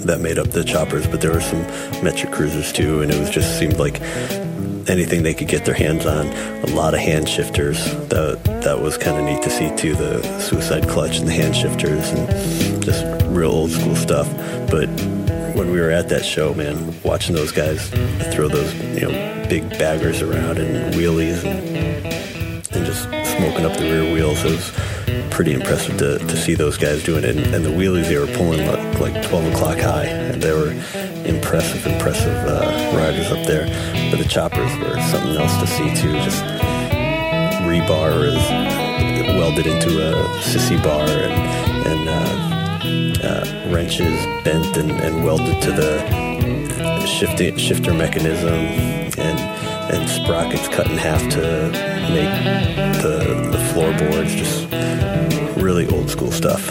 that 0.07 0.21
made 0.21 0.39
up 0.39 0.49
the 0.49 0.65
choppers, 0.65 1.07
but 1.07 1.21
there 1.21 1.33
were 1.33 1.41
some 1.41 1.63
metric 2.03 2.33
cruisers 2.33 2.73
too, 2.73 3.03
and 3.03 3.13
it 3.13 3.21
was 3.21 3.31
just 3.31 3.59
seemed 3.59 3.79
like 3.79 4.01
anything 4.89 5.23
they 5.23 5.35
could 5.35 5.49
get 5.49 5.65
their 5.65 5.75
hands 5.75 6.07
on. 6.07 6.27
A 6.27 6.75
lot 6.75 6.95
of 6.95 7.01
hand 7.01 7.29
shifters. 7.29 7.85
That 8.09 8.43
that 8.63 8.81
was 8.81 8.97
kind 8.97 9.19
of 9.19 9.25
neat 9.25 9.43
to 9.43 9.51
see 9.51 9.75
too. 9.77 9.95
The 9.95 10.41
suicide 10.41 10.89
clutch 10.89 11.19
and 11.19 11.29
the 11.29 11.33
hand 11.33 11.55
shifters 11.55 12.09
and 12.11 12.83
just 12.83 13.05
real 13.27 13.51
old 13.51 13.71
school 13.71 13.97
stuff. 13.97 14.29
But 14.71 14.89
when 15.55 15.71
we 15.71 15.81
were 15.81 15.91
at 15.91 16.09
that 16.09 16.25
show, 16.25 16.55
man, 16.55 16.95
watching 17.03 17.35
those 17.35 17.53
guys 17.53 17.89
throw 18.35 18.49
those 18.49 18.73
you 18.95 19.09
know 19.09 19.47
big 19.49 19.69
baggers 19.71 20.23
around 20.23 20.59
and 20.59 20.95
wheelies 20.95 21.45
and, 21.45 22.07
and 22.75 22.87
just 22.87 23.03
smoking 23.37 23.65
up 23.65 23.77
the 23.77 23.85
rear 23.85 24.13
wheels, 24.15 24.45
it 24.45 24.51
was 24.51 24.73
pretty 25.31 25.53
impressive 25.55 25.97
to, 25.99 26.19
to 26.19 26.37
see 26.37 26.55
those 26.55 26.77
guys 26.77 27.03
doing 27.03 27.25
it. 27.25 27.37
And, 27.37 27.55
and 27.55 27.65
the 27.65 27.71
wheelies 27.71 28.09
they 28.09 28.19
were 28.19 28.27
pulling 28.27 28.67
like, 28.67 29.01
like 29.01 29.27
12 29.27 29.55
o'clock 29.55 29.79
high. 29.79 30.05
And 30.05 30.43
they 30.43 30.53
were 30.53 30.73
impressive, 31.25 31.87
impressive 31.87 32.37
uh, 32.47 32.97
riders 32.97 33.31
up 33.33 33.47
there. 33.47 33.67
But 34.11 34.19
the 34.19 34.29
choppers 34.29 34.71
were 34.79 35.01
something 35.11 35.37
else 35.37 35.57
to 35.59 35.67
see 35.67 35.89
too. 35.95 36.13
Just 36.21 36.45
rebar 37.65 38.23
is 38.23 38.71
welded 39.39 39.67
into 39.67 40.07
a 40.07 40.23
sissy 40.41 40.83
bar 40.83 41.09
and, 41.09 41.87
and 41.87 42.09
uh, 42.09 42.60
uh, 42.83 43.69
wrenches 43.73 44.25
bent 44.45 44.77
and, 44.77 44.91
and 44.91 45.25
welded 45.25 45.61
to 45.63 45.73
the 45.73 47.07
shifting, 47.07 47.57
shifter 47.57 47.93
mechanism 47.93 48.55
and 49.19 49.61
and 49.93 50.09
sprockets 50.09 50.69
cut 50.69 50.89
in 50.89 50.97
half 50.97 51.21
to 51.31 51.41
make 52.13 52.31
the, 53.03 53.49
the 53.51 53.59
floorboards 53.73 54.35
just 54.37 54.71
really 55.61 55.89
old 55.89 56.09
school 56.09 56.31
stuff. 56.31 56.69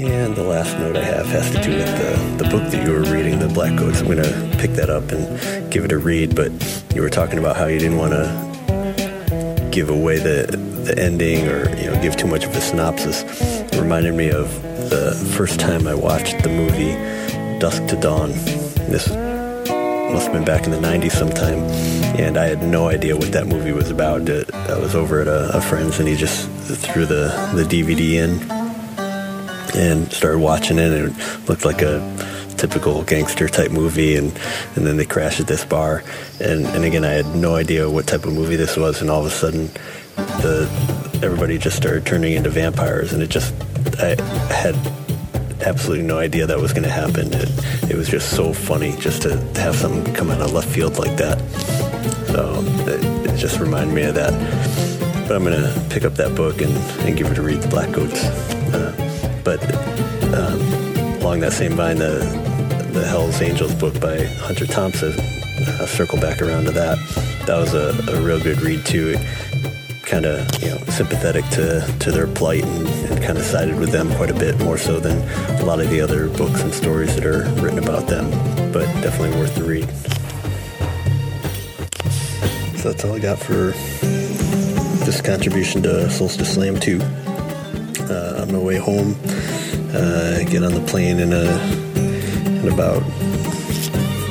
And 0.00 0.36
the 0.36 0.44
last 0.44 0.78
note 0.78 0.96
I 0.96 1.02
have 1.02 1.26
has 1.26 1.50
to 1.50 1.60
do 1.62 1.70
with 1.70 2.38
the, 2.38 2.44
the 2.44 2.50
book 2.50 2.70
that 2.70 2.86
you 2.86 2.92
were 2.92 3.02
reading, 3.02 3.38
The 3.40 3.48
Black 3.48 3.76
Coats. 3.76 4.00
I'm 4.00 4.06
going 4.06 4.22
to 4.22 4.56
pick 4.58 4.72
that 4.72 4.88
up 4.88 5.10
and 5.10 5.72
give 5.72 5.84
it 5.84 5.92
a 5.92 5.98
read, 5.98 6.36
but 6.36 6.52
you 6.94 7.02
were 7.02 7.10
talking 7.10 7.38
about 7.38 7.56
how 7.56 7.66
you 7.66 7.78
didn't 7.80 7.98
want 7.98 8.12
to 8.12 9.68
give 9.72 9.90
away 9.90 10.18
the, 10.18 10.46
the 10.84 10.98
ending 10.98 11.48
or 11.48 11.68
you 11.76 11.90
know 11.90 12.00
give 12.02 12.16
too 12.16 12.26
much 12.26 12.44
of 12.44 12.54
a 12.54 12.60
synopsis. 12.60 13.22
It 13.40 13.80
reminded 13.80 14.14
me 14.14 14.30
of 14.30 14.62
the 14.90 15.12
first 15.36 15.58
time 15.58 15.86
I 15.86 15.94
watched 15.94 16.42
the 16.42 16.48
movie 16.48 16.92
Dusk 17.58 17.86
to 17.86 17.96
Dawn. 17.96 18.30
This 18.90 19.08
must 19.08 20.26
have 20.26 20.32
been 20.32 20.44
back 20.44 20.64
in 20.64 20.70
the 20.70 20.78
90s 20.78 21.12
sometime, 21.12 21.58
and 22.20 22.36
I 22.36 22.46
had 22.46 22.62
no 22.62 22.88
idea 22.88 23.16
what 23.16 23.32
that 23.32 23.46
movie 23.46 23.72
was 23.72 23.90
about. 23.90 24.28
I 24.28 24.78
was 24.78 24.94
over 24.94 25.20
at 25.20 25.26
a, 25.26 25.56
a 25.56 25.60
friend's, 25.60 25.98
and 25.98 26.08
he 26.08 26.14
just 26.14 26.48
threw 26.82 27.06
the, 27.06 27.32
the 27.54 27.64
DVD 27.64 28.22
in 28.22 28.40
and 29.76 30.12
started 30.12 30.38
watching 30.38 30.78
it, 30.78 30.92
and 30.92 31.10
it 31.10 31.48
looked 31.48 31.64
like 31.64 31.82
a 31.82 32.00
typical 32.56 33.02
gangster 33.02 33.48
type 33.48 33.72
movie, 33.72 34.16
and, 34.16 34.32
and 34.76 34.86
then 34.86 34.96
they 34.96 35.04
crash 35.04 35.40
at 35.40 35.46
this 35.46 35.64
bar, 35.64 36.04
and, 36.40 36.66
and 36.66 36.84
again, 36.84 37.04
I 37.04 37.10
had 37.10 37.34
no 37.34 37.56
idea 37.56 37.90
what 37.90 38.06
type 38.06 38.24
of 38.24 38.32
movie 38.32 38.56
this 38.56 38.76
was, 38.76 39.00
and 39.00 39.10
all 39.10 39.20
of 39.20 39.26
a 39.26 39.30
sudden, 39.34 39.70
the 40.16 40.68
everybody 41.22 41.56
just 41.58 41.76
started 41.76 42.04
turning 42.04 42.34
into 42.34 42.50
vampires, 42.50 43.12
and 43.12 43.22
it 43.22 43.30
just, 43.30 43.54
I 43.98 44.20
had 44.52 44.76
absolutely 45.62 46.04
no 46.04 46.18
idea 46.18 46.46
that 46.46 46.60
was 46.60 46.72
going 46.72 46.84
to 46.84 46.90
happen. 46.90 47.32
It, 47.32 47.90
it 47.90 47.96
was 47.96 48.08
just 48.08 48.30
so 48.30 48.52
funny 48.52 48.94
just 48.98 49.22
to, 49.22 49.36
have 49.56 49.76
something 49.76 50.12
come 50.14 50.30
out 50.30 50.40
of 50.40 50.52
left 50.52 50.68
field 50.68 50.98
like 50.98 51.16
that. 51.16 51.38
So 52.28 52.62
it, 52.86 53.30
it 53.30 53.36
just 53.38 53.58
reminded 53.58 53.94
me 53.94 54.02
of 54.02 54.14
that. 54.16 54.32
But 55.26 55.36
I'm 55.36 55.44
going 55.44 55.60
to 55.60 55.86
pick 55.88 56.04
up 56.04 56.14
that 56.14 56.34
book 56.34 56.60
and, 56.60 56.76
and 57.06 57.16
give 57.16 57.30
it 57.30 57.38
a 57.38 57.42
read, 57.42 57.62
The 57.62 57.68
Black 57.68 57.90
Goats. 57.92 58.24
Uh, 58.74 59.40
but 59.42 59.62
um, 60.34 60.60
along 61.22 61.40
that 61.40 61.52
same 61.52 61.76
line, 61.76 61.96
the, 61.96 62.18
the 62.92 63.06
Hell's 63.06 63.40
Angels 63.40 63.74
book 63.74 63.98
by 64.00 64.24
Hunter 64.24 64.66
Thompson, 64.66 65.12
uh, 65.18 65.86
circle 65.86 66.20
back 66.20 66.42
around 66.42 66.64
to 66.64 66.72
that. 66.72 66.98
That 67.46 67.56
was 67.56 67.72
a, 67.72 67.94
a 68.12 68.20
real 68.20 68.40
good 68.40 68.60
read 68.60 68.84
too. 68.84 69.16
Kind 70.06 70.26
of 70.26 70.62
you 70.62 70.70
know 70.70 70.78
sympathetic 70.90 71.44
to, 71.50 71.80
to 72.00 72.12
their 72.12 72.26
plight 72.26 72.62
and, 72.64 72.86
and 72.86 73.22
kind 73.22 73.38
of 73.38 73.44
sided 73.44 73.78
with 73.78 73.90
them 73.90 74.14
quite 74.14 74.30
a 74.30 74.34
bit 74.34 74.58
more 74.60 74.78
so 74.78 75.00
than 75.00 75.18
a 75.60 75.64
lot 75.64 75.80
of 75.80 75.90
the 75.90 76.00
other 76.00 76.28
books 76.28 76.62
and 76.62 76.72
stories 76.72 77.14
that 77.16 77.24
are 77.24 77.44
written 77.60 77.78
about 77.78 78.06
them. 78.06 78.30
But 78.72 78.86
definitely 79.02 79.38
worth 79.38 79.54
the 79.54 79.64
read. 79.64 79.88
So 82.78 82.92
that's 82.92 83.04
all 83.04 83.14
I 83.14 83.18
got 83.18 83.38
for 83.38 83.72
this 85.04 85.20
contribution 85.20 85.82
to 85.84 86.10
Solstice 86.10 86.52
Slam 86.54 86.78
2. 86.78 87.00
Uh, 87.00 88.42
on 88.42 88.52
my 88.52 88.58
way 88.58 88.76
home, 88.76 89.16
uh, 89.94 90.44
get 90.44 90.62
on 90.62 90.74
the 90.74 90.84
plane 90.86 91.18
in 91.18 91.32
a 91.32 91.44
in 92.66 92.72
about 92.72 93.02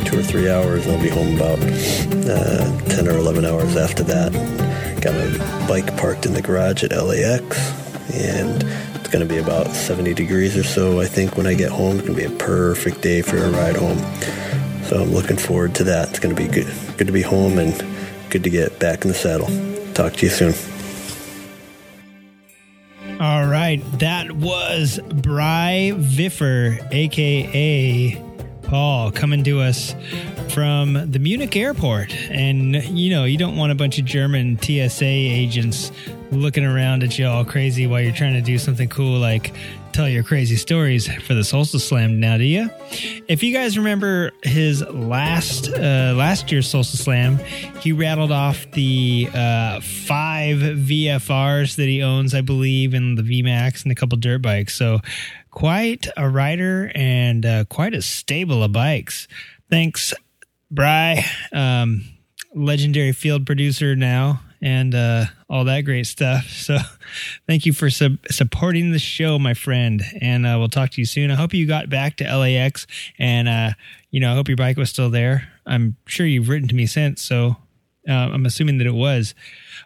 two 0.06 0.20
or 0.20 0.24
three 0.24 0.50
hours. 0.50 0.88
I'll 0.88 1.02
be 1.02 1.10
home 1.10 1.36
about 1.36 1.60
uh, 1.60 2.80
10 2.90 3.08
or 3.08 3.18
11 3.18 3.46
hours 3.46 3.76
after 3.76 4.04
that. 4.04 4.63
Got 5.04 5.16
my 5.16 5.68
bike 5.68 5.98
parked 5.98 6.26
in 6.26 6.32
the 6.32 6.42
garage 6.42 6.82
at 6.82 6.92
LAX, 6.92 7.58
and 8.14 8.64
it's 8.96 9.10
going 9.10 9.20
to 9.20 9.26
be 9.26 9.38
about 9.38 9.68
70 9.68 10.14
degrees 10.14 10.56
or 10.56 10.64
so, 10.64 11.02
I 11.02 11.08
think, 11.08 11.36
when 11.36 11.46
I 11.46 11.56
get 11.56 11.72
home. 11.72 11.98
It's 11.98 12.08
going 12.08 12.18
to 12.18 12.30
be 12.30 12.34
a 12.34 12.38
perfect 12.38 13.02
day 13.02 13.22
for 13.22 13.36
a 13.36 13.52
ride 13.52 13.76
home. 13.76 13.98
So 14.86 15.02
I'm 15.02 15.12
looking 15.12 15.36
forward 15.36 15.76
to 15.76 15.84
that. 15.84 16.12
It's 16.12 16.20
going 16.20 16.34
to 16.34 16.42
be 16.42 16.48
good, 16.48 16.74
good 16.96 17.08
to 17.08 17.12
be 17.12 17.22
home 17.22 17.60
and 17.60 17.74
good 18.30 18.46
to 18.46 18.50
get 18.50 18.80
back 18.80 19.04
in 19.04 19.10
the 19.10 19.14
saddle. 19.14 19.48
Talk 19.94 20.14
to 20.14 20.26
you 20.26 20.32
soon. 20.32 20.54
All 23.20 23.46
right, 23.46 23.82
that 24.00 24.32
was 24.32 25.02
Bry 25.02 25.92
Viffer, 25.96 26.80
aka 26.94 28.33
Paul, 28.74 29.12
coming 29.12 29.44
to 29.44 29.60
us 29.60 29.94
from 30.50 31.12
the 31.12 31.20
Munich 31.20 31.56
airport. 31.56 32.12
And 32.32 32.74
you 32.86 33.12
know, 33.12 33.24
you 33.24 33.38
don't 33.38 33.56
want 33.56 33.72
a 33.72 33.76
bunch 33.76 34.00
of 34.00 34.06
German 34.06 34.60
TSA 34.60 35.06
agents 35.06 35.92
looking 36.32 36.66
around 36.66 37.04
at 37.04 37.20
you 37.20 37.28
all 37.28 37.46
crazy 37.46 37.86
while 37.86 38.02
you're 38.02 38.16
trying 38.16 38.34
to 38.34 38.42
do 38.42 38.58
something 38.58 38.90
cool 38.90 39.20
like 39.20 39.54
tell 39.92 40.10
your 40.10 40.24
crazy 40.24 40.56
stories 40.56 41.08
for 41.22 41.36
the 41.36 41.44
Solstice 41.44 41.88
Slam 41.88 42.20
now, 42.20 42.38
do 42.38 42.44
you? 42.44 42.68
If 43.28 43.44
you 43.44 43.54
guys 43.54 43.78
remember 43.78 44.32
his 44.42 44.82
last 44.82 45.70
uh, 45.70 46.16
last 46.18 46.52
year's 46.52 46.68
Solstice 46.68 47.04
Slam, 47.04 47.38
he 47.80 47.92
rattled 47.92 48.32
off 48.32 48.66
the 48.72 49.30
uh, 49.36 49.82
five 49.82 50.58
VFRs 50.58 51.76
that 51.76 51.86
he 51.86 52.02
owns, 52.02 52.34
I 52.34 52.42
believe, 52.42 52.96
and 52.96 53.20
the 53.20 53.22
VMAX 53.22 53.84
and 53.84 53.92
a 53.92 53.96
couple 53.96 54.18
dirt 54.18 54.42
bikes. 54.42 54.76
So 54.76 55.00
quite 55.54 56.08
a 56.18 56.28
rider 56.28 56.92
and 56.96 57.46
uh, 57.46 57.64
quite 57.66 57.94
a 57.94 58.02
stable 58.02 58.64
of 58.64 58.72
bikes. 58.72 59.28
Thanks, 59.70 60.14
Bry, 60.70 61.24
um, 61.52 62.06
legendary 62.56 63.12
field 63.12 63.46
producer 63.46 63.96
now 63.96 64.42
and 64.62 64.96
uh, 64.96 65.26
all 65.50 65.66
that 65.66 65.82
great 65.82 66.08
stuff. 66.08 66.50
So, 66.64 66.78
thank 67.46 67.66
you 67.66 67.74
for 67.74 67.90
supporting 67.90 68.92
the 68.92 69.00
show, 69.00 69.38
my 69.38 69.54
friend. 69.54 70.02
And 70.22 70.46
uh, 70.46 70.56
we'll 70.58 70.70
talk 70.70 70.92
to 70.92 71.02
you 71.02 71.06
soon. 71.06 71.30
I 71.30 71.36
hope 71.36 71.54
you 71.54 71.68
got 71.68 71.90
back 71.90 72.16
to 72.18 72.24
LAX, 72.24 72.88
and 73.20 73.50
uh, 73.50 73.72
you 74.10 74.22
know, 74.22 74.32
I 74.32 74.36
hope 74.36 74.48
your 74.48 74.56
bike 74.56 74.78
was 74.78 74.90
still 74.90 75.10
there. 75.10 75.50
I'm 75.66 75.98
sure 76.06 76.26
you've 76.26 76.48
written 76.48 76.70
to 76.70 76.76
me 76.76 76.86
since, 76.86 77.22
so 77.22 77.58
uh, 78.08 78.12
I'm 78.12 78.46
assuming 78.46 78.78
that 78.80 78.88
it 78.88 78.94
was. 78.94 79.36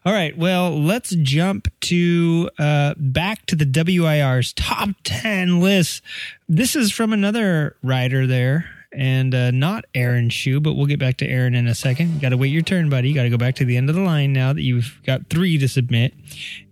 All 0.06 0.14
right, 0.14 0.38
well, 0.38 0.80
let's 0.80 1.12
jump 1.16 1.68
to 1.82 2.50
uh, 2.58 2.94
back 2.98 3.46
to 3.48 3.56
the 3.56 3.66
WIR's 3.66 4.54
top 4.54 4.90
10 5.04 5.60
list. 5.60 6.02
This 6.48 6.76
is 6.76 6.92
from 6.92 7.14
another 7.14 7.76
rider 7.82 8.26
there 8.28 8.70
and 8.92 9.36
uh, 9.36 9.52
not 9.52 9.86
Aaron 9.94 10.30
Shu, 10.30 10.60
but 10.60 10.74
we'll 10.74 10.86
get 10.86 11.00
back 11.00 11.18
to 11.18 11.28
Aaron 11.28 11.56
in 11.56 11.68
a 11.68 11.76
second. 11.76 12.22
Got 12.22 12.30
to 12.30 12.38
wait 12.38 12.48
your 12.48 12.62
turn, 12.62 12.90
buddy. 12.90 13.14
Got 13.14 13.24
to 13.24 13.30
go 13.30 13.38
back 13.38 13.56
to 13.56 13.66
the 13.66 13.78
end 13.78 13.90
of 13.90 13.96
the 13.96 14.02
line 14.02 14.34
now 14.34 14.54
that 14.54 14.62
you've 14.62 15.00
got 15.06 15.30
three 15.30 15.58
to 15.58 15.68
submit. 15.68 16.14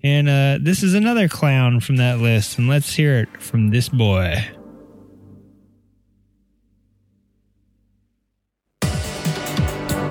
And 0.04 0.30
uh, 0.30 0.58
this 0.62 0.82
is 0.82 0.94
another 0.94 1.28
clown 1.28 1.80
from 1.80 1.98
that 1.98 2.20
list, 2.20 2.58
and 2.58 2.68
let's 2.68 2.94
hear 2.96 3.20
it 3.20 3.42
from 3.42 3.70
this 3.70 3.90
boy. 3.90 4.44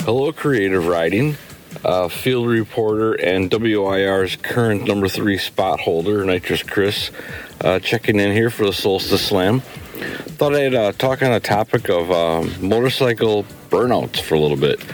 Hello, 0.04 0.30
Creative 0.32 0.86
Riding. 0.86 1.38
Uh, 1.82 2.08
field 2.08 2.46
reporter 2.46 3.14
and 3.14 3.50
WIR's 3.50 4.36
current 4.36 4.86
number 4.86 5.08
three 5.08 5.38
spot 5.38 5.80
holder, 5.80 6.22
Nitrous 6.26 6.62
Chris, 6.62 7.10
uh, 7.62 7.78
checking 7.78 8.20
in 8.20 8.30
here 8.30 8.50
for 8.50 8.66
the 8.66 8.72
Solstice 8.74 9.26
Slam. 9.26 9.60
Thought 9.60 10.56
I'd 10.56 10.74
uh, 10.74 10.92
talk 10.92 11.22
on 11.22 11.32
a 11.32 11.40
topic 11.40 11.88
of 11.88 12.10
um, 12.10 12.52
motorcycle 12.60 13.44
burnouts 13.70 14.20
for 14.20 14.34
a 14.34 14.38
little 14.38 14.58
bit. 14.58 14.84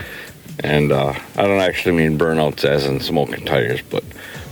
And 0.62 0.92
uh, 0.92 1.18
I 1.36 1.42
don't 1.42 1.60
actually 1.60 1.96
mean 1.96 2.16
burnouts 2.16 2.64
as 2.64 2.86
in 2.86 3.00
smoking 3.00 3.44
tires, 3.44 3.82
but 3.82 4.04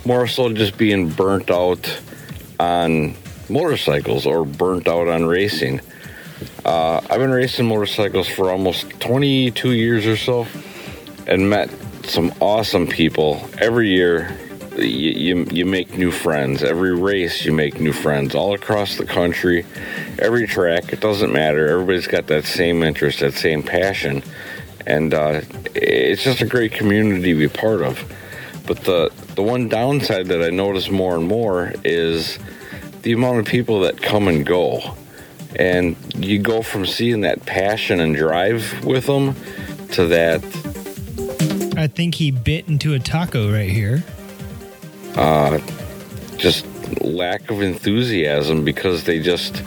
more 0.04 0.26
so 0.26 0.52
just 0.52 0.76
being 0.76 1.08
burnt 1.08 1.52
out 1.52 2.00
on 2.58 3.14
motorcycles 3.48 4.26
or 4.26 4.44
burnt 4.44 4.88
out 4.88 5.06
on 5.06 5.24
racing. 5.24 5.80
Uh, 6.64 7.00
I've 7.10 7.18
been 7.18 7.30
racing 7.30 7.66
motorcycles 7.66 8.28
for 8.28 8.50
almost 8.50 8.88
22 9.00 9.72
years 9.72 10.06
or 10.06 10.16
so 10.16 10.46
and 11.26 11.48
met 11.50 11.70
some 12.04 12.32
awesome 12.40 12.86
people 12.86 13.48
every 13.58 13.88
year. 13.88 14.36
You, 14.76 14.84
you, 14.84 15.46
you 15.50 15.66
make 15.66 15.98
new 15.98 16.10
friends. 16.10 16.62
Every 16.62 16.94
race, 16.94 17.44
you 17.44 17.52
make 17.52 17.80
new 17.80 17.92
friends 17.92 18.34
all 18.34 18.54
across 18.54 18.96
the 18.96 19.04
country. 19.04 19.66
Every 20.18 20.46
track, 20.46 20.92
it 20.92 21.00
doesn't 21.00 21.32
matter. 21.32 21.68
Everybody's 21.68 22.06
got 22.06 22.28
that 22.28 22.44
same 22.44 22.82
interest, 22.82 23.20
that 23.20 23.34
same 23.34 23.62
passion. 23.62 24.22
And 24.86 25.12
uh, 25.12 25.42
it's 25.74 26.22
just 26.22 26.40
a 26.40 26.46
great 26.46 26.72
community 26.72 27.32
to 27.32 27.38
be 27.38 27.48
part 27.48 27.82
of. 27.82 28.00
But 28.66 28.84
the, 28.84 29.10
the 29.34 29.42
one 29.42 29.68
downside 29.68 30.26
that 30.26 30.42
I 30.42 30.50
notice 30.50 30.90
more 30.90 31.16
and 31.16 31.26
more 31.26 31.72
is 31.84 32.38
the 33.02 33.12
amount 33.12 33.38
of 33.38 33.46
people 33.46 33.80
that 33.80 34.00
come 34.00 34.28
and 34.28 34.46
go. 34.46 34.94
And 35.56 35.96
you 36.16 36.38
go 36.38 36.62
from 36.62 36.86
seeing 36.86 37.22
that 37.22 37.44
passion 37.46 38.00
and 38.00 38.14
drive 38.14 38.84
with 38.84 39.06
them 39.06 39.34
to 39.92 40.06
that 40.06 40.42
I 41.76 41.86
think 41.86 42.16
he 42.16 42.30
bit 42.32 42.68
into 42.68 42.94
a 42.94 42.98
taco 42.98 43.50
right 43.52 43.70
here. 43.70 44.02
uh, 45.14 45.58
just 46.36 46.66
lack 47.02 47.50
of 47.50 47.62
enthusiasm 47.62 48.64
because 48.64 49.04
they 49.04 49.20
just 49.20 49.62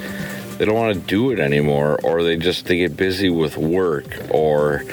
they 0.57 0.65
don't 0.65 0.75
want 0.75 0.93
to 0.93 0.99
do 1.01 1.31
it 1.31 1.39
anymore 1.39 1.99
or 2.03 2.23
they 2.23 2.37
just 2.37 2.65
they 2.65 2.77
get 2.77 2.95
busy 2.95 3.29
with 3.29 3.57
work 3.57 4.05
or 4.29 4.83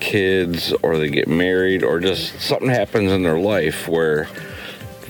kids 0.00 0.72
or 0.82 0.98
they 0.98 1.10
get 1.10 1.28
married 1.28 1.82
or 1.82 1.98
just 2.00 2.38
something 2.40 2.68
happens 2.68 3.10
in 3.10 3.22
their 3.22 3.38
life 3.38 3.88
where 3.88 4.28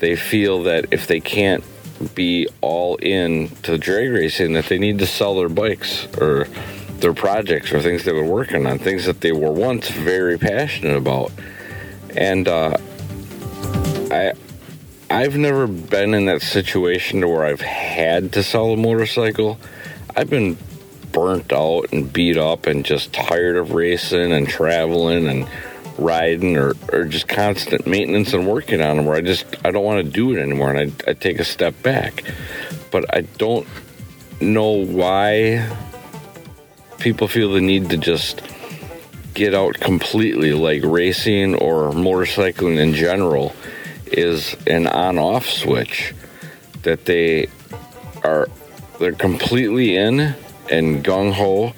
they 0.00 0.16
feel 0.16 0.62
that 0.62 0.86
if 0.90 1.06
they 1.06 1.20
can't 1.20 1.62
be 2.14 2.48
all 2.60 2.96
in 2.96 3.48
to 3.62 3.78
drag 3.78 4.10
racing 4.10 4.52
that 4.52 4.66
they 4.66 4.78
need 4.78 4.98
to 4.98 5.06
sell 5.06 5.34
their 5.36 5.48
bikes 5.48 6.06
or 6.18 6.46
their 6.98 7.14
projects 7.14 7.72
or 7.72 7.80
things 7.80 8.04
they 8.04 8.12
were 8.12 8.24
working 8.24 8.66
on 8.66 8.78
things 8.78 9.04
that 9.04 9.20
they 9.20 9.32
were 9.32 9.52
once 9.52 9.88
very 9.90 10.38
passionate 10.38 10.96
about 10.96 11.30
and 12.16 12.48
uh, 12.48 12.76
I 14.10 14.32
I've 15.08 15.36
never 15.36 15.66
been 15.68 16.14
in 16.14 16.26
that 16.26 16.42
situation 16.42 17.20
to 17.20 17.28
where 17.28 17.44
I've 17.44 17.60
had 17.60 18.32
to 18.32 18.42
sell 18.42 18.72
a 18.72 18.76
motorcycle. 18.76 19.58
I've 20.16 20.28
been 20.28 20.58
burnt 21.12 21.52
out 21.52 21.92
and 21.92 22.12
beat 22.12 22.36
up 22.36 22.66
and 22.66 22.84
just 22.84 23.12
tired 23.12 23.56
of 23.56 23.72
racing 23.72 24.32
and 24.32 24.48
traveling 24.48 25.28
and 25.28 25.48
riding 25.98 26.56
or, 26.56 26.74
or 26.92 27.04
just 27.04 27.28
constant 27.28 27.86
maintenance 27.86 28.32
and 28.32 28.46
working 28.46 28.80
on 28.80 28.96
them 28.96 29.06
where 29.06 29.16
I 29.16 29.20
just 29.20 29.44
I 29.64 29.70
don't 29.70 29.84
want 29.84 30.04
to 30.04 30.10
do 30.10 30.32
it 30.32 30.40
anymore 30.40 30.74
and 30.74 30.92
I, 31.06 31.10
I 31.10 31.14
take 31.14 31.38
a 31.38 31.44
step 31.44 31.80
back. 31.82 32.24
But 32.90 33.14
I 33.14 33.22
don't 33.22 33.66
know 34.40 34.84
why 34.84 35.70
people 36.98 37.28
feel 37.28 37.52
the 37.52 37.60
need 37.60 37.90
to 37.90 37.96
just 37.96 38.42
get 39.34 39.54
out 39.54 39.74
completely 39.80 40.52
like 40.52 40.82
racing 40.84 41.54
or 41.56 41.90
motorcycling 41.90 42.78
in 42.78 42.94
general 42.94 43.54
is 44.06 44.56
an 44.66 44.86
on 44.86 45.18
off 45.18 45.46
switch 45.46 46.14
that 46.82 47.04
they 47.04 47.48
are 48.22 48.48
they're 48.98 49.12
completely 49.12 49.96
in 49.96 50.34
and 50.70 51.04
gung 51.04 51.32
ho 51.32 51.72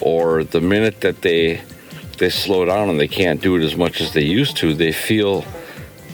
or 0.00 0.42
the 0.42 0.60
minute 0.60 1.02
that 1.02 1.22
they 1.22 1.62
they 2.18 2.30
slow 2.30 2.64
down 2.64 2.88
and 2.88 2.98
they 2.98 3.08
can't 3.08 3.40
do 3.40 3.56
it 3.56 3.62
as 3.62 3.76
much 3.76 4.00
as 4.00 4.12
they 4.12 4.24
used 4.24 4.56
to 4.56 4.74
they 4.74 4.92
feel 4.92 5.44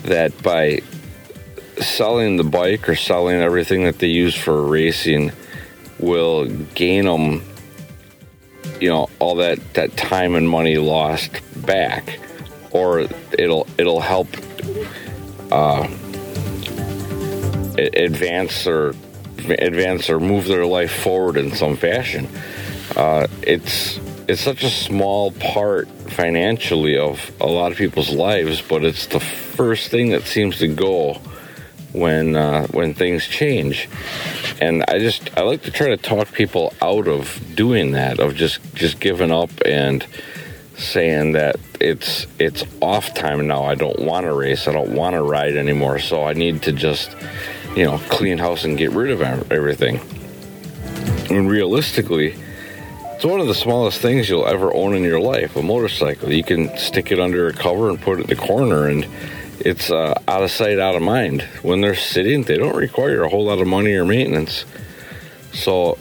that 0.03 0.31
by 0.43 0.79
selling 1.77 2.37
the 2.37 2.43
bike 2.43 2.87
or 2.89 2.95
selling 2.95 3.39
everything 3.39 3.83
that 3.83 3.99
they 3.99 4.07
use 4.07 4.35
for 4.35 4.63
racing 4.63 5.31
will 5.99 6.45
gain 6.75 7.05
them 7.05 7.43
you 8.79 8.89
know 8.89 9.09
all 9.19 9.35
that 9.35 9.59
that 9.73 9.95
time 9.97 10.35
and 10.35 10.49
money 10.49 10.77
lost 10.77 11.41
back 11.65 12.19
or 12.71 13.07
it'll 13.37 13.67
it'll 13.77 13.99
help 13.99 14.27
uh, 15.51 15.87
advance 17.77 18.65
or 18.65 18.95
advance 19.49 20.09
or 20.09 20.19
move 20.19 20.47
their 20.47 20.65
life 20.65 20.91
forward 20.91 21.37
in 21.37 21.51
some 21.51 21.75
fashion. 21.75 22.27
Uh, 22.95 23.27
it's 23.41 23.99
it's 24.31 24.39
such 24.39 24.63
a 24.63 24.69
small 24.69 25.33
part 25.33 25.89
financially 25.89 26.97
of 26.97 27.33
a 27.41 27.47
lot 27.47 27.73
of 27.73 27.77
people's 27.77 28.11
lives, 28.11 28.61
but 28.61 28.85
it's 28.85 29.07
the 29.07 29.19
first 29.19 29.91
thing 29.91 30.11
that 30.11 30.23
seems 30.23 30.59
to 30.59 30.69
go 30.69 31.15
when 31.91 32.37
uh, 32.37 32.65
when 32.67 32.93
things 32.93 33.27
change. 33.27 33.89
And 34.61 34.85
I 34.87 34.99
just 34.99 35.37
I 35.37 35.41
like 35.41 35.63
to 35.63 35.71
try 35.71 35.89
to 35.89 35.97
talk 35.97 36.31
people 36.31 36.73
out 36.81 37.09
of 37.09 37.41
doing 37.55 37.91
that, 37.91 38.21
of 38.21 38.35
just 38.35 38.61
just 38.73 39.01
giving 39.01 39.33
up 39.33 39.49
and 39.65 40.07
saying 40.77 41.33
that 41.33 41.57
it's 41.81 42.25
it's 42.39 42.63
off 42.81 43.13
time 43.13 43.45
now. 43.47 43.65
I 43.65 43.75
don't 43.75 43.99
want 43.99 44.27
to 44.27 44.33
race. 44.33 44.65
I 44.65 44.71
don't 44.71 44.95
want 44.95 45.15
to 45.15 45.21
ride 45.21 45.57
anymore. 45.57 45.99
So 45.99 46.23
I 46.23 46.31
need 46.31 46.61
to 46.61 46.71
just 46.71 47.17
you 47.75 47.83
know 47.83 47.97
clean 48.07 48.37
house 48.37 48.63
and 48.63 48.77
get 48.77 48.91
rid 48.91 49.11
of 49.11 49.21
everything. 49.51 49.99
And 51.29 51.49
realistically, 51.49 52.37
it's 53.21 53.29
one 53.29 53.39
of 53.39 53.45
the 53.45 53.53
smallest 53.53 54.01
things 54.01 54.27
you'll 54.27 54.47
ever 54.47 54.73
own 54.73 54.95
in 54.95 55.03
your 55.03 55.19
life 55.19 55.55
a 55.55 55.61
motorcycle. 55.61 56.31
You 56.31 56.43
can 56.43 56.75
stick 56.75 57.11
it 57.11 57.19
under 57.19 57.45
a 57.45 57.53
cover 57.53 57.91
and 57.91 58.01
put 58.01 58.17
it 58.17 58.21
in 58.21 58.27
the 58.27 58.35
corner, 58.35 58.87
and 58.87 59.05
it's 59.59 59.91
uh, 59.91 60.19
out 60.27 60.41
of 60.41 60.49
sight, 60.49 60.79
out 60.79 60.95
of 60.95 61.03
mind. 61.03 61.43
When 61.61 61.81
they're 61.81 61.93
sitting, 61.93 62.41
they 62.41 62.57
don't 62.57 62.75
require 62.75 63.21
a 63.21 63.29
whole 63.29 63.45
lot 63.45 63.59
of 63.59 63.67
money 63.67 63.93
or 63.93 64.05
maintenance. 64.05 64.65
So, 65.53 65.99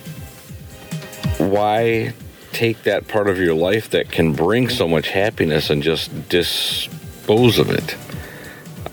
why 1.37 2.15
take 2.53 2.85
that 2.85 3.07
part 3.07 3.29
of 3.29 3.37
your 3.39 3.55
life 3.55 3.91
that 3.91 4.11
can 4.11 4.33
bring 4.33 4.71
so 4.71 4.89
much 4.89 5.11
happiness 5.11 5.69
and 5.69 5.83
just 5.83 6.31
dispose 6.31 7.59
of 7.59 7.69
it? 7.69 7.97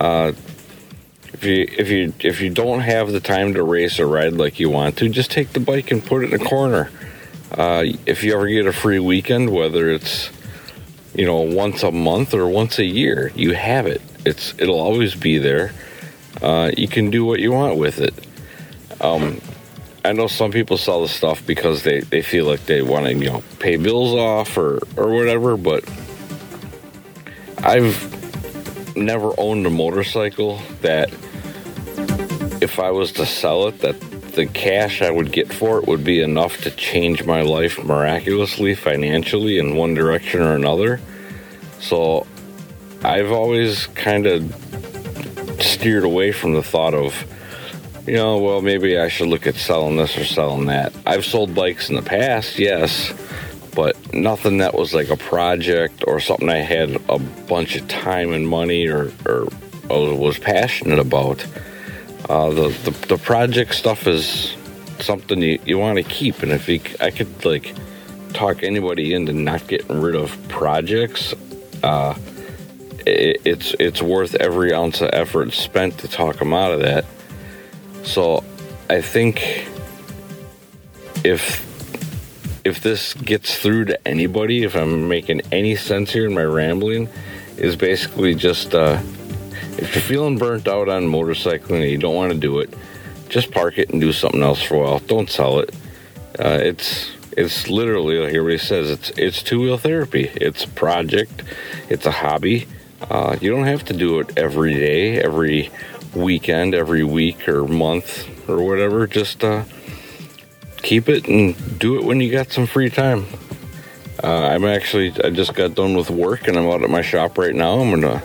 Uh, 0.02 0.34
if 1.32 1.46
you 1.46 1.66
if 1.78 1.90
you 1.90 2.14
if 2.20 2.42
you 2.42 2.50
don't 2.50 2.82
have 2.82 3.10
the 3.14 3.22
time 3.22 3.54
to 3.54 3.64
race 3.64 4.02
or 4.02 4.08
ride 4.10 4.34
like 4.34 4.60
you 4.60 4.70
want 4.70 4.98
to, 4.98 5.08
just 5.08 5.32
take 5.32 5.54
the 5.54 5.62
bike 5.62 5.92
and 5.92 6.06
put 6.06 6.26
it 6.26 6.34
in 6.34 6.42
a 6.42 6.44
corner 6.44 6.92
uh, 7.52 7.86
if 8.06 8.24
you 8.24 8.34
ever 8.34 8.48
get 8.48 8.68
a 8.68 8.74
free 8.74 9.00
weekend, 9.00 9.52
whether 9.52 9.90
it's 9.90 10.30
you 11.14 11.26
know 11.26 11.42
once 11.42 11.84
a 11.84 11.92
month 11.92 12.34
or 12.34 12.48
once 12.48 12.80
a 12.80 12.86
year, 12.86 13.32
you 13.36 13.54
have 13.54 13.88
it. 13.88 14.02
It's 14.26 14.54
it'll 14.58 14.80
always 14.80 15.16
be 15.16 15.38
there. 15.38 15.72
Uh, 16.42 16.72
you 16.76 16.88
can 16.88 17.10
do 17.10 17.26
what 17.26 17.40
you 17.40 17.52
want 17.52 17.78
with 17.78 18.00
it. 18.00 18.14
Um, 19.02 19.42
I 20.04 20.14
know 20.14 20.28
some 20.28 20.52
people 20.52 20.78
sell 20.78 21.02
the 21.02 21.08
stuff 21.08 21.46
because 21.46 21.84
they, 21.84 22.00
they 22.00 22.22
feel 22.22 22.46
like 22.46 22.66
they 22.66 22.82
want 22.82 23.08
to 23.08 23.14
you 23.14 23.30
know 23.30 23.44
pay 23.60 23.78
bills 23.78 24.14
off 24.14 24.58
or 24.58 24.80
or 24.96 25.14
whatever, 25.14 25.58
but 25.58 25.84
I've 27.60 28.96
never 28.96 29.34
owned 29.38 29.66
a 29.66 29.70
motorcycle 29.70 30.60
that 30.82 31.12
if 32.62 32.80
I 32.80 32.92
was 32.92 33.12
to 33.14 33.26
sell 33.26 33.68
it 33.68 33.80
that 33.80 33.96
the 34.38 34.46
cash 34.46 35.02
I 35.02 35.10
would 35.10 35.32
get 35.32 35.52
for 35.52 35.80
it 35.80 35.88
would 35.88 36.04
be 36.04 36.22
enough 36.22 36.62
to 36.62 36.72
change 36.72 37.26
my 37.26 37.42
life 37.42 37.84
miraculously 37.84 38.76
financially 38.76 39.58
in 39.58 39.76
one 39.76 39.96
direction 39.96 40.42
or 40.42 40.54
another. 40.54 41.02
So 41.80 42.28
I've 43.04 43.32
always 43.32 43.88
kind 43.88 44.28
of 44.28 44.44
steered 45.60 46.04
away 46.04 46.32
from 46.32 46.54
the 46.54 46.62
thought 46.62 46.94
of, 46.94 47.16
you 48.06 48.14
know, 48.14 48.38
well, 48.38 48.62
maybe 48.62 49.00
I 49.00 49.08
should 49.08 49.28
look 49.28 49.48
at 49.48 49.56
selling 49.56 49.98
this 49.98 50.16
or 50.16 50.24
selling 50.24 50.68
that. 50.68 50.94
I've 51.08 51.26
sold 51.26 51.56
bikes 51.56 51.90
in 51.90 51.96
the 51.96 52.04
past, 52.04 52.60
yes, 52.60 53.12
but 53.74 54.14
nothing 54.14 54.60
that 54.60 54.76
was 54.76 54.94
like 54.94 55.10
a 55.10 55.18
project 55.18 56.04
or 56.06 56.20
something 56.20 56.48
I 56.48 56.58
had 56.58 57.02
a 57.10 57.18
bunch 57.18 57.76
of 57.76 57.88
time 57.88 58.34
and 58.34 58.48
money 58.48 58.88
or, 58.88 59.12
or, 59.26 59.48
or 59.90 60.16
was 60.16 60.38
passionate 60.38 61.00
about. 61.00 61.44
Uh, 62.30 62.50
the, 62.50 62.68
the, 62.84 63.08
the 63.08 63.18
project 63.18 63.74
stuff 63.74 64.06
is 64.06 64.56
something 65.00 65.42
you, 65.42 65.60
you 65.66 65.78
want 65.78 65.98
to 65.98 66.04
keep, 66.04 66.44
and 66.44 66.52
if 66.52 66.68
you, 66.68 66.82
I 67.00 67.10
could 67.10 67.46
like 67.46 67.74
talk 68.34 68.64
anybody 68.64 69.14
into 69.14 69.32
not 69.32 69.66
getting 69.68 70.02
rid 70.02 70.16
of 70.16 70.38
projects, 70.50 71.34
uh, 71.84 72.16
it, 73.06 73.42
it's 73.46 73.74
it's 73.80 74.02
worth 74.02 74.36
every 74.36 74.74
ounce 74.74 75.00
of 75.00 75.10
effort 75.14 75.54
spent 75.54 76.00
to 76.00 76.10
talk 76.10 76.38
them 76.40 76.54
out 76.54 76.72
of 76.72 76.82
that. 76.82 77.06
So, 78.04 78.44
I 78.90 79.02
think 79.02 79.68
if 81.24 81.66
if 82.66 82.82
this 82.82 83.14
gets 83.14 83.58
through 83.58 83.86
to 83.86 84.08
anybody, 84.08 84.64
if 84.64 84.76
I'm 84.76 85.08
making 85.08 85.42
any 85.54 85.78
sense 85.78 86.12
here 86.12 86.26
in 86.26 86.34
my 86.34 86.44
rambling, 86.44 87.08
is 87.56 87.78
basically 87.78 88.36
just. 88.36 88.76
Uh, 88.76 89.02
if 89.78 89.96
you're 89.96 90.04
feeling 90.04 90.38
burnt 90.38 90.68
out 90.68 90.90
on 90.90 91.04
motorcycling 91.04 91.82
and 91.82 91.92
you 91.92 91.98
don't 91.98 92.16
want 92.16 92.34
to 92.34 92.38
do 92.38 92.60
it, 92.60 92.74
just 93.30 93.52
park 93.52 93.78
it 93.78 93.90
and 93.90 94.02
do 94.02 94.14
something 94.14 94.42
else 94.42 94.62
for 94.62 94.76
a 94.76 94.80
while. 94.80 95.00
Don't 95.00 95.30
sell 95.30 95.60
it. 95.60 95.74
Uh, 96.40 96.60
it's 96.62 97.12
it's 97.36 97.70
literally 97.70 98.18
like 98.18 98.34
everybody 98.34 98.58
says 98.58 98.90
it's 98.90 99.10
it's 99.12 99.44
two 99.44 99.62
wheel 99.62 99.78
therapy. 99.78 100.32
It's 100.36 100.64
a 100.64 100.70
project. 100.70 101.44
It's 101.90 102.06
a 102.06 102.12
hobby. 102.12 102.68
Uh, 103.10 103.38
you 103.40 103.52
don't 103.52 103.66
have 103.66 103.86
to 103.86 103.94
do 103.94 104.20
it 104.20 104.38
every 104.38 104.74
day, 104.74 105.22
every 105.22 105.70
weekend, 106.16 106.74
every 106.74 107.04
week 107.04 107.48
or 107.48 107.66
month 107.66 108.28
or 108.50 108.64
whatever. 108.64 109.06
Just 109.06 109.44
uh, 109.44 109.66
keep 110.78 111.08
it 111.08 111.28
and 111.28 111.80
do 111.80 111.98
it 111.98 112.04
when 112.04 112.20
you 112.20 112.32
got 112.32 112.52
some 112.52 112.66
free 112.66 112.90
time. 112.90 113.26
Uh, 114.24 114.48
I'm 114.48 114.66
actually 114.66 115.14
I 115.24 115.30
just 115.30 115.54
got 115.54 115.76
done 115.76 115.96
with 115.96 116.10
work 116.10 116.48
and 116.48 116.58
I'm 116.58 116.66
out 116.68 116.82
at 116.82 116.90
my 116.90 117.04
shop 117.04 117.38
right 117.38 117.54
now. 117.54 117.80
I'm 117.80 117.92
gonna 117.92 118.24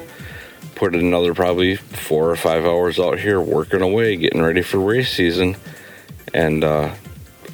put 0.83 0.97
another 0.97 1.33
probably 1.33 1.77
four 1.77 2.29
or 2.29 2.35
five 2.35 2.65
hours 2.65 2.99
out 2.99 3.17
here 3.17 3.41
working 3.41 3.83
away, 3.83 4.17
getting 4.17 4.43
ready 4.43 4.63
for 4.63 4.81
race 4.81 5.13
season. 5.13 5.55
And 6.35 6.65
uh, 6.65 6.93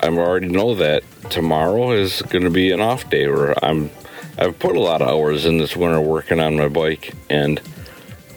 I 0.00 0.06
already 0.06 0.48
know 0.48 0.74
that 0.76 1.02
tomorrow 1.28 1.90
is 1.90 2.22
going 2.22 2.44
to 2.44 2.50
be 2.50 2.72
an 2.72 2.80
off 2.80 3.10
day 3.10 3.28
where 3.28 3.52
I'm. 3.62 3.90
I've 4.38 4.58
put 4.58 4.76
a 4.76 4.80
lot 4.80 5.02
of 5.02 5.08
hours 5.08 5.44
in 5.44 5.58
this 5.58 5.76
winter 5.76 6.00
working 6.00 6.40
on 6.40 6.56
my 6.56 6.68
bike, 6.68 7.12
and 7.28 7.60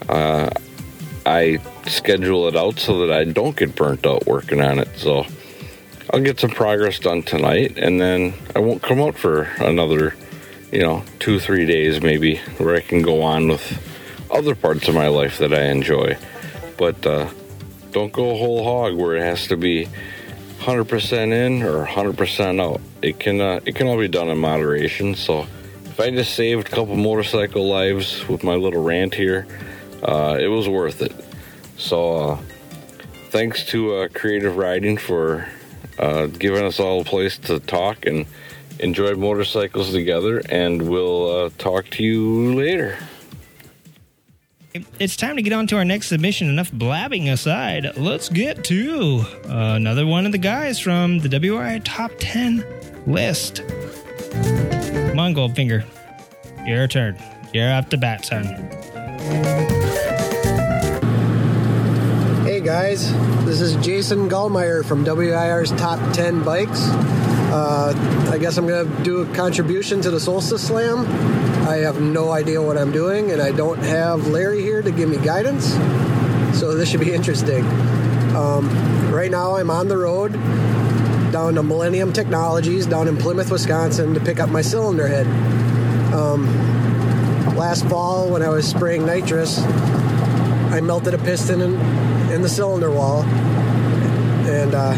uh, 0.10 0.50
I 1.26 1.60
schedule 1.88 2.50
it 2.50 2.58
out 2.58 2.78
so 2.78 3.06
that 3.06 3.16
I 3.16 3.24
don't 3.24 3.56
get 3.56 3.76
burnt 3.76 4.06
out 4.06 4.26
working 4.26 4.60
on 4.60 4.78
it. 4.78 4.90
So 4.98 5.26
I'll 6.12 6.22
get 6.22 6.38
some 6.38 6.50
progress 6.50 7.00
done 7.00 7.24
tonight, 7.24 7.78
and 7.78 8.02
then 8.02 8.34
I 8.54 8.60
won't 8.60 8.82
come 8.82 9.00
out 9.00 9.16
for 9.16 9.44
another, 9.60 10.16
you 10.70 10.82
know, 10.82 11.06
two, 11.20 11.40
three 11.40 11.66
days 11.66 12.02
maybe, 12.02 12.40
where 12.58 12.76
I 12.76 12.82
can 12.82 13.04
go 13.04 13.22
on 13.22 13.48
with 13.48 13.88
other 14.32 14.56
parts 14.56 14.88
of 14.88 14.96
my 14.96 15.08
life 15.08 15.38
that 15.40 15.54
I 15.54 15.66
enjoy. 15.66 16.18
But 16.78 17.06
uh, 17.06 17.30
don't 17.92 18.12
go 18.12 18.36
whole 18.36 18.64
hog 18.64 18.96
where 18.96 19.16
it 19.16 19.22
has 19.22 19.48
to 19.48 19.58
be 19.58 19.88
100% 20.60 21.32
in 21.32 21.64
or 21.64 21.86
100% 21.86 22.62
out. 22.62 22.82
It 23.02 23.20
can 23.20 23.42
uh, 23.42 23.60
it 23.66 23.76
can 23.76 23.88
all 23.88 23.98
be 23.98 24.08
done 24.08 24.30
in 24.30 24.38
moderation. 24.38 25.16
So 25.16 25.48
if 25.86 26.00
I 26.00 26.10
just 26.12 26.36
saved 26.36 26.68
a 26.68 26.70
couple 26.70 26.96
motorcycle 26.96 27.68
lives 27.68 28.28
with 28.28 28.44
my 28.44 28.56
little 28.56 28.84
rant 28.84 29.16
here, 29.16 29.48
uh, 30.04 30.38
it 30.40 30.48
was 30.48 30.70
worth 30.70 31.02
it. 31.02 31.14
So 31.78 32.16
uh, 32.16 32.40
thanks 33.30 33.66
to 33.68 33.96
uh, 33.96 34.08
Creative 34.14 34.56
Riding 34.56 34.98
for 34.98 35.48
uh, 35.98 36.28
giving 36.28 36.64
us 36.64 36.80
all 36.80 37.02
a 37.02 37.04
place 37.04 37.38
to 37.40 37.60
talk 37.60 38.06
and 38.06 38.28
enjoy 38.80 39.16
motorcycles 39.16 39.92
together. 39.92 40.42
And 40.48 40.90
we'll 40.90 41.50
talk 41.52 41.90
to 41.92 42.04
you 42.04 42.54
later. 42.56 42.98
It's 44.74 45.18
time 45.18 45.36
to 45.36 45.42
get 45.42 45.52
on 45.52 45.68
to 45.68 45.78
our 45.78 45.84
next 45.84 46.08
submission. 46.08 46.48
Enough 46.48 46.72
blabbing 46.72 47.28
aside, 47.28 47.98
let's 47.98 48.30
get 48.30 48.64
to 48.66 49.26
uh, 49.46 49.74
another 49.76 50.06
one 50.06 50.26
of 50.26 50.32
the 50.32 50.38
guys 50.38 50.80
from 50.80 51.20
the 51.20 51.28
WRI 51.28 51.82
Top 51.84 52.12
10 52.20 52.64
list. 53.06 53.64
Come 53.66 55.20
on, 55.20 55.36
Goldfinger. 55.36 55.84
Your 56.66 56.88
turn. 56.88 57.18
You're 57.54 57.74
up 57.74 57.90
to 57.90 57.98
bat, 57.98 58.24
son. 58.24 58.46
Hey 62.46 62.62
guys, 62.62 63.12
this 63.44 63.60
is 63.60 63.76
Jason 63.86 64.30
Gallmeyer 64.30 64.86
from 64.86 65.04
WIR's 65.04 65.72
Top 65.72 66.00
10 66.14 66.44
Bikes. 66.44 66.80
Uh, 67.52 68.30
I 68.32 68.38
guess 68.38 68.58
I'm 68.58 68.66
going 68.66 68.90
to 68.90 69.04
do 69.04 69.24
a 69.24 69.36
contribution 69.36 70.00
to 70.02 70.10
the 70.10 70.22
Solstice 70.22 70.66
Slam. 70.68 71.00
I 71.68 71.78
have 71.78 72.00
no 72.00 72.32
idea 72.32 72.62
what 72.62 72.78
I'm 72.78 72.94
doing, 72.94 73.32
and 73.32 73.42
I 73.42 73.52
don't 73.52 73.80
have 73.80 74.28
Larry 74.28 74.62
here 74.62 74.82
to 74.82 74.90
give 74.90 75.10
me 75.10 75.18
guidance, 75.18 75.74
so 76.58 76.76
this 76.76 76.90
should 76.90 77.02
be 77.02 77.14
interesting. 77.14 77.66
Um, 78.36 79.12
right 79.12 79.30
now, 79.30 79.58
I'm 79.58 79.70
on 79.70 79.90
the 79.90 79.98
road 79.98 80.32
down 81.34 81.56
to 81.56 81.64
Millennium 81.64 82.14
Technologies 82.14 82.86
down 82.86 83.10
in 83.10 83.18
Plymouth, 83.18 83.52
Wisconsin 83.52 84.14
to 84.14 84.22
pick 84.22 84.40
up 84.40 84.50
my 84.50 84.62
cylinder 84.62 85.08
head. 85.08 85.28
Um, 86.14 86.46
last 87.58 87.86
fall, 87.90 88.30
when 88.30 88.42
I 88.42 88.48
was 88.48 88.66
spraying 88.66 89.06
nitrous, 89.06 89.60
I 89.60 90.80
melted 90.80 91.14
a 91.14 91.18
piston 91.18 91.60
in, 91.60 91.74
in 92.32 92.42
the 92.42 92.50
cylinder 92.50 92.92
wall, 92.92 93.24
and 93.24 94.74
uh, 94.74 94.94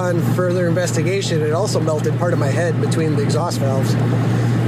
upon 0.00 0.22
further 0.34 0.66
investigation, 0.66 1.42
it 1.42 1.52
also 1.52 1.78
melted 1.78 2.16
part 2.18 2.32
of 2.32 2.38
my 2.38 2.48
head 2.48 2.80
between 2.80 3.16
the 3.16 3.22
exhaust 3.22 3.58
valves. 3.58 3.90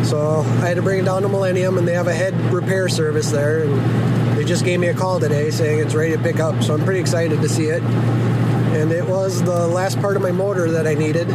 So 0.06 0.40
I 0.40 0.68
had 0.68 0.76
to 0.76 0.82
bring 0.82 1.00
it 1.00 1.04
down 1.06 1.22
to 1.22 1.28
Millennium, 1.28 1.78
and 1.78 1.88
they 1.88 1.94
have 1.94 2.06
a 2.06 2.12
head 2.12 2.34
repair 2.52 2.86
service 2.90 3.30
there. 3.30 3.64
And 3.64 4.36
they 4.36 4.44
just 4.44 4.62
gave 4.62 4.78
me 4.78 4.88
a 4.88 4.94
call 4.94 5.20
today 5.20 5.50
saying 5.50 5.78
it's 5.78 5.94
ready 5.94 6.14
to 6.14 6.22
pick 6.22 6.38
up. 6.38 6.62
So 6.62 6.74
I'm 6.74 6.84
pretty 6.84 7.00
excited 7.00 7.40
to 7.40 7.48
see 7.48 7.66
it. 7.66 7.82
And 7.82 8.92
it 8.92 9.06
was 9.06 9.42
the 9.42 9.66
last 9.68 9.98
part 10.02 10.16
of 10.16 10.22
my 10.22 10.32
motor 10.32 10.70
that 10.70 10.86
I 10.86 10.92
needed. 10.92 11.30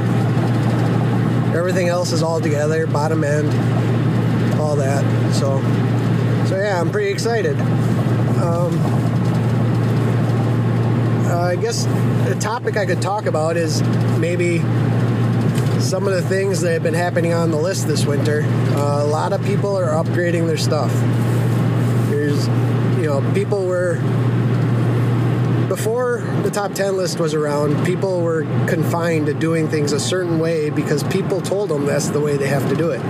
Everything 1.55 1.87
else 1.87 2.11
is 2.11 2.21
all 2.21 2.39
together, 2.39 2.85
bottom 2.85 3.23
end, 3.23 3.49
all 4.59 4.75
that. 4.75 5.03
So, 5.33 5.59
so 6.47 6.55
yeah, 6.55 6.79
I'm 6.79 6.91
pretty 6.91 7.09
excited. 7.09 7.59
Um, 8.39 8.73
I 11.47 11.55
guess 11.55 11.85
the 12.27 12.37
topic 12.39 12.75
I 12.75 12.85
could 12.85 13.01
talk 13.01 13.25
about 13.25 13.55
is 13.55 13.81
maybe 14.19 14.59
some 15.79 16.05
of 16.05 16.13
the 16.13 16.21
things 16.21 16.59
that 16.61 16.73
have 16.73 16.83
been 16.83 16.93
happening 16.93 17.33
on 17.33 17.51
the 17.51 17.57
list 17.57 17.87
this 17.87 18.05
winter. 18.05 18.41
Uh, 18.43 19.03
a 19.03 19.07
lot 19.07 19.31
of 19.31 19.41
people 19.45 19.77
are 19.77 19.91
upgrading 20.03 20.45
their 20.45 20.57
stuff. 20.57 20.91
There's, 22.09 22.47
you 22.97 23.05
know, 23.05 23.33
people 23.33 23.65
were 23.65 23.95
before 25.69 26.21
the 26.43 26.51
top 26.51 26.73
10 26.73 26.97
list 26.97 27.19
was 27.19 27.33
around, 27.33 27.85
people 27.85 28.21
were 28.21 28.43
confined 28.67 29.27
to 29.27 29.33
doing 29.33 29.69
things 29.69 29.91
a 29.91 29.99
certain 29.99 30.39
way 30.39 30.69
because 30.69 31.03
people 31.03 31.39
told 31.41 31.69
them 31.69 31.85
that's 31.85 32.09
the 32.09 32.19
way 32.19 32.35
they 32.35 32.47
have 32.47 32.67
to 32.69 32.75
do 32.75 32.91
it. 32.91 33.01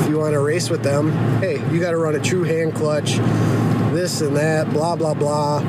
If 0.00 0.08
you 0.08 0.18
want 0.18 0.32
to 0.32 0.40
race 0.40 0.68
with 0.68 0.82
them, 0.82 1.12
hey, 1.40 1.54
you 1.72 1.80
got 1.80 1.92
to 1.92 1.98
run 1.98 2.14
a 2.14 2.20
true 2.20 2.42
hand 2.42 2.74
clutch, 2.74 3.18
this 3.96 4.20
and 4.20 4.36
that, 4.36 4.70
blah, 4.70 4.94
blah, 4.94 5.14
blah. 5.14 5.60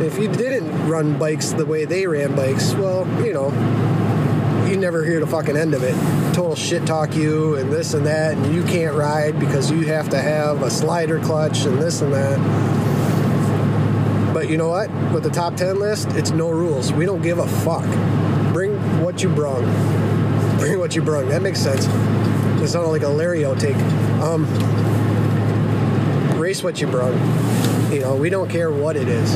If 0.00 0.18
you 0.18 0.26
didn't 0.28 0.88
run 0.88 1.18
bikes 1.18 1.52
the 1.52 1.66
way 1.66 1.84
they 1.84 2.06
ran 2.06 2.34
bikes, 2.34 2.72
well, 2.74 3.06
you 3.22 3.32
know, 3.32 3.50
you 4.66 4.76
never 4.76 5.04
hear 5.04 5.20
the 5.20 5.26
fucking 5.26 5.56
end 5.56 5.74
of 5.74 5.82
it. 5.82 5.94
Total 6.34 6.56
shit 6.56 6.86
talk 6.86 7.14
you 7.14 7.56
and 7.56 7.70
this 7.70 7.94
and 7.94 8.06
that, 8.06 8.36
and 8.36 8.54
you 8.54 8.64
can't 8.64 8.96
ride 8.96 9.38
because 9.38 9.70
you 9.70 9.82
have 9.82 10.08
to 10.08 10.20
have 10.20 10.62
a 10.62 10.70
slider 10.70 11.20
clutch 11.20 11.66
and 11.66 11.78
this 11.78 12.00
and 12.00 12.12
that. 12.12 12.38
But 14.32 14.48
you 14.48 14.56
know 14.56 14.70
what? 14.70 14.90
With 15.12 15.22
the 15.22 15.30
top 15.30 15.54
10 15.54 15.78
list, 15.78 16.08
it's 16.12 16.30
no 16.30 16.48
rules. 16.48 16.92
We 16.92 17.04
don't 17.04 17.22
give 17.22 17.38
a 17.38 17.46
fuck. 17.46 17.84
Bring 18.52 18.76
what 19.02 19.22
you 19.22 19.28
brung. 19.28 19.62
Bring 20.58 20.78
what 20.78 20.96
you 20.96 21.02
brung. 21.02 21.28
That 21.28 21.42
makes 21.42 21.60
sense. 21.60 21.86
It 21.86 22.74
not 22.74 22.88
like 22.88 23.02
a 23.02 23.08
Larry 23.08 23.40
outtake. 23.40 23.78
Um, 24.22 24.46
race 26.40 26.64
what 26.64 26.80
you 26.80 26.86
brung. 26.86 27.12
You 27.92 28.00
know, 28.00 28.16
we 28.16 28.30
don't 28.30 28.48
care 28.48 28.70
what 28.70 28.96
it 28.96 29.08
is. 29.08 29.34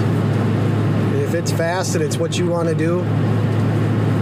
If 1.23 1.35
it's 1.35 1.53
fast 1.53 1.95
and 1.95 2.03
it's 2.03 2.17
what 2.17 2.39
you 2.39 2.49
want 2.49 2.69
to 2.69 2.75
do, 2.75 3.01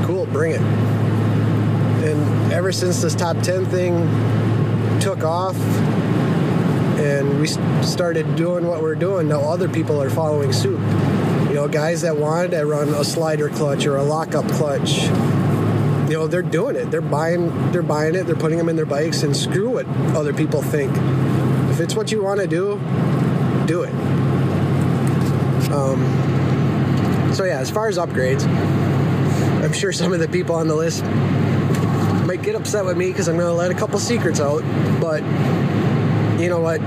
cool, 0.07 0.27
bring 0.27 0.53
it. 0.53 0.61
And 0.61 2.53
ever 2.53 2.72
since 2.72 3.03
this 3.03 3.14
top 3.14 3.39
10 3.43 3.66
thing 3.66 5.01
took 5.01 5.22
off, 5.22 5.57
and 6.99 7.41
we 7.41 7.47
started 7.87 8.37
doing 8.37 8.66
what 8.66 8.83
we're 8.83 8.95
doing. 8.95 9.29
Now 9.29 9.41
other 9.41 9.68
people 9.68 10.03
are 10.03 10.11
following 10.11 10.53
suit. 10.53 10.81
You 11.49 11.55
know, 11.55 11.68
guys 11.68 12.03
that 12.03 12.16
wanted 12.16 12.51
to 12.53 12.64
run 12.64 12.89
a 12.89 13.05
slider 13.05 13.49
clutch 13.49 13.87
or 13.87 13.97
a 13.97 14.03
lockup 14.03 14.49
clutch, 14.53 15.03
you 16.09 16.14
know, 16.14 16.27
they're 16.27 16.43
doing 16.43 16.77
it. 16.77 16.91
They're 16.91 17.01
buying, 17.01 17.72
they're 17.72 17.83
buying 17.83 18.14
it. 18.14 18.27
They're 18.27 18.37
putting 18.37 18.59
them 18.59 18.68
in 18.68 18.77
their 18.77 18.87
bikes, 18.87 19.22
and 19.22 19.37
screw 19.37 19.70
what 19.70 19.87
other 20.16 20.33
people 20.33 20.62
think. 20.62 20.97
If 21.70 21.81
it's 21.81 21.95
what 21.95 22.11
you 22.11 22.22
want 22.22 22.41
to 22.41 22.47
do, 22.47 22.81
do 23.67 23.83
it. 23.83 23.93
Um, 25.71 27.35
so 27.35 27.45
yeah, 27.45 27.59
as 27.59 27.71
far 27.71 27.89
as 27.89 27.99
upgrades, 27.99 28.47
I'm 29.62 29.73
sure 29.73 29.93
some 29.93 30.12
of 30.12 30.21
the 30.21 30.29
people 30.29 30.55
on 30.55 30.69
the 30.69 30.75
list 30.75 31.05
might 32.27 32.43
get 32.43 32.55
upset 32.55 32.85
with 32.85 32.97
me 32.97 33.09
because 33.09 33.29
I'm 33.29 33.37
going 33.37 33.49
to 33.49 33.53
let 33.53 33.71
a 33.71 33.75
couple 33.75 33.99
secrets 33.99 34.41
out, 34.41 34.62
but 35.01 35.23
you 36.41 36.49
know 36.49 36.61
what? 36.61 36.81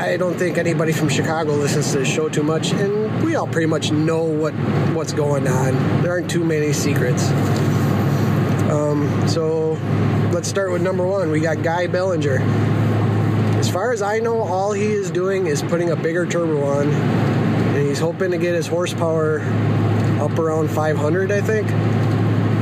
I 0.00 0.16
don't 0.16 0.34
think 0.34 0.58
anybody 0.58 0.92
from 0.92 1.08
Chicago 1.08 1.52
listens 1.54 1.92
to 1.92 1.98
the 1.98 2.04
show 2.04 2.28
too 2.28 2.42
much, 2.42 2.72
and 2.72 3.24
we 3.24 3.36
all 3.36 3.46
pretty 3.46 3.66
much 3.66 3.90
know 3.90 4.22
what 4.24 4.52
what's 4.94 5.12
going 5.12 5.48
on. 5.48 6.02
There 6.02 6.12
aren't 6.12 6.30
too 6.30 6.44
many 6.44 6.72
secrets. 6.72 7.30
Um, 8.70 9.28
so 9.28 9.72
let's 10.32 10.48
start 10.48 10.72
with 10.72 10.82
number 10.82 11.06
one. 11.06 11.30
We 11.30 11.40
got 11.40 11.62
Guy 11.62 11.86
Bellinger. 11.86 12.73
As 13.64 13.70
far 13.70 13.94
as 13.94 14.02
I 14.02 14.18
know, 14.18 14.42
all 14.42 14.72
he 14.72 14.84
is 14.84 15.10
doing 15.10 15.46
is 15.46 15.62
putting 15.62 15.88
a 15.88 15.96
bigger 15.96 16.26
turbo 16.26 16.64
on, 16.64 16.90
and 16.90 17.88
he's 17.88 17.98
hoping 17.98 18.30
to 18.32 18.36
get 18.36 18.54
his 18.54 18.66
horsepower 18.66 19.40
up 20.20 20.38
around 20.38 20.70
500. 20.70 21.32
I 21.32 21.40
think 21.40 21.70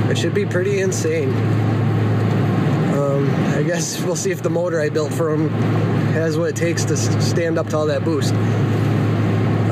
it 0.09 0.17
should 0.17 0.33
be 0.33 0.47
pretty 0.47 0.79
insane. 0.79 1.31
Um, 2.95 3.29
I 3.49 3.65
guess 3.65 4.01
we'll 4.05 4.15
see 4.15 4.31
if 4.31 4.45
the 4.45 4.49
motor 4.49 4.81
I 4.81 4.91
built 4.91 5.13
for 5.13 5.35
him 5.35 5.49
has 6.13 6.39
what 6.39 6.51
it 6.51 6.57
takes 6.57 6.85
to 6.85 6.97
stand 6.97 7.59
up 7.59 7.67
to 7.71 7.79
all 7.79 7.87
that 7.87 8.05
boost. 8.05 8.33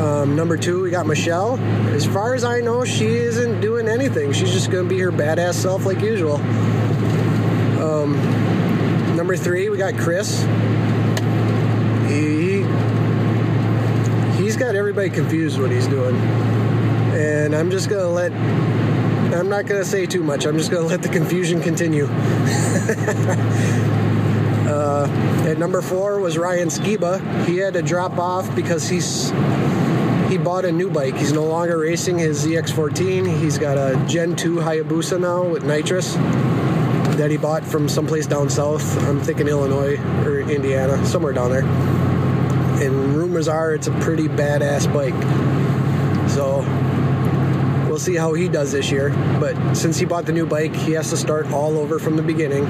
Um, 0.01 0.35
number 0.35 0.57
two, 0.57 0.83
we 0.83 0.91
got 0.91 1.07
Michelle. 1.07 1.59
As 1.95 2.05
far 2.05 2.35
as 2.35 2.43
I 2.43 2.61
know, 2.61 2.85
she 2.85 3.07
isn't 3.07 3.61
doing 3.61 3.87
anything. 3.87 4.33
She's 4.33 4.51
just 4.51 4.72
going 4.72 4.89
to 4.89 4.91
be 4.93 4.99
her 4.99 5.12
badass 5.12 5.55
self 5.55 5.87
like 5.87 6.01
usual. 6.01 6.39
Um, 7.81 8.16
number 9.14 9.37
three, 9.37 9.68
we 9.68 9.78
got 9.78 9.97
Chris. 9.97 10.45
He 12.11 12.64
he's 14.37 14.57
got 14.57 14.74
everybody 15.01 15.22
confused 15.22 15.59
what 15.59 15.70
he's 15.70 15.86
doing, 15.86 16.14
and 16.14 17.55
I'm 17.55 17.70
just 17.70 17.88
to 17.88 18.07
let 18.07 18.32
I'm 19.32 19.48
not 19.48 19.66
to 19.66 19.84
say 19.84 20.05
too 20.05 20.22
much. 20.22 20.44
I'm 20.44 20.59
just 20.59 20.70
to 20.72 20.80
let 20.80 21.01
the 21.01 21.09
confusion 21.09 21.62
continue. 21.62 22.05
uh, 24.68 25.09
at 25.48 25.57
number 25.57 25.80
four 25.80 26.20
was 26.20 26.36
Ryan 26.36 26.68
Skiba. 26.68 27.46
He 27.46 27.57
had 27.57 27.72
to 27.74 27.82
drop 27.82 28.18
off 28.18 28.55
because 28.55 28.90
he's 28.90 29.30
he 30.28 30.36
bought 30.36 30.66
a 30.66 30.72
new 30.72 30.90
bike. 30.90 31.14
He's 31.14 31.32
no 31.32 31.46
longer 31.46 31.78
racing 31.78 32.18
his 32.18 32.44
ZX14. 32.44 33.38
He's 33.38 33.57
got 33.57 33.78
a 33.78 33.96
Gen 34.07 34.36
2 34.36 34.57
Hayabusa 34.57 35.18
now 35.18 35.44
with 35.44 35.64
nitrous 35.64 36.14
that 37.16 37.30
he 37.30 37.38
bought 37.38 37.64
from 37.64 37.88
someplace 37.88 38.26
down 38.26 38.51
south. 38.51 38.98
I'm 39.05 39.20
thinking 39.20 39.48
Illinois 39.48 39.98
or 40.26 40.40
Indiana, 40.40 41.03
somewhere 41.07 41.32
down 41.32 41.51
there. 41.51 42.09
And 42.81 43.14
rumors 43.14 43.49
are 43.49 43.74
it's 43.74 43.87
a 43.87 43.93
pretty 44.01 44.28
badass 44.28 44.93
bike. 44.93 45.14
So 46.31 46.62
We'll 47.91 47.99
see 47.99 48.14
how 48.14 48.35
he 48.35 48.49
does 48.49 48.70
this 48.70 48.89
year. 48.93 49.11
But 49.41 49.74
since 49.74 49.99
he 49.99 50.05
bought 50.05 50.24
the 50.24 50.33
new 50.33 50.47
bike, 50.47 50.72
he 50.76 50.93
has 50.93 51.11
to 51.11 51.16
start 51.16 51.51
all 51.51 51.76
over 51.76 51.99
from 51.99 52.14
the 52.14 52.22
beginning, 52.22 52.64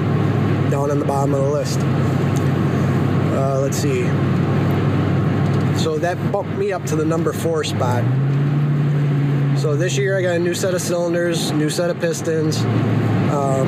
down 0.71 0.89
on 0.89 0.97
the 0.97 1.05
bottom 1.05 1.35
of 1.35 1.43
the 1.43 1.49
list. 1.51 1.79
Uh, 1.79 3.59
let's 3.61 3.77
see. 3.77 4.01
So 5.77 5.99
that 5.99 6.17
bumped 6.31 6.57
me 6.57 6.71
up 6.71 6.83
to 6.85 6.95
the 6.95 7.05
number 7.05 7.33
four 7.33 7.63
spot. 7.63 8.03
So 9.59 9.75
this 9.75 9.95
year 9.95 10.17
I 10.17 10.23
got 10.23 10.37
a 10.37 10.39
new 10.39 10.55
set 10.55 10.73
of 10.73 10.81
cylinders, 10.81 11.51
new 11.51 11.69
set 11.69 11.91
of 11.91 11.99
pistons, 11.99 12.57
um, 13.31 13.67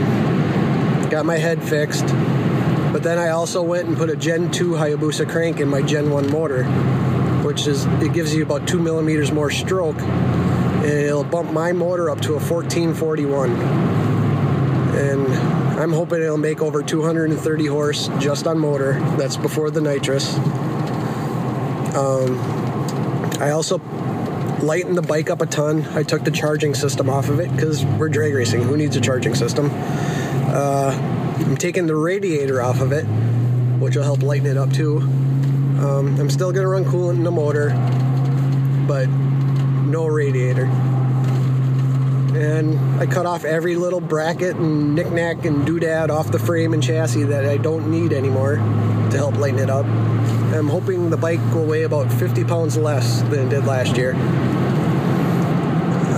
got 1.12 1.24
my 1.24 1.38
head 1.38 1.64
fixed. 1.64 2.06
But 3.04 3.10
then 3.10 3.20
I 3.20 3.32
also 3.32 3.62
went 3.62 3.86
and 3.90 3.98
put 3.98 4.10
a 4.10 4.16
Gen 4.16 4.50
2 4.50 4.72
Hayabusa 4.72 5.30
crank 5.30 5.60
in 5.60 5.68
my 5.68 5.82
Gen 5.82 6.10
1 6.10 6.32
motor, 6.32 6.64
which 7.44 7.68
is 7.68 7.84
it 8.02 8.14
gives 8.14 8.34
you 8.34 8.44
about 8.44 8.66
two 8.66 8.80
millimeters 8.80 9.30
more 9.30 9.52
stroke. 9.52 9.98
It'll 10.86 11.26
bump 11.26 11.52
my 11.52 11.74
motor 11.74 12.10
up 12.10 12.22
to 12.22 12.36
a 12.36 12.40
1441 12.40 13.52
and 14.96 15.28
i'm 15.82 15.92
hoping 15.92 16.22
it'll 16.22 16.38
make 16.38 16.62
over 16.62 16.82
230 16.82 17.66
horse 17.66 18.10
just 18.20 18.48
on 18.48 18.58
motor. 18.58 18.94
That's 19.18 19.36
before 19.36 19.70
the 19.70 19.82
nitrous. 19.82 20.38
Um, 21.98 22.40
i 23.42 23.50
also 23.52 23.80
lightened 24.64 24.96
the 24.96 25.02
bike 25.02 25.30
up 25.30 25.42
a 25.42 25.46
ton. 25.46 25.84
I 25.88 26.04
took 26.04 26.24
the 26.24 26.32
charging 26.32 26.74
system 26.74 27.10
off 27.10 27.28
of 27.28 27.42
it 27.42 27.54
because 27.54 27.84
we're 27.84 28.08
drag 28.08 28.34
racing. 28.34 28.62
Who 28.62 28.78
needs 28.78 28.96
a 28.96 29.02
charging 29.02 29.36
system? 29.36 29.70
Uh, 29.74 31.13
i'm 31.40 31.58
taking 31.58 31.88
the 31.88 31.96
radiator 31.96 32.62
off 32.62 32.82
of 32.82 32.92
it 32.92 33.04
which 33.80 33.96
will 33.96 34.04
help 34.04 34.22
lighten 34.24 34.48
it 34.48 34.58
up 34.58 34.72
too 34.72 35.00
um, 35.00 36.18
i'm 36.20 36.30
still 36.30 36.52
going 36.52 36.64
to 36.64 36.70
run 36.70 36.86
coolant 36.86 37.16
in 37.16 37.24
the 37.24 37.32
motor 37.32 37.70
but 38.88 39.08
no 39.94 40.08
radiator. 40.08 40.66
And 42.36 43.00
I 43.00 43.06
cut 43.06 43.28
off 43.28 43.46
every 43.46 43.76
little 43.76 44.02
bracket 44.02 44.56
and 44.56 44.96
knickknack 44.96 45.46
and 45.46 45.68
doodad 45.68 46.10
off 46.10 46.32
the 46.32 46.40
frame 46.40 46.74
and 46.74 46.82
chassis 46.82 47.24
that 47.26 47.46
I 47.46 47.58
don't 47.58 47.92
need 47.92 48.12
anymore 48.12 48.56
to 48.56 49.18
help 49.18 49.38
lighten 49.38 49.60
it 49.60 49.70
up. 49.70 49.86
I'm 49.86 50.68
hoping 50.68 51.12
the 51.12 51.18
bike 51.18 51.40
will 51.54 51.66
weigh 51.66 51.84
about 51.84 52.12
50 52.12 52.44
pounds 52.46 52.76
less 52.76 53.22
than 53.24 53.48
it 53.48 53.50
did 53.50 53.66
last 53.66 53.98
year. 53.98 54.14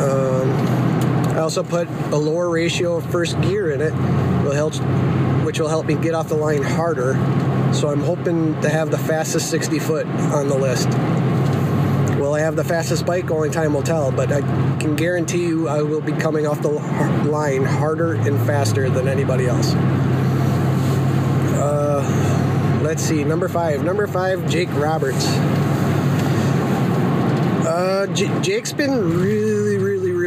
Um, 0.05 0.51
I 1.34 1.34
also 1.45 1.61
put 1.61 1.87
a 2.11 2.15
lower 2.15 2.49
ratio 2.49 2.95
of 2.95 3.05
first 3.11 3.39
gear 3.41 3.69
in 3.69 3.79
it, 3.79 3.93
will 4.43 4.51
help, 4.51 4.73
which 5.45 5.59
will 5.59 5.67
help 5.67 5.85
me 5.85 5.93
get 5.93 6.15
off 6.15 6.27
the 6.27 6.35
line 6.35 6.63
harder. 6.63 7.13
So 7.71 7.87
I'm 7.87 7.99
hoping 7.99 8.59
to 8.61 8.69
have 8.69 8.89
the 8.89 8.97
fastest 8.97 9.51
60 9.51 9.77
foot 9.77 10.07
on 10.07 10.47
the 10.47 10.57
list. 10.57 10.87
Will 12.19 12.33
I 12.33 12.39
have 12.39 12.55
the 12.55 12.63
fastest 12.63 13.05
bike? 13.05 13.29
Only 13.29 13.51
time 13.51 13.75
will 13.75 13.83
tell, 13.83 14.11
but 14.11 14.31
I 14.31 14.41
can 14.79 14.95
guarantee 14.95 15.45
you 15.45 15.67
I 15.67 15.83
will 15.83 16.01
be 16.01 16.13
coming 16.13 16.47
off 16.47 16.63
the 16.63 16.69
line 16.69 17.63
harder 17.63 18.15
and 18.15 18.43
faster 18.47 18.89
than 18.89 19.07
anybody 19.07 19.45
else. 19.45 19.71
Uh, 21.61 22.81
let's 22.83 23.03
see, 23.03 23.23
number 23.23 23.47
five. 23.47 23.83
Number 23.83 24.07
five, 24.07 24.49
Jake 24.49 24.73
Roberts. 24.73 25.27
Uh, 27.67 28.07
J- 28.13 28.41
Jake's 28.41 28.73
been 28.73 29.19
really, 29.19 29.64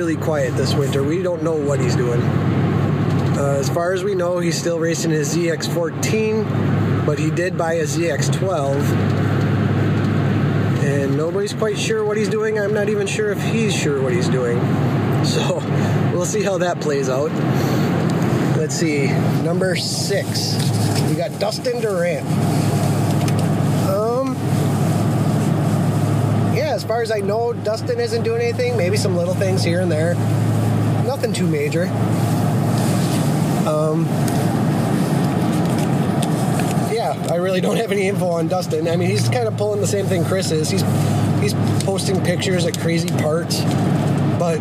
really, 0.09 0.25
quiet 0.25 0.57
this 0.57 0.73
winter. 0.73 1.03
We 1.03 1.23
don't 1.23 1.43
know 1.43 1.53
what 1.55 1.81
he's 1.81 1.95
doing. 1.95 2.23
Uh, 2.23 3.59
as 3.61 3.69
far 3.69 3.93
as 3.93 4.03
we 4.03 4.15
know, 4.15 4.39
he's 4.39 4.59
still 4.59 4.79
racing 4.79 5.11
his 5.11 5.37
ZX14, 5.37 7.05
but 7.05 7.19
he 7.19 7.31
did 7.31 7.59
buy 7.59 7.75
a 7.75 7.85
ZX12 7.85 8.79
and 10.83 11.15
nobody's 11.15 11.53
quite 11.53 11.77
sure 11.77 12.07
what 12.07 12.17
he's 12.17 12.31
doing. 12.31 12.59
I'm 12.59 12.73
not 12.73 12.89
even 12.89 13.07
sure 13.07 13.31
if 13.31 13.43
he's 13.53 13.77
sure 13.77 14.01
what 14.03 14.15
he's 14.15 14.29
doing. 14.29 14.59
So 15.25 15.59
we'll 16.13 16.25
see 16.25 16.43
how 16.45 16.59
that 16.59 16.81
plays 16.81 17.09
out. 17.11 17.33
Let's 18.57 18.77
see, 18.77 19.09
number 19.43 19.75
six, 19.77 20.55
we 21.09 21.17
got 21.17 21.39
Dustin 21.41 21.83
Durant. 21.83 22.25
Um, 23.91 24.37
yeah, 26.57 26.73
as 26.75 26.78
far 26.89 27.03
as 27.03 27.11
I 27.11 27.19
know, 27.19 27.53
Dustin 27.53 28.01
isn't 28.01 28.23
doing 28.23 28.41
anything. 28.41 28.75
Maybe 28.79 28.97
some 28.97 29.15
little 29.15 29.35
things 29.35 29.63
here 29.63 29.83
and 29.83 29.93
there. 29.93 30.15
Nothing 31.05 31.35
too 31.35 31.47
major. 31.47 31.83
Um, 33.69 34.07
yeah, 36.91 37.15
I 37.31 37.37
really 37.37 37.61
don't 37.61 37.77
have 37.77 37.93
any 37.93 38.09
info 38.09 38.29
on 38.29 38.49
Dustin. 38.49 38.89
I 38.89 38.97
mean, 38.97 39.11
he's 39.11 39.29
kind 39.29 39.47
of 39.47 39.59
pulling 39.59 39.83
the 39.83 39.87
same 39.87 40.07
thing 40.07 40.25
Chris 40.25 40.51
is. 40.51 40.71
He's 40.71 40.81
he's 41.43 41.53
posting 41.85 42.25
pictures 42.25 42.65
at 42.65 42.79
crazy 42.81 43.11
parts, 43.11 43.61
but 44.39 44.59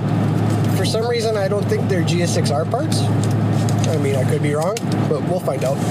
for 0.76 0.84
some 0.84 1.08
reason, 1.08 1.38
I 1.38 1.48
don't 1.48 1.64
think 1.64 1.88
they're 1.88 2.04
GSX-R 2.04 2.66
parts. 2.66 3.00
I 3.88 3.98
mean, 4.00 4.18
I 4.18 4.30
could 4.30 4.44
be 4.44 4.54
wrong, 4.54 4.76
but 5.08 5.22
we'll 5.30 5.40
find 5.40 5.64
out. 5.64 5.78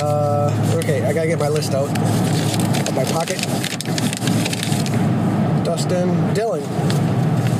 uh, 0.00 0.78
okay, 0.82 1.04
I 1.04 1.12
gotta 1.12 1.28
get 1.28 1.38
my 1.38 1.48
list 1.48 1.74
out 1.74 1.88
my 2.94 3.04
pocket. 3.04 3.38
Dustin, 5.64 6.08
Dylan. 6.34 6.62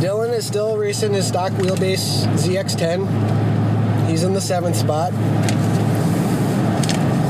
Dylan 0.01 0.33
is 0.33 0.47
still 0.47 0.77
racing 0.77 1.13
his 1.13 1.27
stock 1.27 1.51
wheelbase 1.53 2.27
ZX10. 2.37 4.09
He's 4.09 4.23
in 4.23 4.33
the 4.33 4.41
seventh 4.41 4.77
spot. 4.77 5.13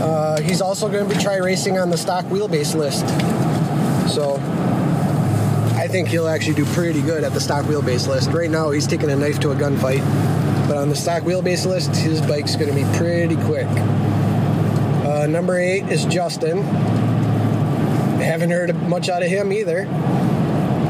Uh, 0.02 0.40
he's 0.42 0.60
also 0.60 0.90
going 0.90 1.08
to 1.08 1.14
be 1.14 1.20
try 1.22 1.36
racing 1.36 1.78
on 1.78 1.88
the 1.88 1.96
stock 1.96 2.24
wheelbase 2.26 2.74
list. 2.74 3.06
So 4.12 4.34
I 5.78 5.88
think 5.88 6.08
he'll 6.08 6.28
actually 6.28 6.54
do 6.54 6.66
pretty 6.66 7.00
good 7.00 7.24
at 7.24 7.32
the 7.32 7.40
stock 7.40 7.64
wheelbase 7.64 8.06
list. 8.06 8.30
Right 8.30 8.50
now, 8.50 8.70
he's 8.70 8.86
taking 8.86 9.10
a 9.10 9.16
knife 9.16 9.40
to 9.40 9.52
a 9.52 9.54
gunfight, 9.54 10.04
but 10.68 10.76
on 10.76 10.90
the 10.90 10.96
stock 10.96 11.22
wheelbase 11.22 11.64
list, 11.64 11.96
his 11.96 12.20
bike's 12.20 12.56
going 12.56 12.68
to 12.68 12.74
be 12.74 12.98
pretty 12.98 13.36
quick. 13.36 13.66
Uh, 15.06 15.26
number 15.26 15.58
eight 15.58 15.84
is 15.84 16.04
Justin. 16.06 16.58
Haven't 18.24 18.50
heard 18.50 18.74
much 18.88 19.10
out 19.10 19.22
of 19.22 19.28
him 19.28 19.52
either. 19.52 19.84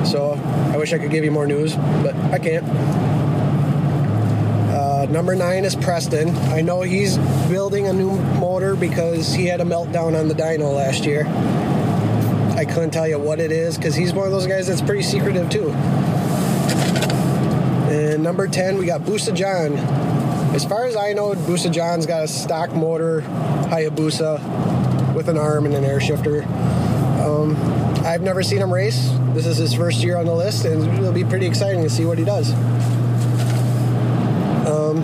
So 0.06 0.32
I 0.72 0.76
wish 0.76 0.92
I 0.92 0.98
could 0.98 1.10
give 1.10 1.24
you 1.24 1.30
more 1.30 1.46
news, 1.46 1.74
but 1.74 2.14
I 2.14 2.38
can't. 2.38 2.64
Uh, 4.70 5.06
number 5.10 5.34
nine 5.34 5.64
is 5.64 5.74
Preston. 5.74 6.30
I 6.52 6.60
know 6.60 6.82
he's 6.82 7.18
building 7.48 7.88
a 7.88 7.92
new 7.92 8.12
motor 8.38 8.76
because 8.76 9.34
he 9.34 9.46
had 9.46 9.60
a 9.60 9.64
meltdown 9.64 10.18
on 10.18 10.28
the 10.28 10.34
dyno 10.34 10.74
last 10.74 11.04
year. 11.04 11.26
I 12.56 12.64
couldn't 12.64 12.92
tell 12.92 13.08
you 13.08 13.18
what 13.18 13.40
it 13.40 13.50
is 13.50 13.76
because 13.76 13.96
he's 13.96 14.12
one 14.12 14.26
of 14.26 14.32
those 14.32 14.46
guys 14.46 14.68
that's 14.68 14.80
pretty 14.80 15.02
secretive 15.02 15.50
too. 15.50 15.70
And 17.90 18.22
number 18.22 18.46
10, 18.46 18.78
we 18.78 18.86
got 18.86 19.00
Busa 19.00 19.34
John. 19.34 19.76
As 20.54 20.64
far 20.64 20.84
as 20.86 20.94
I 20.94 21.14
know, 21.14 21.34
Busa 21.34 21.72
John's 21.72 22.06
got 22.06 22.24
a 22.24 22.28
stock 22.28 22.72
motor 22.74 23.22
Hayabusa 23.22 25.14
with 25.14 25.28
an 25.28 25.36
arm 25.36 25.66
and 25.66 25.74
an 25.74 25.84
air 25.84 26.00
shifter. 26.00 26.42
Um, 27.24 27.56
I've 28.04 28.20
never 28.20 28.42
seen 28.42 28.58
him 28.58 28.72
race. 28.72 29.10
This 29.32 29.46
is 29.46 29.56
his 29.56 29.72
first 29.74 30.02
year 30.02 30.16
on 30.18 30.26
the 30.26 30.34
list, 30.34 30.66
and 30.66 30.82
it'll 30.98 31.12
be 31.12 31.24
pretty 31.24 31.46
exciting 31.46 31.82
to 31.82 31.88
see 31.90 32.04
what 32.04 32.18
he 32.18 32.24
does. 32.24 32.52
Um, 34.66 34.98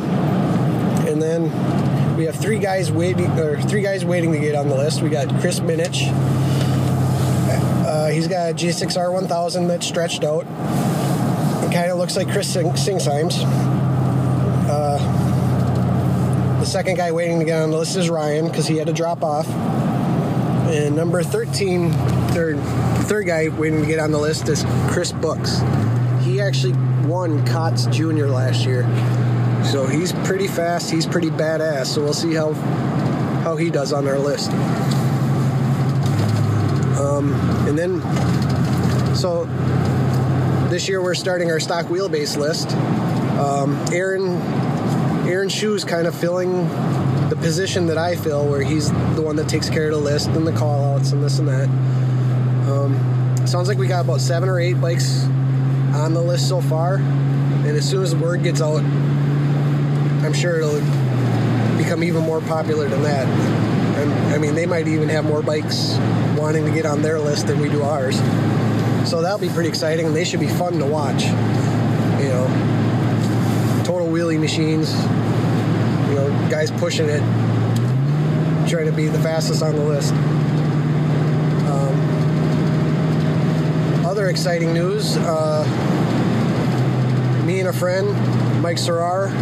and 1.09 1.21
then 1.21 2.17
we 2.17 2.25
have 2.25 2.37
three 2.37 2.59
guys 2.59 2.93
waiting, 2.93 3.27
or 3.39 3.61
three 3.63 3.81
guys 3.83 4.05
waiting 4.05 4.33
to 4.33 4.39
get 4.39 4.55
on 4.55 4.69
the 4.69 4.77
list. 4.77 5.01
We 5.01 5.09
got 5.09 5.29
Chris 5.41 5.61
Minich. 5.61 6.11
Uh, 7.87 8.09
he's 8.09 8.29
got 8.29 8.51
a 8.51 8.55
GSX-R 8.55 9.11
1000 9.11 9.67
that's 9.67 9.87
stretched 9.87 10.23
out. 10.23 10.43
It 10.43 11.73
kind 11.73 11.91
of 11.91 11.99
looks 11.99 12.17
like 12.17 12.31
Chris 12.31 12.53
Sing- 12.53 12.77
Singsheims. 12.77 13.43
Uh, 14.69 14.99
the 16.61 16.67
second 16.67 16.97
guy 16.97 17.11
waiting 17.13 17.39
to 17.39 17.45
get 17.47 17.63
on 17.63 17.71
the 17.71 17.79
list 17.79 17.97
is 17.97 18.11
Ryan 18.11 18.47
because 18.49 18.67
he 18.67 18.77
had 18.77 18.87
to 18.89 18.93
drop 18.93 19.23
off. 19.23 19.47
And 20.71 20.95
number 20.95 21.21
13, 21.25 21.91
third, 22.29 22.57
third 23.09 23.27
guy 23.27 23.49
waiting 23.49 23.81
to 23.81 23.87
get 23.89 23.99
on 23.99 24.13
the 24.13 24.19
list 24.19 24.49
is 24.49 24.65
Chris 24.87 25.11
Books. 25.11 25.59
He 26.23 26.41
actually 26.41 26.75
won 27.09 27.45
KOTS 27.45 27.87
Junior 27.87 28.29
last 28.29 28.65
year. 28.65 28.85
So 29.65 29.85
he's 29.87 30.13
pretty 30.13 30.47
fast, 30.47 30.89
he's 30.89 31.07
pretty 31.07 31.29
badass. 31.29 31.87
So 31.87 32.05
we'll 32.05 32.13
see 32.13 32.35
how 32.35 32.53
how 33.43 33.57
he 33.57 33.69
does 33.69 33.93
on 33.93 34.07
our 34.07 34.19
list. 34.19 34.53
Um, 37.01 37.35
and 37.67 37.77
then, 37.77 38.01
so 39.17 39.47
this 40.71 40.89
year 40.89 41.03
we're 41.03 41.17
starting 41.17 41.51
our 41.51 41.59
stock 41.59 41.87
wheelbase 41.87 42.37
list. 42.37 42.71
Um, 43.41 43.77
Aaron 43.93 44.37
Aaron 45.29 45.49
Shoe's 45.49 45.85
kind 45.85 46.07
of 46.07 46.15
filling 46.15 46.69
the 47.31 47.37
position 47.37 47.87
that 47.87 47.97
I 47.97 48.17
fill, 48.17 48.45
where 48.47 48.61
he's 48.61 48.91
the 49.15 49.23
one 49.23 49.37
that 49.37 49.49
takes 49.49 49.71
care 49.71 49.87
of 49.87 49.93
the 49.93 49.99
list 49.99 50.29
and 50.31 50.45
the 50.45 50.53
call 50.53 50.95
outs 50.95 51.13
and 51.13 51.23
this 51.23 51.39
and 51.39 51.49
that. 51.49 51.69
Um, 52.69 53.47
sounds 53.47 53.69
like 53.69 53.79
we 53.79 53.87
got 53.87 54.05
about 54.05 54.21
seven 54.21 54.49
or 54.49 54.59
eight 54.59 54.81
bikes 54.81 55.25
on 55.95 56.13
the 56.13 56.21
list 56.21 56.49
so 56.49 56.61
far, 56.61 56.97
and 56.97 57.69
as 57.69 57.89
soon 57.89 58.03
as 58.03 58.11
the 58.11 58.19
word 58.19 58.43
gets 58.43 58.61
out, 58.61 58.83
I'm 58.83 60.33
sure 60.33 60.59
it'll 60.59 60.81
become 61.79 62.03
even 62.03 62.25
more 62.25 62.41
popular 62.41 62.89
than 62.89 63.03
that. 63.05 63.27
And 63.27 64.13
I 64.35 64.39
mean, 64.39 64.57
they 64.57 64.67
might 64.67 64.89
even 64.89 65.09
have 65.09 65.25
more 65.25 65.41
bikes 65.41 65.97
wanting 66.37 66.65
to 66.67 66.73
get 66.73 66.85
on 66.85 67.01
their 67.01 67.21
list 67.21 67.47
than 67.47 67.61
we 67.61 67.69
do 67.69 67.83
ours. 67.83 68.17
So 69.09 69.23
that'll 69.23 69.39
be 69.39 69.49
pretty 69.49 69.69
exciting, 69.69 70.07
and 70.07 70.17
they 70.17 70.25
should 70.25 70.41
be 70.41 70.49
fun 70.49 70.79
to 70.81 70.87
watch. 70.87 71.23
You 71.23 72.29
know, 72.29 73.85
total 73.85 74.09
wheelie 74.09 74.39
machines. 74.39 74.93
Guys 76.61 76.71
pushing 76.73 77.09
it, 77.09 77.21
trying 78.69 78.85
to 78.85 78.93
be 78.93 79.07
the 79.07 79.19
fastest 79.21 79.63
on 79.63 79.75
the 79.75 79.83
list. 79.83 80.13
Um, 81.73 81.97
other 84.05 84.29
exciting 84.29 84.75
news: 84.75 85.17
uh, 85.17 85.65
me 87.47 87.61
and 87.61 87.69
a 87.71 87.73
friend, 87.73 88.13
Mike 88.61 88.77
Serrar, 88.77 89.33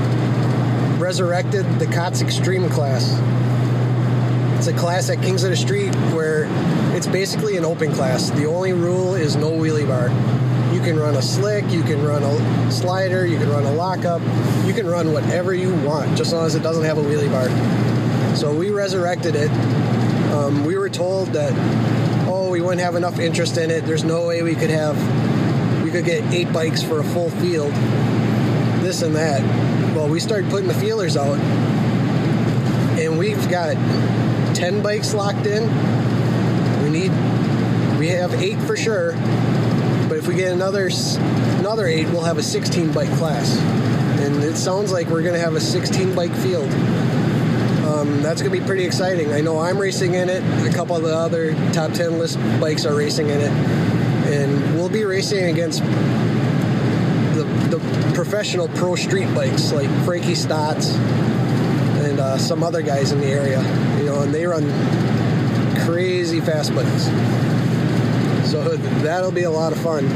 resurrected 1.01 1.67
the 1.81 1.87
KOTS 1.87 2.23
Extreme 2.23 2.71
class. 2.71 3.11
It's 4.57 4.69
a 4.69 4.73
class 4.79 5.11
at 5.11 5.21
Kings 5.21 5.43
of 5.43 5.51
the 5.51 5.57
Street 5.57 5.93
where 6.15 6.47
it's 6.97 7.09
basically 7.09 7.57
an 7.57 7.65
open 7.65 7.93
class. 7.93 8.31
The 8.31 8.47
only 8.47 8.75
rule 8.75 9.17
is 9.17 9.35
no 9.35 9.51
wheelie 9.51 9.89
bar. 9.89 10.38
You 10.79 10.85
can 10.85 10.97
run 11.01 11.17
a 11.17 11.23
slick, 11.23 11.69
you 11.73 11.83
can 11.83 12.05
run 12.05 12.23
a 12.23 12.71
slider, 12.71 13.27
you 13.27 13.37
can 13.37 13.51
run 13.51 13.65
a 13.65 13.73
lockup, 13.73 14.23
you 14.65 14.73
can 14.73 14.87
run 14.87 15.13
whatever 15.13 15.53
you 15.53 15.75
want, 15.75 16.11
just 16.11 16.29
as 16.29 16.35
long 16.35 16.47
as 16.47 16.55
it 16.55 16.63
doesn't 16.63 16.85
have 16.85 16.99
a 16.99 17.03
wheelie 17.03 17.29
bar. 17.29 18.37
So 18.37 18.55
we 18.55 18.71
resurrected 18.71 19.35
it. 19.35 19.51
Um, 20.31 20.65
we 20.65 20.79
were 20.79 20.89
told 20.89 21.31
that, 21.31 21.53
oh, 22.29 22.49
we 22.49 22.61
wouldn't 22.61 22.81
have 22.81 22.95
enough 22.95 23.19
interest 23.19 23.57
in 23.57 23.73
it. 23.73 23.87
There's 23.87 24.05
no 24.05 24.25
way 24.25 24.45
we 24.45 24.55
could 24.55 24.71
have, 24.71 24.97
we 25.83 25.91
could 25.91 26.05
get 26.05 26.23
eight 26.33 26.53
bikes 26.53 26.81
for 26.81 27.01
a 27.01 27.05
full 27.05 27.31
field, 27.31 27.73
this 28.81 29.03
and 29.03 29.17
that. 29.17 29.43
Well, 29.97 30.09
we 30.09 30.21
started 30.21 30.49
putting 30.49 30.69
the 30.69 30.75
feelers 30.75 31.17
out, 31.17 31.41
and 33.01 33.19
we've 33.19 33.51
got 33.51 33.75
10 34.55 34.81
bikes 34.81 35.13
locked 35.13 35.45
in. 35.45 35.65
We 36.85 36.91
need, 36.91 37.11
we 37.99 38.07
have 38.11 38.33
eight 38.35 38.61
for 38.61 38.77
sure, 38.77 39.15
we 40.29 40.35
get 40.35 40.53
another 40.53 40.91
another 41.59 41.87
eight, 41.87 42.07
we'll 42.09 42.23
have 42.23 42.37
a 42.37 42.43
16 42.43 42.93
bike 42.93 43.11
class. 43.17 43.59
And 44.21 44.45
it 44.45 44.57
sounds 44.57 44.93
like 44.93 45.07
we're 45.09 45.23
going 45.23 45.35
to 45.35 45.41
have 45.41 45.55
a 45.55 45.61
16 45.61 46.15
bike 46.15 46.35
field. 46.35 46.71
Um, 47.85 48.21
that's 48.23 48.43
going 48.43 48.53
to 48.53 48.61
be 48.61 48.65
pretty 48.65 48.85
exciting. 48.85 49.33
I 49.33 49.41
know 49.41 49.59
I'm 49.59 49.79
racing 49.79 50.15
in 50.15 50.29
it. 50.29 50.43
A 50.71 50.75
couple 50.75 50.97
of 50.97 51.03
the 51.03 51.17
other 51.17 51.55
top 51.73 51.93
10 51.93 52.19
list 52.19 52.39
bikes 52.61 52.85
are 52.85 52.95
racing 52.95 53.31
in 53.31 53.41
it. 53.41 53.51
And 54.31 54.77
we'll 54.77 54.91
be 54.91 55.05
racing 55.05 55.45
against 55.45 55.83
the, 55.83 57.45
the 57.71 58.13
professional 58.15 58.69
pro 58.69 58.97
street 58.97 59.35
bikes 59.35 59.73
like 59.73 59.89
Frankie 60.05 60.35
Stotts 60.35 60.95
and 60.95 62.21
uh, 62.21 62.37
some 62.37 62.63
other 62.63 62.83
guys 62.83 63.13
in 63.13 63.21
the 63.21 63.29
area. 63.29 63.63
You 63.99 64.05
know, 64.05 64.21
and 64.21 64.35
they 64.35 64.45
run 64.45 64.69
crazy 65.87 66.41
fast 66.41 66.75
bikes. 66.75 67.09
So 68.65 68.77
that'll 68.77 69.31
be 69.31 69.45
a 69.45 69.51
lot 69.51 69.71
of 69.71 69.79
fun. 69.79 70.09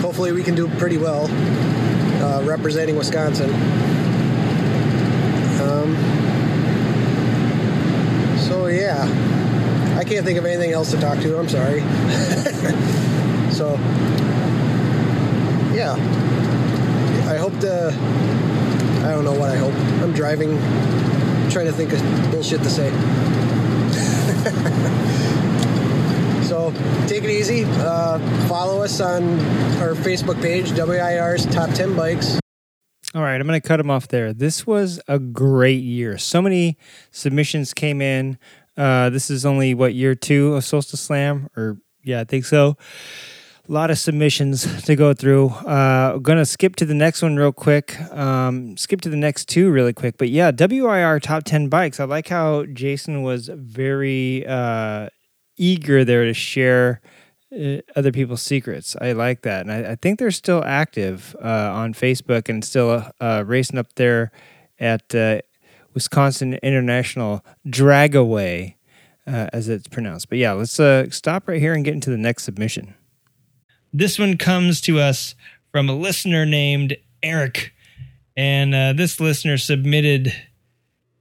Hopefully, 0.00 0.32
we 0.32 0.42
can 0.42 0.54
do 0.54 0.68
pretty 0.78 0.96
well 0.96 1.26
uh, 2.24 2.42
representing 2.42 2.96
Wisconsin. 2.96 3.50
Um, 5.60 5.94
so 8.38 8.68
yeah, 8.68 9.04
I 9.98 10.04
can't 10.04 10.24
think 10.24 10.38
of 10.38 10.46
anything 10.46 10.72
else 10.72 10.92
to 10.92 10.96
talk 10.98 11.18
to. 11.20 11.38
I'm 11.38 11.48
sorry. 11.48 11.80
so 13.52 13.74
yeah, 15.74 15.92
I 17.28 17.36
hope 17.36 17.58
to. 17.60 17.94
I 19.04 19.10
don't 19.10 19.24
know 19.24 19.38
what 19.38 19.50
I 19.50 19.56
hope. 19.56 19.74
I'm 20.02 20.14
driving, 20.14 20.56
trying 21.50 21.66
to 21.66 21.72
think 21.72 21.92
of 21.92 22.00
bullshit 22.30 22.62
to 22.62 22.70
say. 22.70 22.90
So 26.48 26.72
take 27.06 27.24
it 27.24 27.30
easy. 27.30 27.64
Uh, 27.66 28.18
follow 28.48 28.82
us 28.82 29.02
on 29.02 29.38
our 29.82 29.92
Facebook 29.92 30.40
page, 30.40 30.72
WIR's 30.72 31.44
Top 31.44 31.68
10 31.74 31.94
Bikes. 31.94 32.40
All 33.14 33.20
right, 33.20 33.38
I'm 33.38 33.46
going 33.46 33.60
to 33.60 33.68
cut 33.68 33.78
him 33.78 33.90
off 33.90 34.08
there. 34.08 34.32
This 34.32 34.66
was 34.66 34.98
a 35.06 35.18
great 35.18 35.82
year. 35.82 36.16
So 36.16 36.40
many 36.40 36.78
submissions 37.10 37.74
came 37.74 38.00
in. 38.00 38.38
Uh, 38.78 39.10
this 39.10 39.28
is 39.28 39.44
only 39.44 39.74
what 39.74 39.92
year 39.92 40.14
two 40.14 40.54
of 40.54 40.64
Solstice 40.64 41.02
Slam, 41.02 41.50
or 41.54 41.76
yeah, 42.02 42.20
I 42.20 42.24
think 42.24 42.46
so. 42.46 42.78
A 43.68 43.72
lot 43.72 43.90
of 43.90 43.98
submissions 43.98 44.84
to 44.84 44.96
go 44.96 45.12
through. 45.12 45.48
Uh, 45.48 46.16
gonna 46.16 46.46
skip 46.46 46.76
to 46.76 46.86
the 46.86 46.94
next 46.94 47.20
one 47.20 47.36
real 47.36 47.52
quick. 47.52 48.00
Um, 48.10 48.78
skip 48.78 49.02
to 49.02 49.10
the 49.10 49.16
next 49.16 49.50
two 49.50 49.70
really 49.70 49.92
quick. 49.92 50.16
But 50.16 50.30
yeah, 50.30 50.50
WIR 50.50 51.20
top 51.20 51.44
ten 51.44 51.68
bikes. 51.68 52.00
I 52.00 52.04
like 52.04 52.28
how 52.28 52.64
Jason 52.64 53.20
was 53.20 53.50
very 53.52 54.46
uh, 54.46 55.10
eager 55.58 56.04
there 56.04 56.24
to 56.24 56.34
share 56.34 57.00
uh, 57.52 57.78
other 57.96 58.12
people's 58.12 58.42
secrets. 58.42 58.96
I 59.00 59.12
like 59.12 59.42
that, 59.42 59.66
and 59.66 59.72
I, 59.72 59.92
I 59.92 59.94
think 59.96 60.18
they're 60.18 60.30
still 60.30 60.62
active 60.64 61.36
uh, 61.42 61.72
on 61.72 61.94
Facebook 61.94 62.48
and 62.48 62.64
still 62.64 63.04
uh, 63.20 63.44
racing 63.46 63.78
up 63.78 63.94
there 63.94 64.32
at 64.78 65.14
uh, 65.14 65.40
Wisconsin 65.94 66.54
International 66.62 67.44
Dragaway, 67.66 68.74
uh, 69.26 69.48
as 69.52 69.68
it's 69.68 69.88
pronounced. 69.88 70.28
But 70.28 70.38
yeah, 70.38 70.52
let's 70.52 70.78
uh, 70.78 71.10
stop 71.10 71.48
right 71.48 71.60
here 71.60 71.74
and 71.74 71.84
get 71.84 71.94
into 71.94 72.10
the 72.10 72.16
next 72.16 72.44
submission. 72.44 72.94
This 73.92 74.18
one 74.18 74.36
comes 74.36 74.80
to 74.82 75.00
us 75.00 75.34
from 75.72 75.88
a 75.88 75.94
listener 75.94 76.44
named 76.44 76.96
Eric, 77.22 77.72
and 78.36 78.74
uh, 78.74 78.92
this 78.92 79.20
listener 79.20 79.58
submitted 79.58 80.32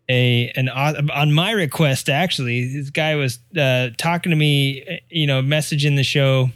a 0.09 0.51
an 0.55 0.69
on 0.69 1.33
my 1.33 1.51
request. 1.51 2.09
Actually, 2.09 2.73
this 2.73 2.89
guy 2.89 3.15
was 3.15 3.39
uh, 3.57 3.89
talking 3.97 4.29
to 4.29 4.35
me, 4.35 5.01
you 5.09 5.27
know, 5.27 5.41
messaging 5.41 5.95
the 5.95 6.03
show 6.03 6.49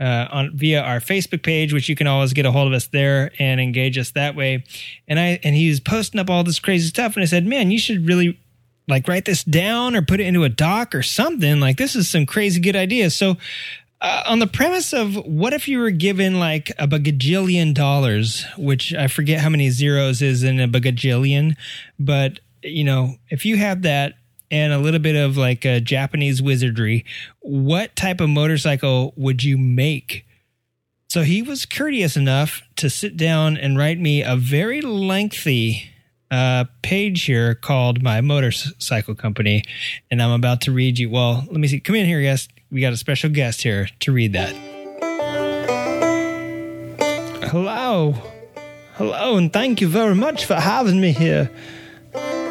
uh, 0.00 0.26
on 0.30 0.56
via 0.56 0.80
our 0.80 0.98
Facebook 0.98 1.42
page, 1.42 1.72
which 1.72 1.88
you 1.88 1.94
can 1.94 2.06
always 2.06 2.32
get 2.32 2.46
a 2.46 2.50
hold 2.50 2.66
of 2.66 2.72
us 2.72 2.86
there 2.86 3.32
and 3.38 3.60
engage 3.60 3.98
us 3.98 4.12
that 4.12 4.34
way. 4.34 4.64
And 5.06 5.20
I 5.20 5.38
and 5.44 5.54
he 5.54 5.68
was 5.68 5.80
posting 5.80 6.18
up 6.18 6.30
all 6.30 6.42
this 6.42 6.58
crazy 6.58 6.88
stuff, 6.88 7.14
and 7.16 7.22
I 7.22 7.26
said, 7.26 7.46
"Man, 7.46 7.70
you 7.70 7.78
should 7.78 8.06
really 8.06 8.38
like 8.88 9.06
write 9.06 9.26
this 9.26 9.44
down 9.44 9.94
or 9.94 10.02
put 10.02 10.20
it 10.20 10.26
into 10.26 10.44
a 10.44 10.48
doc 10.48 10.94
or 10.94 11.02
something. 11.02 11.60
Like 11.60 11.76
this 11.76 11.94
is 11.94 12.08
some 12.08 12.26
crazy 12.26 12.60
good 12.60 12.76
ideas." 12.76 13.14
So. 13.14 13.36
Uh, 14.02 14.22
on 14.28 14.38
the 14.38 14.46
premise 14.46 14.94
of 14.94 15.14
what 15.26 15.52
if 15.52 15.68
you 15.68 15.78
were 15.78 15.90
given 15.90 16.38
like 16.38 16.70
a 16.78 16.88
bagajillion 16.88 17.74
dollars, 17.74 18.46
which 18.56 18.94
I 18.94 19.08
forget 19.08 19.40
how 19.40 19.50
many 19.50 19.68
zeros 19.68 20.22
is 20.22 20.42
in 20.42 20.58
a 20.58 20.66
bagajillion, 20.66 21.54
but 21.98 22.40
you 22.62 22.84
know, 22.84 23.16
if 23.28 23.44
you 23.44 23.56
have 23.56 23.82
that 23.82 24.14
and 24.50 24.72
a 24.72 24.78
little 24.78 25.00
bit 25.00 25.16
of 25.16 25.36
like 25.36 25.64
a 25.64 25.80
Japanese 25.80 26.42
wizardry, 26.42 27.04
what 27.40 27.94
type 27.96 28.20
of 28.20 28.28
motorcycle 28.28 29.12
would 29.16 29.44
you 29.44 29.56
make? 29.56 30.24
So 31.08 31.22
he 31.22 31.42
was 31.42 31.66
courteous 31.66 32.16
enough 32.16 32.62
to 32.76 32.88
sit 32.88 33.16
down 33.16 33.56
and 33.56 33.76
write 33.76 33.98
me 33.98 34.22
a 34.22 34.36
very 34.36 34.80
lengthy 34.80 35.90
uh, 36.30 36.64
page 36.82 37.24
here 37.24 37.54
called 37.54 38.02
My 38.02 38.20
Motorcycle 38.20 39.16
Company. 39.16 39.64
And 40.10 40.22
I'm 40.22 40.30
about 40.30 40.60
to 40.62 40.72
read 40.72 40.98
you. 40.98 41.10
Well, 41.10 41.44
let 41.46 41.56
me 41.56 41.66
see. 41.66 41.80
Come 41.80 41.96
in 41.96 42.06
here, 42.06 42.22
guest. 42.22 42.52
We 42.70 42.80
got 42.80 42.92
a 42.92 42.96
special 42.96 43.30
guest 43.30 43.62
here 43.62 43.88
to 44.00 44.12
read 44.12 44.32
that. 44.34 44.54
Hello. 47.50 48.14
Hello, 48.94 49.36
and 49.36 49.52
thank 49.52 49.80
you 49.80 49.88
very 49.88 50.14
much 50.14 50.44
for 50.44 50.54
having 50.54 51.00
me 51.00 51.12
here. 51.12 51.50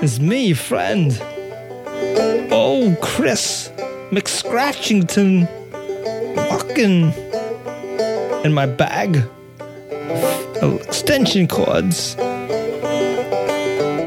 It's 0.02 0.18
me, 0.18 0.54
friend. 0.54 1.12
Oh, 2.52 2.98
Chris 3.02 3.70
McScratchington 4.12 5.46
walking 6.50 7.12
in 8.46 8.54
my 8.54 8.66
bag 8.66 9.18
of 10.62 10.82
extension 10.82 11.50
cords. 11.50 12.16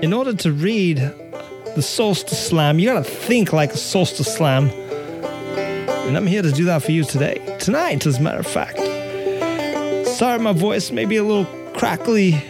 In 0.03 0.15
order 0.15 0.33
to 0.33 0.51
read 0.51 0.97
the 1.75 1.83
Solstice 1.83 2.47
Slam, 2.47 2.79
you 2.79 2.89
gotta 2.89 3.05
think 3.05 3.53
like 3.53 3.75
a 3.75 3.77
Solstice 3.77 4.35
Slam. 4.35 4.71
And 4.71 6.17
I'm 6.17 6.27
here 6.27 6.41
to 6.41 6.53
do 6.53 6.65
that 6.65 6.83
for 6.83 6.93
you 6.93 7.05
today. 7.05 7.39
Tonight, 7.61 8.07
as 8.07 8.19
a 8.19 8.23
matter 8.23 8.41
of 8.41 8.47
fact. 8.47 8.79
Sorry, 10.09 10.39
my 10.39 10.53
voice 10.53 10.91
may 10.91 11.05
be 11.05 11.19
a 11.19 11.23
little 11.23 11.45
crackly 11.75 12.43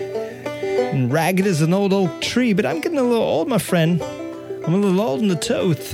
and 0.93 1.13
ragged 1.13 1.47
as 1.47 1.61
an 1.63 1.73
old 1.75 1.93
oak 1.93 2.21
tree, 2.21 2.53
but 2.53 2.65
I'm 2.67 2.81
getting 2.81 2.99
a 2.99 3.03
little 3.03 3.23
old, 3.23 3.49
my 3.49 3.59
friend. 3.59 4.01
I'm 4.03 4.75
a 4.75 4.77
little 4.77 5.01
old 5.01 5.21
in 5.21 5.29
the 5.29 5.37
tooth. 5.37 5.93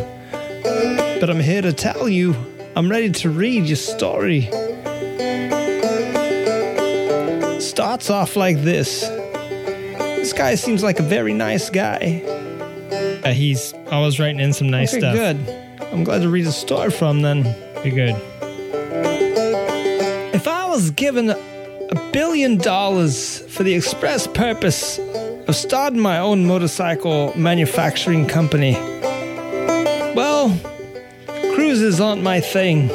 But 1.20 1.30
I'm 1.30 1.40
here 1.40 1.62
to 1.62 1.72
tell 1.72 2.08
you, 2.08 2.34
I'm 2.76 2.90
ready 2.90 3.10
to 3.10 3.30
read 3.30 3.64
your 3.66 3.76
story. 3.76 4.42
Starts 7.60 8.10
off 8.10 8.36
like 8.36 8.58
this. 8.62 9.00
This 9.00 10.32
guy 10.32 10.54
seems 10.56 10.82
like 10.82 10.98
a 10.98 11.02
very 11.02 11.32
nice 11.32 11.70
guy. 11.70 12.22
Uh, 13.24 13.32
he's 13.32 13.72
always 13.90 14.18
writing 14.18 14.40
in 14.40 14.52
some 14.52 14.68
nice 14.70 14.92
Okay, 14.94 15.00
stuff. 15.00 15.14
good. 15.14 15.36
I'm 15.92 16.04
glad 16.04 16.22
to 16.22 16.28
read 16.28 16.46
a 16.46 16.52
story 16.52 16.90
from 16.90 17.22
then. 17.22 17.42
Be 17.82 17.90
good. 17.90 18.14
If 20.34 20.46
I 20.46 20.66
was 20.66 20.90
given 20.92 21.30
a 21.90 22.10
billion 22.12 22.58
dollars 22.58 23.40
for 23.50 23.62
the 23.62 23.74
express 23.74 24.26
purpose 24.26 24.98
of 24.98 25.56
starting 25.56 26.00
my 26.00 26.18
own 26.18 26.46
motorcycle 26.46 27.32
manufacturing 27.36 28.26
company, 28.26 28.72
well, 30.14 30.54
cruises 31.54 32.00
aren't 32.00 32.22
my 32.22 32.40
thing. 32.40 32.88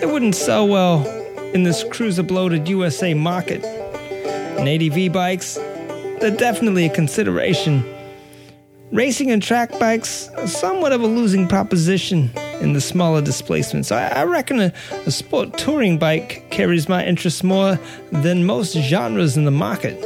They 0.00 0.06
wouldn't 0.06 0.34
sell 0.34 0.66
well 0.66 1.06
in 1.52 1.64
this 1.64 1.84
cruiser 1.84 2.22
bloated 2.22 2.68
USA 2.68 3.12
market. 3.12 3.62
And 3.64 4.68
ADV 4.68 5.12
bikes, 5.12 5.54
they're 6.20 6.36
definitely 6.36 6.86
a 6.86 6.90
consideration. 6.90 7.84
Racing 8.90 9.30
and 9.30 9.42
track 9.42 9.78
bikes 9.78 10.28
are 10.30 10.46
somewhat 10.46 10.92
of 10.92 11.02
a 11.02 11.06
losing 11.06 11.46
proposition 11.46 12.30
in 12.60 12.72
the 12.72 12.80
smaller 12.80 13.22
displacements. 13.22 13.92
I, 13.92 14.08
I 14.08 14.24
reckon 14.24 14.60
a, 14.60 14.72
a 15.06 15.10
sport 15.10 15.56
touring 15.56 15.98
bike 15.98 16.44
carries 16.50 16.88
my 16.88 17.04
interest 17.04 17.44
more 17.44 17.78
than 18.10 18.44
most 18.44 18.74
genres 18.74 19.36
in 19.36 19.44
the 19.44 19.50
market. 19.50 19.96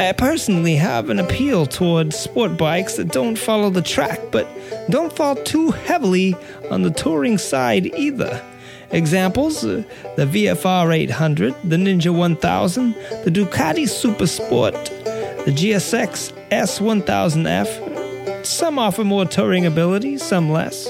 I 0.00 0.12
personally 0.12 0.74
have 0.74 1.08
an 1.08 1.20
appeal 1.20 1.66
toward 1.66 2.12
sport 2.12 2.58
bikes 2.58 2.96
that 2.96 3.08
don't 3.08 3.38
follow 3.38 3.70
the 3.70 3.80
track, 3.80 4.20
but 4.32 4.46
don't 4.90 5.14
fall 5.14 5.36
too 5.36 5.70
heavily 5.70 6.34
on 6.70 6.82
the 6.82 6.90
touring 6.90 7.38
side 7.38 7.86
either. 7.94 8.42
Examples 8.90 9.64
uh, 9.64 9.82
the 10.16 10.26
VFR 10.26 10.94
800, 10.94 11.54
the 11.64 11.76
Ninja 11.76 12.14
1000, 12.14 12.92
the 13.24 13.30
Ducati 13.30 13.88
Super 13.88 14.26
Sport, 14.26 14.74
the 14.74 15.52
GSX 15.52 16.32
S1000F. 16.50 18.44
Some 18.44 18.78
offer 18.78 19.04
more 19.04 19.24
touring 19.24 19.64
ability, 19.64 20.18
some 20.18 20.50
less. 20.50 20.88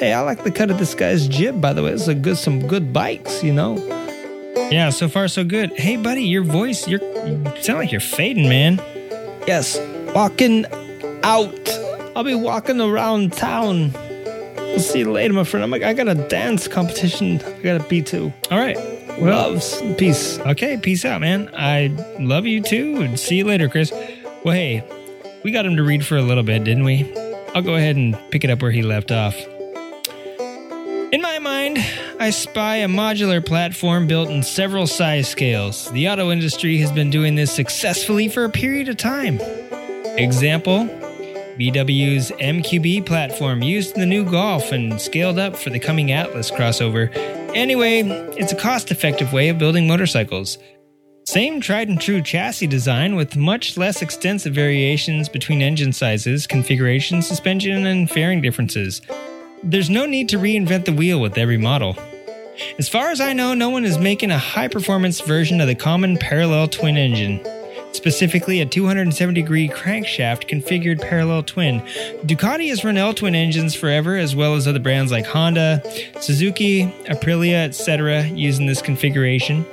Hey, 0.00 0.14
I 0.14 0.22
like 0.22 0.44
the 0.44 0.50
cut 0.50 0.70
of 0.70 0.78
this 0.78 0.94
guy's 0.94 1.28
jib, 1.28 1.60
by 1.60 1.74
the 1.74 1.82
way. 1.82 1.90
It's 1.90 2.08
a 2.08 2.14
good, 2.14 2.38
some 2.38 2.66
good 2.66 2.90
bikes, 2.90 3.44
you 3.44 3.52
know. 3.52 3.76
Yeah, 4.70 4.88
so 4.88 5.10
far 5.10 5.28
so 5.28 5.44
good. 5.44 5.78
Hey, 5.78 5.98
buddy, 5.98 6.22
your 6.22 6.42
voice, 6.42 6.88
you're, 6.88 7.02
you 7.02 7.44
sound 7.60 7.80
like 7.80 7.92
you're 7.92 8.00
fading, 8.00 8.48
man. 8.48 8.78
Yes, 9.46 9.78
walking 10.14 10.64
out. 11.22 11.68
I'll 12.16 12.24
be 12.24 12.34
walking 12.34 12.80
around 12.80 13.34
town. 13.34 13.92
We'll 13.92 14.78
see 14.78 15.00
you 15.00 15.12
later, 15.12 15.34
my 15.34 15.44
friend. 15.44 15.62
I'm 15.62 15.70
like, 15.70 15.82
I 15.82 15.92
got 15.92 16.08
a 16.08 16.14
dance 16.14 16.66
competition. 16.66 17.42
I 17.42 17.60
got 17.60 17.82
a 17.82 17.84
B 17.86 18.00
two. 18.00 18.32
All 18.50 18.58
right. 18.58 18.78
Loves. 19.20 19.82
Peace. 19.98 20.38
Okay, 20.38 20.78
peace 20.78 21.04
out, 21.04 21.20
man. 21.20 21.50
I 21.52 21.88
love 22.18 22.46
you 22.46 22.62
too. 22.62 23.02
And 23.02 23.20
see 23.20 23.36
you 23.36 23.44
later, 23.44 23.68
Chris. 23.68 23.92
Well, 24.46 24.54
hey, 24.54 24.82
we 25.44 25.52
got 25.52 25.66
him 25.66 25.76
to 25.76 25.82
read 25.82 26.06
for 26.06 26.16
a 26.16 26.22
little 26.22 26.42
bit, 26.42 26.64
didn't 26.64 26.84
we? 26.84 27.14
I'll 27.54 27.60
go 27.60 27.74
ahead 27.74 27.96
and 27.96 28.16
pick 28.30 28.44
it 28.44 28.50
up 28.50 28.62
where 28.62 28.70
he 28.70 28.80
left 28.80 29.12
off. 29.12 29.36
In 31.12 31.22
my 31.22 31.40
mind, 31.40 31.78
I 32.20 32.30
spy 32.30 32.76
a 32.76 32.86
modular 32.86 33.44
platform 33.44 34.06
built 34.06 34.30
in 34.30 34.44
several 34.44 34.86
size 34.86 35.28
scales. 35.28 35.90
The 35.90 36.08
auto 36.08 36.30
industry 36.30 36.78
has 36.78 36.92
been 36.92 37.10
doing 37.10 37.34
this 37.34 37.52
successfully 37.52 38.28
for 38.28 38.44
a 38.44 38.48
period 38.48 38.88
of 38.88 38.96
time. 38.96 39.40
Example 40.16 40.84
VW's 41.58 42.30
MQB 42.30 43.04
platform 43.06 43.60
used 43.60 43.94
in 43.94 44.00
the 44.00 44.06
new 44.06 44.24
Golf 44.24 44.70
and 44.70 45.00
scaled 45.00 45.36
up 45.36 45.56
for 45.56 45.70
the 45.70 45.80
coming 45.80 46.12
Atlas 46.12 46.48
crossover. 46.48 47.10
Anyway, 47.56 48.02
it's 48.38 48.52
a 48.52 48.56
cost 48.56 48.92
effective 48.92 49.32
way 49.32 49.48
of 49.48 49.58
building 49.58 49.88
motorcycles. 49.88 50.58
Same 51.26 51.60
tried 51.60 51.88
and 51.88 52.00
true 52.00 52.22
chassis 52.22 52.68
design 52.68 53.16
with 53.16 53.36
much 53.36 53.76
less 53.76 54.00
extensive 54.00 54.54
variations 54.54 55.28
between 55.28 55.60
engine 55.60 55.92
sizes, 55.92 56.46
configuration, 56.46 57.20
suspension, 57.20 57.84
and 57.86 58.08
fairing 58.08 58.40
differences. 58.40 59.02
There's 59.62 59.90
no 59.90 60.06
need 60.06 60.30
to 60.30 60.38
reinvent 60.38 60.86
the 60.86 60.92
wheel 60.92 61.20
with 61.20 61.36
every 61.36 61.58
model. 61.58 61.96
As 62.78 62.88
far 62.88 63.10
as 63.10 63.20
I 63.20 63.34
know, 63.34 63.52
no 63.52 63.68
one 63.68 63.84
is 63.84 63.98
making 63.98 64.30
a 64.30 64.38
high 64.38 64.68
performance 64.68 65.20
version 65.20 65.60
of 65.60 65.66
the 65.66 65.74
common 65.74 66.16
parallel 66.16 66.68
twin 66.68 66.96
engine. 66.96 67.40
specifically 67.92 68.60
a 68.60 68.66
270 68.66 69.40
degree 69.42 69.68
crankshaft 69.68 70.48
configured 70.48 71.00
parallel 71.00 71.42
twin. 71.42 71.80
Ducati 72.24 72.68
has 72.68 72.84
run 72.84 72.96
L 72.96 73.12
twin 73.12 73.34
engines 73.34 73.74
forever, 73.74 74.16
as 74.16 74.34
well 74.36 74.54
as 74.54 74.68
other 74.68 74.78
brands 74.78 75.10
like 75.10 75.26
Honda, 75.26 75.82
Suzuki, 76.20 76.84
Aprilia, 77.06 77.64
etc., 77.64 78.26
using 78.28 78.66
this 78.66 78.80
configuration. 78.80 79.66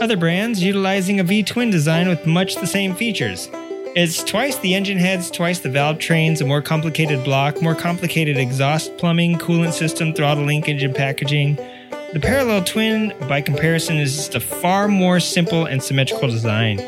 Other 0.00 0.16
brands 0.16 0.62
utilizing 0.62 1.20
a 1.20 1.24
V 1.24 1.42
twin 1.42 1.70
design 1.70 2.08
with 2.08 2.26
much 2.26 2.56
the 2.56 2.66
same 2.66 2.94
features. 2.94 3.48
It's 3.94 4.24
twice 4.24 4.56
the 4.56 4.74
engine 4.74 4.96
heads, 4.96 5.30
twice 5.30 5.58
the 5.58 5.68
valve 5.68 5.98
trains, 5.98 6.40
a 6.40 6.46
more 6.46 6.62
complicated 6.62 7.22
block, 7.24 7.60
more 7.60 7.74
complicated 7.74 8.38
exhaust 8.38 8.96
plumbing, 8.96 9.36
coolant 9.38 9.74
system, 9.74 10.14
throttle 10.14 10.44
linkage, 10.44 10.82
and 10.82 10.94
packaging. 10.94 11.56
The 12.14 12.20
parallel 12.20 12.64
twin, 12.64 13.12
by 13.28 13.42
comparison, 13.42 13.98
is 13.98 14.16
just 14.16 14.34
a 14.34 14.40
far 14.40 14.88
more 14.88 15.20
simple 15.20 15.66
and 15.66 15.82
symmetrical 15.82 16.28
design. 16.28 16.80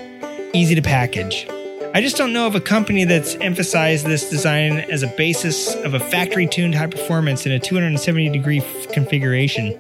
Easy 0.55 0.74
to 0.74 0.81
package. 0.81 1.47
I 1.93 2.01
just 2.01 2.16
don't 2.16 2.32
know 2.32 2.47
of 2.47 2.55
a 2.55 2.60
company 2.60 3.05
that's 3.05 3.35
emphasized 3.35 4.06
this 4.06 4.31
design 4.31 4.78
as 4.90 5.02
a 5.02 5.09
basis 5.09 5.74
of 5.74 5.93
a 5.93 6.01
factory 6.01 6.47
tuned 6.47 6.74
high 6.74 6.86
performance 6.86 7.44
in 7.44 7.52
a 7.52 7.59
270 7.59 8.31
degree 8.31 8.60
f- 8.60 8.89
configuration. 8.93 9.78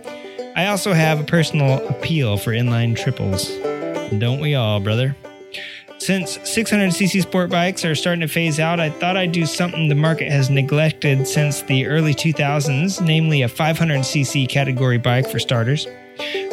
I 0.56 0.66
also 0.66 0.92
have 0.92 1.20
a 1.20 1.24
personal 1.24 1.88
appeal 1.88 2.36
for 2.36 2.52
inline 2.52 2.96
triples. 2.96 3.48
Don't 4.18 4.40
we 4.40 4.54
all, 4.54 4.80
brother? 4.80 5.16
Since 6.04 6.36
600cc 6.36 7.22
sport 7.22 7.48
bikes 7.48 7.82
are 7.82 7.94
starting 7.94 8.20
to 8.20 8.28
phase 8.28 8.60
out, 8.60 8.78
I 8.78 8.90
thought 8.90 9.16
I'd 9.16 9.32
do 9.32 9.46
something 9.46 9.88
the 9.88 9.94
market 9.94 10.30
has 10.30 10.50
neglected 10.50 11.26
since 11.26 11.62
the 11.62 11.86
early 11.86 12.12
2000s, 12.12 13.00
namely 13.00 13.40
a 13.40 13.48
500cc 13.48 14.46
category 14.46 14.98
bike 14.98 15.26
for 15.26 15.38
starters. 15.38 15.86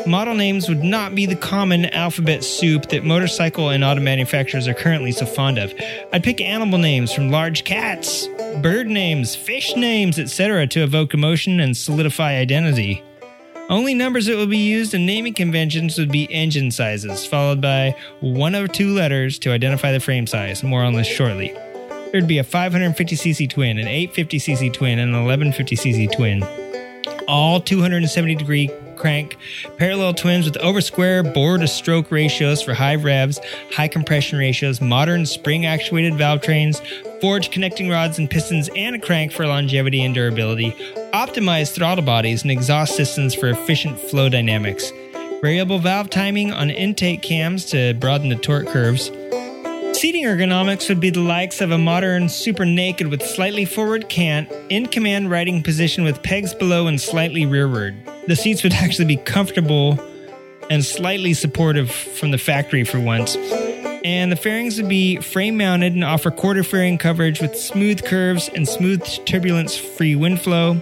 Model 0.08 0.36
names 0.36 0.70
would 0.70 0.86
not 0.86 1.16
be 1.16 1.26
the 1.26 1.36
common 1.36 1.88
alphabet 1.88 2.46
soup 2.46 2.88
that 2.92 3.04
motorcycle 3.04 3.72
and 3.72 3.84
auto 3.84 4.00
manufacturers 4.00 4.70
are 4.70 4.74
currently 4.74 5.12
so 5.12 5.26
fond 5.26 5.58
of. 5.58 5.74
I'd 6.14 6.24
pick 6.24 6.40
animal 6.40 6.80
names 6.80 7.12
from 7.12 7.30
large 7.30 7.66
cats, 7.66 8.30
bird 8.62 8.88
names, 8.88 9.36
fish 9.36 9.76
names, 9.76 10.18
etc. 10.18 10.66
to 10.68 10.82
evoke 10.82 11.14
emotion 11.14 11.60
and 11.60 11.76
solidify 11.76 12.36
identity. 12.38 13.04
Only 13.70 13.94
numbers 13.94 14.26
that 14.26 14.36
would 14.36 14.50
be 14.50 14.58
used 14.58 14.94
in 14.94 15.06
naming 15.06 15.34
conventions 15.34 15.98
would 15.98 16.12
be 16.12 16.32
engine 16.32 16.72
sizes, 16.72 17.26
followed 17.26 17.62
by 17.62 17.96
one 18.20 18.56
or 18.56 18.68
two 18.68 18.94
letters 18.94 19.40
to 19.40 19.52
identify 19.52 19.92
the 19.92 20.00
frame 20.00 20.28
size. 20.28 20.64
More 20.64 20.84
on 20.84 20.94
this 20.94 21.08
shortly. 21.08 21.54
There'd 22.12 22.28
be 22.28 22.40
a 22.40 22.44
550cc 22.44 23.50
twin, 23.50 23.78
an 23.78 23.86
850cc 23.86 24.74
twin, 24.74 25.00
and 25.00 25.16
an 25.16 25.26
1150cc 25.26 26.12
twin. 26.12 26.44
All 27.28 27.62
270 27.62 28.36
degree 28.36 28.70
crank 28.98 29.38
parallel 29.78 30.14
twins 30.14 30.46
with 30.46 30.58
over 30.58 30.82
square 30.82 31.24
bore 31.24 31.58
to 31.58 31.68
stroke 31.68 32.12
ratios 32.12 32.62
for 32.62 32.74
high 32.74 32.96
revs, 32.96 33.40
high 33.72 33.88
compression 33.88 34.38
ratios, 34.38 34.82
modern 34.82 35.26
spring 35.26 35.66
actuated 35.66 36.16
valve 36.16 36.42
trains, 36.42 36.82
forged 37.22 37.52
connecting 37.52 37.88
rods 37.88 38.18
and 38.18 38.30
pistons, 38.30 38.70
and 38.76 38.96
a 38.96 39.00
crank 39.00 39.32
for 39.32 39.46
longevity 39.46 40.04
and 40.04 40.16
durability, 40.16 40.72
optimized 41.14 41.74
throttle 41.74 42.04
bodies 42.04 42.42
and 42.42 42.52
exhaust 42.52 42.96
systems 42.96 43.36
for 43.36 43.48
efficient 43.48 43.98
flow 44.00 44.28
dynamics, 44.28 44.92
variable 45.42 45.80
valve 45.80 46.10
timing 46.10 46.52
on 46.52 46.70
intake 46.72 47.22
cams 47.22 47.66
to 47.66 47.94
broaden 47.94 48.30
the 48.30 48.36
torque 48.36 48.68
curves. 48.68 49.12
Seating 49.94 50.24
ergonomics 50.24 50.90
would 50.90 51.00
be 51.00 51.12
the 51.12 51.20
likes 51.20 51.62
of 51.62 51.70
a 51.70 51.78
modern 51.78 52.28
super 52.28 52.66
naked 52.66 53.08
with 53.08 53.22
slightly 53.22 53.66
forward 53.66 54.10
cant, 54.10 54.52
in 54.70 54.88
command 54.88 55.30
riding 55.30 55.62
position 55.62 56.04
with 56.04 56.24
pegs 56.24 56.56
below 56.56 56.88
and 56.88 57.00
slightly 57.00 57.46
rearward. 57.46 57.96
The 58.26 58.36
seats 58.36 58.64
would 58.64 58.74
actually 58.74 59.06
be 59.06 59.18
comfortable 59.18 60.00
and 60.72 60.84
slightly 60.84 61.34
supportive 61.34 61.92
from 61.92 62.32
the 62.32 62.38
factory 62.38 62.84
for 62.84 63.00
once. 63.00 63.36
And 64.04 64.32
the 64.32 64.36
fairings 64.36 64.78
would 64.78 64.90
be 64.90 65.18
frame 65.18 65.58
mounted 65.58 65.94
and 65.94 66.04
offer 66.04 66.32
quarter 66.32 66.64
fairing 66.64 66.98
coverage 66.98 67.40
with 67.40 67.56
smooth 67.56 68.04
curves 68.04 68.50
and 68.50 68.68
smooth 68.68 69.04
turbulence 69.26 69.78
free 69.78 70.16
wind 70.16 70.42
flow. 70.42 70.82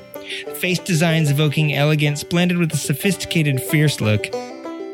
Face 0.56 0.80
designs 0.80 1.30
evoking 1.30 1.74
elegance 1.74 2.24
blended 2.24 2.58
with 2.58 2.74
a 2.74 2.78
sophisticated 2.78 3.62
fierce 3.62 4.00
look. 4.00 4.28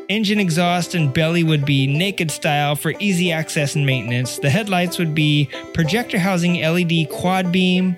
Engine 0.08 0.38
exhaust 0.38 0.94
and 0.94 1.12
belly 1.12 1.42
would 1.42 1.64
be 1.64 1.86
naked 1.86 2.30
style 2.30 2.76
for 2.76 2.94
easy 3.00 3.32
access 3.32 3.74
and 3.74 3.84
maintenance. 3.84 4.38
The 4.38 4.50
headlights 4.50 4.98
would 4.98 5.14
be 5.14 5.50
projector 5.74 6.18
housing 6.18 6.60
LED 6.60 7.10
quad 7.10 7.50
beam. 7.50 7.96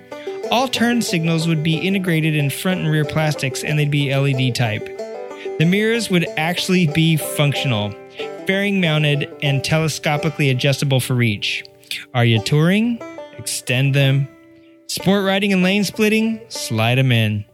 All 0.51 0.67
turn 0.67 1.01
signals 1.01 1.47
would 1.47 1.63
be 1.63 1.77
integrated 1.77 2.35
in 2.35 2.49
front 2.49 2.81
and 2.81 2.89
rear 2.89 3.05
plastics 3.05 3.63
and 3.63 3.77
they'd 3.77 3.91
be 3.91 4.13
LED 4.13 4.55
type. 4.55 4.85
The 5.59 5.65
mirrors 5.65 6.09
would 6.09 6.25
actually 6.37 6.87
be 6.87 7.15
functional, 7.15 7.93
fairing 8.49 8.81
mounted 8.81 9.31
and 9.43 9.61
telescopically 9.61 10.49
adjustable 10.49 10.99
for 10.99 11.13
reach. 11.13 11.63
Are 12.15 12.25
you 12.25 12.41
touring? 12.41 12.99
Extend 13.37 13.93
them. 13.93 14.27
Sport 14.87 15.23
riding 15.23 15.53
and 15.53 15.61
lane 15.61 15.83
splitting? 15.83 16.41
Slide 16.49 16.95
them 16.95 17.11
in. 17.11 17.45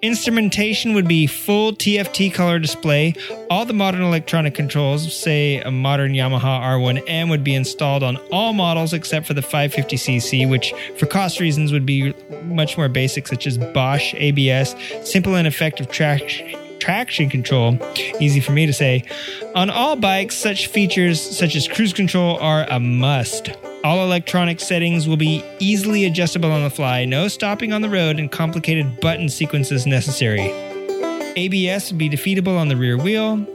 Instrumentation 0.00 0.94
would 0.94 1.06
be 1.06 1.26
full 1.26 1.72
TFT 1.72 2.32
color 2.32 2.58
display. 2.58 3.14
All 3.50 3.66
the 3.66 3.74
modern 3.74 4.00
electronic 4.00 4.54
controls, 4.54 5.14
say 5.14 5.58
a 5.58 5.70
modern 5.70 6.14
Yamaha 6.14 6.62
R1M, 6.62 7.28
would 7.28 7.44
be 7.44 7.54
installed 7.54 8.02
on 8.02 8.16
all 8.32 8.54
models 8.54 8.94
except 8.94 9.26
for 9.26 9.34
the 9.34 9.42
550cc, 9.42 10.48
which 10.48 10.72
for 10.96 11.04
cost 11.04 11.38
reasons 11.38 11.70
would 11.70 11.84
be 11.84 12.14
much 12.44 12.78
more 12.78 12.88
basic, 12.88 13.26
such 13.26 13.46
as 13.46 13.58
Bosch 13.58 14.14
ABS, 14.14 14.74
simple 15.04 15.34
and 15.34 15.46
effective 15.46 15.90
traction 15.90 16.56
traction 16.80 17.30
control. 17.30 17.78
Easy 18.18 18.40
for 18.40 18.52
me 18.52 18.66
to 18.66 18.72
say. 18.72 19.04
On 19.54 19.70
all 19.70 19.96
bikes, 19.96 20.34
such 20.34 20.66
features 20.66 21.20
such 21.20 21.54
as 21.54 21.68
cruise 21.68 21.92
control 21.92 22.38
are 22.40 22.66
a 22.68 22.80
must. 22.80 23.50
All 23.84 24.04
electronic 24.04 24.60
settings 24.60 25.06
will 25.06 25.16
be 25.16 25.44
easily 25.58 26.04
adjustable 26.04 26.50
on 26.50 26.62
the 26.62 26.70
fly, 26.70 27.04
no 27.04 27.28
stopping 27.28 27.72
on 27.72 27.82
the 27.82 27.88
road, 27.88 28.18
and 28.18 28.30
complicated 28.30 29.00
button 29.00 29.28
sequences 29.28 29.86
necessary. 29.86 30.50
ABS 31.36 31.90
would 31.90 31.98
be 31.98 32.10
defeatable 32.10 32.58
on 32.58 32.68
the 32.68 32.76
rear 32.76 32.98
wheel, 32.98 33.46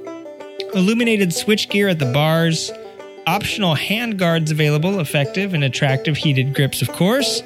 illuminated 0.74 1.30
switchgear 1.30 1.92
at 1.92 2.00
the 2.00 2.12
bars, 2.12 2.72
optional 3.28 3.76
hand 3.76 4.18
guards 4.18 4.52
available, 4.52 5.00
effective 5.00 5.54
and 5.54 5.64
attractive 5.64 6.18
heated 6.18 6.54
grips, 6.54 6.82
of 6.82 6.92
course. 6.92 7.42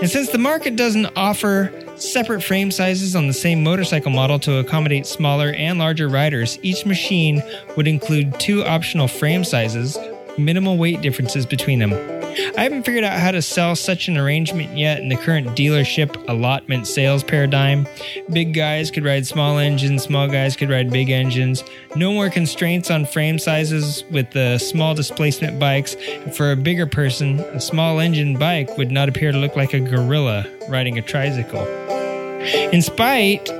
And 0.00 0.10
since 0.10 0.30
the 0.30 0.38
market 0.38 0.76
doesn't 0.76 1.06
offer 1.16 1.72
separate 1.98 2.42
frame 2.42 2.70
sizes 2.70 3.16
on 3.16 3.26
the 3.26 3.32
same 3.32 3.62
motorcycle 3.62 4.10
model 4.10 4.38
to 4.40 4.58
accommodate 4.58 5.06
smaller 5.06 5.50
and 5.52 5.78
larger 5.78 6.08
riders, 6.08 6.58
each 6.62 6.84
machine 6.86 7.42
would 7.76 7.88
include 7.88 8.38
two 8.38 8.64
optional 8.64 9.08
frame 9.08 9.44
sizes, 9.44 9.98
minimal 10.38 10.76
weight 10.76 11.00
differences 11.00 11.46
between 11.46 11.78
them. 11.78 11.92
I 12.56 12.62
haven't 12.62 12.82
figured 12.82 13.04
out 13.04 13.18
how 13.18 13.30
to 13.30 13.40
sell 13.40 13.74
such 13.76 14.08
an 14.08 14.18
arrangement 14.18 14.76
yet 14.76 15.00
in 15.00 15.08
the 15.08 15.16
current 15.16 15.48
dealership 15.48 16.28
allotment 16.28 16.86
sales 16.86 17.24
paradigm. 17.24 17.86
Big 18.30 18.52
guys 18.52 18.90
could 18.90 19.04
ride 19.04 19.26
small 19.26 19.58
engines, 19.58 20.02
small 20.02 20.28
guys 20.28 20.54
could 20.54 20.68
ride 20.68 20.90
big 20.90 21.08
engines. 21.08 21.64
No 21.94 22.12
more 22.12 22.28
constraints 22.28 22.90
on 22.90 23.06
frame 23.06 23.38
sizes 23.38 24.04
with 24.10 24.30
the 24.32 24.58
small 24.58 24.94
displacement 24.94 25.58
bikes. 25.58 25.96
For 26.36 26.52
a 26.52 26.56
bigger 26.56 26.86
person, 26.86 27.40
a 27.40 27.60
small 27.60 28.00
engine 28.00 28.38
bike 28.38 28.76
would 28.76 28.90
not 28.90 29.08
appear 29.08 29.32
to 29.32 29.38
look 29.38 29.56
like 29.56 29.72
a 29.72 29.80
gorilla 29.80 30.46
riding 30.68 30.98
a 30.98 31.02
tricycle. 31.02 31.66
In 32.72 32.82
spite 32.82 33.50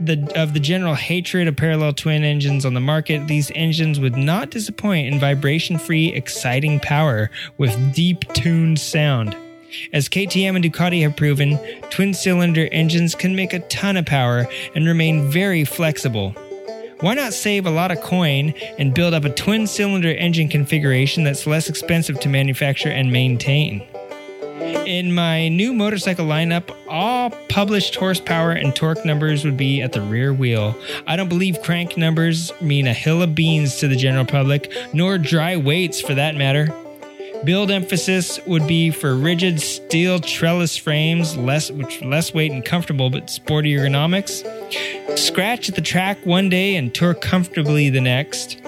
the, 0.00 0.30
of 0.36 0.54
the 0.54 0.60
general 0.60 0.94
hatred 0.94 1.48
of 1.48 1.56
parallel 1.56 1.92
twin 1.92 2.24
engines 2.24 2.64
on 2.64 2.74
the 2.74 2.80
market, 2.80 3.26
these 3.26 3.50
engines 3.54 4.00
would 4.00 4.16
not 4.16 4.50
disappoint 4.50 5.12
in 5.12 5.20
vibration 5.20 5.78
free, 5.78 6.12
exciting 6.12 6.80
power 6.80 7.30
with 7.58 7.94
deep 7.94 8.20
tuned 8.32 8.78
sound. 8.78 9.36
As 9.92 10.08
KTM 10.08 10.56
and 10.56 10.64
Ducati 10.64 11.02
have 11.02 11.16
proven, 11.16 11.58
twin 11.90 12.14
cylinder 12.14 12.68
engines 12.70 13.14
can 13.14 13.34
make 13.34 13.52
a 13.52 13.60
ton 13.60 13.96
of 13.96 14.06
power 14.06 14.46
and 14.74 14.86
remain 14.86 15.30
very 15.30 15.64
flexible. 15.64 16.34
Why 17.00 17.14
not 17.14 17.34
save 17.34 17.66
a 17.66 17.70
lot 17.70 17.90
of 17.90 18.00
coin 18.00 18.54
and 18.78 18.94
build 18.94 19.14
up 19.14 19.24
a 19.24 19.30
twin 19.30 19.66
cylinder 19.66 20.12
engine 20.12 20.48
configuration 20.48 21.24
that's 21.24 21.46
less 21.46 21.68
expensive 21.68 22.20
to 22.20 22.28
manufacture 22.28 22.88
and 22.88 23.12
maintain? 23.12 23.86
In 24.64 25.12
my 25.12 25.48
new 25.48 25.74
motorcycle 25.74 26.26
lineup, 26.26 26.74
all 26.88 27.30
published 27.48 27.96
horsepower 27.96 28.52
and 28.52 28.74
torque 28.74 29.04
numbers 29.04 29.44
would 29.44 29.58
be 29.58 29.82
at 29.82 29.92
the 29.92 30.00
rear 30.00 30.32
wheel. 30.32 30.74
I 31.06 31.16
don't 31.16 31.28
believe 31.28 31.60
crank 31.62 31.98
numbers 31.98 32.50
mean 32.62 32.86
a 32.86 32.94
hill 32.94 33.20
of 33.20 33.34
beans 33.34 33.76
to 33.76 33.88
the 33.88 33.96
general 33.96 34.24
public, 34.24 34.72
nor 34.94 35.18
dry 35.18 35.56
weights 35.56 36.00
for 36.00 36.14
that 36.14 36.34
matter. 36.34 36.74
Build 37.44 37.70
emphasis 37.70 38.40
would 38.46 38.66
be 38.66 38.90
for 38.90 39.14
rigid 39.14 39.60
steel 39.60 40.18
trellis 40.18 40.78
frames, 40.78 41.36
less 41.36 41.70
which 41.70 42.00
less 42.00 42.32
weight 42.32 42.50
and 42.50 42.64
comfortable, 42.64 43.10
but 43.10 43.28
sporty 43.28 43.74
ergonomics. 43.74 44.42
Scratch 45.18 45.68
at 45.68 45.74
the 45.74 45.82
track 45.82 46.24
one 46.24 46.48
day 46.48 46.76
and 46.76 46.94
tour 46.94 47.12
comfortably 47.12 47.90
the 47.90 48.00
next. 48.00 48.62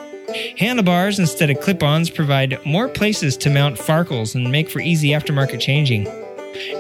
Handlebars 0.59 1.19
instead 1.19 1.51
of 1.51 1.61
clip 1.61 1.83
ons 1.83 2.11
provide 2.11 2.65
more 2.65 2.89
places 2.89 3.37
to 3.39 3.51
mount 3.51 3.77
Farkles 3.79 4.35
and 4.35 4.51
make 4.51 4.71
for 4.71 4.81
easy 4.81 5.09
aftermarket 5.09 5.61
changing. 5.61 6.07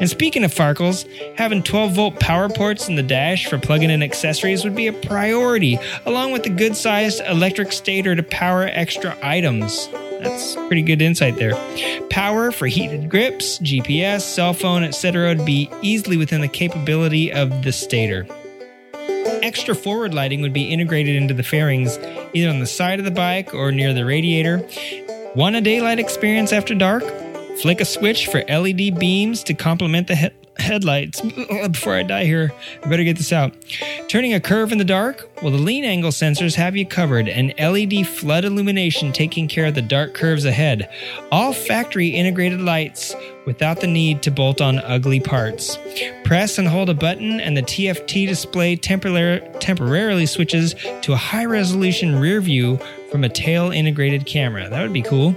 And 0.01 0.09
speaking 0.09 0.44
of 0.44 0.55
Farkles, 0.55 1.06
having 1.36 1.62
12 1.62 1.93
volt 1.93 2.20
power 2.20 2.48
ports 2.48 2.89
in 2.89 2.97
the 2.97 3.02
dash 3.02 3.47
for 3.47 3.59
plugging 3.59 3.90
in 3.90 4.02
accessories 4.02 4.64
would 4.64 4.74
be 4.74 4.86
a 4.86 4.93
priority, 4.93 5.78
along 6.06 6.32
with 6.32 6.47
a 6.47 6.51
good 6.51 6.77
sized 6.77 7.20
electric 7.27 7.73
stator 7.73 8.14
to 8.14 8.23
power 8.23 8.68
extra 8.73 9.16
items. 9.23 9.89
That's 10.20 10.55
pretty 10.55 10.82
good 10.82 11.02
insight 11.02 11.36
there. 11.36 11.55
Power 12.09 12.51
for 12.51 12.66
heated 12.66 13.10
grips, 13.10 13.59
GPS, 13.59 14.23
cell 14.23 14.55
phone, 14.55 14.82
etc. 14.82 15.28
would 15.28 15.44
be 15.44 15.70
easily 15.82 16.16
within 16.16 16.40
the 16.40 16.48
capability 16.48 17.32
of 17.32 17.62
the 17.62 17.73
stator. 17.73 18.27
Extra 19.47 19.77
forward 19.77 20.12
lighting 20.12 20.40
would 20.40 20.52
be 20.52 20.73
integrated 20.73 21.14
into 21.14 21.32
the 21.32 21.44
fairings, 21.44 22.01
either 22.35 22.51
on 22.51 22.59
the 22.59 22.66
side 22.66 22.98
of 22.98 23.05
the 23.05 23.12
bike 23.12 23.55
or 23.55 23.70
near 23.70 23.94
the 23.94 24.05
radiator. 24.05 24.68
Want 25.36 25.55
a 25.55 25.60
daylight 25.60 26.01
experience 26.01 26.52
after 26.52 26.74
dark? 26.74 27.05
Flick 27.62 27.81
a 27.81 27.85
switch 27.85 28.27
for 28.27 28.43
LED 28.48 28.98
beams 28.98 29.44
to 29.44 29.55
complement 29.55 30.09
the 30.09 30.16
he- 30.16 30.31
headlights. 30.59 31.20
Before 31.70 31.95
I 31.95 32.03
die 32.03 32.24
here, 32.24 32.53
I 32.83 32.89
better 32.89 33.05
get 33.05 33.16
this 33.16 33.33
out. 33.33 33.55
Turning 34.09 34.35
a 34.35 34.41
curve 34.41 34.73
in 34.73 34.78
the 34.78 34.85
dark? 34.85 35.28
Well, 35.43 35.51
the 35.51 35.59
lean 35.59 35.85
angle 35.85 36.11
sensors 36.11 36.55
have 36.55 36.77
you 36.77 36.87
covered, 36.87 37.28
and 37.28 37.55
LED 37.59 38.07
flood 38.07 38.45
illumination 38.45 39.12
taking 39.12 39.49
care 39.49 39.66
of 39.66 39.74
the 39.74 39.83
dark 39.83 40.15
curves 40.15 40.45
ahead. 40.45 40.89
All 41.31 41.53
factory 41.53 42.09
integrated 42.09 42.61
lights 42.61 43.15
without 43.45 43.81
the 43.81 43.87
need 43.87 44.23
to 44.23 44.31
bolt 44.31 44.61
on 44.61 44.78
ugly 44.81 45.20
parts. 45.20 45.78
Press 46.24 46.59
and 46.59 46.66
hold 46.66 46.89
a 46.91 46.95
button, 46.95 47.41
and 47.41 47.57
the 47.57 47.62
TFT 47.62 48.27
display 48.27 48.77
temporar- 48.77 49.61
temporarily 49.61 50.27
switches 50.27 50.74
to 51.03 51.12
a 51.12 51.16
high 51.16 51.45
resolution 51.45 52.19
rear 52.19 52.41
view 52.41 52.78
from 53.11 53.24
a 53.24 53.28
tail 53.28 53.70
integrated 53.70 54.27
camera. 54.27 54.69
That 54.69 54.83
would 54.83 54.93
be 54.93 55.03
cool. 55.03 55.35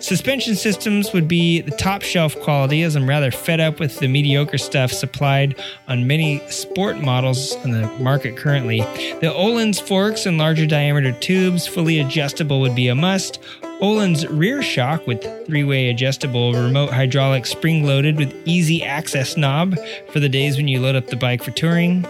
Suspension 0.00 0.54
systems 0.54 1.12
would 1.12 1.28
be 1.28 1.60
the 1.60 1.70
top 1.70 2.02
shelf 2.02 2.38
quality, 2.40 2.82
as 2.82 2.96
I'm 2.96 3.08
rather 3.08 3.30
fed 3.30 3.60
up 3.60 3.80
with 3.80 3.98
the 3.98 4.08
mediocre 4.08 4.58
stuff 4.58 4.92
supplied 4.92 5.60
on 5.88 6.06
many 6.06 6.40
sport 6.48 7.00
models 7.00 7.54
on 7.56 7.70
the 7.70 7.86
market 7.98 8.36
currently. 8.36 8.80
The 8.80 9.32
Öhlins 9.34 9.80
forks 9.80 10.26
and 10.26 10.38
larger 10.38 10.66
diameter 10.66 11.12
tubes, 11.12 11.66
fully 11.66 12.00
adjustable, 12.00 12.60
would 12.60 12.74
be 12.74 12.88
a 12.88 12.94
must. 12.94 13.40
Öhlins 13.80 14.26
rear 14.30 14.62
shock 14.62 15.06
with 15.06 15.22
three 15.46 15.64
way 15.64 15.90
adjustable 15.90 16.52
remote 16.52 16.90
hydraulic 16.90 17.46
spring 17.46 17.84
loaded 17.84 18.16
with 18.16 18.34
easy 18.44 18.84
access 18.84 19.36
knob 19.36 19.76
for 20.10 20.20
the 20.20 20.28
days 20.28 20.56
when 20.56 20.68
you 20.68 20.80
load 20.80 20.96
up 20.96 21.06
the 21.08 21.16
bike 21.16 21.42
for 21.42 21.50
touring. 21.50 22.06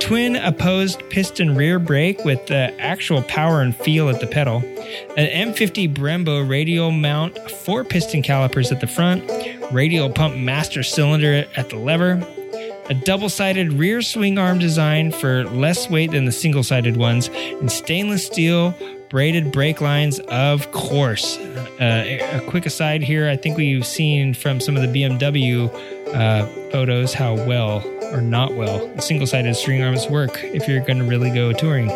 Twin 0.00 0.36
opposed 0.36 1.08
piston 1.10 1.54
rear 1.54 1.78
brake 1.78 2.24
with 2.24 2.46
the 2.46 2.74
actual 2.80 3.22
power 3.22 3.60
and 3.60 3.76
feel 3.76 4.08
at 4.08 4.20
the 4.20 4.26
pedal. 4.26 4.56
An 5.16 5.52
M50 5.52 5.94
Brembo 5.94 6.48
radial 6.48 6.90
mount, 6.90 7.38
four 7.50 7.84
piston 7.84 8.22
calipers 8.22 8.72
at 8.72 8.80
the 8.80 8.86
front, 8.86 9.30
radial 9.70 10.10
pump 10.10 10.36
master 10.36 10.82
cylinder 10.82 11.46
at 11.54 11.70
the 11.70 11.76
lever, 11.76 12.26
a 12.88 12.94
double 12.94 13.28
sided 13.28 13.72
rear 13.74 14.02
swing 14.02 14.36
arm 14.36 14.58
design 14.58 15.12
for 15.12 15.44
less 15.44 15.88
weight 15.88 16.10
than 16.10 16.24
the 16.24 16.32
single 16.32 16.64
sided 16.64 16.96
ones, 16.96 17.28
and 17.28 17.70
stainless 17.70 18.26
steel 18.26 18.74
braided 19.10 19.52
brake 19.52 19.80
lines, 19.80 20.18
of 20.20 20.72
course. 20.72 21.36
Uh, 21.80 22.18
a 22.32 22.40
quick 22.48 22.66
aside 22.66 23.02
here 23.02 23.28
I 23.28 23.36
think 23.36 23.56
we've 23.56 23.86
seen 23.86 24.34
from 24.34 24.60
some 24.60 24.76
of 24.76 24.82
the 24.82 25.02
BMW 25.02 25.68
uh, 26.14 26.46
photos 26.70 27.14
how 27.14 27.34
well 27.34 27.80
or 28.12 28.20
not 28.20 28.54
well 28.54 28.86
the 28.94 29.02
single 29.02 29.26
sided 29.26 29.54
swing 29.54 29.82
arms 29.82 30.06
work 30.08 30.42
if 30.42 30.68
you're 30.68 30.80
going 30.80 30.98
to 30.98 31.04
really 31.04 31.30
go 31.30 31.52
touring. 31.52 31.88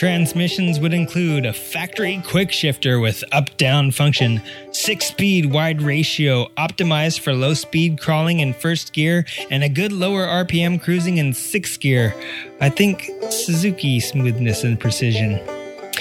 Transmissions 0.00 0.80
would 0.80 0.94
include 0.94 1.44
a 1.44 1.52
factory 1.52 2.22
quick 2.26 2.50
shifter 2.50 3.00
with 3.00 3.22
up 3.32 3.54
down 3.58 3.90
function, 3.90 4.40
six 4.72 5.04
speed 5.04 5.52
wide 5.52 5.82
ratio 5.82 6.46
optimized 6.56 7.20
for 7.20 7.34
low 7.34 7.52
speed 7.52 8.00
crawling 8.00 8.40
in 8.40 8.54
first 8.54 8.94
gear, 8.94 9.26
and 9.50 9.62
a 9.62 9.68
good 9.68 9.92
lower 9.92 10.26
RPM 10.26 10.80
cruising 10.80 11.18
in 11.18 11.34
sixth 11.34 11.80
gear. 11.80 12.14
I 12.62 12.70
think 12.70 13.10
Suzuki 13.28 14.00
smoothness 14.00 14.64
and 14.64 14.80
precision. 14.80 15.38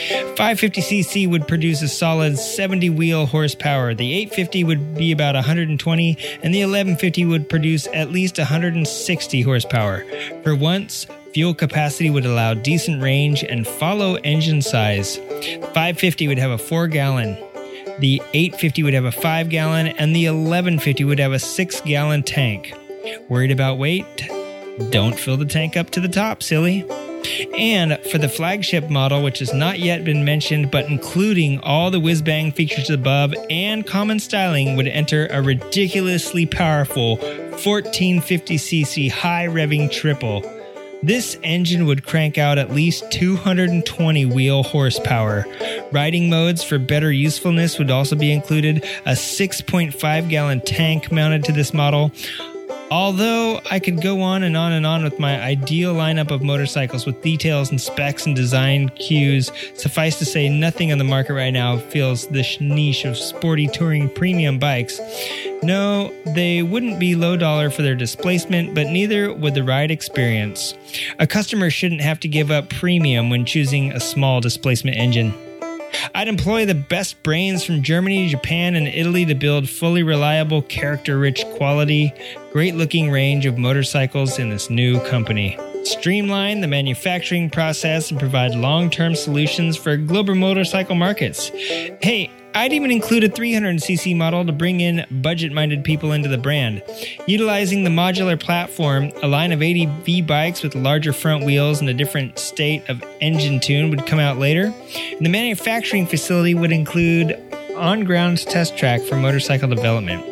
550cc 0.09 1.29
would 1.29 1.47
produce 1.47 1.81
a 1.81 1.87
solid 1.87 2.37
70 2.37 2.89
wheel 2.89 3.25
horsepower. 3.25 3.93
The 3.93 4.13
850 4.13 4.63
would 4.63 4.95
be 4.95 5.11
about 5.11 5.35
120, 5.35 6.17
and 6.41 6.53
the 6.53 6.63
1150 6.63 7.25
would 7.25 7.47
produce 7.47 7.87
at 7.93 8.11
least 8.11 8.37
160 8.37 9.41
horsepower. 9.41 10.05
For 10.43 10.55
once, 10.55 11.05
fuel 11.33 11.53
capacity 11.53 12.09
would 12.09 12.25
allow 12.25 12.55
decent 12.55 13.03
range 13.03 13.43
and 13.43 13.67
follow 13.67 14.15
engine 14.15 14.61
size. 14.61 15.17
550 15.17 16.27
would 16.27 16.39
have 16.39 16.51
a 16.51 16.57
4 16.57 16.87
gallon. 16.87 17.37
The 17.99 18.21
850 18.33 18.83
would 18.83 18.93
have 18.93 19.05
a 19.05 19.11
5 19.11 19.49
gallon, 19.49 19.87
and 19.87 20.15
the 20.15 20.25
1150 20.27 21.03
would 21.03 21.19
have 21.19 21.33
a 21.33 21.39
6 21.39 21.81
gallon 21.81 22.23
tank. 22.23 22.73
Worried 23.27 23.51
about 23.51 23.77
weight? 23.77 24.29
Don't 24.89 25.19
fill 25.19 25.37
the 25.37 25.45
tank 25.45 25.75
up 25.77 25.89
to 25.91 25.99
the 25.99 26.07
top, 26.07 26.41
silly. 26.41 26.85
And 27.57 27.97
for 28.11 28.17
the 28.17 28.29
flagship 28.29 28.89
model, 28.89 29.23
which 29.23 29.39
has 29.39 29.53
not 29.53 29.79
yet 29.79 30.03
been 30.03 30.25
mentioned, 30.25 30.71
but 30.71 30.85
including 30.85 31.59
all 31.59 31.91
the 31.91 31.99
whiz 31.99 32.21
bang 32.21 32.51
features 32.51 32.89
above 32.89 33.33
and 33.49 33.85
common 33.85 34.19
styling, 34.19 34.75
would 34.75 34.87
enter 34.87 35.27
a 35.27 35.41
ridiculously 35.41 36.45
powerful 36.45 37.17
1450cc 37.17 39.11
high 39.11 39.47
revving 39.47 39.91
triple. 39.91 40.43
This 41.01 41.37
engine 41.43 41.85
would 41.85 42.05
crank 42.05 42.37
out 42.37 42.57
at 42.57 42.71
least 42.71 43.09
220 43.11 44.25
wheel 44.25 44.63
horsepower. 44.63 45.45
Riding 45.93 46.29
modes 46.29 46.61
for 46.61 46.77
better 46.77 47.09
usefulness 47.09 47.79
would 47.79 47.89
also 47.89 48.17
be 48.17 48.33
included 48.33 48.83
a 49.05 49.11
6.5 49.11 50.29
gallon 50.29 50.59
tank 50.61 51.09
mounted 51.09 51.45
to 51.45 51.53
this 51.53 51.73
model. 51.73 52.11
Although 52.91 53.61
I 53.69 53.77
could 53.77 54.01
go 54.01 54.21
on 54.21 54.41
and 54.41 54.57
on 54.57 54.71
and 54.71 54.83
on 54.83 55.03
with 55.03 55.19
my 55.19 55.39
ideal 55.39 55.93
lineup 55.93 56.31
of 56.31 56.41
motorcycles 56.41 57.05
with 57.05 57.21
details 57.21 57.69
and 57.69 57.79
specs 57.79 58.25
and 58.25 58.35
design 58.35 58.89
cues, 58.89 59.51
suffice 59.75 60.17
to 60.17 60.25
say, 60.25 60.49
nothing 60.49 60.91
on 60.91 60.97
the 60.97 61.03
market 61.03 61.33
right 61.33 61.51
now 61.51 61.77
fills 61.77 62.27
this 62.29 62.59
niche 62.59 63.05
of 63.05 63.15
sporty 63.15 63.67
touring 63.67 64.09
premium 64.09 64.57
bikes. 64.57 64.99
No, 65.61 66.11
they 66.33 66.63
wouldn't 66.63 66.99
be 66.99 67.15
low 67.15 67.37
dollar 67.37 67.69
for 67.69 67.83
their 67.83 67.95
displacement, 67.95 68.73
but 68.73 68.87
neither 68.87 69.31
would 69.33 69.53
the 69.53 69.63
ride 69.63 69.91
experience. 69.91 70.73
A 71.19 71.27
customer 71.27 71.69
shouldn't 71.69 72.01
have 72.01 72.19
to 72.21 72.27
give 72.27 72.49
up 72.49 72.69
premium 72.69 73.29
when 73.29 73.45
choosing 73.45 73.91
a 73.91 73.99
small 73.99 74.41
displacement 74.41 74.97
engine. 74.97 75.31
I'd 76.15 76.27
employ 76.27 76.65
the 76.65 76.75
best 76.75 77.21
brains 77.23 77.63
from 77.63 77.83
Germany, 77.83 78.29
Japan, 78.29 78.75
and 78.75 78.87
Italy 78.87 79.25
to 79.25 79.35
build 79.35 79.69
fully 79.69 80.03
reliable, 80.03 80.61
character 80.63 81.17
rich 81.17 81.43
quality, 81.55 82.13
great 82.51 82.75
looking 82.75 83.11
range 83.11 83.45
of 83.45 83.57
motorcycles 83.57 84.39
in 84.39 84.49
this 84.49 84.69
new 84.69 84.99
company. 85.05 85.57
Streamline 85.83 86.61
the 86.61 86.67
manufacturing 86.67 87.49
process 87.49 88.11
and 88.11 88.19
provide 88.19 88.53
long 88.53 88.89
term 88.89 89.15
solutions 89.15 89.77
for 89.77 89.95
global 89.97 90.35
motorcycle 90.35 90.95
markets. 90.95 91.49
Hey, 91.49 92.31
I'd 92.55 92.73
even 92.73 92.91
include 92.91 93.23
a 93.23 93.29
300cc 93.29 94.15
model 94.15 94.45
to 94.45 94.51
bring 94.51 94.81
in 94.81 95.05
budget 95.09 95.51
minded 95.51 95.83
people 95.83 96.11
into 96.11 96.29
the 96.29 96.37
brand. 96.37 96.81
Utilizing 97.27 97.83
the 97.83 97.89
modular 97.89 98.39
platform, 98.39 99.11
a 99.21 99.27
line 99.27 99.51
of 99.51 99.61
80 99.61 99.85
V 100.03 100.21
bikes 100.21 100.63
with 100.63 100.75
larger 100.75 101.13
front 101.13 101.45
wheels 101.45 101.79
and 101.79 101.89
a 101.89 101.93
different 101.93 102.39
state 102.39 102.87
of 102.89 103.03
engine 103.21 103.59
tune 103.59 103.89
would 103.91 104.05
come 104.05 104.19
out 104.19 104.37
later. 104.37 104.73
And 104.95 105.25
the 105.25 105.29
manufacturing 105.29 106.07
facility 106.07 106.53
would 106.53 106.71
include 106.71 107.39
on 107.75 108.03
ground 108.03 108.39
test 108.39 108.77
track 108.77 109.01
for 109.01 109.15
motorcycle 109.15 109.69
development. 109.69 110.25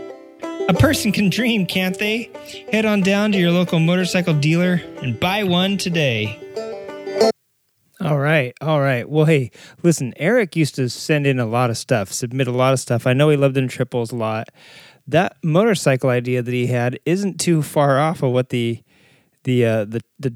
A 0.69 0.73
person 0.73 1.13
can 1.13 1.29
dream, 1.29 1.65
can't 1.65 1.97
they? 1.97 2.29
Head 2.73 2.85
on 2.85 3.01
down 3.01 3.31
to 3.31 3.37
your 3.37 3.51
local 3.51 3.79
motorcycle 3.79 4.33
dealer 4.33 4.81
and 5.01 5.17
buy 5.17 5.43
one 5.43 5.77
today. 5.77 6.37
All 7.99 8.19
right. 8.19 8.53
All 8.61 8.79
right. 8.79 9.09
Well, 9.09 9.25
hey, 9.25 9.49
listen, 9.81 10.13
Eric 10.17 10.55
used 10.55 10.75
to 10.75 10.87
send 10.87 11.25
in 11.25 11.39
a 11.39 11.47
lot 11.47 11.71
of 11.71 11.77
stuff, 11.77 12.11
submit 12.11 12.47
a 12.47 12.51
lot 12.51 12.73
of 12.73 12.79
stuff. 12.79 13.07
I 13.07 13.13
know 13.13 13.29
he 13.29 13.37
loved 13.37 13.57
in 13.57 13.67
triples 13.67 14.11
a 14.11 14.15
lot. 14.15 14.49
That 15.07 15.37
motorcycle 15.43 16.09
idea 16.09 16.41
that 16.43 16.53
he 16.53 16.67
had 16.67 16.99
isn't 17.05 17.39
too 17.39 17.63
far 17.63 17.99
off 17.99 18.21
of 18.21 18.31
what 18.31 18.49
the 18.49 18.83
the 19.45 19.65
uh, 19.65 19.85
the 19.85 20.01
the 20.19 20.33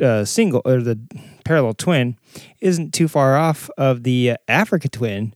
uh, 0.00 0.24
single 0.24 0.62
or 0.64 0.80
the 0.80 1.00
parallel 1.44 1.74
twin 1.74 2.16
isn't 2.60 2.94
too 2.94 3.08
far 3.08 3.36
off 3.36 3.70
of 3.76 4.02
the 4.04 4.32
uh, 4.32 4.36
Africa 4.46 4.88
twin 4.88 5.34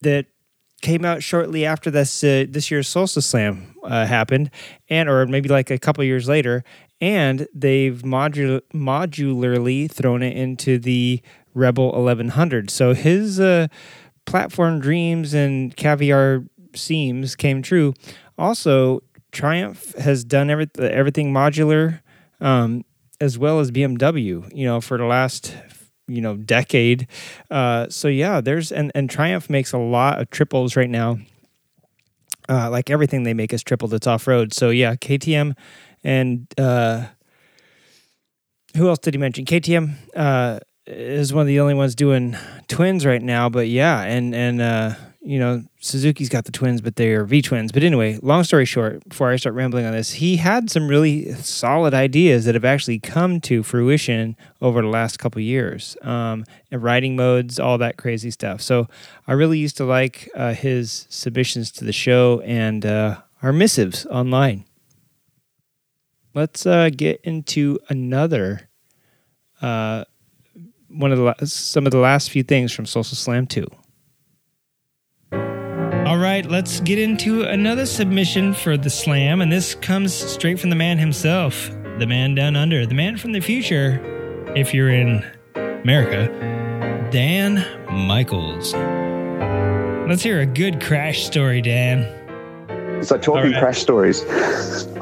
that 0.00 0.26
came 0.80 1.04
out 1.04 1.22
shortly 1.22 1.64
after 1.64 1.90
this 1.90 2.24
uh, 2.24 2.44
this 2.48 2.70
year's 2.70 2.88
Solstice 2.88 3.26
Slam 3.26 3.76
uh, 3.84 4.04
happened, 4.06 4.50
and 4.88 5.08
or 5.08 5.26
maybe 5.26 5.48
like 5.48 5.70
a 5.70 5.78
couple 5.78 6.02
years 6.04 6.28
later, 6.28 6.64
and 7.02 7.48
they've 7.52 8.00
modu- 8.02 8.62
modularly 8.72 9.90
thrown 9.90 10.22
it 10.22 10.36
into 10.36 10.78
the 10.78 11.20
Rebel 11.52 11.90
1100. 11.92 12.70
So 12.70 12.94
his 12.94 13.40
uh, 13.40 13.66
platform 14.24 14.78
dreams 14.80 15.34
and 15.34 15.76
caviar 15.76 16.44
seams 16.76 17.34
came 17.34 17.60
true. 17.60 17.92
Also, 18.38 19.02
Triumph 19.32 19.94
has 19.96 20.24
done 20.24 20.48
every- 20.48 20.70
everything 20.78 21.32
modular, 21.32 22.00
um, 22.40 22.84
as 23.20 23.36
well 23.36 23.58
as 23.58 23.72
BMW. 23.72 24.48
You 24.54 24.66
know, 24.66 24.80
for 24.80 24.96
the 24.96 25.04
last 25.04 25.54
you 26.06 26.20
know 26.20 26.36
decade. 26.36 27.08
Uh, 27.50 27.88
so 27.88 28.06
yeah, 28.06 28.40
there's 28.40 28.70
and 28.70 28.92
and 28.94 29.10
Triumph 29.10 29.50
makes 29.50 29.72
a 29.72 29.78
lot 29.78 30.20
of 30.20 30.30
triples 30.30 30.76
right 30.76 30.90
now. 30.90 31.18
Uh, 32.48 32.68
like 32.70 32.90
everything 32.90 33.22
they 33.22 33.34
make 33.34 33.52
is 33.52 33.62
triple 33.62 33.88
that's 33.88 34.06
off 34.06 34.26
road. 34.26 34.52
So 34.52 34.70
yeah, 34.70 34.94
KTM 34.96 35.54
and 36.04 36.46
uh, 36.58 37.06
who 38.76 38.88
else 38.88 38.98
did 38.98 39.14
he 39.14 39.18
mention? 39.18 39.44
KTM 39.44 39.94
uh, 40.16 40.60
is 40.86 41.32
one 41.32 41.42
of 41.42 41.46
the 41.46 41.60
only 41.60 41.74
ones 41.74 41.94
doing 41.94 42.36
twins 42.68 43.06
right 43.06 43.22
now. 43.22 43.48
But 43.48 43.68
yeah, 43.68 44.02
and 44.02 44.34
and 44.34 44.60
uh, 44.60 44.94
you 45.24 45.38
know, 45.38 45.62
Suzuki's 45.80 46.28
got 46.28 46.46
the 46.46 46.52
twins, 46.52 46.80
but 46.80 46.96
they 46.96 47.10
are 47.12 47.24
V 47.24 47.42
twins. 47.42 47.70
But 47.70 47.84
anyway, 47.84 48.18
long 48.22 48.42
story 48.42 48.64
short, 48.64 49.08
before 49.08 49.30
I 49.30 49.36
start 49.36 49.54
rambling 49.54 49.86
on 49.86 49.92
this, 49.92 50.14
he 50.14 50.36
had 50.36 50.68
some 50.68 50.88
really 50.88 51.32
solid 51.34 51.94
ideas 51.94 52.44
that 52.44 52.54
have 52.54 52.64
actually 52.64 52.98
come 52.98 53.40
to 53.42 53.62
fruition 53.62 54.36
over 54.60 54.82
the 54.82 54.88
last 54.88 55.18
couple 55.18 55.40
years. 55.40 55.96
Um, 56.02 56.44
and 56.72 56.82
writing 56.82 57.14
modes, 57.14 57.60
all 57.60 57.78
that 57.78 57.98
crazy 57.98 58.32
stuff. 58.32 58.60
So 58.60 58.88
I 59.28 59.32
really 59.34 59.58
used 59.58 59.76
to 59.76 59.84
like 59.84 60.28
uh, 60.34 60.54
his 60.54 61.06
submissions 61.08 61.70
to 61.72 61.84
the 61.84 61.92
show 61.92 62.40
and 62.40 62.84
uh, 62.84 63.18
our 63.42 63.52
missives 63.52 64.06
online. 64.06 64.64
Let's 66.34 66.64
uh, 66.64 66.90
get 66.90 67.20
into 67.22 67.78
another 67.88 68.68
uh, 69.60 70.04
one 70.88 71.12
of 71.12 71.18
the 71.18 71.24
la- 71.24 71.34
some 71.44 71.86
of 71.86 71.92
the 71.92 71.98
last 71.98 72.30
few 72.30 72.42
things 72.42 72.72
from 72.72 72.86
Solstice 72.86 73.18
Slam 73.18 73.46
two. 73.46 73.66
All 75.32 76.18
right, 76.18 76.44
let's 76.44 76.80
get 76.80 76.98
into 76.98 77.44
another 77.44 77.86
submission 77.86 78.52
for 78.52 78.76
the 78.76 78.90
slam, 78.90 79.40
and 79.40 79.50
this 79.50 79.74
comes 79.76 80.12
straight 80.12 80.58
from 80.58 80.70
the 80.70 80.76
man 80.76 80.98
himself, 80.98 81.70
the 81.98 82.06
man 82.06 82.34
down 82.34 82.56
under, 82.56 82.84
the 82.84 82.94
man 82.94 83.16
from 83.16 83.32
the 83.32 83.40
future, 83.40 84.00
if 84.54 84.74
you're 84.74 84.90
in 84.90 85.24
America, 85.54 86.28
Dan 87.10 87.64
Michaels. 88.06 88.74
Let's 90.08 90.22
hear 90.22 90.40
a 90.40 90.46
good 90.46 90.82
crash 90.82 91.24
story, 91.24 91.62
Dan. 91.62 92.21
So, 93.02 93.18
talking 93.18 93.52
crash 93.52 93.80
stories, 93.80 94.24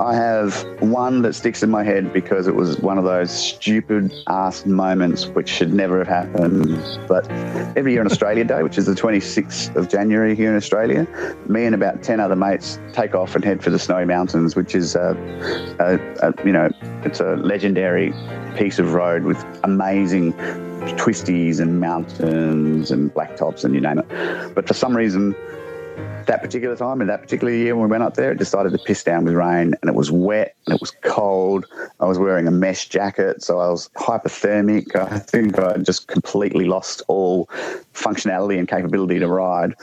I 0.01 0.14
have 0.14 0.64
one 0.81 1.20
that 1.22 1.35
sticks 1.35 1.62
in 1.62 1.70
my 1.70 1.85
head 1.85 2.12
because 2.12 2.47
it 2.47 2.55
was 2.55 2.78
one 2.78 2.97
of 2.97 3.05
those 3.05 3.31
stupid 3.31 4.10
ass 4.27 4.64
moments 4.64 5.27
which 5.27 5.48
should 5.48 5.74
never 5.74 5.98
have 5.98 6.09
happened. 6.09 6.82
But 7.06 7.31
every 7.77 7.93
year 7.93 8.01
on 8.01 8.06
Australia 8.06 8.44
Day, 8.44 8.62
which 8.62 8.78
is 8.78 8.86
the 8.86 8.94
26th 8.94 9.77
of 9.77 9.90
January 9.90 10.35
here 10.35 10.51
in 10.51 10.56
Australia, 10.56 11.06
me 11.47 11.66
and 11.66 11.74
about 11.74 12.02
10 12.02 12.20
other 12.20 12.36
mates 12.36 12.78
take 12.94 13.14
off 13.14 13.35
and 13.35 13.44
head 13.44 13.62
for 13.62 13.68
the 13.68 13.78
Snowy 13.78 14.06
Mountains, 14.06 14.56
which 14.56 14.74
is, 14.74 14.94
a, 14.94 15.14
a, 15.78 16.28
a, 16.28 16.47
you 16.47 16.52
know, 16.52 16.70
it's 17.05 17.20
a 17.20 17.36
legendary 17.36 18.14
piece 18.56 18.78
of 18.78 18.94
road 18.94 19.24
with 19.24 19.44
amazing 19.64 20.32
twisties 20.97 21.60
and 21.60 21.81
mountains 21.81 22.90
and 22.90 23.12
blacktops 23.12 23.64
and 23.64 23.74
you 23.74 23.81
name 23.81 23.98
it. 23.98 24.55
But 24.55 24.66
for 24.66 24.74
some 24.74 24.97
reason, 24.97 25.35
that 26.27 26.43
particular 26.43 26.77
time 26.77 27.01
in 27.01 27.09
that 27.09 27.20
particular 27.20 27.52
year 27.52 27.74
when 27.74 27.85
we 27.85 27.90
went 27.90 28.02
up 28.02 28.14
there, 28.14 28.31
it 28.31 28.39
decided 28.39 28.72
to 28.72 28.78
piss 28.78 29.02
down 29.02 29.24
with 29.24 29.35
rain 29.35 29.74
and 29.81 29.89
it 29.89 29.94
was 29.94 30.10
wet 30.10 30.55
and 30.66 30.74
it 30.74 30.81
was 30.81 30.93
cold. 31.02 31.66
I 31.98 32.06
was 32.06 32.18
wearing 32.18 32.47
a 32.47 32.51
mesh 32.52 32.89
jacket, 32.89 33.43
so 33.43 33.59
I 33.59 33.68
was 33.68 33.89
hypothermic. 33.97 34.94
I 34.94 35.18
think 35.18 35.59
I 35.59 35.78
just 35.78 36.06
completely 36.06 36.66
lost 36.66 37.02
all 37.09 37.47
functionality 37.94 38.59
and 38.59 38.68
capability 38.68 39.18
to 39.18 39.27
ride. 39.27 39.74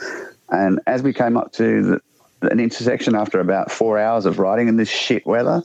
And 0.48 0.80
as 0.86 1.02
we 1.02 1.12
came 1.12 1.36
up 1.36 1.52
to 1.52 1.82
the, 1.82 2.50
an 2.50 2.60
intersection 2.60 3.14
after 3.14 3.40
about 3.40 3.70
four 3.70 3.98
hours 3.98 4.24
of 4.24 4.38
riding 4.38 4.68
in 4.68 4.76
this 4.76 4.88
shit 4.88 5.26
weather, 5.26 5.62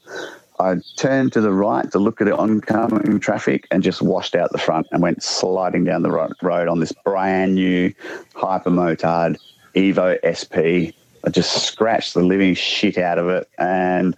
I 0.59 0.75
turned 0.97 1.33
to 1.33 1.41
the 1.41 1.51
right 1.51 1.89
to 1.91 1.99
look 1.99 2.21
at 2.21 2.25
the 2.25 2.35
oncoming 2.35 3.19
traffic 3.19 3.67
and 3.71 3.81
just 3.81 4.01
washed 4.01 4.35
out 4.35 4.51
the 4.51 4.57
front 4.57 4.87
and 4.91 5.01
went 5.01 5.23
sliding 5.23 5.83
down 5.83 6.03
the 6.03 6.33
road 6.41 6.67
on 6.67 6.79
this 6.79 6.91
brand 7.03 7.55
new 7.55 7.93
hyper 8.35 8.69
motard 8.69 9.37
Evo 9.75 10.17
SP. 10.23 10.93
I 11.25 11.29
just 11.29 11.65
scratched 11.65 12.13
the 12.13 12.21
living 12.21 12.53
shit 12.53 12.97
out 12.97 13.17
of 13.17 13.29
it 13.29 13.47
and 13.57 14.15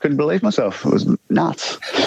couldn't 0.00 0.16
believe 0.16 0.42
myself. 0.42 0.84
It 0.84 0.92
was 0.92 1.16
nuts. 1.30 1.78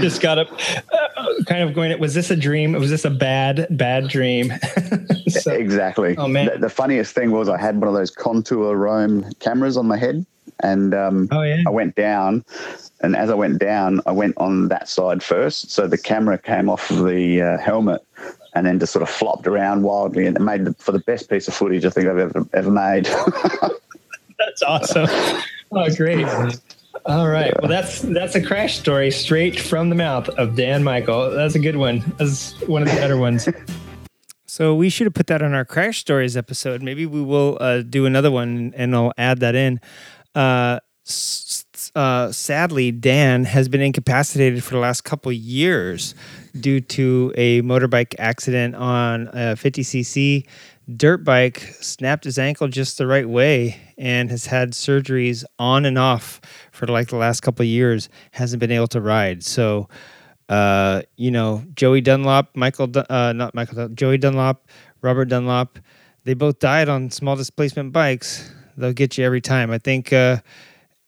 just 0.00 0.20
got 0.20 0.38
up, 0.38 0.48
uh, 0.92 1.44
kind 1.46 1.62
of 1.62 1.74
going. 1.74 1.98
Was 1.98 2.14
this 2.14 2.30
a 2.30 2.36
dream? 2.36 2.72
Was 2.72 2.90
this 2.90 3.04
a 3.04 3.10
bad, 3.10 3.66
bad 3.70 4.08
dream? 4.08 4.52
so, 5.28 5.52
exactly. 5.52 6.16
Oh 6.16 6.28
man! 6.28 6.46
The, 6.46 6.58
the, 6.58 6.70
funniest 6.70 7.14
thing 7.14 7.30
was 7.30 7.48
I 7.48 7.58
had 7.58 7.78
one 7.78 7.88
of 7.88 7.94
those 7.94 8.10
contour 8.10 8.76
Roam 8.76 9.30
cameras 9.40 9.76
on 9.76 9.86
my 9.86 9.96
head, 9.96 10.24
and 10.60 10.94
um, 10.94 11.28
oh 11.30 11.42
yeah, 11.42 11.62
I 11.66 11.70
went 11.70 11.94
down, 11.94 12.44
and 13.00 13.16
as 13.16 13.30
I 13.30 13.34
went 13.34 13.58
down, 13.58 14.00
I 14.06 14.12
went 14.12 14.36
on 14.38 14.68
that 14.68 14.88
side 14.88 15.22
first, 15.22 15.70
so 15.70 15.86
the 15.86 15.98
camera 15.98 16.38
came 16.38 16.68
off 16.68 16.90
of 16.90 17.04
the 17.04 17.42
uh, 17.42 17.58
helmet, 17.58 18.02
and 18.56 18.64
then 18.64 18.78
just 18.80 18.92
sort 18.92 19.02
of 19.02 19.10
flopped 19.10 19.46
around 19.46 19.82
wildly, 19.82 20.26
and 20.26 20.34
it 20.34 20.40
made 20.40 20.64
the, 20.64 20.72
for 20.74 20.90
the 20.90 20.98
best 21.00 21.28
piece 21.28 21.46
of 21.46 21.52
footage 21.52 21.84
I 21.84 21.90
think 21.90 22.08
I've 22.08 22.18
ever 22.18 22.46
ever 22.54 22.70
made. 22.70 23.04
that's 24.38 24.62
awesome. 24.66 25.08
Oh, 25.72 25.92
great. 25.96 26.24
All 27.06 27.28
right. 27.28 27.52
Well, 27.60 27.68
that's 27.68 28.00
that's 28.00 28.36
a 28.36 28.40
crash 28.40 28.78
story 28.78 29.10
straight 29.10 29.58
from 29.58 29.90
the 29.90 29.96
mouth 29.96 30.28
of 30.28 30.54
Dan 30.54 30.84
Michael. 30.84 31.28
That's 31.32 31.56
a 31.56 31.58
good 31.58 31.74
one. 31.74 32.04
That's 32.18 32.52
one 32.68 32.82
of 32.82 32.88
the 32.88 32.94
better 32.94 33.16
ones. 33.16 33.48
So 34.48 34.74
we 34.74 34.88
should 34.88 35.06
have 35.06 35.12
put 35.12 35.26
that 35.26 35.42
on 35.42 35.52
our 35.52 35.66
crash 35.66 35.98
stories 35.98 36.34
episode. 36.34 36.80
Maybe 36.80 37.04
we 37.04 37.20
will 37.20 37.58
uh, 37.60 37.82
do 37.82 38.06
another 38.06 38.30
one, 38.30 38.72
and 38.76 38.94
I'll 38.94 39.12
add 39.18 39.40
that 39.40 39.54
in. 39.54 39.80
Uh, 40.34 40.78
uh, 41.94 42.32
sadly, 42.32 42.90
Dan 42.90 43.44
has 43.44 43.68
been 43.68 43.82
incapacitated 43.82 44.64
for 44.64 44.74
the 44.74 44.80
last 44.80 45.02
couple 45.02 45.30
of 45.30 45.36
years 45.36 46.14
due 46.60 46.80
to 46.80 47.32
a 47.36 47.62
motorbike 47.62 48.14
accident 48.18 48.74
on 48.74 49.28
a 49.28 49.56
50cc 49.56 50.46
dirt 50.96 51.24
bike. 51.24 51.60
Snapped 51.80 52.24
his 52.24 52.38
ankle 52.38 52.68
just 52.68 52.98
the 52.98 53.06
right 53.06 53.28
way 53.28 53.80
and 53.98 54.30
has 54.30 54.46
had 54.46 54.72
surgeries 54.72 55.44
on 55.58 55.84
and 55.84 55.98
off 55.98 56.40
for 56.72 56.86
like 56.86 57.08
the 57.08 57.16
last 57.16 57.40
couple 57.40 57.64
years. 57.64 58.08
Hasn't 58.32 58.60
been 58.60 58.70
able 58.70 58.86
to 58.88 59.00
ride. 59.00 59.42
So, 59.42 59.88
uh, 60.48 61.02
you 61.16 61.30
know, 61.30 61.64
Joey 61.74 62.00
Dunlop, 62.00 62.54
Michael, 62.54 62.90
uh, 63.08 63.32
not 63.32 63.54
Michael, 63.54 63.88
Joey 63.88 64.18
Dunlop, 64.18 64.68
Robert 65.02 65.26
Dunlop, 65.26 65.78
they 66.24 66.34
both 66.34 66.58
died 66.58 66.88
on 66.88 67.10
small 67.10 67.36
displacement 67.36 67.92
bikes. 67.92 68.52
They'll 68.76 68.92
get 68.92 69.16
you 69.16 69.24
every 69.24 69.40
time. 69.40 69.70
I 69.70 69.78
think. 69.78 70.12
Uh, 70.12 70.38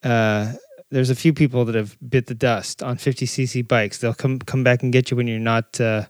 uh, 0.02 0.52
there's 0.90 1.10
a 1.10 1.14
few 1.14 1.32
people 1.32 1.64
that 1.66 1.74
have 1.74 1.96
bit 2.08 2.26
the 2.26 2.34
dust 2.34 2.82
on 2.82 2.96
50cc 2.96 3.66
bikes. 3.66 3.98
They'll 3.98 4.14
come 4.14 4.38
come 4.38 4.64
back 4.64 4.82
and 4.82 4.92
get 4.92 5.10
you 5.10 5.16
when 5.16 5.26
you're 5.26 5.38
not 5.38 5.80
uh, 5.80 6.04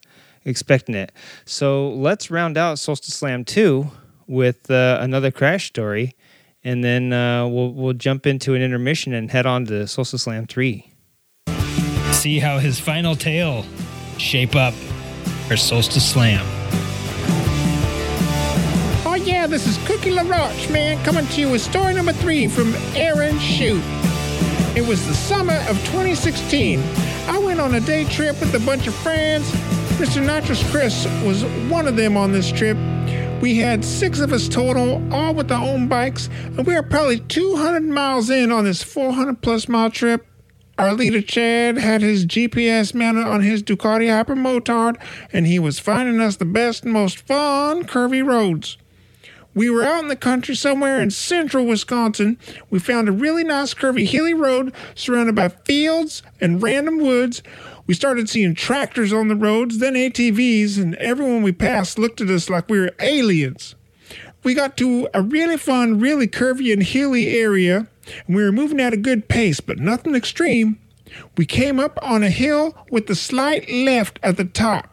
expecting 0.45 0.95
it. 0.95 1.11
So 1.45 1.89
let's 1.89 2.31
round 2.31 2.57
out 2.57 2.79
Solstice 2.79 3.13
Slam 3.13 3.43
2 3.45 3.89
with 4.27 4.69
uh, 4.71 4.97
another 5.01 5.31
crash 5.31 5.67
story, 5.67 6.15
and 6.63 6.83
then 6.83 7.11
uh, 7.11 7.47
we'll 7.47 7.73
we'll 7.73 7.93
jump 7.93 8.25
into 8.25 8.53
an 8.53 8.61
intermission 8.61 9.13
and 9.13 9.29
head 9.31 9.45
on 9.45 9.65
to 9.65 9.87
Solstice 9.87 10.23
Slam 10.23 10.45
3. 10.45 10.91
See 12.11 12.39
how 12.39 12.59
his 12.59 12.79
final 12.79 13.15
tale 13.15 13.65
shape 14.17 14.55
up 14.55 14.73
for 15.47 15.57
Solstice 15.57 16.09
Slam. 16.09 16.45
Oh 19.05 19.15
yeah, 19.15 19.47
this 19.47 19.67
is 19.67 19.77
Cookie 19.87 20.11
LaRoche, 20.11 20.69
man, 20.69 21.03
coming 21.03 21.25
to 21.27 21.41
you 21.41 21.49
with 21.49 21.61
story 21.61 21.93
number 21.93 22.13
three 22.13 22.47
from 22.47 22.73
Aaron 22.95 23.39
Shoot. 23.39 23.81
It 24.79 24.87
was 24.87 25.05
the 25.05 25.13
summer 25.13 25.57
of 25.67 25.77
2016. 25.87 26.81
I 27.27 27.37
went 27.37 27.59
on 27.59 27.75
a 27.75 27.81
day 27.81 28.05
trip 28.05 28.39
with 28.39 28.55
a 28.55 28.65
bunch 28.65 28.87
of 28.87 28.95
friends. 28.95 29.51
Mr. 29.99 30.25
Nitrous 30.25 30.63
Chris 30.71 31.05
was 31.25 31.43
one 31.69 31.85
of 31.85 31.97
them 31.97 32.15
on 32.15 32.31
this 32.31 32.49
trip. 32.49 32.77
We 33.41 33.57
had 33.57 33.83
six 33.83 34.21
of 34.21 34.31
us 34.31 34.47
total, 34.47 35.05
all 35.13 35.33
with 35.33 35.51
our 35.51 35.61
own 35.61 35.89
bikes, 35.89 36.29
and 36.45 36.65
we 36.65 36.75
were 36.75 36.81
probably 36.81 37.19
200 37.19 37.83
miles 37.83 38.29
in 38.29 38.53
on 38.53 38.63
this 38.63 38.81
400 38.81 39.41
plus 39.41 39.67
mile 39.67 39.89
trip. 39.89 40.25
Our 40.77 40.93
leader 40.93 41.21
Chad 41.21 41.77
had 41.77 42.01
his 42.01 42.25
GPS 42.25 42.93
mounted 42.93 43.27
on 43.27 43.41
his 43.41 43.61
Ducati 43.61 44.09
Hyper 44.09 44.35
Motard, 44.35 44.95
and 45.33 45.45
he 45.45 45.59
was 45.59 45.77
finding 45.77 46.21
us 46.21 46.37
the 46.37 46.45
best 46.45 46.85
and 46.85 46.93
most 46.93 47.19
fun 47.27 47.83
curvy 47.83 48.25
roads. 48.25 48.77
We 49.59 49.69
were 49.69 49.83
out 49.83 50.03
in 50.03 50.07
the 50.07 50.15
country 50.15 50.55
somewhere 50.55 51.01
in 51.01 51.11
central 51.11 51.65
Wisconsin. 51.65 52.37
We 52.69 52.79
found 52.79 53.09
a 53.09 53.11
really 53.11 53.43
nice 53.43 53.73
curvy 53.73 54.07
hilly 54.07 54.33
road 54.33 54.73
surrounded 54.95 55.35
by 55.35 55.49
fields 55.49 56.23
and 56.39 56.63
random 56.63 56.99
woods. 56.99 57.43
We 57.85 57.93
started 57.93 58.29
seeing 58.29 58.55
tractors 58.55 59.11
on 59.11 59.27
the 59.27 59.35
roads, 59.35 59.79
then 59.79 59.95
ATVs, 59.95 60.81
and 60.81 60.95
everyone 60.95 61.43
we 61.43 61.51
passed 61.51 61.99
looked 61.99 62.21
at 62.21 62.29
us 62.29 62.49
like 62.49 62.69
we 62.69 62.79
were 62.79 62.95
aliens. 63.01 63.75
We 64.43 64.53
got 64.53 64.77
to 64.77 65.09
a 65.13 65.21
really 65.21 65.57
fun, 65.57 65.99
really 65.99 66.29
curvy 66.29 66.71
and 66.71 66.81
hilly 66.81 67.27
area, 67.27 67.89
and 68.27 68.37
we 68.37 68.41
were 68.41 68.53
moving 68.53 68.79
at 68.79 68.93
a 68.93 68.97
good 68.97 69.27
pace, 69.27 69.59
but 69.59 69.77
nothing 69.77 70.15
extreme. 70.15 70.79
We 71.35 71.45
came 71.45 71.81
up 71.81 71.99
on 72.01 72.23
a 72.23 72.29
hill 72.29 72.77
with 72.91 73.09
a 73.09 73.15
slight 73.15 73.69
left 73.69 74.19
at 74.23 74.37
the 74.37 74.45
top. 74.45 74.89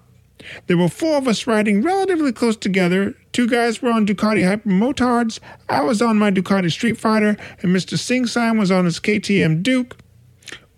There 0.67 0.77
were 0.77 0.89
four 0.89 1.19
of 1.19 1.29
us 1.29 1.47
riding 1.47 1.83
relatively 1.83 2.33
close 2.33 2.57
together. 2.57 3.15
Two 3.33 3.49
guys 3.49 3.83
were 3.83 3.91
on 3.91 4.07
Ducati 4.07 4.47
Hyper 4.47 4.69
Motards. 4.69 5.41
I 5.69 5.83
was 5.83 6.01
on 6.01 6.19
my 6.19 6.31
Ducati 6.31 6.71
Street 6.71 6.99
Fighter, 6.99 7.37
and 7.63 7.75
Mr. 7.75 7.99
Singsime 7.99 8.59
was 8.59 8.71
on 8.71 8.85
his 8.85 9.01
KTM 9.01 9.63
Duke. 9.63 9.97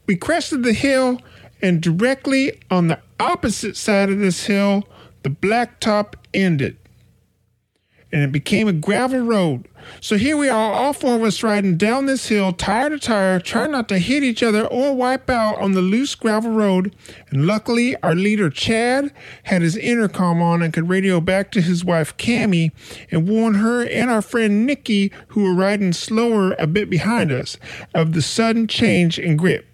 We 0.06 0.16
crested 0.16 0.62
the 0.62 0.72
hill, 0.72 1.20
and 1.60 1.80
directly 1.80 2.60
on 2.70 2.88
the 2.88 3.00
opposite 3.20 3.76
side 3.76 4.08
of 4.08 4.18
this 4.18 4.46
hill, 4.46 4.88
the 5.22 5.30
blacktop 5.30 6.14
ended. 6.32 6.76
And 8.10 8.22
it 8.22 8.32
became 8.32 8.68
a 8.68 8.72
gravel 8.72 9.20
road. 9.20 9.67
So 10.00 10.16
here 10.16 10.36
we 10.36 10.48
are, 10.48 10.72
all 10.72 10.92
four 10.92 11.16
of 11.16 11.22
us 11.22 11.42
riding 11.42 11.76
down 11.76 12.06
this 12.06 12.28
hill, 12.28 12.52
tire 12.52 12.90
to 12.90 12.98
tire, 12.98 13.40
trying 13.40 13.72
not 13.72 13.88
to 13.88 13.98
hit 13.98 14.22
each 14.22 14.42
other 14.42 14.66
or 14.66 14.94
wipe 14.94 15.28
out 15.30 15.58
on 15.58 15.72
the 15.72 15.82
loose 15.82 16.14
gravel 16.14 16.52
road. 16.52 16.94
And 17.30 17.46
luckily, 17.46 17.96
our 18.02 18.14
leader, 18.14 18.50
Chad, 18.50 19.12
had 19.44 19.62
his 19.62 19.76
intercom 19.76 20.42
on 20.42 20.62
and 20.62 20.72
could 20.72 20.88
radio 20.88 21.20
back 21.20 21.52
to 21.52 21.60
his 21.60 21.84
wife, 21.84 22.16
Cammy, 22.16 22.72
and 23.10 23.28
warn 23.28 23.54
her 23.54 23.86
and 23.86 24.10
our 24.10 24.22
friend 24.22 24.66
Nikki, 24.66 25.12
who 25.28 25.44
were 25.44 25.54
riding 25.54 25.92
slower 25.92 26.54
a 26.58 26.66
bit 26.66 26.90
behind 26.90 27.30
us, 27.30 27.56
of 27.94 28.12
the 28.12 28.22
sudden 28.22 28.66
change 28.66 29.18
in 29.18 29.36
grip. 29.36 29.67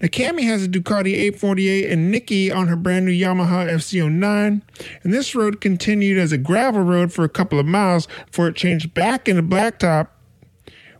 Now, 0.00 0.08
Cammy 0.08 0.44
has 0.44 0.64
a 0.64 0.68
Ducati 0.68 1.14
848 1.14 1.90
and 1.90 2.10
Nikki 2.10 2.50
on 2.50 2.68
her 2.68 2.76
brand 2.76 3.06
new 3.06 3.12
Yamaha 3.12 3.70
FZ09. 3.70 4.62
And 5.02 5.12
this 5.12 5.34
road 5.34 5.60
continued 5.60 6.18
as 6.18 6.32
a 6.32 6.38
gravel 6.38 6.82
road 6.82 7.12
for 7.12 7.24
a 7.24 7.28
couple 7.28 7.58
of 7.58 7.66
miles 7.66 8.06
before 8.26 8.48
it 8.48 8.56
changed 8.56 8.94
back 8.94 9.28
into 9.28 9.42
blacktop. 9.42 10.08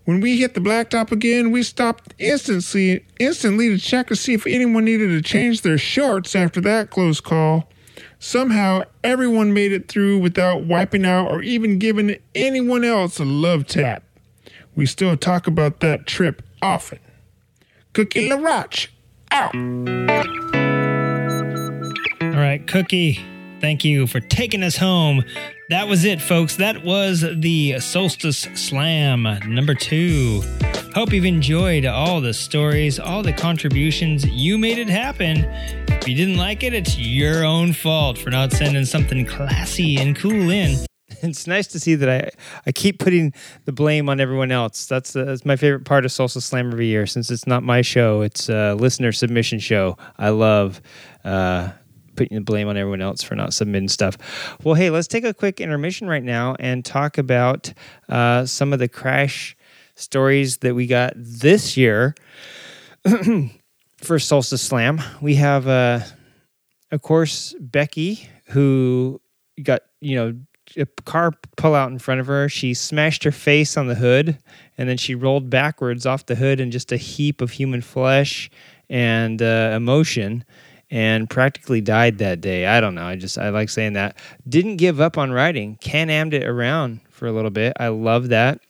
When 0.05 0.21
we 0.21 0.39
hit 0.39 0.55
the 0.55 0.61
blacktop 0.61 1.13
again, 1.13 1.53
we 1.53 1.63
stopped 1.63 2.15
instantly, 2.19 3.05
instantly 3.19 3.69
to 3.69 3.79
check 3.79 4.09
to 4.09 4.17
see 4.17 4.33
if 4.33 4.47
anyone 4.47 4.85
needed 4.85 5.09
to 5.09 5.23
change 5.23 5.61
their 5.63 5.79
shorts 5.79 6.35
after 6.35 6.61
that 6.63 6.91
close 6.91 7.21
call. 7.21 7.69
Somehow, 8.19 8.83
everyone 9.05 9.55
made 9.55 9.73
it 9.73 9.89
through 9.89 10.19
without 10.19 10.65
wiping 10.65 11.05
out 11.05 11.31
or 11.31 11.43
even 11.43 11.79
giving 11.79 12.17
anyone 12.35 12.85
else 12.85 13.19
a 13.19 13.25
love 13.25 13.67
tap. 13.67 14.03
We 14.75 14.87
still 14.87 15.17
talk 15.17 15.47
about 15.47 15.81
that 15.81 16.07
trip 16.07 16.43
often. 16.63 16.99
Cookie 17.93 18.29
LaRoche, 18.29 18.89
out. 19.33 19.55
All 22.23 22.41
right, 22.41 22.65
Cookie, 22.69 23.19
thank 23.61 23.85
you 23.85 24.07
for 24.07 24.21
taking 24.21 24.63
us 24.63 24.77
home. 24.77 25.25
That 25.71 25.89
was 25.89 26.05
it, 26.05 26.21
folks. 26.23 26.57
That 26.57 26.85
was 26.85 27.21
the 27.21 27.81
Solstice 27.81 28.49
Slam 28.55 29.23
number 29.47 29.75
two. 29.75 30.43
Hope 30.95 31.13
you've 31.13 31.25
enjoyed 31.25 31.85
all 31.85 32.21
the 32.21 32.35
stories, 32.35 32.99
all 32.99 33.23
the 33.23 33.33
contributions. 33.33 34.25
You 34.27 34.59
made 34.59 34.79
it 34.79 34.89
happen. 34.89 35.45
If 35.89 36.09
you 36.09 36.15
didn't 36.15 36.37
like 36.37 36.63
it, 36.63 36.75
it's 36.75 36.99
your 36.99 37.45
own 37.45 37.73
fault 37.73 38.19
for 38.19 38.31
not 38.31 38.53
sending 38.53 38.85
something 38.85 39.27
classy 39.27 39.97
and 39.97 40.17
cool 40.17 40.51
in. 40.51 40.77
it's 41.23 41.47
nice 41.47 41.67
to 41.69 41.81
see 41.81 41.95
that 41.95 42.09
I 42.09 42.31
I 42.67 42.73
keep 42.73 42.99
putting 42.99 43.33
the 43.65 43.73
blame 43.73 44.09
on 44.09 44.21
everyone 44.21 44.53
else. 44.53 44.87
That's, 44.87 45.15
uh, 45.15 45.25
that's 45.25 45.45
my 45.45 45.57
favorite 45.57 45.85
part 45.85 46.05
of 46.05 46.13
Solstice 46.13 46.45
Slam 46.47 46.73
every 46.73 46.87
year. 46.87 47.07
Since 47.07 47.31
it's 47.31 47.47
not 47.47 47.63
my 47.63 47.83
show, 47.83 48.23
it's 48.23 48.49
a 48.49 48.75
listener 48.75 49.13
submission 49.13 49.59
show. 49.59 49.97
I 50.19 50.31
love 50.31 50.81
uh, 51.25 51.71
putting 52.17 52.37
the 52.37 52.43
blame 52.43 52.69
on 52.69 52.77
everyone 52.77 53.01
else 53.01 53.23
for 53.23 53.35
not 53.35 53.53
submitting 53.53 53.89
stuff. 53.89 54.17
Well, 54.65 54.75
hey, 54.75 54.91
let's 54.91 55.09
take 55.09 55.25
a 55.25 55.35
quick 55.35 55.61
intermission 55.61 56.09
right 56.09 56.23
now 56.23 56.57
and 56.59 56.85
talk 56.85 57.19
about 57.19 57.73
uh, 58.09 58.47
some 58.47 58.73
of 58.73 58.79
the 58.79 58.89
crash 58.89 59.57
stories 59.95 60.59
that 60.59 60.75
we 60.75 60.87
got 60.87 61.13
this 61.17 61.77
year 61.77 62.15
for 63.99 64.19
Solstice 64.19 64.63
Slam. 64.63 65.01
We 65.21 65.37
have, 65.37 65.67
uh, 65.69 66.01
of 66.91 67.03
course, 67.03 67.55
Becky 67.61 68.29
who 68.51 69.21
got 69.63 69.83
you 70.01 70.17
know 70.17 70.37
a 70.77 70.87
car 71.05 71.33
pull 71.57 71.75
out 71.75 71.91
in 71.91 71.99
front 71.99 72.21
of 72.21 72.27
her. 72.27 72.49
She 72.49 72.75
smashed 72.75 73.25
her 73.25 73.33
face 73.33 73.77
on 73.77 73.87
the 73.87 73.95
hood, 73.95 74.39
and 74.79 74.89
then 74.89 74.97
she 74.97 75.15
rolled 75.15 75.51
backwards 75.51 76.07
off 76.07 76.27
the 76.27 76.35
hood 76.35 76.61
in 76.61 76.71
just 76.71 76.93
a 76.93 76.97
heap 76.97 77.41
of 77.41 77.53
human 77.53 77.81
flesh 77.81 78.51
and 78.89 79.41
uh, 79.41 79.73
emotion, 79.75 80.45
and 80.91 81.31
practically 81.31 81.81
died 81.81 82.19
that 82.19 82.41
day. 82.41 82.67
I 82.67 82.81
don't 82.81 82.95
know. 82.95 83.07
I 83.07 83.17
just 83.17 83.39
I 83.39 83.51
like 83.51 83.69
saying 83.69 83.95
that. 83.95 84.17
Didn't 84.49 84.77
give 84.77 85.01
up 85.01 85.19
on 85.19 85.31
riding. 85.33 85.77
Can 85.77 86.11
ammed 86.11 86.35
it 86.35 86.47
around 86.47 87.01
for 87.11 87.27
a 87.27 87.33
little 87.33 87.51
bit. 87.51 87.75
I 87.79 87.89
love 87.89 88.29
that. 88.29 88.61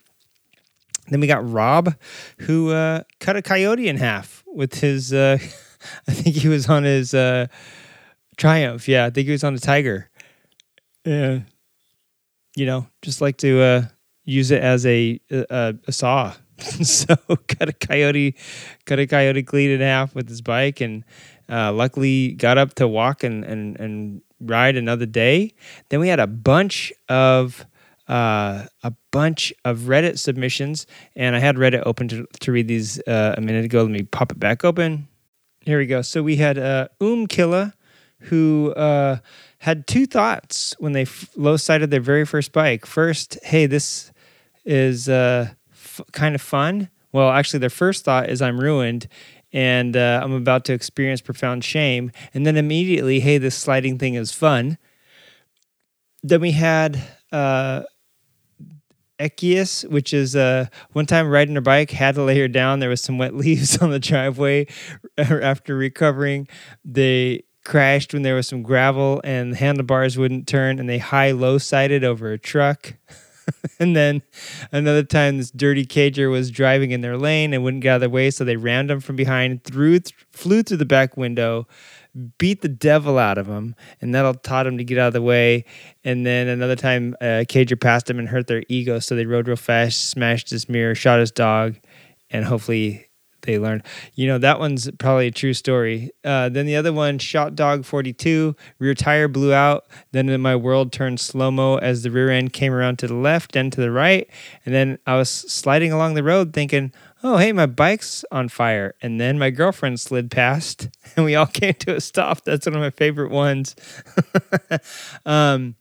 Then 1.07 1.19
we 1.19 1.27
got 1.27 1.47
Rob, 1.49 1.93
who 2.39 2.71
uh, 2.71 3.03
cut 3.19 3.35
a 3.35 3.41
coyote 3.41 3.87
in 3.87 3.97
half 3.97 4.43
with 4.47 4.75
his. 4.75 5.13
Uh, 5.13 5.37
I 6.07 6.13
think 6.13 6.35
he 6.35 6.47
was 6.47 6.69
on 6.69 6.83
his 6.83 7.13
uh, 7.13 7.47
Triumph. 8.37 8.87
Yeah, 8.87 9.05
I 9.05 9.09
think 9.09 9.25
he 9.25 9.31
was 9.31 9.43
on 9.43 9.55
a 9.55 9.59
Tiger. 9.59 10.09
Yeah, 11.05 11.39
you 12.55 12.65
know, 12.65 12.87
just 13.01 13.21
like 13.21 13.37
to 13.37 13.61
uh, 13.61 13.85
use 14.25 14.51
it 14.51 14.61
as 14.61 14.85
a 14.85 15.19
a, 15.29 15.75
a 15.87 15.91
saw. 15.91 16.33
so 16.59 17.15
cut 17.47 17.69
a 17.69 17.73
coyote, 17.73 18.35
cut 18.85 18.99
a 18.99 19.07
coyote 19.07 19.43
clean 19.43 19.71
in 19.71 19.81
half 19.81 20.13
with 20.13 20.29
his 20.29 20.41
bike, 20.41 20.79
and 20.79 21.03
uh, 21.49 21.71
luckily 21.73 22.33
got 22.33 22.57
up 22.57 22.75
to 22.75 22.87
walk 22.87 23.23
and 23.23 23.43
and 23.43 23.79
and 23.79 24.21
ride 24.39 24.75
another 24.75 25.05
day. 25.05 25.53
Then 25.89 25.99
we 25.99 26.07
had 26.07 26.19
a 26.19 26.27
bunch 26.27 26.93
of 27.09 27.65
uh, 28.07 28.65
a 28.83 28.93
bunch 29.11 29.53
of 29.65 29.79
Reddit 29.81 30.19
submissions, 30.19 30.85
and 31.15 31.35
I 31.35 31.39
had 31.39 31.55
Reddit 31.55 31.83
open 31.85 32.07
to, 32.09 32.27
to 32.41 32.51
read 32.51 32.67
these 32.67 32.99
uh, 33.07 33.35
a 33.37 33.41
minute 33.41 33.65
ago. 33.65 33.81
Let 33.83 33.91
me 33.91 34.03
pop 34.03 34.31
it 34.31 34.39
back 34.39 34.65
open. 34.65 35.07
Here 35.61 35.77
we 35.77 35.85
go. 35.85 36.01
So 36.01 36.23
we 36.23 36.37
had 36.37 36.57
uh, 36.57 36.87
Um 36.99 37.27
Killa, 37.27 37.73
who 38.19 38.73
uh, 38.73 39.17
had 39.61 39.85
two 39.85 40.07
thoughts 40.07 40.75
when 40.79 40.93
they 40.93 41.03
f- 41.03 41.29
low 41.35 41.55
sided 41.55 41.91
their 41.91 42.01
very 42.01 42.25
first 42.25 42.51
bike. 42.51 42.83
First, 42.83 43.37
hey, 43.43 43.67
this 43.67 44.11
is 44.65 45.07
uh, 45.07 45.49
f- 45.71 46.01
kind 46.11 46.33
of 46.33 46.41
fun. 46.41 46.89
Well, 47.11 47.29
actually, 47.29 47.59
their 47.59 47.69
first 47.69 48.03
thought 48.03 48.27
is 48.27 48.41
I'm 48.41 48.59
ruined 48.59 49.07
and 49.53 49.95
uh, 49.95 50.19
I'm 50.23 50.33
about 50.33 50.65
to 50.65 50.73
experience 50.73 51.21
profound 51.21 51.63
shame. 51.63 52.11
And 52.33 52.43
then 52.43 52.57
immediately, 52.57 53.19
hey, 53.19 53.37
this 53.37 53.55
sliding 53.55 53.99
thing 53.99 54.15
is 54.15 54.31
fun. 54.31 54.79
Then 56.23 56.41
we 56.41 56.53
had 56.53 56.99
uh, 57.31 57.83
Echius, 59.19 59.83
which 59.83 60.11
is 60.11 60.35
uh, 60.35 60.65
one 60.93 61.05
time 61.05 61.29
riding 61.29 61.53
her 61.53 61.61
bike, 61.61 61.91
had 61.91 62.15
to 62.15 62.23
lay 62.23 62.39
her 62.39 62.47
down. 62.47 62.79
There 62.79 62.89
was 62.89 63.01
some 63.01 63.19
wet 63.19 63.35
leaves 63.35 63.77
on 63.77 63.91
the 63.91 63.99
driveway. 63.99 64.65
After 65.19 65.75
recovering, 65.75 66.47
they 66.83 67.43
crashed 67.63 68.13
when 68.13 68.23
there 68.23 68.35
was 68.35 68.47
some 68.47 68.63
gravel 68.63 69.21
and 69.23 69.53
the 69.53 69.57
handlebars 69.57 70.17
wouldn't 70.17 70.47
turn, 70.47 70.79
and 70.79 70.89
they 70.89 70.97
high 70.97 71.31
low 71.31 71.57
sided 71.57 72.03
over 72.03 72.31
a 72.31 72.37
truck. 72.37 72.95
and 73.79 73.95
then 73.95 74.21
another 74.71 75.03
time, 75.03 75.37
this 75.37 75.51
dirty 75.51 75.85
cager 75.85 76.29
was 76.29 76.51
driving 76.51 76.91
in 76.91 77.01
their 77.01 77.17
lane 77.17 77.53
and 77.53 77.63
wouldn't 77.63 77.83
get 77.83 77.91
out 77.91 77.95
of 77.95 78.01
their 78.01 78.09
way, 78.09 78.31
so 78.31 78.43
they 78.43 78.55
rammed 78.55 78.91
him 78.91 78.99
from 78.99 79.15
behind, 79.15 79.63
threw, 79.63 79.99
th- 79.99 80.15
flew 80.31 80.63
through 80.63 80.77
the 80.77 80.85
back 80.85 81.17
window, 81.17 81.67
beat 82.37 82.61
the 82.61 82.67
devil 82.67 83.17
out 83.17 83.37
of 83.37 83.47
him, 83.47 83.75
and 84.01 84.13
that'll 84.13 84.33
taught 84.33 84.67
him 84.67 84.77
to 84.77 84.83
get 84.83 84.97
out 84.97 85.07
of 85.07 85.13
the 85.13 85.21
way. 85.21 85.65
And 86.03 86.25
then 86.25 86.47
another 86.47 86.75
time, 86.75 87.15
uh, 87.21 87.45
cager 87.47 87.79
passed 87.79 88.09
him 88.09 88.19
and 88.19 88.27
hurt 88.27 88.47
their 88.47 88.63
ego, 88.69 88.99
so 88.99 89.15
they 89.15 89.25
rode 89.25 89.47
real 89.47 89.55
fast, 89.55 90.09
smashed 90.09 90.49
his 90.49 90.67
mirror, 90.67 90.95
shot 90.95 91.19
his 91.19 91.31
dog, 91.31 91.77
and 92.29 92.45
hopefully 92.45 93.07
they 93.41 93.57
learned. 93.57 93.83
You 94.15 94.27
know, 94.27 94.37
that 94.37 94.59
one's 94.59 94.89
probably 94.99 95.27
a 95.27 95.31
true 95.31 95.53
story. 95.53 96.11
Uh, 96.23 96.49
then 96.49 96.65
the 96.65 96.75
other 96.75 96.93
one, 96.93 97.17
Shot 97.19 97.55
Dog 97.55 97.85
42, 97.85 98.55
rear 98.79 98.93
tire 98.93 99.27
blew 99.27 99.53
out. 99.53 99.85
Then 100.11 100.41
my 100.41 100.55
world 100.55 100.91
turned 100.91 101.19
slow 101.19 101.51
mo 101.51 101.77
as 101.77 102.03
the 102.03 102.11
rear 102.11 102.29
end 102.29 102.53
came 102.53 102.73
around 102.73 102.99
to 102.99 103.07
the 103.07 103.15
left 103.15 103.55
and 103.55 103.71
to 103.73 103.81
the 103.81 103.91
right. 103.91 104.29
And 104.65 104.73
then 104.73 104.99
I 105.05 105.15
was 105.15 105.29
sliding 105.29 105.91
along 105.91 106.13
the 106.13 106.23
road 106.23 106.53
thinking, 106.53 106.91
oh, 107.23 107.37
hey, 107.37 107.51
my 107.51 107.65
bike's 107.65 108.25
on 108.31 108.49
fire. 108.49 108.95
And 109.01 109.19
then 109.19 109.37
my 109.37 109.49
girlfriend 109.49 109.99
slid 109.99 110.31
past 110.31 110.89
and 111.15 111.25
we 111.25 111.35
all 111.35 111.47
came 111.47 111.73
to 111.73 111.95
a 111.95 112.01
stop. 112.01 112.43
That's 112.43 112.65
one 112.65 112.75
of 112.75 112.81
my 112.81 112.89
favorite 112.89 113.31
ones. 113.31 113.75
um, 115.25 115.75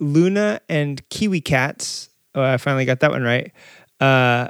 Luna 0.00 0.60
and 0.68 1.06
Kiwi 1.08 1.40
Cats. 1.40 2.10
Oh, 2.34 2.42
I 2.42 2.56
finally 2.56 2.84
got 2.84 3.00
that 3.00 3.10
one 3.10 3.22
right. 3.22 3.52
Uh, 4.00 4.48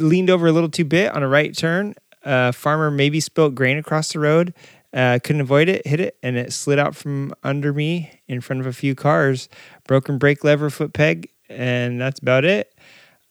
leaned 0.00 0.30
over 0.30 0.46
a 0.46 0.52
little 0.52 0.70
too 0.70 0.84
bit 0.84 1.14
on 1.14 1.22
a 1.22 1.28
right 1.28 1.56
turn. 1.56 1.94
Uh, 2.24 2.52
farmer 2.52 2.90
maybe 2.90 3.20
spilt 3.20 3.54
grain 3.54 3.78
across 3.78 4.12
the 4.12 4.18
road. 4.20 4.54
Uh, 4.94 5.18
couldn't 5.24 5.40
avoid 5.40 5.68
it, 5.68 5.86
hit 5.86 6.00
it, 6.00 6.18
and 6.22 6.36
it 6.36 6.52
slid 6.52 6.78
out 6.78 6.94
from 6.94 7.34
under 7.42 7.72
me 7.72 8.20
in 8.28 8.40
front 8.40 8.60
of 8.60 8.66
a 8.66 8.72
few 8.72 8.94
cars. 8.94 9.48
Broken 9.86 10.18
brake 10.18 10.44
lever, 10.44 10.68
foot 10.68 10.92
peg, 10.92 11.30
and 11.48 12.00
that's 12.00 12.20
about 12.20 12.44
it. 12.44 12.74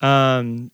Um, 0.01 0.71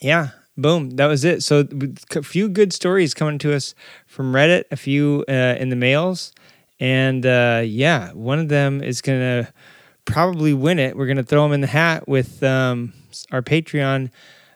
yeah, 0.00 0.30
boom, 0.56 0.90
that 0.92 1.06
was 1.06 1.24
it. 1.24 1.42
So 1.42 1.66
a 2.14 2.22
few 2.22 2.48
good 2.48 2.72
stories 2.72 3.12
coming 3.12 3.38
to 3.38 3.54
us 3.54 3.74
from 4.06 4.32
Reddit, 4.32 4.64
a 4.70 4.76
few 4.76 5.24
uh, 5.28 5.56
in 5.58 5.68
the 5.68 5.76
mails, 5.76 6.32
and 6.80 7.24
uh, 7.26 7.62
yeah, 7.64 8.12
one 8.12 8.38
of 8.38 8.48
them 8.48 8.82
is 8.82 9.02
gonna 9.02 9.52
probably 10.06 10.54
win 10.54 10.78
it. 10.78 10.96
We're 10.96 11.06
gonna 11.06 11.22
throw 11.22 11.42
them 11.42 11.52
in 11.52 11.60
the 11.60 11.66
hat 11.66 12.08
with 12.08 12.42
um, 12.42 12.94
our 13.30 13.42
Patreon 13.42 14.10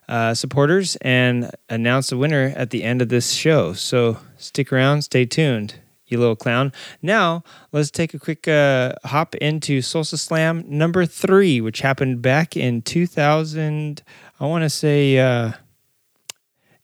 uh, 0.08 0.34
supporters 0.34 0.96
and 1.00 1.50
announce 1.68 2.10
the 2.10 2.16
winner 2.16 2.52
at 2.56 2.70
the 2.70 2.84
end 2.84 3.02
of 3.02 3.08
this 3.08 3.32
show. 3.32 3.72
So 3.72 4.18
stick 4.36 4.72
around, 4.72 5.02
stay 5.02 5.24
tuned, 5.24 5.80
you 6.06 6.18
little 6.18 6.36
clown. 6.36 6.72
Now, 7.02 7.42
let's 7.72 7.90
take 7.90 8.14
a 8.14 8.18
quick 8.18 8.46
uh, 8.46 8.94
hop 9.04 9.34
into 9.36 9.82
Solstice 9.82 10.22
Slam 10.22 10.64
number 10.66 11.06
three, 11.06 11.60
which 11.60 11.80
happened 11.80 12.22
back 12.22 12.56
in 12.56 12.82
2000, 12.82 14.02
I 14.38 14.46
want 14.46 14.62
to 14.62 14.70
say 14.70 15.18
uh, 15.18 15.52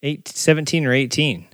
eight, 0.01 0.27
17 0.27 0.85
or 0.85 0.93
18. 0.93 1.47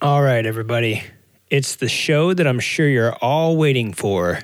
All 0.00 0.22
right, 0.22 0.44
everybody. 0.44 1.02
It's 1.50 1.76
the 1.76 1.88
show 1.88 2.34
that 2.34 2.46
I'm 2.46 2.60
sure 2.60 2.86
you're 2.86 3.16
all 3.16 3.56
waiting 3.56 3.92
for 3.94 4.40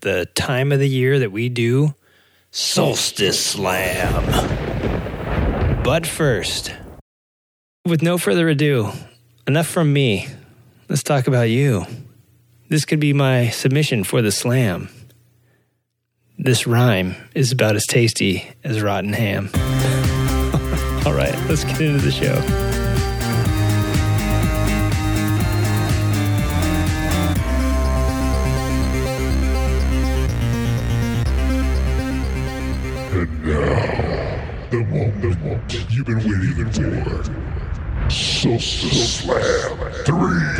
the 0.00 0.26
time 0.34 0.72
of 0.72 0.78
the 0.78 0.88
year 0.88 1.18
that 1.18 1.30
we 1.30 1.48
do 1.48 1.94
Solstice 2.58 3.38
Slam. 3.38 4.24
But 5.84 6.06
first, 6.06 6.72
with 7.84 8.00
no 8.00 8.16
further 8.16 8.48
ado, 8.48 8.92
enough 9.46 9.66
from 9.66 9.92
me. 9.92 10.28
Let's 10.88 11.02
talk 11.02 11.26
about 11.26 11.50
you. 11.50 11.84
This 12.70 12.86
could 12.86 12.98
be 12.98 13.12
my 13.12 13.50
submission 13.50 14.04
for 14.04 14.22
the 14.22 14.32
slam. 14.32 14.88
This 16.38 16.66
rhyme 16.66 17.14
is 17.34 17.52
about 17.52 17.76
as 17.76 17.84
tasty 17.84 18.50
as 18.64 18.80
rotten 18.80 19.12
ham. 19.12 19.50
All 21.04 21.12
right, 21.12 21.36
let's 21.50 21.64
get 21.64 21.82
into 21.82 21.98
the 21.98 22.10
show. 22.10 22.75
Been 36.06 36.18
waiting 36.18 36.70
for. 36.70 37.24
Slam 38.08 39.42
3. 40.04 40.56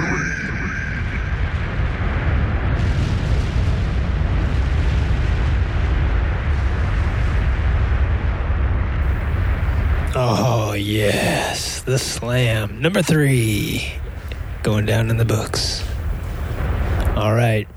Oh, 10.18 10.72
yes. 10.72 11.82
The 11.82 11.98
slam. 11.98 12.80
Number 12.80 13.02
three. 13.02 13.92
Going 14.64 14.84
down 14.84 15.10
in 15.10 15.16
the 15.16 15.24
books. 15.24 15.84
All 17.14 17.34
right. 17.34 17.68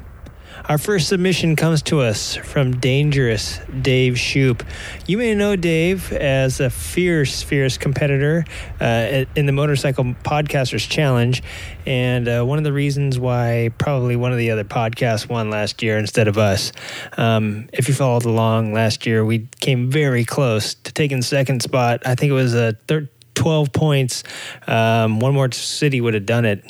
Our 0.69 0.77
first 0.77 1.07
submission 1.07 1.55
comes 1.55 1.81
to 1.83 2.01
us 2.01 2.35
from 2.35 2.77
Dangerous 2.79 3.59
Dave 3.81 4.19
Shoop. 4.19 4.63
You 5.07 5.17
may 5.17 5.33
know 5.33 5.55
Dave 5.55 6.13
as 6.13 6.59
a 6.59 6.69
fierce, 6.69 7.41
fierce 7.41 7.79
competitor 7.79 8.45
uh, 8.79 9.25
in 9.35 9.47
the 9.47 9.51
Motorcycle 9.51 10.03
Podcasters 10.23 10.87
Challenge. 10.87 11.41
And 11.87 12.27
uh, 12.27 12.43
one 12.43 12.59
of 12.59 12.63
the 12.63 12.71
reasons 12.71 13.17
why 13.17 13.71
probably 13.79 14.15
one 14.15 14.31
of 14.31 14.37
the 14.37 14.51
other 14.51 14.63
podcasts 14.63 15.27
won 15.27 15.49
last 15.49 15.81
year 15.81 15.97
instead 15.97 16.27
of 16.27 16.37
us. 16.37 16.71
Um, 17.17 17.67
if 17.73 17.87
you 17.87 17.95
followed 17.95 18.25
along 18.25 18.71
last 18.71 19.07
year, 19.07 19.25
we 19.25 19.47
came 19.59 19.89
very 19.89 20.23
close 20.23 20.75
to 20.75 20.93
taking 20.93 21.23
second 21.23 21.63
spot. 21.63 22.03
I 22.05 22.13
think 22.13 22.29
it 22.29 22.35
was 22.35 22.53
a 22.53 22.73
third. 22.87 23.09
12 23.39 23.71
points. 23.71 24.23
Um, 24.67 25.21
one 25.21 25.33
more 25.33 25.49
city 25.51 26.01
would 26.01 26.13
have 26.13 26.25
done 26.25 26.43
it. 26.43 26.63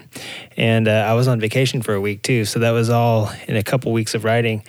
And 0.55 0.87
uh, 0.87 0.91
I 0.91 1.13
was 1.13 1.27
on 1.27 1.39
vacation 1.39 1.81
for 1.81 1.95
a 1.95 1.99
week 1.99 2.21
too. 2.21 2.45
So 2.45 2.59
that 2.59 2.71
was 2.71 2.91
all 2.91 3.31
in 3.47 3.55
a 3.55 3.63
couple 3.63 3.91
weeks 3.91 4.13
of 4.13 4.23
riding. 4.23 4.63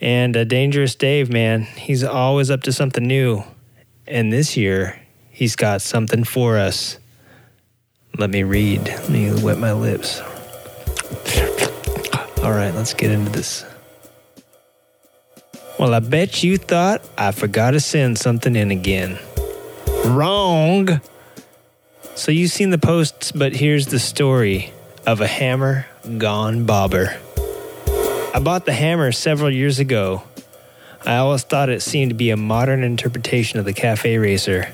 And 0.00 0.36
uh, 0.36 0.44
Dangerous 0.44 0.94
Dave, 0.94 1.30
man, 1.30 1.62
he's 1.62 2.02
always 2.02 2.50
up 2.50 2.62
to 2.62 2.72
something 2.72 3.06
new. 3.06 3.44
And 4.06 4.32
this 4.32 4.56
year, 4.56 5.00
he's 5.30 5.54
got 5.54 5.82
something 5.82 6.24
for 6.24 6.56
us. 6.56 6.98
Let 8.18 8.30
me 8.30 8.42
read. 8.42 8.86
Let 8.86 9.08
me 9.10 9.42
wet 9.42 9.58
my 9.58 9.72
lips. 9.72 10.20
All 12.42 12.52
right, 12.52 12.72
let's 12.74 12.94
get 12.94 13.10
into 13.10 13.30
this. 13.30 13.64
Well, 15.78 15.92
I 15.92 16.00
bet 16.00 16.42
you 16.42 16.56
thought 16.56 17.02
I 17.18 17.32
forgot 17.32 17.72
to 17.72 17.80
send 17.80 18.18
something 18.18 18.56
in 18.56 18.70
again. 18.70 19.18
Wrong. 20.06 21.00
So 22.16 22.30
you've 22.30 22.52
seen 22.52 22.70
the 22.70 22.78
posts, 22.78 23.32
but 23.32 23.54
here's 23.54 23.88
the 23.88 23.98
story 23.98 24.72
of 25.04 25.20
a 25.20 25.26
hammer 25.26 25.86
gone 26.16 26.64
bobber. 26.64 27.18
I 28.32 28.40
bought 28.40 28.66
the 28.66 28.72
hammer 28.72 29.10
several 29.10 29.50
years 29.50 29.80
ago. 29.80 30.22
I 31.04 31.16
always 31.16 31.42
thought 31.42 31.68
it 31.70 31.82
seemed 31.82 32.12
to 32.12 32.14
be 32.14 32.30
a 32.30 32.36
modern 32.36 32.84
interpretation 32.84 33.58
of 33.58 33.64
the 33.64 33.72
cafe 33.72 34.16
racer. 34.16 34.72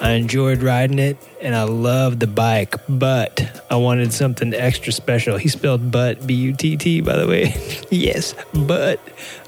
I 0.00 0.12
enjoyed 0.12 0.62
riding 0.62 0.98
it 0.98 1.18
and 1.42 1.54
I 1.54 1.64
loved 1.64 2.20
the 2.20 2.26
bike, 2.26 2.76
but 2.88 3.62
I 3.70 3.76
wanted 3.76 4.12
something 4.14 4.54
extra 4.54 4.92
special. 4.92 5.36
He 5.36 5.48
spelled 5.48 5.90
butt, 5.90 6.26
B 6.26 6.34
U 6.34 6.54
T 6.54 6.78
T, 6.78 7.02
by 7.02 7.16
the 7.16 7.28
way. 7.28 7.54
yes, 7.90 8.34
but 8.54 9.00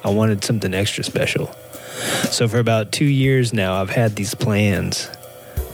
I 0.05 0.11
wanted 0.11 0.45
something 0.45 0.75
extra 0.75 1.03
special. 1.03 1.47
So 2.31 2.47
for 2.47 2.59
about 2.59 2.93
two 2.93 3.07
years 3.07 3.55
now, 3.55 3.81
I've 3.81 3.91
had 3.91 4.17
these 4.17 4.35
plans 4.35 5.09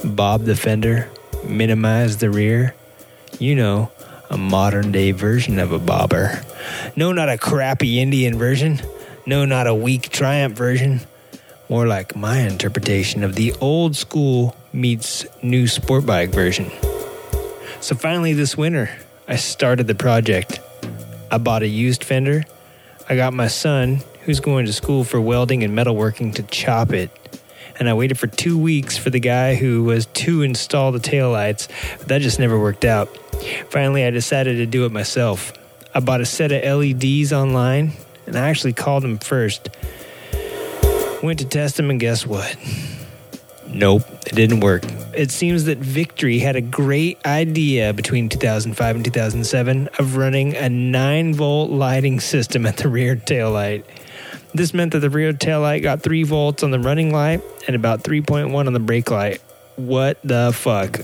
bob 0.05 0.45
the 0.45 0.57
fender, 0.57 1.11
minimize 1.45 2.19
the 2.19 2.31
rear. 2.31 2.75
You 3.39 3.55
know, 3.55 3.91
a 4.29 4.37
modern 4.37 4.93
day 4.93 5.13
version 5.13 5.59
of 5.59 5.73
a 5.73 5.79
bobber. 5.79 6.43
No, 6.97 7.13
not 7.13 7.29
a 7.29 7.39
crappy 7.39 8.01
Indian 8.01 8.39
version. 8.39 8.81
No, 9.27 9.45
not 9.45 9.67
a 9.67 9.75
weak 9.75 10.11
Triumph 10.11 10.57
version. 10.57 11.01
More 11.69 11.87
like 11.87 12.17
my 12.17 12.39
interpretation 12.39 13.23
of 13.23 13.35
the 13.35 13.53
old 13.61 13.97
school 13.97 14.57
meets 14.73 15.25
new 15.43 15.69
sport 15.69 16.07
bike 16.07 16.31
version. 16.31 16.71
So 17.81 17.95
finally, 17.95 18.33
this 18.33 18.57
winter, 18.57 18.91
I 19.29 19.37
started 19.37 19.87
the 19.87 19.95
project. 19.95 20.61
I 21.31 21.39
bought 21.39 21.63
a 21.63 21.69
used 21.69 22.05
fender. 22.05 22.45
I 23.09 23.17
got 23.17 23.33
my 23.33 23.47
son, 23.47 24.01
who's 24.23 24.41
going 24.41 24.67
to 24.67 24.73
school 24.73 25.05
for 25.05 25.21
welding 25.21 25.63
and 25.63 25.77
metalworking, 25.77 26.35
to 26.35 26.43
chop 26.43 26.93
it 26.93 27.11
and 27.81 27.89
I 27.89 27.95
waited 27.95 28.19
for 28.19 28.27
two 28.27 28.59
weeks 28.59 28.99
for 28.99 29.09
the 29.09 29.19
guy 29.19 29.55
who 29.55 29.83
was 29.83 30.05
to 30.07 30.43
install 30.43 30.93
the 30.93 31.01
taillights, 31.01 31.69
but 31.99 32.09
that 32.09 32.21
just 32.21 32.39
never 32.39 32.61
worked 32.61 32.85
out. 32.85 33.09
Finally, 33.71 34.05
I 34.05 34.11
decided 34.11 34.57
to 34.59 34.67
do 34.67 34.85
it 34.85 34.93
myself. 34.93 35.55
I 35.95 36.01
bought 36.01 36.21
a 36.21 36.27
set 36.27 36.53
of 36.53 36.63
LEDs 36.63 37.33
online, 37.33 37.93
and 38.27 38.37
I 38.37 38.51
actually 38.51 38.75
called 38.75 39.03
them 39.03 39.19
first. 39.19 39.71
Went 41.23 41.39
to 41.41 41.47
test 41.47 41.79
them, 41.79 41.91
and 41.91 41.99
guess 41.99 42.27
what? 42.27 42.55
Nope, 43.67 44.03
it 44.27 44.35
didn't 44.35 44.61
work. 44.61 44.85
It 45.15 45.31
seems 45.31 45.65
that 45.65 45.79
Victory 45.79 46.39
had 46.39 46.57
a 46.57 46.61
great 46.61 47.25
idea 47.25 47.93
between 47.95 48.29
2005 48.29 48.97
and 48.97 49.05
2007 49.05 49.89
of 49.99 50.17
running 50.17 50.55
a 50.55 50.69
9 50.69 51.35
volt 51.35 51.71
lighting 51.71 52.21
system 52.21 52.67
at 52.67 52.77
the 52.77 52.89
rear 52.89 53.17
taillight. 53.17 53.85
This 54.53 54.75
meant 54.75 54.93
that 54.93 54.99
the 55.01 55.11
rear 55.11 55.33
tail 55.33 55.61
light 55.61 55.83
got 55.83 56.03
3 56.03 56.25
volts 56.25 56.63
on 56.63 56.71
the 56.71 56.81
running 56.81 57.13
light 57.13 57.41
and 57.67 57.77
about 57.77 58.03
3.1 58.03 58.55
on 58.55 58.73
the 58.73 58.81
brake 58.81 59.11
light. 59.11 59.41
What 59.77 60.19
the 60.25 60.53
fuck? 60.53 61.01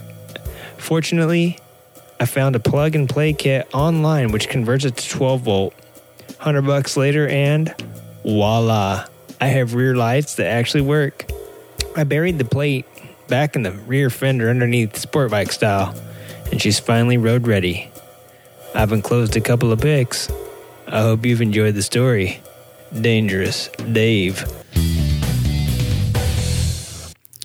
Fortunately, 0.79 1.59
I 2.19 2.27
found 2.27 2.57
a 2.57 2.61
plug 2.61 2.95
and 2.95 3.09
play 3.09 3.33
kit 3.33 3.69
online 3.73 4.33
which 4.33 4.49
converts 4.49 4.85
it 4.85 4.97
to 4.97 5.09
12 5.09 5.41
volt. 5.43 5.75
100 6.39 6.63
bucks 6.63 6.97
later 6.97 7.29
and 7.29 7.75
voila, 8.23 9.07
I 9.41 9.47
have 9.47 9.75
rear 9.75 9.95
lights 9.95 10.35
that 10.37 10.47
actually 10.49 10.83
work. 10.83 11.31
I 11.97 12.05
buried 12.05 12.39
the 12.39 12.45
plate 12.45 12.85
back 13.29 13.55
in 13.55 13.63
the 13.63 13.73
rear 13.73 14.11
fender 14.11 14.51
underneath 14.51 14.97
sport 14.97 15.31
bike 15.31 15.53
style 15.53 15.95
and 16.51 16.61
she's 16.61 16.81
finally 16.81 17.17
road 17.17 17.47
ready. 17.47 17.91
I've 18.75 18.93
enclosed 18.93 19.37
a 19.37 19.41
couple 19.41 19.73
of 19.73 19.81
pics. 19.81 20.31
I 20.89 21.03
hope 21.03 21.25
you've 21.25 21.43
enjoyed 21.43 21.75
the 21.75 21.83
story. 21.83 22.41
Dangerous 23.01 23.69
Dave. 23.93 24.45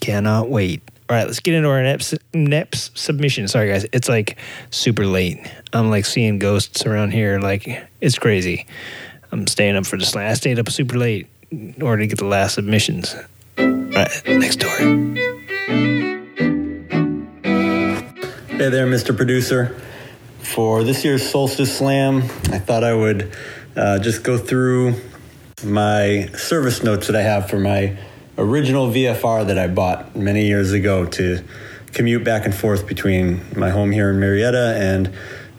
Cannot 0.00 0.48
wait. 0.48 0.82
All 1.08 1.16
right, 1.16 1.26
let's 1.26 1.40
get 1.40 1.54
into 1.54 1.68
our 1.68 1.82
next, 1.82 2.14
next 2.32 2.98
submission. 2.98 3.46
Sorry, 3.48 3.68
guys. 3.68 3.86
It's 3.92 4.08
like 4.08 4.38
super 4.70 5.06
late. 5.06 5.38
I'm 5.72 5.90
like 5.90 6.06
seeing 6.06 6.38
ghosts 6.38 6.86
around 6.86 7.12
here. 7.12 7.38
Like, 7.38 7.68
it's 8.00 8.18
crazy. 8.18 8.66
I'm 9.30 9.46
staying 9.46 9.76
up 9.76 9.86
for 9.86 9.98
slam. 10.00 10.30
I 10.30 10.34
stayed 10.34 10.58
up 10.58 10.70
super 10.70 10.98
late 10.98 11.26
in 11.50 11.82
order 11.82 12.02
to 12.02 12.06
get 12.06 12.18
the 12.18 12.24
last 12.24 12.54
submissions. 12.54 13.14
All 13.58 13.66
right, 13.66 14.22
next 14.26 14.60
story. 14.60 15.12
Hey 18.62 18.68
there, 18.68 18.86
Mr. 18.86 19.16
Producer. 19.16 19.76
For 20.38 20.84
this 20.84 21.04
year's 21.04 21.28
Solstice 21.28 21.78
Slam, 21.78 22.22
I 22.52 22.58
thought 22.58 22.84
I 22.84 22.94
would 22.94 23.34
uh, 23.74 23.98
just 23.98 24.22
go 24.22 24.38
through 24.38 24.94
my 25.64 26.26
service 26.36 26.82
notes 26.82 27.06
that 27.06 27.16
I 27.16 27.22
have 27.22 27.48
for 27.48 27.58
my 27.58 27.96
original 28.38 28.88
VFR 28.88 29.46
that 29.46 29.58
I 29.58 29.68
bought 29.68 30.16
many 30.16 30.46
years 30.46 30.72
ago 30.72 31.06
to 31.06 31.44
commute 31.92 32.24
back 32.24 32.44
and 32.44 32.54
forth 32.54 32.86
between 32.86 33.42
my 33.56 33.70
home 33.70 33.90
here 33.90 34.10
in 34.10 34.18
Marietta 34.18 34.76
and 34.78 35.08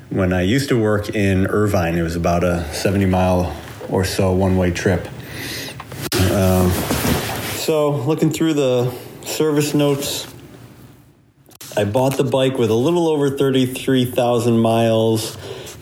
when 0.09 0.33
I 0.33 0.41
used 0.41 0.69
to 0.69 0.81
work 0.81 1.09
in 1.09 1.47
Irvine. 1.47 1.97
It 1.97 2.01
was 2.01 2.15
about 2.15 2.43
a 2.43 2.63
70 2.73 3.05
mile 3.05 3.55
or 3.89 4.03
so 4.03 4.33
one 4.33 4.57
way 4.57 4.71
trip. 4.71 5.07
Um, 6.31 6.71
so, 7.57 7.91
looking 7.91 8.31
through 8.31 8.55
the 8.55 8.93
service 9.23 9.73
notes, 9.73 10.27
I 11.77 11.85
bought 11.85 12.17
the 12.17 12.23
bike 12.23 12.57
with 12.57 12.69
a 12.69 12.75
little 12.75 13.07
over 13.07 13.29
33,000 13.29 14.57
miles 14.59 15.37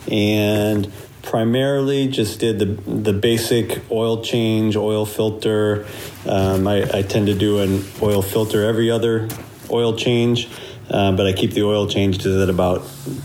and 0.09 0.91
primarily 1.21 2.07
just 2.07 2.39
did 2.39 2.59
the 2.59 2.65
the 2.65 3.13
basic 3.13 3.89
oil 3.91 4.23
change, 4.23 4.75
oil 4.75 5.05
filter. 5.05 5.85
Um, 6.25 6.67
I, 6.67 6.83
I, 6.93 7.01
tend 7.01 7.27
to 7.27 7.33
do 7.33 7.59
an 7.59 7.83
oil 8.01 8.21
filter 8.21 8.63
every 8.63 8.91
other 8.91 9.27
oil 9.71 9.95
change, 9.95 10.49
uh, 10.89 11.11
but 11.13 11.25
I 11.25 11.33
keep 11.33 11.51
the 11.51 11.63
oil 11.63 11.87
changes 11.87 12.41
at 12.41 12.49
about 12.49 12.81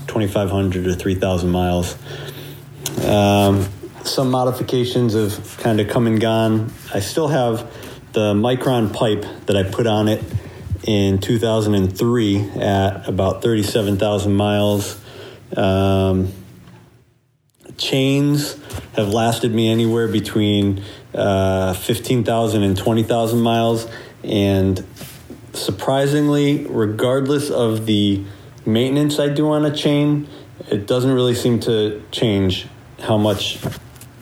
2,500 0.07 0.83
to 0.85 0.95
3,000 0.95 1.49
miles. 1.49 1.95
Um, 3.05 3.67
some 4.03 4.31
modifications 4.31 5.13
have 5.13 5.57
kind 5.57 5.79
of 5.79 5.89
come 5.89 6.07
and 6.07 6.19
gone. 6.19 6.71
I 6.93 7.01
still 7.01 7.27
have 7.27 7.71
the 8.13 8.33
Micron 8.33 8.93
pipe 8.93 9.25
that 9.45 9.55
I 9.55 9.63
put 9.63 9.85
on 9.85 10.07
it 10.07 10.23
in 10.83 11.19
2003 11.19 12.49
at 12.51 13.07
about 13.07 13.43
37,000 13.43 14.33
miles. 14.33 14.99
Um, 15.55 16.31
chains 17.77 18.57
have 18.95 19.09
lasted 19.09 19.53
me 19.53 19.69
anywhere 19.69 20.07
between 20.07 20.83
uh, 21.13 21.73
15,000 21.73 22.63
and 22.63 22.77
20,000 22.77 23.39
miles. 23.39 23.87
And 24.23 24.83
surprisingly, 25.53 26.65
regardless 26.65 27.49
of 27.49 27.85
the 27.85 28.23
maintenance 28.65 29.19
I 29.19 29.29
do 29.29 29.51
on 29.51 29.65
a 29.65 29.75
chain, 29.75 30.27
it 30.69 30.87
doesn't 30.87 31.11
really 31.11 31.35
seem 31.35 31.59
to 31.61 32.03
change 32.11 32.67
how 32.99 33.17
much, 33.17 33.59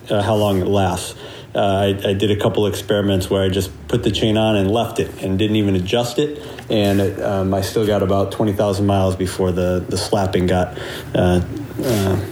uh, 0.10 0.22
how 0.22 0.36
long 0.36 0.62
it 0.62 0.68
lasts. 0.68 1.16
Uh, 1.56 1.60
I, 1.60 2.10
I, 2.10 2.14
did 2.14 2.32
a 2.32 2.36
couple 2.36 2.68
experiments 2.68 3.30
where 3.30 3.42
I 3.42 3.48
just 3.48 3.72
put 3.88 4.04
the 4.04 4.12
chain 4.12 4.36
on 4.36 4.58
and 4.58 4.70
left 4.70 5.00
it 5.00 5.24
and 5.24 5.40
didn't 5.40 5.56
even 5.56 5.78
adjust 5.78 6.20
it, 6.20 6.46
and 6.70 7.00
it, 7.00 7.22
um, 7.24 7.54
I 7.54 7.62
still 7.62 7.88
got 7.88 8.04
about 8.04 8.34
twenty 8.34 8.52
thousand 8.52 8.88
miles 8.88 9.16
before 9.16 9.54
the 9.54 9.80
the 9.88 9.98
slapping 9.98 10.48
got 10.48 10.78
uh, 11.16 11.40
uh, 11.82 12.26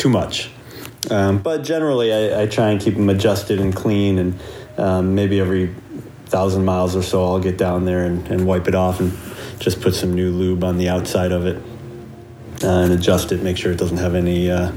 too 0.00 0.08
much. 0.08 0.50
Um, 1.10 1.38
but 1.38 1.62
generally, 1.62 2.12
I, 2.12 2.42
I, 2.42 2.46
try 2.46 2.70
and 2.70 2.80
keep 2.80 2.94
them 2.94 3.08
adjusted 3.10 3.60
and 3.60 3.74
clean, 3.74 4.18
and 4.18 4.40
um, 4.78 5.14
maybe 5.14 5.40
every 5.40 5.74
thousand 6.26 6.64
miles 6.64 6.96
or 6.96 7.02
so, 7.02 7.24
I'll 7.24 7.40
get 7.40 7.58
down 7.58 7.84
there 7.84 8.04
and, 8.04 8.26
and, 8.28 8.46
wipe 8.46 8.68
it 8.68 8.74
off 8.74 9.00
and 9.00 9.12
just 9.58 9.80
put 9.80 9.94
some 9.94 10.14
new 10.14 10.30
lube 10.30 10.62
on 10.62 10.78
the 10.78 10.88
outside 10.88 11.32
of 11.32 11.46
it 11.46 11.56
uh, 12.62 12.82
and 12.82 12.92
adjust 12.92 13.32
it, 13.32 13.42
make 13.42 13.56
sure 13.56 13.72
it 13.72 13.78
doesn't 13.78 13.96
have 13.96 14.14
any 14.14 14.50
uh, 14.50 14.72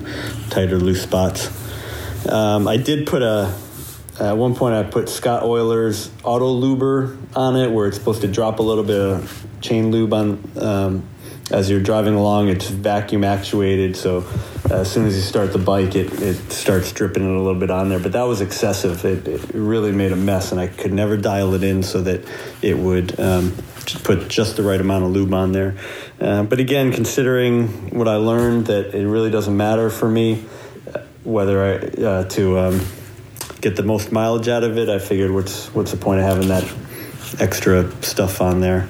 tight 0.50 0.72
or 0.74 0.78
loose 0.78 1.04
spots. 1.04 1.48
Um, 2.28 2.68
I 2.68 2.78
did 2.78 3.06
put 3.06 3.22
a 3.22 3.54
at 4.20 4.38
one 4.38 4.56
point, 4.56 4.76
I 4.76 4.84
put 4.84 5.10
Scottoiler's 5.10 6.12
auto 6.24 6.60
luber 6.60 7.18
on 7.36 7.56
it, 7.56 7.72
where 7.72 7.88
it's 7.88 7.98
supposed 7.98 8.22
to 8.22 8.28
drop 8.28 8.60
a 8.60 8.62
little 8.62 8.84
bit 8.84 9.00
of 9.00 9.48
chain 9.60 9.90
lube 9.90 10.14
on 10.14 10.52
um, 10.60 11.10
as 11.52 11.70
you're 11.70 11.82
driving 11.82 12.14
along. 12.14 12.50
It's 12.50 12.70
vacuum 12.70 13.24
actuated, 13.24 13.96
so 13.96 14.26
as 14.70 14.92
soon 14.92 15.06
as 15.06 15.16
you 15.16 15.22
start 15.22 15.54
the 15.54 15.60
bike, 15.60 15.96
it, 15.96 16.12
it 16.22 16.52
starts 16.52 16.92
dripping 16.92 17.24
it 17.24 17.36
a 17.36 17.42
little 17.42 17.60
bit 17.60 17.70
on 17.70 17.90
there. 17.90 18.00
But 18.00 18.14
that 18.14 18.24
was 18.24 18.42
excessive. 18.42 19.04
It, 19.06 19.28
it 19.28 19.54
really 19.54 19.92
made 19.92 20.12
a 20.12 20.16
mess, 20.16 20.52
and 20.52 20.60
I 20.60 20.68
could 20.68 20.94
never 20.94 21.18
dial 21.18 21.54
it 21.54 21.64
in 21.64 21.84
so 21.84 22.02
that 22.02 22.26
it 22.62 22.78
would 22.78 23.20
um, 23.20 23.54
put 24.04 24.28
just 24.28 24.56
the 24.56 24.64
right 24.64 24.80
amount 24.80 25.06
of 25.06 25.12
lube 25.12 25.34
on 25.34 25.52
there. 25.52 25.76
Uh, 26.20 26.44
but 26.44 26.60
again, 26.60 26.92
considering 26.92 27.98
what 27.98 28.08
I 28.08 28.16
learned, 28.16 28.68
that 28.68 28.96
it 28.96 29.08
really 29.08 29.30
doesn't 29.30 29.56
matter 29.56 29.90
for 29.90 30.10
me 30.10 30.46
uh, 30.94 31.00
whether 31.24 31.64
I 31.64 31.76
uh, 32.02 32.24
to 32.30 32.60
um, 32.60 32.82
get 33.62 33.76
the 33.76 33.84
most 33.84 34.12
mileage 34.12 34.48
out 34.48 34.64
of 34.64 34.78
it, 34.78 34.90
I 34.90 35.00
figured 35.00 35.32
what's 35.32 35.68
what's 35.74 35.92
the 35.92 35.98
point 35.98 36.20
of 36.20 36.26
having 36.26 36.48
that 36.50 36.64
extra 37.40 37.92
stuff 38.02 38.42
on 38.42 38.60
there. 38.60 38.90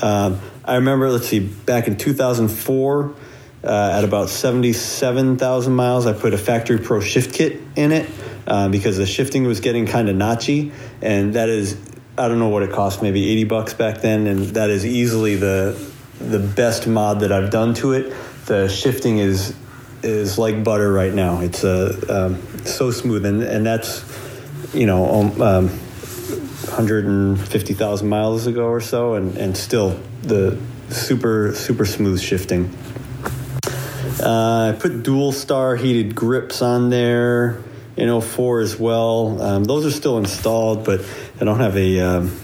Um, 0.00 0.40
I 0.66 0.76
remember, 0.76 1.10
let's 1.10 1.28
see, 1.28 1.38
back 1.38 1.86
in 1.86 1.96
2004, 1.96 3.14
uh, 3.62 3.90
at 3.94 4.04
about 4.04 4.28
77,000 4.28 5.72
miles, 5.72 6.06
I 6.06 6.12
put 6.12 6.34
a 6.34 6.38
Factory 6.38 6.78
Pro 6.78 7.00
shift 7.00 7.34
kit 7.34 7.60
in 7.76 7.92
it 7.92 8.10
uh, 8.46 8.68
because 8.68 8.96
the 8.96 9.06
shifting 9.06 9.44
was 9.44 9.60
getting 9.60 9.86
kind 9.86 10.08
of 10.08 10.16
notchy, 10.16 10.72
and 11.00 11.34
that 11.34 11.48
is, 11.48 11.78
I 12.18 12.26
don't 12.26 12.40
know 12.40 12.48
what 12.48 12.64
it 12.64 12.72
cost, 12.72 13.00
maybe 13.00 13.28
80 13.30 13.44
bucks 13.44 13.74
back 13.74 14.00
then, 14.00 14.26
and 14.26 14.40
that 14.54 14.70
is 14.70 14.84
easily 14.84 15.36
the 15.36 15.94
the 16.18 16.38
best 16.38 16.86
mod 16.86 17.20
that 17.20 17.30
I've 17.30 17.50
done 17.50 17.74
to 17.74 17.92
it. 17.92 18.14
The 18.46 18.68
shifting 18.68 19.18
is 19.18 19.54
is 20.02 20.38
like 20.38 20.64
butter 20.64 20.90
right 20.90 21.12
now. 21.12 21.40
It's 21.40 21.62
uh, 21.62 22.00
um, 22.08 22.64
so 22.64 22.90
smooth, 22.90 23.26
and 23.26 23.42
and 23.42 23.66
that's 23.66 24.04
you 24.74 24.86
know 24.86 25.06
um, 25.06 25.42
um 25.42 25.80
150,000 26.76 28.08
miles 28.08 28.46
ago 28.46 28.66
or 28.66 28.82
so, 28.82 29.14
and 29.14 29.36
and 29.38 29.56
still 29.56 29.98
the 30.22 30.58
super 30.90 31.54
super 31.54 31.86
smooth 31.86 32.20
shifting. 32.20 32.70
Uh, 34.22 34.74
I 34.74 34.78
put 34.78 35.02
Dualstar 35.02 35.78
heated 35.78 36.14
grips 36.14 36.62
on 36.62 36.90
there 36.90 37.62
in 37.96 38.20
04 38.20 38.60
as 38.60 38.78
well. 38.78 39.40
Um, 39.40 39.64
those 39.64 39.86
are 39.86 39.90
still 39.90 40.18
installed, 40.18 40.84
but 40.84 41.00
I 41.40 41.44
don't 41.44 41.60
have 41.60 41.76
a 41.76 42.00
um, 42.00 42.38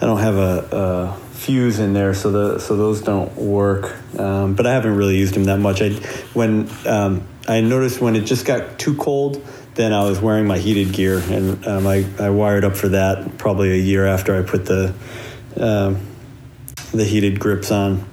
I 0.00 0.06
don't 0.06 0.18
have 0.18 0.36
a, 0.36 0.68
a 0.72 1.34
fuse 1.34 1.78
in 1.78 1.92
there, 1.92 2.12
so 2.12 2.30
the 2.30 2.58
so 2.58 2.76
those 2.76 3.02
don't 3.02 3.36
work. 3.36 3.96
Um, 4.18 4.54
but 4.54 4.66
I 4.66 4.72
haven't 4.72 4.96
really 4.96 5.16
used 5.16 5.34
them 5.34 5.44
that 5.44 5.58
much. 5.58 5.80
I 5.80 5.90
when 6.34 6.68
um, 6.86 7.22
I 7.46 7.60
noticed 7.60 8.00
when 8.00 8.16
it 8.16 8.22
just 8.22 8.46
got 8.46 8.78
too 8.78 8.96
cold, 8.96 9.44
then 9.74 9.92
I 9.92 10.08
was 10.08 10.20
wearing 10.20 10.46
my 10.46 10.58
heated 10.58 10.92
gear, 10.92 11.18
and 11.18 11.66
um, 11.66 11.86
I 11.86 12.04
I 12.18 12.30
wired 12.30 12.64
up 12.64 12.76
for 12.76 12.88
that 12.88 13.38
probably 13.38 13.72
a 13.72 13.82
year 13.82 14.06
after 14.06 14.36
I 14.38 14.42
put 14.42 14.66
the 14.66 14.94
um, 15.56 16.00
the 16.92 17.04
heated 17.04 17.38
grips 17.38 17.70
on, 17.70 18.04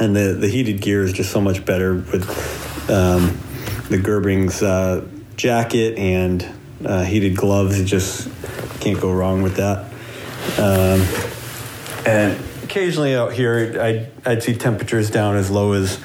and 0.00 0.14
the 0.14 0.36
the 0.38 0.48
heated 0.48 0.80
gear 0.80 1.02
is 1.02 1.12
just 1.12 1.30
so 1.30 1.40
much 1.40 1.64
better 1.64 1.94
with 1.94 2.28
um, 2.90 3.38
the 3.88 3.98
Gerbing's 3.98 4.62
uh, 4.62 5.06
jacket 5.36 5.98
and 5.98 6.46
uh, 6.84 7.04
heated 7.04 7.36
gloves. 7.36 7.78
You 7.78 7.84
just 7.84 8.28
can't 8.80 9.00
go 9.00 9.12
wrong 9.12 9.42
with 9.42 9.56
that. 9.56 9.86
Um, 10.58 11.02
and 12.06 12.38
occasionally 12.62 13.14
out 13.14 13.32
here, 13.32 13.80
I'd, 13.80 14.10
I'd 14.24 14.42
see 14.42 14.54
temperatures 14.54 15.10
down 15.10 15.36
as 15.36 15.50
low 15.50 15.72
as, 15.72 15.98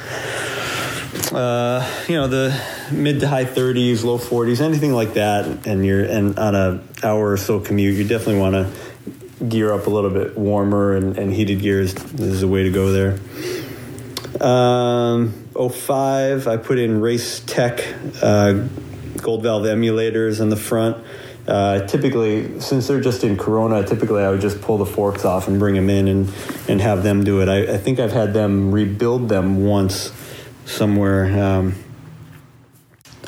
uh, 1.32 1.88
you 2.08 2.16
know, 2.16 2.28
the 2.28 2.60
mid 2.92 3.20
to 3.22 3.28
high 3.28 3.46
30s, 3.46 4.04
low 4.04 4.18
40s, 4.18 4.62
anything 4.62 4.94
like 4.94 5.14
that. 5.14 5.68
And 5.68 5.86
you're 5.86 6.04
and 6.04 6.38
on 6.38 6.56
a 6.56 6.84
hour 7.04 7.32
or 7.32 7.38
so 7.38 7.60
commute, 7.60 7.96
you 7.96 8.08
definitely 8.08 8.40
want 8.40 8.56
to 8.56 9.48
gear 9.48 9.74
up 9.74 9.88
a 9.88 9.90
little 9.90 10.10
bit 10.10 10.38
warmer, 10.38 10.96
and, 10.96 11.18
and 11.18 11.34
heated 11.34 11.62
gears 11.62 11.94
is 12.20 12.42
the 12.42 12.48
way 12.48 12.64
to 12.64 12.72
go 12.72 12.92
there. 12.92 13.20
Um, 14.40 15.34
05, 15.54 16.48
I 16.48 16.58
put 16.58 16.80
in 16.80 17.02
Race 17.02 17.42
Tech 17.42 17.84
uh, 18.22 18.68
gold 19.18 19.44
valve 19.44 19.64
emulators 19.64 20.42
in 20.42 20.50
the 20.50 20.56
front. 20.56 21.04
Uh, 21.48 21.86
typically, 21.88 22.60
since 22.60 22.88
they're 22.88 23.02
just 23.02 23.24
in 23.24 23.36
Corona, 23.36 23.86
typically 23.86 24.24
I 24.24 24.30
would 24.30 24.42
just 24.42 24.62
pull 24.62 24.78
the 24.78 24.86
forks 24.86 25.26
off 25.26 25.48
and 25.48 25.60
bring 25.60 25.76
them 25.76 25.90
in 25.90 26.08
and, 26.08 26.34
and 26.68 26.80
have 26.80 27.04
them 27.04 27.24
do 27.24 27.42
it. 27.42 27.50
I, 27.50 27.74
I 27.74 27.78
think 27.78 28.00
I've 28.00 28.12
had 28.12 28.34
them 28.34 28.72
rebuild 28.72 29.28
them 29.28 29.66
once 29.66 30.12
somewhere. 30.66 31.26
Um, 31.44 31.76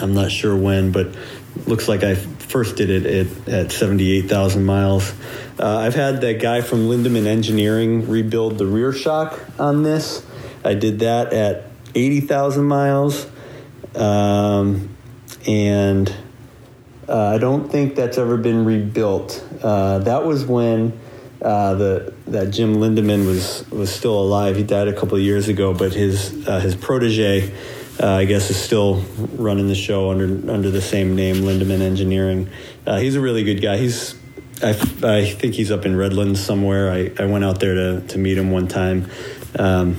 I'm 0.03 0.13
not 0.13 0.31
sure 0.31 0.55
when, 0.55 0.91
but 0.91 1.15
looks 1.65 1.87
like 1.87 2.03
I 2.03 2.15
first 2.15 2.75
did 2.75 2.89
it 2.89 3.05
at, 3.47 3.47
at 3.47 3.71
78,000 3.71 4.65
miles. 4.65 5.13
Uh, 5.59 5.77
I've 5.77 5.95
had 5.95 6.21
that 6.21 6.39
guy 6.39 6.61
from 6.61 6.87
Lindemann 6.87 7.25
Engineering 7.25 8.09
rebuild 8.09 8.57
the 8.57 8.65
rear 8.65 8.91
shock 8.91 9.39
on 9.57 9.83
this. 9.83 10.25
I 10.63 10.73
did 10.73 10.99
that 10.99 11.33
at 11.33 11.65
80,000 11.95 12.63
miles. 12.63 13.27
Um, 13.95 14.95
and 15.47 16.13
uh, 17.07 17.27
I 17.27 17.37
don't 17.37 17.69
think 17.69 17.95
that's 17.95 18.17
ever 18.17 18.37
been 18.37 18.65
rebuilt. 18.65 19.45
Uh, 19.61 19.99
that 19.99 20.25
was 20.25 20.45
when 20.45 20.99
uh, 21.41 21.73
the 21.73 22.13
that 22.27 22.51
Jim 22.51 22.75
Lindemann 22.75 23.25
was 23.25 23.69
was 23.69 23.93
still 23.93 24.17
alive. 24.19 24.55
He 24.55 24.63
died 24.63 24.87
a 24.87 24.93
couple 24.93 25.17
of 25.17 25.23
years 25.23 25.49
ago, 25.49 25.73
but 25.73 25.93
his 25.93 26.47
uh, 26.47 26.59
his 26.59 26.75
protege, 26.75 27.53
uh, 28.01 28.07
I 28.07 28.25
guess, 28.25 28.49
is 28.49 28.57
still 28.57 29.03
running 29.35 29.67
the 29.67 29.75
show 29.75 30.09
under 30.11 30.51
under 30.51 30.71
the 30.71 30.81
same 30.81 31.15
name, 31.15 31.37
Lindemann 31.37 31.81
Engineering. 31.81 32.49
Uh, 32.85 32.97
he's 32.97 33.15
a 33.15 33.21
really 33.21 33.43
good 33.43 33.61
guy. 33.61 33.77
He's 33.77 34.15
I, 34.61 34.69
I 35.03 35.25
think 35.25 35.55
he's 35.55 35.71
up 35.71 35.85
in 35.85 35.95
Redlands 35.95 36.43
somewhere. 36.43 36.91
I, 36.91 37.11
I 37.19 37.25
went 37.25 37.43
out 37.43 37.59
there 37.59 37.75
to, 37.75 38.07
to 38.07 38.17
meet 38.17 38.37
him 38.37 38.51
one 38.51 38.67
time 38.67 39.09
um, 39.59 39.95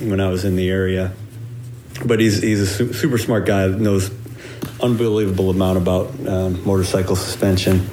when 0.00 0.20
I 0.20 0.28
was 0.28 0.44
in 0.44 0.56
the 0.56 0.68
area. 0.68 1.12
But 2.04 2.20
he's 2.20 2.42
he's 2.42 2.60
a 2.60 2.66
su- 2.66 2.92
super 2.92 3.18
smart 3.18 3.46
guy. 3.46 3.66
Knows 3.68 4.10
unbelievable 4.80 5.50
amount 5.50 5.78
about 5.78 6.26
um, 6.26 6.64
motorcycle 6.64 7.16
suspension. 7.16 7.88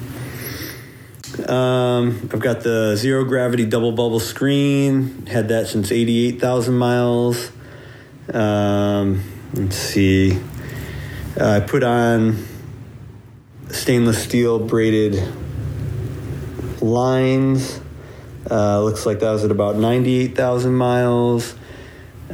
Um, 1.47 2.29
I've 2.31 2.39
got 2.39 2.61
the 2.61 2.95
zero 2.95 3.25
gravity 3.25 3.65
double 3.65 3.91
bubble 3.91 4.19
screen. 4.19 5.25
Had 5.25 5.49
that 5.49 5.67
since 5.67 5.91
88,000 5.91 6.75
miles. 6.75 7.51
Um, 8.33 9.21
let's 9.55 9.77
see. 9.77 10.37
Uh, 11.39 11.49
I 11.49 11.59
put 11.61 11.83
on 11.83 12.45
stainless 13.69 14.21
steel 14.21 14.59
braided 14.59 15.21
lines. 16.81 17.79
Uh, 18.49 18.81
looks 18.81 19.05
like 19.05 19.19
that 19.21 19.31
was 19.31 19.43
at 19.43 19.51
about 19.51 19.77
98,000 19.77 20.75
miles. 20.75 21.55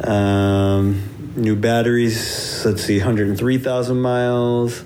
Um, 0.03 1.33
new 1.35 1.55
batteries. 1.55 2.65
Let's 2.65 2.83
see, 2.83 2.97
103,000 2.97 4.01
miles. 4.01 4.83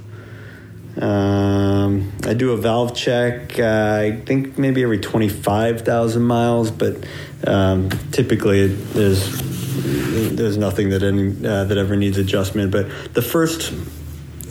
Um, 0.97 2.11
I 2.25 2.33
do 2.33 2.51
a 2.51 2.57
valve 2.57 2.95
check. 2.95 3.57
Uh, 3.59 3.99
I 4.01 4.21
think 4.25 4.57
maybe 4.57 4.83
every 4.83 4.99
25,000 4.99 6.21
miles, 6.21 6.71
but 6.71 7.05
um, 7.47 7.89
typically 8.11 8.67
there's 8.67 9.54
there's 10.29 10.57
nothing 10.57 10.89
that 10.89 11.03
any 11.03 11.29
uh, 11.45 11.65
that 11.65 11.77
ever 11.77 11.95
needs 11.95 12.17
adjustment. 12.17 12.71
But 12.71 13.13
the 13.13 13.21
first 13.21 13.73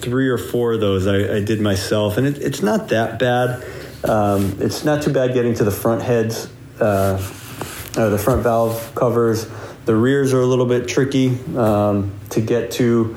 three 0.05 0.28
or 0.28 0.38
four 0.38 0.74
of 0.74 0.80
those 0.80 1.06
I, 1.06 1.36
I 1.36 1.40
did 1.40 1.60
myself, 1.60 2.18
and 2.18 2.26
it, 2.26 2.38
it's 2.38 2.62
not 2.62 2.88
that 2.88 3.18
bad. 3.18 3.64
Um, 4.05 4.59
it's 4.60 4.84
not 4.84 5.02
too 5.02 5.12
bad 5.12 5.32
getting 5.32 5.55
to 5.55 5.64
the 5.64 5.70
front 5.70 6.02
heads, 6.02 6.51
uh, 6.78 7.14
uh, 7.96 8.09
the 8.10 8.18
front 8.18 8.42
valve 8.42 8.94
covers. 8.94 9.46
The 9.86 9.94
rears 9.94 10.32
are 10.32 10.40
a 10.40 10.46
little 10.46 10.66
bit 10.66 10.88
tricky 10.88 11.38
um, 11.56 12.14
to 12.30 12.40
get 12.40 12.72
to. 12.72 13.16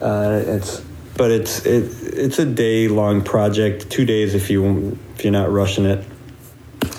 Uh, 0.00 0.42
it's 0.44 0.80
but 1.16 1.30
it's 1.30 1.66
it, 1.66 2.14
it's 2.14 2.38
a 2.38 2.46
day 2.46 2.88
long 2.88 3.22
project, 3.22 3.90
two 3.90 4.04
days 4.04 4.34
if 4.34 4.50
you 4.50 4.96
if 5.14 5.24
you're 5.24 5.32
not 5.32 5.50
rushing 5.50 5.84
it, 5.84 6.04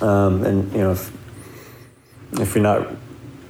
um, 0.02 0.44
and 0.44 0.72
you 0.74 0.80
know 0.80 0.92
if, 0.92 1.12
if 2.34 2.54
you're 2.54 2.64
not 2.64 2.88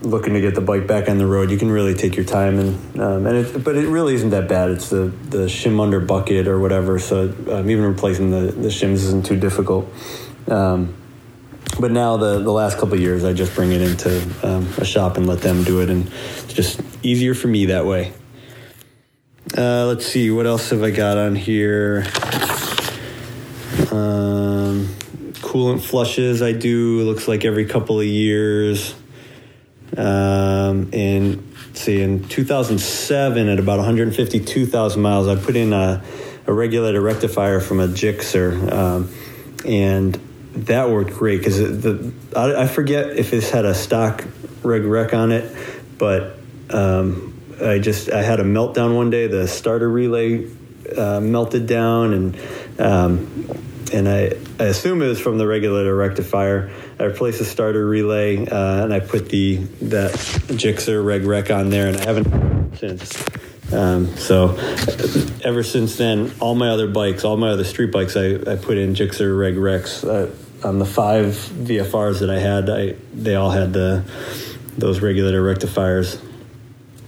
looking 0.02 0.34
to 0.34 0.42
get 0.42 0.56
the 0.56 0.62
bike 0.62 0.88
back 0.88 1.10
on 1.10 1.18
the 1.18 1.28
road, 1.28 1.52
you 1.52 1.58
can 1.58 1.72
really 1.72 1.94
take 1.94 2.16
your 2.16 2.26
time 2.26 2.60
and 2.60 3.00
um, 3.00 3.26
and 3.26 3.38
it, 3.38 3.64
but 3.64 3.76
it 3.76 3.88
really 3.88 4.16
isn't 4.16 4.32
that 4.32 4.48
bad. 4.48 4.70
It's 4.72 4.90
the 4.90 5.06
the 5.30 5.46
shim 5.46 5.80
under 5.80 6.00
bucket 6.00 6.48
or 6.48 6.60
whatever, 6.60 7.00
so 7.00 7.34
um, 7.50 7.70
even 7.70 7.86
replacing 7.86 8.32
the 8.32 8.52
the 8.52 8.70
shims 8.70 8.94
isn't 8.94 9.26
too 9.26 9.40
difficult. 9.40 9.92
Um, 10.48 10.96
but 11.80 11.92
now 11.92 12.18
the 12.18 12.40
the 12.40 12.52
last 12.52 12.78
couple 12.78 13.00
years, 13.00 13.24
I 13.24 13.34
just 13.34 13.56
bring 13.56 13.72
it 13.72 13.82
into 13.82 14.22
um, 14.44 14.68
a 14.78 14.86
shop 14.86 15.18
and 15.18 15.28
let 15.28 15.42
them 15.42 15.64
do 15.64 15.82
it, 15.82 15.90
and 15.90 16.08
it's 16.08 16.54
just 16.54 16.82
easier 17.04 17.34
for 17.34 17.48
me 17.48 17.68
that 17.68 17.86
way. 17.86 18.14
Uh, 19.58 19.86
let's 19.86 20.06
see, 20.06 20.32
what 20.32 20.46
else 20.46 20.70
have 20.70 20.82
I 20.82 20.92
got 20.92 21.18
on 21.18 21.36
here? 21.36 22.06
Um, 23.92 24.88
coolant 25.42 25.82
flushes 25.82 26.42
I 26.42 26.54
do. 26.54 27.02
Looks 27.02 27.28
like 27.28 27.44
every 27.44 27.66
couple 27.66 28.00
of 28.00 28.06
years. 28.06 28.96
Um, 29.98 30.90
and 30.94 31.54
see, 31.74 32.02
in 32.02 32.28
2007, 32.28 33.50
at 33.50 33.60
about 33.60 33.78
152,000 33.78 35.02
miles, 35.02 35.28
I 35.28 35.36
put 35.36 35.56
in 35.56 35.74
a, 35.74 36.02
a 36.48 36.54
regulator 36.54 37.02
rectifier 37.02 37.60
from 37.60 37.80
a 37.80 37.88
Gixxer, 37.88 38.72
um, 38.72 39.10
and 39.66 40.20
that 40.54 40.90
worked 40.90 41.12
great 41.12 41.38
because 41.38 41.58
the 41.60 42.12
I, 42.36 42.64
I, 42.64 42.68
forget 42.68 43.18
if 43.18 43.32
this 43.32 43.50
had 43.52 43.66
a 43.66 43.74
stock 43.74 44.26
reg 44.64 44.84
rec 44.84 45.14
on 45.14 45.32
it, 45.32 45.56
but 45.98 46.38
um, 46.70 47.40
I 47.62 47.80
just 47.80 48.12
I 48.12 48.22
had 48.22 48.40
a 48.40 48.44
meltdown 48.44 48.96
one 48.96 49.10
day. 49.10 49.28
The 49.28 49.48
starter 49.48 49.90
relay 49.90 50.50
uh, 50.98 51.20
melted 51.22 51.68
down, 51.68 52.14
and 52.14 52.38
um, 52.80 53.48
and 53.94 54.10
I, 54.10 54.34
I 54.60 54.66
assume 54.66 55.02
it 55.02 55.08
was 55.08 55.20
from 55.20 55.38
the 55.38 55.48
regulator 55.48 55.96
rectifier. 55.96 56.72
I 57.02 57.06
replaced 57.06 57.40
the 57.40 57.46
starter 57.46 57.84
relay, 57.84 58.46
uh, 58.46 58.84
and 58.84 58.94
I 58.94 59.00
put 59.00 59.30
the 59.30 59.56
that 59.82 60.12
Gixxer 60.12 61.04
reg 61.04 61.24
rec 61.24 61.50
on 61.50 61.72
there, 61.72 61.88
and 61.88 61.98
I 61.98 62.06
haven't 62.06 62.78
since. 62.78 63.74
Um, 63.74 64.16
so 64.18 64.56
ever 65.44 65.64
since 65.64 65.96
then, 65.96 66.32
all 66.40 66.54
my 66.54 66.70
other 66.70 66.88
bikes, 66.88 67.24
all 67.24 67.38
my 67.38 67.50
other 67.50 67.64
street 67.64 67.92
bikes, 67.92 68.16
I, 68.16 68.36
I 68.36 68.56
put 68.56 68.78
in 68.78 68.94
Gixxer 68.94 69.36
reg 69.36 69.56
recs. 69.56 70.08
Uh, 70.08 70.32
on 70.64 70.78
the 70.78 70.86
five 70.86 71.34
VFRs 71.34 72.20
that 72.20 72.30
I 72.30 72.38
had, 72.38 72.70
I 72.70 72.96
they 73.16 73.34
all 73.34 73.50
had 73.50 73.74
the 73.74 74.04
those 74.78 75.00
regulator 75.00 75.42
rectifiers. 75.42 76.22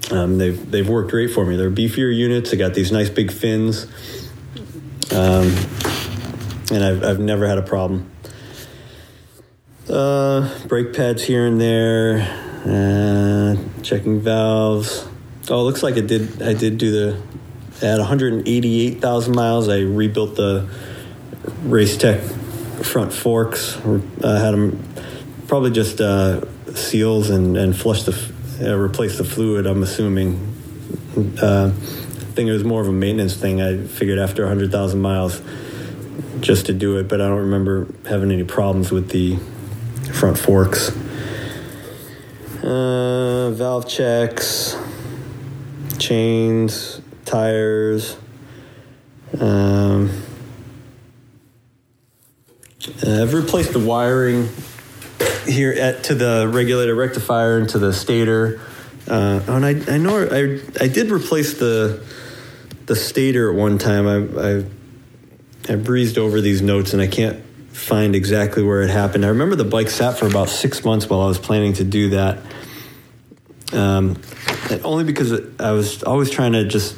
Um, 0.10 0.40
they've 0.40 0.72
they've 0.72 0.90
worked 0.90 1.12
great 1.12 1.30
for 1.30 1.46
me. 1.46 1.56
They're 1.56 1.70
beefier 1.70 2.12
units. 2.12 2.50
They 2.50 2.58
got 2.58 2.74
these 2.74 2.92
nice 2.92 3.12
big 3.12 3.32
fins, 3.32 3.86
um, 5.12 5.56
and 6.72 6.84
I've 6.84 7.04
I've 7.04 7.20
never 7.20 7.48
had 7.48 7.60
a 7.60 7.62
problem. 7.64 8.10
Uh, 9.94 10.50
brake 10.66 10.92
pads 10.92 11.24
here 11.24 11.46
and 11.46 11.62
there, 11.62 12.22
uh, 12.66 13.56
checking 13.84 14.20
valves. 14.20 15.08
Oh, 15.52 15.64
looks 15.64 15.84
like 15.84 15.98
it 15.98 16.08
did. 16.08 16.42
I 16.42 16.56
did 16.56 16.80
do 16.80 16.90
the 16.90 17.88
at 17.88 18.00
188,000 18.00 19.36
miles. 19.36 19.70
I 19.70 19.82
rebuilt 19.82 20.36
the 20.36 20.68
Race 21.62 21.96
Tech 21.96 22.22
front 22.82 23.14
forks. 23.14 23.78
I 24.24 24.40
had 24.40 24.54
them 24.54 24.84
probably 25.48 25.70
just 25.70 26.02
uh, 26.02 26.42
seals 26.74 27.30
and 27.30 27.56
and 27.56 27.78
flush 27.78 28.02
the 28.02 28.34
uh, 28.62 28.76
replace 28.76 29.20
the 29.20 29.24
fluid. 29.24 29.68
I'm 29.68 29.84
assuming. 29.84 30.40
Uh, 31.40 31.72
I 31.72 32.36
think 32.36 32.50
it 32.50 32.54
was 32.54 32.64
more 32.64 32.82
of 32.82 32.88
a 32.88 32.92
maintenance 32.92 33.36
thing. 33.36 33.62
I 33.62 33.78
figured 33.86 34.18
after 34.18 34.42
100,000 34.42 35.00
miles, 35.00 35.40
just 36.40 36.66
to 36.66 36.74
do 36.74 36.98
it, 36.98 37.08
but 37.08 37.22
I 37.22 37.28
don't 37.28 37.42
remember 37.42 37.86
having 38.10 38.32
any 38.32 38.44
problems 38.44 38.92
with 38.92 39.10
the 39.10 39.38
front 40.14 40.38
forks. 40.38 40.90
Uh, 42.64 43.52
valve 43.54 43.88
checks, 43.90 44.78
chains, 45.98 47.02
tires. 47.26 48.18
Um, 49.40 50.10
I've 53.06 53.34
replaced 53.34 53.74
the 53.74 53.80
wiring 53.80 54.48
here 55.46 55.74
at 55.74 56.06
to 56.06 56.16
the 56.16 56.50
regulator 56.52 56.96
rectifier 56.96 57.58
and 57.58 57.68
to 57.70 57.80
the 57.80 57.92
stator. 57.92 58.62
Uh, 59.08 59.42
and 59.48 59.66
I, 59.66 59.94
I 59.94 59.98
know 59.98 60.24
I, 60.24 60.62
I 60.82 60.88
did 60.88 61.12
replace 61.12 61.58
the 61.58 62.06
the 62.86 62.96
stator 62.96 63.50
at 63.50 63.56
one 63.56 63.78
time. 63.78 64.08
I, 64.08 64.60
I 64.60 65.74
I 65.74 65.76
breezed 65.76 66.18
over 66.18 66.40
these 66.42 66.62
notes 66.62 66.94
and 66.94 67.02
I 67.02 67.08
can't 67.08 67.44
find 67.74 68.16
exactly 68.16 68.64
where 68.64 68.82
it 68.82 68.90
happened. 68.90 69.26
I 69.26 69.30
remember 69.30 69.56
the 69.56 69.66
bike 69.66 69.90
sat 69.90 70.18
for 70.18 70.28
about 70.28 70.50
six 70.50 70.86
months 70.86 71.10
while 71.10 71.22
I 71.22 71.28
was 71.28 71.40
planning 71.40 71.74
to 71.74 71.84
do 71.84 72.10
that. 72.12 72.40
Um, 73.74 74.22
only 74.84 75.04
because 75.04 75.34
I 75.60 75.72
was 75.72 76.04
always 76.04 76.30
trying 76.30 76.54
to 76.54 76.66
just 76.66 76.96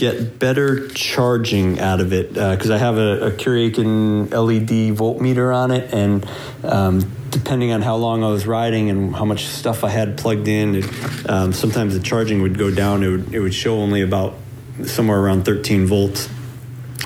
get 0.00 0.38
better 0.38 0.88
charging 0.88 1.78
out 1.78 2.00
of 2.00 2.14
it 2.14 2.32
because 2.32 2.70
uh, 2.70 2.74
I 2.74 2.78
have 2.78 2.96
a, 2.96 3.26
a 3.26 3.30
LED 3.30 4.96
voltmeter 4.96 5.54
on 5.54 5.70
it, 5.70 5.92
and 5.92 6.26
um, 6.64 7.12
depending 7.28 7.72
on 7.72 7.82
how 7.82 7.96
long 7.96 8.24
I 8.24 8.28
was 8.28 8.46
riding 8.46 8.88
and 8.88 9.14
how 9.14 9.26
much 9.26 9.44
stuff 9.44 9.84
I 9.84 9.90
had 9.90 10.16
plugged 10.16 10.48
in, 10.48 10.76
it, 10.76 11.28
um, 11.28 11.52
sometimes 11.52 11.92
the 11.92 12.00
charging 12.00 12.40
would 12.40 12.56
go 12.56 12.74
down. 12.74 13.02
It 13.02 13.08
would 13.08 13.34
it 13.34 13.40
would 13.40 13.54
show 13.54 13.76
only 13.76 14.00
about 14.00 14.36
somewhere 14.84 15.20
around 15.20 15.44
13 15.44 15.86
volts. 15.86 16.30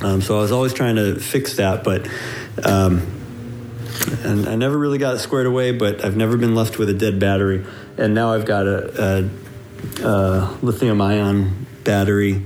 Um, 0.00 0.22
so 0.22 0.38
I 0.38 0.40
was 0.40 0.52
always 0.52 0.72
trying 0.72 0.96
to 0.96 1.18
fix 1.18 1.56
that, 1.56 1.82
but 1.82 2.06
um, 2.62 3.02
and 4.22 4.48
I 4.48 4.54
never 4.56 4.76
really 4.76 4.98
got 4.98 5.14
it 5.14 5.18
squared 5.18 5.46
away. 5.46 5.72
But 5.72 6.04
I've 6.04 6.16
never 6.16 6.36
been 6.36 6.54
left 6.54 6.78
with 6.78 6.88
a 6.88 6.94
dead 6.94 7.18
battery, 7.18 7.64
and 7.96 8.14
now 8.14 8.32
I've 8.32 8.46
got 8.46 8.66
a, 8.66 9.30
a, 10.02 10.06
a 10.06 10.58
lithium 10.62 11.00
ion 11.00 11.66
battery 11.84 12.44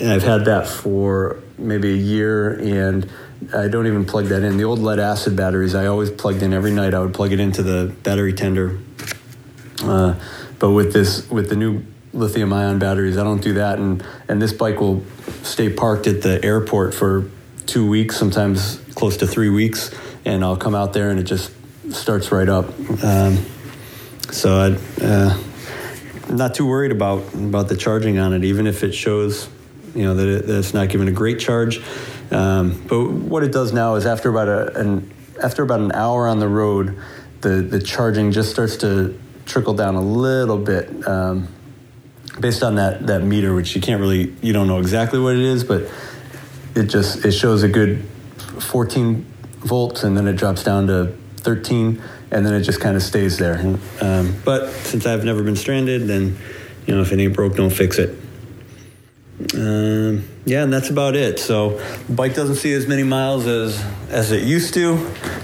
and 0.00 0.10
I've 0.10 0.22
had 0.22 0.44
that 0.46 0.66
for 0.66 1.42
maybe 1.58 1.92
a 1.92 1.96
year, 1.96 2.50
and 2.50 3.08
I 3.54 3.68
don't 3.68 3.86
even 3.86 4.04
plug 4.04 4.26
that 4.26 4.42
in. 4.42 4.56
The 4.56 4.64
old 4.64 4.78
lead 4.78 4.98
acid 4.98 5.36
batteries, 5.36 5.74
I 5.74 5.86
always 5.86 6.10
plugged 6.10 6.42
in 6.42 6.52
every 6.52 6.70
night. 6.70 6.94
I 6.94 7.00
would 7.00 7.14
plug 7.14 7.32
it 7.32 7.40
into 7.40 7.62
the 7.62 7.92
battery 8.02 8.32
tender. 8.32 8.78
Uh, 9.82 10.14
but 10.58 10.70
with 10.70 10.92
this, 10.92 11.28
with 11.28 11.48
the 11.48 11.56
new 11.56 11.82
lithium 12.12 12.52
ion 12.52 12.78
batteries, 12.78 13.18
I 13.18 13.24
don't 13.24 13.42
do 13.42 13.54
that, 13.54 13.78
and 13.78 14.02
and 14.28 14.40
this 14.40 14.52
bike 14.52 14.80
will 14.80 15.02
stay 15.42 15.68
parked 15.68 16.06
at 16.06 16.22
the 16.22 16.42
airport 16.44 16.94
for 16.94 17.28
two 17.66 17.88
weeks, 17.88 18.16
sometimes 18.16 18.80
close 18.94 19.18
to 19.18 19.26
three 19.26 19.50
weeks, 19.50 19.90
and 20.24 20.44
I'll 20.44 20.56
come 20.56 20.74
out 20.74 20.92
there 20.92 21.10
and 21.10 21.18
it 21.18 21.24
just 21.24 21.52
starts 21.90 22.32
right 22.32 22.48
up. 22.48 22.66
Um, 23.02 23.44
so 24.30 24.78
I. 25.00 25.04
Uh, 25.04 25.38
not 26.32 26.54
too 26.54 26.66
worried 26.66 26.92
about 26.92 27.34
about 27.34 27.68
the 27.68 27.76
charging 27.76 28.18
on 28.18 28.32
it, 28.32 28.44
even 28.44 28.66
if 28.66 28.82
it 28.82 28.94
shows 28.94 29.48
you 29.94 30.04
know 30.04 30.14
that, 30.14 30.28
it, 30.28 30.46
that 30.46 30.58
it's 30.58 30.74
not 30.74 30.88
giving 30.88 31.08
a 31.08 31.12
great 31.12 31.38
charge. 31.38 31.80
Um, 32.30 32.82
but 32.88 33.10
what 33.10 33.42
it 33.42 33.52
does 33.52 33.72
now 33.72 33.96
is 33.96 34.06
after 34.06 34.30
about 34.30 34.48
a, 34.48 34.78
an 34.78 35.12
after 35.42 35.62
about 35.62 35.80
an 35.80 35.92
hour 35.92 36.26
on 36.28 36.38
the 36.38 36.48
road, 36.48 36.98
the 37.40 37.60
the 37.62 37.80
charging 37.80 38.32
just 38.32 38.50
starts 38.50 38.76
to 38.78 39.18
trickle 39.44 39.74
down 39.74 39.94
a 39.94 40.00
little 40.00 40.58
bit. 40.58 41.06
Um, 41.06 41.48
based 42.40 42.62
on 42.62 42.76
that 42.76 43.06
that 43.08 43.22
meter, 43.22 43.54
which 43.54 43.74
you 43.74 43.82
can't 43.82 44.00
really 44.00 44.34
you 44.40 44.52
don't 44.52 44.68
know 44.68 44.78
exactly 44.78 45.20
what 45.20 45.34
it 45.34 45.42
is, 45.42 45.64
but 45.64 45.90
it 46.74 46.84
just 46.84 47.24
it 47.24 47.32
shows 47.32 47.62
a 47.62 47.68
good 47.68 48.04
14 48.60 49.24
volts, 49.58 50.04
and 50.04 50.16
then 50.16 50.26
it 50.26 50.36
drops 50.36 50.64
down 50.64 50.86
to 50.88 51.12
13, 51.38 52.02
and 52.30 52.46
then 52.46 52.54
it 52.54 52.62
just 52.62 52.80
kind 52.80 52.96
of 52.96 53.02
stays 53.02 53.38
there. 53.38 53.58
Um, 54.00 54.34
but 54.44 54.70
since 54.70 55.06
I've 55.06 55.24
never 55.24 55.42
been 55.42 55.56
stranded, 55.56 56.02
then 56.06 56.36
you 56.86 56.94
know 56.94 57.02
if 57.02 57.12
it 57.12 57.20
ain't 57.20 57.34
broke, 57.34 57.56
don't 57.56 57.70
fix 57.70 57.98
it. 57.98 58.18
Um, 59.54 60.24
yeah, 60.44 60.62
and 60.62 60.72
that's 60.72 60.90
about 60.90 61.16
it. 61.16 61.38
So 61.38 61.80
bike 62.08 62.34
doesn't 62.34 62.56
see 62.56 62.72
as 62.72 62.86
many 62.86 63.02
miles 63.02 63.46
as 63.46 63.82
as 64.08 64.30
it 64.30 64.42
used 64.44 64.74
to 64.74 64.94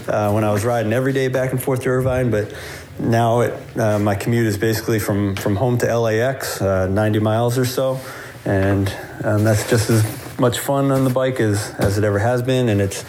uh, 0.07 0.31
when 0.31 0.43
I 0.43 0.51
was 0.51 0.63
riding 0.63 0.93
every 0.93 1.13
day 1.13 1.27
back 1.27 1.51
and 1.51 1.61
forth 1.61 1.81
to 1.83 1.89
Irvine, 1.89 2.31
but 2.31 2.53
now 2.99 3.41
it, 3.41 3.77
uh, 3.77 3.97
my 3.99 4.15
commute 4.15 4.45
is 4.45 4.57
basically 4.57 4.99
from 4.99 5.35
from 5.35 5.55
home 5.55 5.77
to 5.79 5.97
LAX, 5.97 6.61
uh, 6.61 6.87
90 6.87 7.19
miles 7.19 7.57
or 7.57 7.65
so, 7.65 7.99
and 8.45 8.93
um, 9.23 9.43
that's 9.43 9.69
just 9.69 9.89
as 9.89 10.18
much 10.39 10.59
fun 10.59 10.91
on 10.91 11.03
the 11.03 11.09
bike 11.09 11.39
as 11.39 11.73
as 11.77 11.97
it 11.97 12.03
ever 12.03 12.19
has 12.19 12.41
been. 12.41 12.69
And 12.69 12.81
it's 12.81 13.03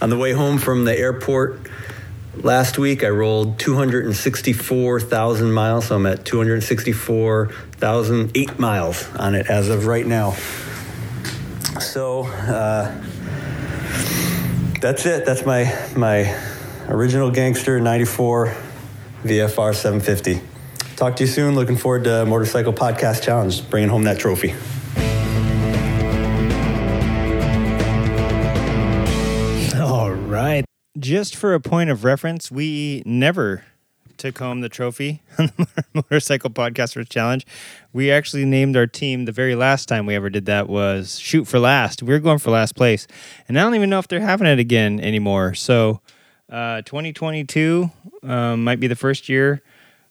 on 0.00 0.10
the 0.10 0.16
way 0.16 0.32
home 0.32 0.58
from 0.58 0.84
the 0.84 0.96
airport. 0.96 1.60
Last 2.36 2.78
week 2.78 3.02
I 3.02 3.08
rolled 3.08 3.58
264,000 3.58 5.52
miles, 5.52 5.86
so 5.86 5.96
I'm 5.96 6.06
at 6.06 6.24
264,008 6.24 8.58
miles 8.60 9.08
on 9.16 9.34
it 9.34 9.50
as 9.50 9.68
of 9.68 9.86
right 9.86 10.06
now. 10.06 10.36
so 11.80 12.26
uh, 12.26 12.94
that's 14.80 15.04
it. 15.06 15.26
That's 15.26 15.44
my 15.44 15.76
my 15.96 16.32
original 16.88 17.32
gangster 17.32 17.80
'94 17.80 18.54
VFR 19.24 19.74
750. 19.74 20.40
Talk 20.94 21.16
to 21.16 21.24
you 21.24 21.28
soon. 21.28 21.56
Looking 21.56 21.76
forward 21.76 22.04
to 22.04 22.24
Motorcycle 22.24 22.72
Podcast 22.72 23.22
Challenge, 23.22 23.68
bringing 23.68 23.90
home 23.90 24.04
that 24.04 24.20
trophy. 24.20 24.54
Just 30.98 31.36
for 31.36 31.54
a 31.54 31.60
point 31.60 31.90
of 31.90 32.04
reference, 32.04 32.50
we 32.50 33.02
never 33.06 33.64
took 34.16 34.38
home 34.38 34.62
the 34.62 34.68
trophy 34.68 35.22
on 35.38 35.52
the 35.56 35.86
Motorcycle 35.94 36.50
Podcasters 36.50 37.08
Challenge. 37.08 37.46
We 37.92 38.10
actually 38.10 38.44
named 38.44 38.76
our 38.76 38.86
team 38.86 39.24
the 39.24 39.32
very 39.32 39.54
last 39.54 39.86
time 39.86 40.06
we 40.06 40.14
ever 40.14 40.28
did 40.28 40.46
that 40.46 40.68
was 40.68 41.18
Shoot 41.18 41.46
for 41.46 41.58
Last. 41.60 42.02
We 42.02 42.12
were 42.12 42.18
going 42.18 42.38
for 42.38 42.50
last 42.50 42.74
place. 42.74 43.06
And 43.46 43.58
I 43.58 43.62
don't 43.62 43.74
even 43.76 43.90
know 43.90 43.98
if 43.98 44.08
they're 44.08 44.20
having 44.20 44.46
it 44.46 44.58
again 44.58 44.98
anymore. 44.98 45.54
So 45.54 46.00
uh, 46.50 46.82
2022 46.82 47.90
um, 48.24 48.64
might 48.64 48.80
be 48.80 48.88
the 48.88 48.96
first 48.96 49.28
year 49.28 49.62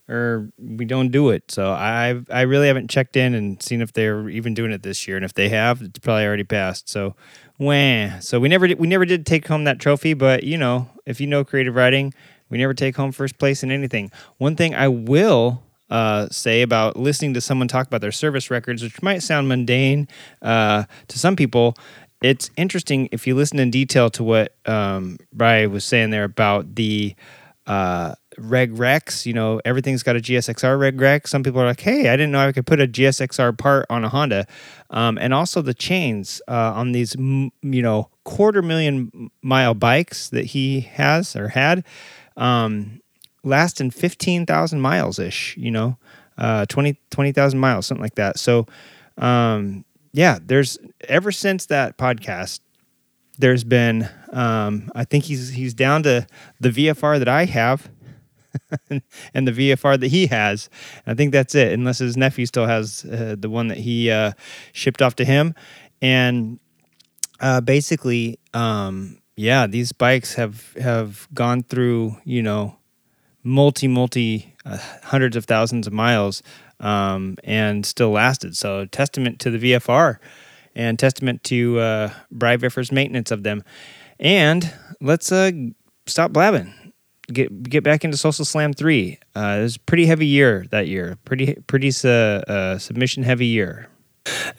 or 0.09 0.49
we 0.57 0.85
don't 0.85 1.09
do 1.09 1.29
it. 1.29 1.51
So 1.51 1.71
I 1.71 2.21
I 2.29 2.41
really 2.41 2.67
haven't 2.67 2.89
checked 2.89 3.17
in 3.17 3.33
and 3.33 3.61
seen 3.61 3.81
if 3.81 3.93
they're 3.93 4.29
even 4.29 4.53
doing 4.53 4.71
it 4.71 4.83
this 4.83 5.07
year. 5.07 5.17
And 5.17 5.25
if 5.25 5.33
they 5.33 5.49
have, 5.49 5.81
it's 5.81 5.99
probably 5.99 6.25
already 6.25 6.43
passed. 6.45 6.87
So 6.87 7.15
wah. 7.57 8.19
So 8.19 8.39
we 8.39 8.49
never 8.49 8.67
did, 8.67 8.79
we 8.79 8.87
never 8.87 9.05
did 9.05 9.25
take 9.25 9.47
home 9.47 9.63
that 9.65 9.79
trophy. 9.79 10.13
But 10.13 10.43
you 10.43 10.57
know, 10.57 10.89
if 11.05 11.19
you 11.21 11.27
know 11.27 11.43
creative 11.43 11.75
riding, 11.75 12.13
we 12.49 12.57
never 12.57 12.73
take 12.73 12.95
home 12.95 13.11
first 13.11 13.37
place 13.37 13.63
in 13.63 13.71
anything. 13.71 14.11
One 14.37 14.55
thing 14.55 14.75
I 14.75 14.87
will 14.87 15.63
uh, 15.89 16.27
say 16.29 16.61
about 16.61 16.97
listening 16.97 17.33
to 17.33 17.41
someone 17.41 17.67
talk 17.67 17.87
about 17.87 18.01
their 18.01 18.11
service 18.11 18.51
records, 18.51 18.83
which 18.83 19.01
might 19.01 19.19
sound 19.19 19.47
mundane 19.47 20.07
uh, 20.41 20.83
to 21.07 21.19
some 21.19 21.35
people. 21.35 21.75
It's 22.21 22.49
interesting 22.57 23.09
if 23.11 23.27
you 23.27 23.35
listen 23.35 23.59
in 23.59 23.69
detail 23.69 24.09
to 24.11 24.23
what 24.23 24.55
um, 24.65 25.17
Bry 25.31 25.67
was 25.67 25.85
saying 25.85 26.09
there 26.09 26.23
about 26.23 26.75
the 26.75 27.15
uh, 27.67 28.15
reg 28.37 28.73
recs. 28.75 29.25
You 29.25 29.33
know, 29.33 29.61
everything's 29.65 30.03
got 30.03 30.15
a 30.15 30.19
GSX-R 30.19 30.77
reg 30.77 30.99
rec. 30.99 31.27
Some 31.27 31.43
people 31.43 31.61
are 31.61 31.65
like, 31.65 31.81
"Hey, 31.81 32.09
I 32.09 32.15
didn't 32.15 32.31
know 32.31 32.39
I 32.39 32.51
could 32.51 32.65
put 32.65 32.79
a 32.79 32.87
GSX-R 32.87 33.53
part 33.53 33.85
on 33.89 34.03
a 34.03 34.09
Honda," 34.09 34.45
um, 34.89 35.17
and 35.17 35.33
also 35.33 35.61
the 35.61 35.73
chains 35.73 36.41
uh, 36.47 36.73
on 36.73 36.91
these, 36.91 37.15
you 37.15 37.51
know, 37.81 38.09
quarter 38.23 38.61
million 38.61 39.31
mile 39.41 39.73
bikes 39.73 40.29
that 40.29 40.45
he 40.45 40.81
has 40.81 41.35
or 41.35 41.49
had, 41.49 41.83
um, 42.35 43.01
lasting 43.43 43.91
fifteen 43.91 44.45
thousand 44.45 44.81
miles 44.81 45.19
ish. 45.19 45.55
You 45.57 45.71
know, 45.71 45.97
uh, 46.37 46.65
20 46.65 46.99
20,000 47.09 47.59
miles, 47.59 47.85
something 47.85 48.03
like 48.03 48.15
that. 48.15 48.39
So, 48.39 48.67
um, 49.17 49.85
yeah, 50.13 50.39
there's 50.43 50.77
ever 51.07 51.31
since 51.31 51.65
that 51.67 51.97
podcast 51.97 52.59
there's 53.37 53.63
been 53.63 54.09
um, 54.33 54.91
I 54.95 55.03
think 55.03 55.25
he's 55.25 55.49
he's 55.49 55.73
down 55.73 56.03
to 56.03 56.27
the 56.59 56.69
VFR 56.69 57.19
that 57.19 57.27
I 57.27 57.45
have 57.45 57.89
and 59.33 59.47
the 59.47 59.51
VFR 59.51 59.99
that 59.99 60.07
he 60.07 60.27
has. 60.27 60.69
I 61.05 61.13
think 61.13 61.31
that's 61.31 61.55
it, 61.55 61.73
unless 61.73 61.99
his 61.99 62.17
nephew 62.17 62.45
still 62.45 62.65
has 62.65 63.05
uh, 63.05 63.35
the 63.37 63.49
one 63.49 63.67
that 63.67 63.77
he 63.77 64.09
uh, 64.11 64.33
shipped 64.73 65.01
off 65.01 65.15
to 65.15 65.25
him. 65.25 65.53
And 66.01 66.59
uh, 67.39 67.61
basically, 67.61 68.39
um, 68.53 69.19
yeah, 69.35 69.67
these 69.67 69.91
bikes 69.91 70.35
have 70.35 70.73
have 70.73 71.27
gone 71.33 71.63
through 71.63 72.17
you 72.23 72.41
know 72.41 72.77
multi 73.43 73.87
multi 73.87 74.55
uh, 74.65 74.77
hundreds 75.03 75.35
of 75.35 75.45
thousands 75.45 75.87
of 75.87 75.93
miles 75.93 76.43
um, 76.79 77.37
and 77.43 77.85
still 77.85 78.11
lasted. 78.11 78.57
So 78.57 78.85
testament 78.85 79.39
to 79.39 79.51
the 79.51 79.73
VFR 79.73 80.17
and 80.75 80.97
testament 80.99 81.43
to 81.45 81.79
uh, 81.79 82.13
Bry 82.31 82.55
Viffer's 82.57 82.91
maintenance 82.91 83.31
of 83.31 83.43
them. 83.43 83.63
And 84.19 84.73
let's 85.01 85.31
uh, 85.31 85.51
stop 86.05 86.31
blabbing. 86.31 86.73
Get 87.31 87.63
get 87.63 87.83
back 87.83 88.05
into 88.05 88.15
Solstice 88.15 88.49
Slam 88.49 88.73
three. 88.73 89.19
Uh, 89.35 89.57
it 89.59 89.63
was 89.63 89.75
a 89.75 89.79
pretty 89.81 90.05
heavy 90.05 90.27
year 90.27 90.65
that 90.71 90.87
year. 90.87 91.17
Pretty 91.25 91.55
pretty 91.67 91.91
uh, 92.03 92.09
uh, 92.09 92.77
submission 92.77 93.23
heavy 93.23 93.47
year. 93.47 93.89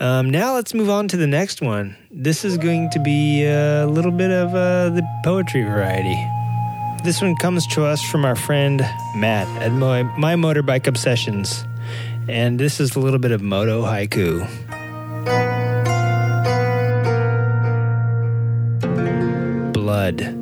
Um, 0.01 0.31
now 0.31 0.55
let's 0.55 0.75
move 0.75 0.91
on 0.91 1.09
to 1.09 1.17
the 1.17 1.27
next 1.27 1.61
one. 1.61 1.97
This 2.11 2.45
is 2.45 2.57
going 2.59 2.91
to 2.91 3.01
be 3.01 3.45
a 3.45 3.87
little 3.87 4.13
bit 4.13 4.31
of 4.31 4.55
uh, 4.55 4.91
the 4.91 5.03
poetry 5.25 5.63
variety. 5.63 6.17
This 7.05 7.23
one 7.23 7.37
comes 7.37 7.67
to 7.69 7.85
us 7.85 8.03
from 8.03 8.25
our 8.25 8.35
friend 8.35 8.81
Matt 9.15 9.47
at 9.63 9.73
my, 9.73 10.03
my 10.19 10.35
Motorbike 10.35 10.87
Obsessions. 10.87 11.65
And 12.29 12.59
this 12.59 12.81
is 12.81 12.97
a 12.97 13.01
little 13.01 13.21
bit 13.21 13.31
of 13.31 13.41
moto 13.41 13.83
haiku. 13.83 14.47
Blood, 19.73 20.35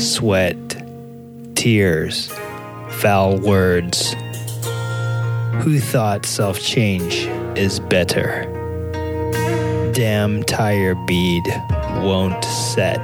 sweat, 0.00 0.83
tears, 1.64 2.30
foul 2.90 3.38
words. 3.38 4.12
Who 5.62 5.78
thought 5.78 6.26
self 6.26 6.60
change 6.60 7.24
is 7.56 7.80
better? 7.80 8.44
Damn 9.94 10.42
tire 10.42 10.94
bead 10.94 11.42
won't 12.02 12.44
set. 12.44 13.00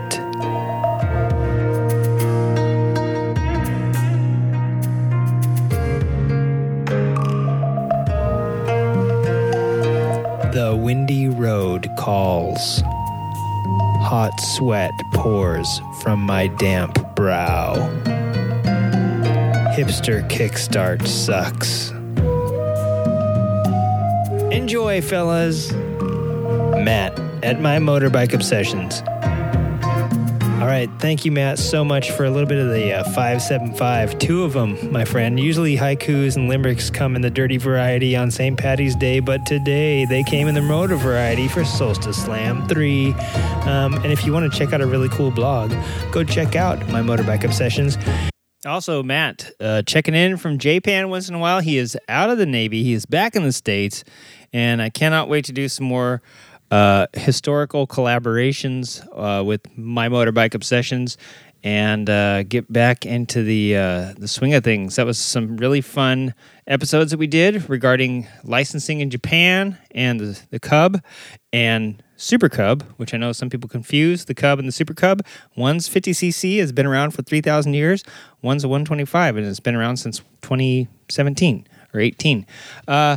The 10.53 10.78
windy 10.78 11.28
road 11.28 11.89
calls. 11.97 12.82
Hot 14.03 14.39
sweat 14.39 14.93
pours 15.15 15.81
from 16.03 16.20
my 16.20 16.49
damp 16.49 16.99
brow. 17.16 18.30
Hipster 19.81 20.28
kickstart 20.28 21.07
sucks. 21.07 21.90
Enjoy, 24.55 25.01
fellas. 25.01 25.73
Matt 25.73 27.19
at 27.43 27.62
my 27.62 27.78
motorbike 27.78 28.35
obsessions. 28.35 29.01
All 30.61 30.66
right, 30.66 30.90
thank 30.98 31.24
you, 31.24 31.32
Matt, 31.32 31.59
so 31.59 31.82
much 31.82 32.11
for 32.11 32.27
a 32.27 32.31
little 32.31 32.47
bit 32.47 32.59
of 32.59 32.69
the 32.69 32.93
uh, 32.93 33.05
575. 33.05 34.19
Two 34.19 34.44
of 34.44 34.52
them, 34.52 34.93
my 34.93 35.07
friend. 35.07 35.40
Usually 35.40 35.78
haikus 35.78 36.36
and 36.36 36.47
limericks 36.47 36.90
come 36.90 37.16
in 37.16 37.23
the 37.23 37.31
dirty 37.31 37.57
variety 37.57 38.15
on 38.15 38.31
St. 38.31 38.59
Patty's 38.59 38.94
Day, 38.94 39.20
but 39.20 39.47
today 39.47 40.05
they 40.05 40.23
came 40.24 40.47
in 40.47 40.55
the 40.55 40.61
motor 40.61 40.97
variety 40.97 41.48
for 41.48 41.65
Solstice 41.65 42.23
Slam 42.23 42.69
3. 42.69 43.15
Um, 43.65 43.94
and 43.94 44.12
if 44.12 44.27
you 44.27 44.35
want 44.35 44.52
to 44.52 44.59
check 44.59 44.74
out 44.74 44.82
a 44.82 44.86
really 44.86 45.09
cool 45.09 45.31
blog, 45.31 45.73
go 46.12 46.23
check 46.23 46.55
out 46.55 46.86
my 46.90 47.01
motorbike 47.01 47.44
obsessions. 47.44 47.97
Also, 48.66 49.03
Matt, 49.03 49.53
uh, 49.59 49.81
checking 49.82 50.15
in 50.15 50.37
from 50.37 50.59
Japan 50.59 51.09
once 51.09 51.31
in 51.31 51.35
a 51.35 51.39
while. 51.39 51.61
He 51.61 51.78
is 51.78 51.97
out 52.11 52.28
of 52.28 52.37
the 52.37 52.45
Navy. 52.45 52.82
He 52.82 52.93
is 52.93 53.07
back 53.07 53.35
in 53.35 53.43
the 53.43 53.53
States, 53.53 54.05
and 54.53 54.82
I 54.82 54.91
cannot 54.91 55.31
wait 55.31 55.47
to 55.47 55.53
do 55.53 55.66
some 55.66 55.87
more 55.87 56.20
uh, 56.70 57.07
historical 57.15 57.87
collaborations 57.87 59.03
uh, 59.16 59.43
with 59.43 59.62
my 59.78 60.11
motorbike 60.11 60.55
obsessions 60.55 61.16
and 61.62 62.11
uh, 62.11 62.43
get 62.43 62.70
back 62.70 63.07
into 63.07 63.43
the 63.43 63.77
uh, 63.77 64.15
the 64.19 64.28
swing 64.28 64.53
of 64.53 64.62
things. 64.62 64.97
That 64.97 65.07
was 65.07 65.19
some 65.19 65.57
really 65.57 65.81
fun 65.81 66.35
episodes 66.66 67.12
that 67.12 67.19
we 67.19 67.27
did 67.27 67.69
regarding 67.70 68.27
licensing 68.45 69.01
in 69.01 69.09
Japan 69.09 69.78
and 69.93 70.20
the, 70.20 70.41
the 70.51 70.61
Cub 70.61 71.03
and 71.51 72.03
Super 72.21 72.51
Cub, 72.51 72.85
which 72.99 73.15
I 73.15 73.17
know 73.17 73.33
some 73.33 73.49
people 73.49 73.67
confuse 73.67 74.27
the 74.27 74.35
Cub 74.35 74.59
and 74.59 74.69
the 74.69 74.73
Super 74.73 74.93
Cub. 74.93 75.25
One's 75.57 75.89
50cc 75.89 76.59
has 76.59 76.71
been 76.71 76.85
around 76.85 77.13
for 77.13 77.23
3,000 77.23 77.73
years. 77.73 78.05
One's 78.43 78.63
a 78.63 78.69
125 78.69 79.39
and 79.39 79.47
it's 79.47 79.59
been 79.59 79.75
around 79.75 79.97
since 79.97 80.19
2017 80.43 81.67
or 81.95 82.01
18. 82.01 82.47
Uh, 82.87 83.17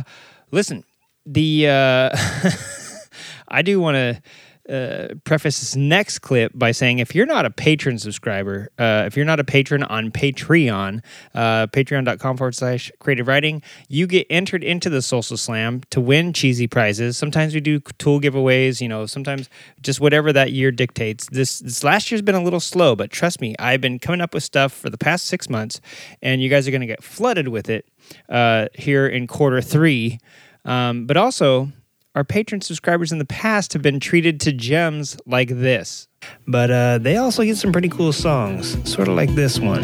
listen, 0.50 0.84
the 1.26 1.68
uh, 1.68 2.16
I 3.48 3.60
do 3.60 3.78
want 3.78 3.96
to 3.96 4.22
uh, 4.68 5.08
preface 5.24 5.60
this 5.60 5.76
next 5.76 6.20
clip 6.20 6.52
by 6.54 6.70
saying 6.72 6.98
if 6.98 7.14
you're 7.14 7.26
not 7.26 7.44
a 7.44 7.50
patron 7.50 7.98
subscriber, 7.98 8.70
uh, 8.78 9.04
if 9.06 9.16
you're 9.16 9.26
not 9.26 9.40
a 9.40 9.44
patron 9.44 9.82
on 9.82 10.10
Patreon, 10.10 11.02
uh, 11.34 11.66
patreon.com 11.66 12.36
forward 12.36 12.54
slash 12.54 12.90
creative 12.98 13.26
riding, 13.26 13.62
you 13.88 14.06
get 14.06 14.26
entered 14.30 14.64
into 14.64 14.88
the 14.88 15.02
Solstice 15.02 15.42
Slam 15.42 15.82
to 15.90 16.00
win 16.00 16.32
cheesy 16.32 16.66
prizes. 16.66 17.18
Sometimes 17.18 17.54
we 17.54 17.60
do 17.60 17.80
tool 17.98 18.20
giveaways, 18.20 18.80
you 18.80 18.88
know, 18.88 19.06
sometimes 19.06 19.48
just 19.82 20.00
whatever 20.00 20.32
that 20.32 20.52
year 20.52 20.70
dictates. 20.70 21.28
This, 21.30 21.58
this 21.58 21.84
last 21.84 22.10
year's 22.10 22.22
been 22.22 22.34
a 22.34 22.42
little 22.42 22.60
slow, 22.60 22.96
but 22.96 23.10
trust 23.10 23.40
me, 23.40 23.54
I've 23.58 23.80
been 23.80 23.98
coming 23.98 24.20
up 24.20 24.32
with 24.32 24.42
stuff 24.42 24.72
for 24.72 24.88
the 24.88 24.98
past 24.98 25.26
six 25.26 25.50
months, 25.50 25.80
and 26.22 26.40
you 26.40 26.48
guys 26.48 26.66
are 26.66 26.70
going 26.70 26.80
to 26.80 26.86
get 26.86 27.02
flooded 27.02 27.48
with 27.48 27.68
it 27.68 27.86
uh, 28.28 28.68
here 28.74 29.06
in 29.06 29.26
quarter 29.26 29.60
three. 29.60 30.18
Um, 30.64 31.06
but 31.06 31.16
also, 31.16 31.70
our 32.14 32.24
patron 32.24 32.60
subscribers 32.60 33.10
in 33.10 33.18
the 33.18 33.24
past 33.24 33.72
have 33.72 33.82
been 33.82 33.98
treated 33.98 34.40
to 34.40 34.52
gems 34.52 35.16
like 35.26 35.48
this. 35.48 36.06
But 36.46 36.70
uh, 36.70 36.98
they 36.98 37.16
also 37.16 37.42
get 37.42 37.56
some 37.56 37.72
pretty 37.72 37.88
cool 37.88 38.12
songs, 38.12 38.78
sort 38.88 39.08
of 39.08 39.16
like 39.16 39.34
this 39.34 39.58
one. 39.58 39.82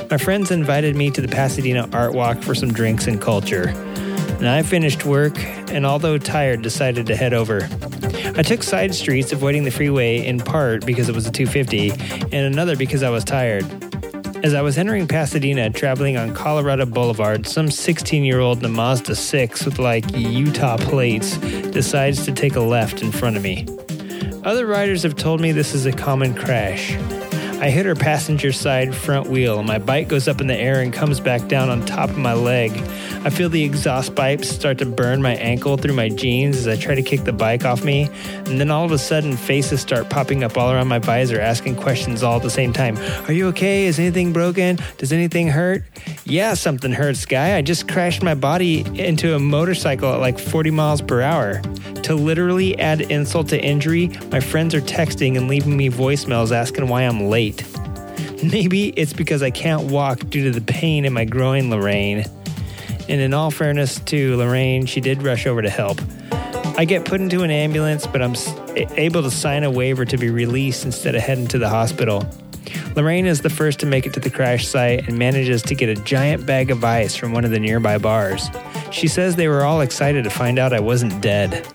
My 0.09 0.17
friends 0.17 0.49
invited 0.49 0.95
me 0.95 1.11
to 1.11 1.21
the 1.21 1.27
Pasadena 1.27 1.87
Art 1.93 2.13
Walk 2.13 2.41
for 2.41 2.55
some 2.55 2.73
drinks 2.73 3.05
and 3.05 3.21
culture. 3.21 3.69
And 4.39 4.49
I 4.49 4.63
finished 4.63 5.05
work 5.05 5.37
and, 5.71 5.85
although 5.85 6.17
tired, 6.17 6.63
decided 6.63 7.05
to 7.07 7.15
head 7.15 7.31
over. 7.31 7.69
I 8.35 8.41
took 8.41 8.63
side 8.63 8.95
streets, 8.95 9.31
avoiding 9.31 9.65
the 9.65 9.71
freeway 9.71 10.25
in 10.25 10.39
part 10.39 10.83
because 10.83 11.09
it 11.09 11.15
was 11.15 11.27
a 11.27 11.31
250, 11.31 11.91
and 12.23 12.33
another 12.33 12.75
because 12.75 13.03
I 13.03 13.11
was 13.11 13.23
tired. 13.23 13.65
As 14.43 14.55
I 14.55 14.63
was 14.63 14.79
entering 14.79 15.07
Pasadena, 15.07 15.69
traveling 15.69 16.17
on 16.17 16.33
Colorado 16.33 16.87
Boulevard, 16.87 17.45
some 17.45 17.69
16 17.69 18.23
year 18.23 18.39
old 18.39 18.65
in 18.65 18.71
Mazda 18.71 19.15
6 19.15 19.63
with 19.63 19.77
like 19.77 20.11
Utah 20.15 20.77
plates 20.77 21.37
decides 21.37 22.25
to 22.25 22.31
take 22.31 22.55
a 22.55 22.61
left 22.61 23.03
in 23.03 23.11
front 23.11 23.37
of 23.37 23.43
me. 23.43 23.67
Other 24.43 24.65
riders 24.65 25.03
have 25.03 25.15
told 25.15 25.39
me 25.39 25.51
this 25.51 25.75
is 25.75 25.85
a 25.85 25.91
common 25.91 26.33
crash. 26.33 26.97
I 27.61 27.69
hit 27.71 27.85
her 27.85 27.95
passenger 27.95 28.53
side 28.53 28.95
front 28.95 29.27
wheel. 29.27 29.63
My 29.63 29.79
bike 29.79 30.07
goes 30.07 30.29
up 30.29 30.39
in 30.39 30.47
the 30.47 30.55
air 30.55 30.79
and 30.79 30.93
comes 30.93 31.19
back 31.19 31.49
down 31.49 31.69
on 31.69 31.85
top 31.85 32.09
of 32.09 32.17
my 32.17 32.31
leg. 32.31 32.71
I 33.25 33.29
feel 33.29 33.49
the 33.49 33.63
exhaust 33.63 34.15
pipes 34.15 34.47
start 34.47 34.77
to 34.77 34.85
burn 34.85 35.21
my 35.21 35.35
ankle 35.35 35.75
through 35.75 35.93
my 35.93 36.07
jeans 36.07 36.55
as 36.55 36.67
I 36.69 36.77
try 36.77 36.95
to 36.95 37.01
kick 37.01 37.25
the 37.25 37.33
bike 37.33 37.65
off 37.65 37.83
me. 37.83 38.09
And 38.45 38.61
then 38.61 38.71
all 38.71 38.85
of 38.85 38.93
a 38.93 38.97
sudden, 38.97 39.35
faces 39.35 39.81
start 39.81 40.09
popping 40.09 40.41
up 40.41 40.57
all 40.57 40.71
around 40.71 40.87
my 40.87 40.99
visor, 40.99 41.39
asking 41.39 41.75
questions 41.75 42.23
all 42.23 42.37
at 42.37 42.43
the 42.43 42.49
same 42.49 42.71
time. 42.71 42.97
Are 43.27 43.33
you 43.33 43.47
okay? 43.47 43.87
Is 43.87 43.99
anything 43.99 44.31
broken? 44.31 44.77
Does 44.97 45.11
anything 45.11 45.49
hurt? 45.49 45.83
Yeah, 46.23 46.53
something 46.53 46.93
hurts, 46.93 47.25
guy. 47.25 47.57
I 47.57 47.61
just 47.61 47.89
crashed 47.89 48.23
my 48.23 48.35
body 48.35 48.85
into 48.97 49.35
a 49.35 49.39
motorcycle 49.39 50.13
at 50.13 50.21
like 50.21 50.39
40 50.39 50.71
miles 50.71 51.01
per 51.01 51.21
hour. 51.21 51.61
To 52.03 52.15
literally 52.15 52.79
add 52.79 53.01
insult 53.01 53.49
to 53.49 53.61
injury, 53.61 54.11
my 54.31 54.39
friends 54.39 54.73
are 54.73 54.81
texting 54.81 55.35
and 55.35 55.49
leaving 55.49 55.75
me 55.75 55.89
voicemails 55.89 56.53
asking 56.53 56.87
why 56.87 57.01
I'm 57.01 57.25
late. 57.25 57.65
Maybe 58.43 58.89
it's 58.89 59.11
because 59.11 59.43
I 59.43 59.51
can't 59.51 59.91
walk 59.91 60.19
due 60.29 60.45
to 60.45 60.57
the 60.57 60.65
pain 60.65 61.03
in 61.03 61.11
my 61.11 61.25
groin, 61.25 61.69
Lorraine. 61.69 62.23
And 63.09 63.19
in 63.19 63.33
all 63.33 63.49
fairness 63.51 63.99
to 64.01 64.37
Lorraine, 64.37 64.85
she 64.85 65.01
did 65.01 65.23
rush 65.23 65.47
over 65.47 65.61
to 65.61 65.69
help. 65.69 65.99
I 66.77 66.85
get 66.85 67.03
put 67.03 67.19
into 67.19 67.41
an 67.41 67.51
ambulance, 67.51 68.07
but 68.07 68.21
I'm 68.21 68.35
able 68.97 69.23
to 69.23 69.31
sign 69.31 69.63
a 69.63 69.71
waiver 69.71 70.05
to 70.05 70.17
be 70.17 70.29
released 70.29 70.85
instead 70.85 71.15
of 71.15 71.21
heading 71.21 71.47
to 71.47 71.57
the 71.57 71.67
hospital. 71.67 72.25
Lorraine 72.95 73.25
is 73.25 73.41
the 73.41 73.49
first 73.49 73.79
to 73.79 73.85
make 73.85 74.05
it 74.05 74.13
to 74.13 74.19
the 74.19 74.29
crash 74.29 74.67
site 74.67 75.07
and 75.07 75.17
manages 75.17 75.61
to 75.63 75.75
get 75.75 75.89
a 75.89 76.01
giant 76.03 76.45
bag 76.45 76.69
of 76.69 76.83
ice 76.83 77.15
from 77.15 77.33
one 77.33 77.43
of 77.43 77.51
the 77.51 77.59
nearby 77.59 77.97
bars. 77.97 78.49
She 78.91 79.07
says 79.07 79.35
they 79.35 79.47
were 79.47 79.63
all 79.63 79.81
excited 79.81 80.23
to 80.23 80.29
find 80.29 80.59
out 80.59 80.71
I 80.71 80.79
wasn't 80.79 81.19
dead. 81.21 81.65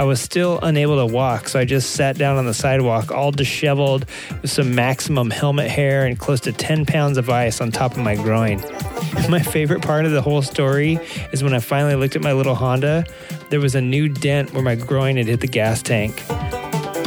I 0.00 0.04
was 0.04 0.18
still 0.18 0.58
unable 0.62 0.96
to 0.96 1.12
walk, 1.12 1.46
so 1.46 1.60
I 1.60 1.66
just 1.66 1.90
sat 1.90 2.16
down 2.16 2.38
on 2.38 2.46
the 2.46 2.54
sidewalk, 2.54 3.12
all 3.12 3.32
disheveled, 3.32 4.06
with 4.40 4.50
some 4.50 4.74
maximum 4.74 5.28
helmet 5.28 5.70
hair 5.70 6.06
and 6.06 6.18
close 6.18 6.40
to 6.40 6.52
10 6.52 6.86
pounds 6.86 7.18
of 7.18 7.28
ice 7.28 7.60
on 7.60 7.70
top 7.70 7.92
of 7.92 7.98
my 7.98 8.14
groin. 8.14 8.62
My 9.28 9.40
favorite 9.40 9.82
part 9.82 10.06
of 10.06 10.12
the 10.12 10.22
whole 10.22 10.40
story 10.40 10.98
is 11.32 11.44
when 11.44 11.52
I 11.52 11.58
finally 11.58 11.96
looked 11.96 12.16
at 12.16 12.22
my 12.22 12.32
little 12.32 12.54
Honda, 12.54 13.04
there 13.50 13.60
was 13.60 13.74
a 13.74 13.82
new 13.82 14.08
dent 14.08 14.54
where 14.54 14.62
my 14.62 14.74
groin 14.74 15.18
had 15.18 15.26
hit 15.26 15.40
the 15.40 15.46
gas 15.46 15.82
tank. 15.82 16.18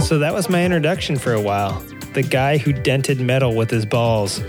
So 0.03 0.19
that 0.19 0.31
was 0.31 0.47
my 0.47 0.63
introduction 0.63 1.17
for 1.17 1.33
a 1.33 1.41
while 1.41 1.81
the 2.13 2.21
guy 2.21 2.59
who 2.59 2.73
dented 2.73 3.19
metal 3.19 3.55
with 3.55 3.71
his 3.71 3.87
balls. 3.87 4.39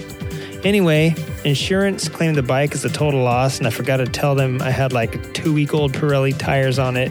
Anyway, 0.64 1.14
insurance 1.44 2.10
claimed 2.10 2.36
the 2.36 2.42
bike 2.42 2.74
as 2.74 2.84
a 2.84 2.90
total 2.90 3.22
loss, 3.22 3.56
and 3.56 3.66
I 3.66 3.70
forgot 3.70 3.98
to 3.98 4.06
tell 4.06 4.34
them 4.34 4.60
I 4.60 4.70
had 4.70 4.92
like 4.92 5.32
two 5.32 5.54
week 5.54 5.72
old 5.72 5.92
Pirelli 5.92 6.36
tires 6.36 6.78
on 6.78 6.98
it. 6.98 7.10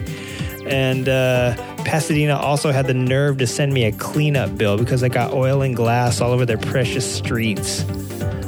And 0.66 1.08
uh, 1.08 1.54
Pasadena 1.84 2.36
also 2.36 2.72
had 2.72 2.86
the 2.86 2.94
nerve 2.94 3.38
to 3.38 3.46
send 3.46 3.72
me 3.72 3.84
a 3.84 3.92
cleanup 3.92 4.56
bill 4.56 4.78
because 4.78 5.02
I 5.02 5.08
got 5.08 5.32
oil 5.32 5.62
and 5.62 5.76
glass 5.76 6.20
all 6.20 6.32
over 6.32 6.46
their 6.46 6.58
precious 6.58 7.10
streets. 7.16 7.84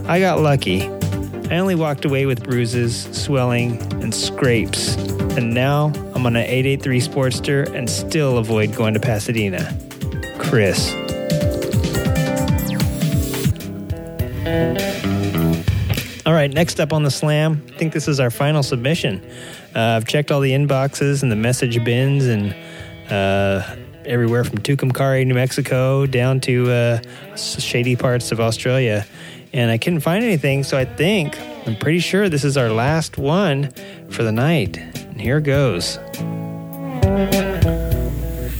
I 0.06 0.20
got 0.20 0.40
lucky. 0.40 0.88
I 1.50 1.58
only 1.58 1.74
walked 1.74 2.04
away 2.04 2.26
with 2.26 2.42
bruises, 2.42 3.04
swelling, 3.12 3.80
and 4.02 4.14
scrapes. 4.14 4.96
And 5.36 5.54
now 5.54 5.92
I'm 6.14 6.26
on 6.26 6.34
an 6.34 6.44
883 6.44 7.00
Sportster 7.00 7.74
and 7.74 7.88
still 7.88 8.38
avoid 8.38 8.74
going 8.74 8.94
to 8.94 9.00
Pasadena. 9.00 9.78
Chris. 10.38 10.92
All 16.26 16.32
right, 16.32 16.52
next 16.52 16.80
up 16.80 16.92
on 16.92 17.04
the 17.04 17.10
slam, 17.10 17.62
I 17.68 17.78
think 17.78 17.92
this 17.92 18.08
is 18.08 18.18
our 18.18 18.30
final 18.30 18.64
submission. 18.64 19.24
Uh, 19.76 19.96
I've 19.96 20.06
checked 20.06 20.32
all 20.32 20.40
the 20.40 20.52
inboxes 20.52 21.22
and 21.22 21.30
the 21.30 21.36
message 21.36 21.84
bins 21.84 22.24
and 22.24 22.56
uh, 23.10 23.76
everywhere 24.06 24.42
from 24.42 24.56
Tucumcari, 24.56 25.26
New 25.26 25.34
Mexico, 25.34 26.06
down 26.06 26.40
to 26.40 26.70
uh, 26.70 27.36
shady 27.36 27.94
parts 27.94 28.32
of 28.32 28.40
Australia. 28.40 29.04
And 29.52 29.70
I 29.70 29.76
couldn't 29.76 30.00
find 30.00 30.24
anything, 30.24 30.64
so 30.64 30.78
I 30.78 30.86
think, 30.86 31.38
I'm 31.66 31.76
pretty 31.76 31.98
sure 31.98 32.30
this 32.30 32.42
is 32.42 32.56
our 32.56 32.70
last 32.70 33.18
one 33.18 33.70
for 34.08 34.22
the 34.22 34.32
night. 34.32 34.78
And 34.78 35.20
here 35.20 35.42
goes. 35.42 35.98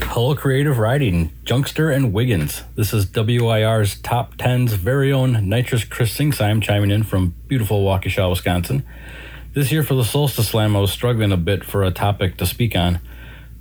Hello, 0.03 0.35
Creative 0.35 0.79
Riding, 0.79 1.31
Junkster 1.45 1.95
and 1.95 2.13
Wiggins. 2.13 2.63
This 2.75 2.93
is 2.93 3.11
WIR's 3.15 3.99
Top 4.03 4.37
10's 4.37 4.75
very 4.75 5.15
own 5.15 5.49
Nitrous 5.49 5.85
Chris 5.85 6.15
Singsheim 6.15 6.63
chiming 6.63 6.91
in 6.91 7.05
from 7.05 7.35
beautiful 7.49 7.83
Waukesha, 7.87 8.29
Wisconsin. 8.29 8.85
This 9.57 9.73
year 9.73 9.83
for 9.83 9.95
the 9.95 10.05
Solstice 10.05 10.49
Slam, 10.49 10.77
I 10.77 10.81
was 10.81 10.93
struggling 10.93 11.33
a 11.33 11.39
bit 11.39 11.65
for 11.65 11.83
a 11.83 11.91
topic 11.91 12.37
to 12.37 12.45
speak 12.45 12.77
on. 12.77 13.01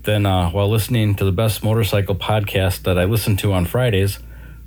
Then, 0.04 0.26
uh, 0.26 0.50
while 0.50 0.70
listening 0.70 1.16
to 1.16 1.24
the 1.24 1.32
best 1.32 1.64
motorcycle 1.64 2.16
podcast 2.16 2.84
that 2.84 3.00
I 3.00 3.06
listen 3.06 3.38
to 3.38 3.54
on 3.54 3.64
Fridays 3.64 4.20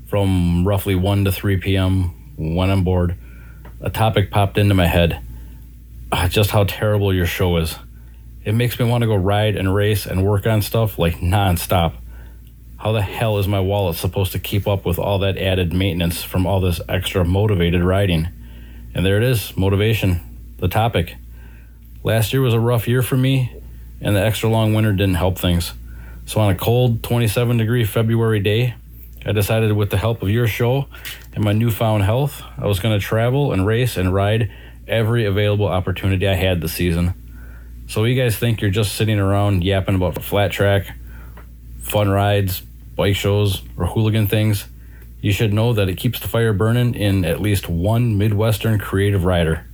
from 0.06 0.66
roughly 0.66 0.94
1 0.94 1.26
to 1.26 1.30
3 1.30 1.58
p.m. 1.58 2.34
when 2.38 2.70
I'm 2.70 2.82
bored, 2.82 3.18
a 3.82 3.90
topic 3.90 4.30
popped 4.30 4.56
into 4.56 4.74
my 4.74 4.86
head. 4.86 5.20
Ah, 6.10 6.28
just 6.28 6.52
how 6.52 6.64
terrible 6.64 7.12
your 7.12 7.26
show 7.26 7.58
is. 7.58 7.76
It 8.42 8.54
makes 8.54 8.78
me 8.78 8.86
want 8.86 9.02
to 9.02 9.06
go 9.06 9.14
ride 9.14 9.54
and 9.54 9.74
race 9.74 10.06
and 10.06 10.24
work 10.24 10.46
on 10.46 10.62
stuff 10.62 10.98
like 10.98 11.16
nonstop. 11.16 11.92
How 12.78 12.92
the 12.92 13.02
hell 13.02 13.36
is 13.36 13.46
my 13.46 13.60
wallet 13.60 13.96
supposed 13.96 14.32
to 14.32 14.38
keep 14.38 14.66
up 14.66 14.86
with 14.86 14.98
all 14.98 15.18
that 15.18 15.36
added 15.36 15.74
maintenance 15.74 16.22
from 16.22 16.46
all 16.46 16.60
this 16.60 16.80
extra 16.88 17.22
motivated 17.22 17.84
riding? 17.84 18.28
And 18.94 19.04
there 19.04 19.18
it 19.18 19.24
is 19.24 19.54
motivation, 19.58 20.22
the 20.58 20.68
topic. 20.68 21.16
Last 22.02 22.32
year 22.32 22.42
was 22.42 22.54
a 22.54 22.60
rough 22.60 22.86
year 22.86 23.02
for 23.02 23.16
me, 23.16 23.52
and 24.00 24.14
the 24.14 24.20
extra 24.20 24.48
long 24.48 24.74
winter 24.74 24.92
didn't 24.92 25.14
help 25.14 25.38
things. 25.38 25.72
So, 26.26 26.40
on 26.40 26.50
a 26.50 26.54
cold 26.54 27.02
27 27.02 27.56
degree 27.56 27.84
February 27.84 28.40
day, 28.40 28.74
I 29.24 29.32
decided 29.32 29.72
with 29.72 29.90
the 29.90 29.96
help 29.96 30.22
of 30.22 30.30
your 30.30 30.46
show 30.46 30.86
and 31.34 31.42
my 31.42 31.52
newfound 31.52 32.02
health, 32.02 32.42
I 32.56 32.66
was 32.66 32.80
going 32.80 32.98
to 32.98 33.04
travel 33.04 33.52
and 33.52 33.66
race 33.66 33.96
and 33.96 34.12
ride 34.12 34.50
every 34.86 35.24
available 35.24 35.66
opportunity 35.66 36.26
I 36.28 36.34
had 36.34 36.60
this 36.60 36.72
season. 36.72 37.14
So, 37.86 38.04
you 38.04 38.20
guys 38.20 38.36
think 38.36 38.60
you're 38.60 38.70
just 38.70 38.94
sitting 38.94 39.18
around 39.18 39.64
yapping 39.64 39.94
about 39.94 40.22
flat 40.22 40.50
track, 40.50 40.94
fun 41.80 42.08
rides, 42.08 42.60
bike 42.96 43.16
shows, 43.16 43.62
or 43.76 43.86
hooligan 43.86 44.26
things? 44.26 44.66
You 45.20 45.32
should 45.32 45.52
know 45.52 45.72
that 45.72 45.88
it 45.88 45.96
keeps 45.96 46.20
the 46.20 46.28
fire 46.28 46.52
burning 46.52 46.94
in 46.94 47.24
at 47.24 47.40
least 47.40 47.68
one 47.68 48.18
Midwestern 48.18 48.78
creative 48.78 49.24
rider. 49.24 49.67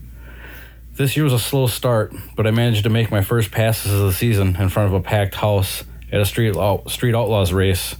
This 0.96 1.16
year 1.16 1.24
was 1.24 1.32
a 1.32 1.40
slow 1.40 1.66
start, 1.66 2.14
but 2.36 2.46
I 2.46 2.52
managed 2.52 2.84
to 2.84 2.88
make 2.88 3.10
my 3.10 3.20
first 3.20 3.50
passes 3.50 3.92
of 3.92 4.06
the 4.06 4.12
season 4.12 4.54
in 4.54 4.68
front 4.68 4.86
of 4.86 4.92
a 4.92 5.00
packed 5.00 5.34
house 5.34 5.82
at 6.12 6.20
a 6.20 6.24
street 6.24 6.56
out, 6.56 6.88
street 6.88 7.16
outlaws 7.16 7.52
race 7.52 7.96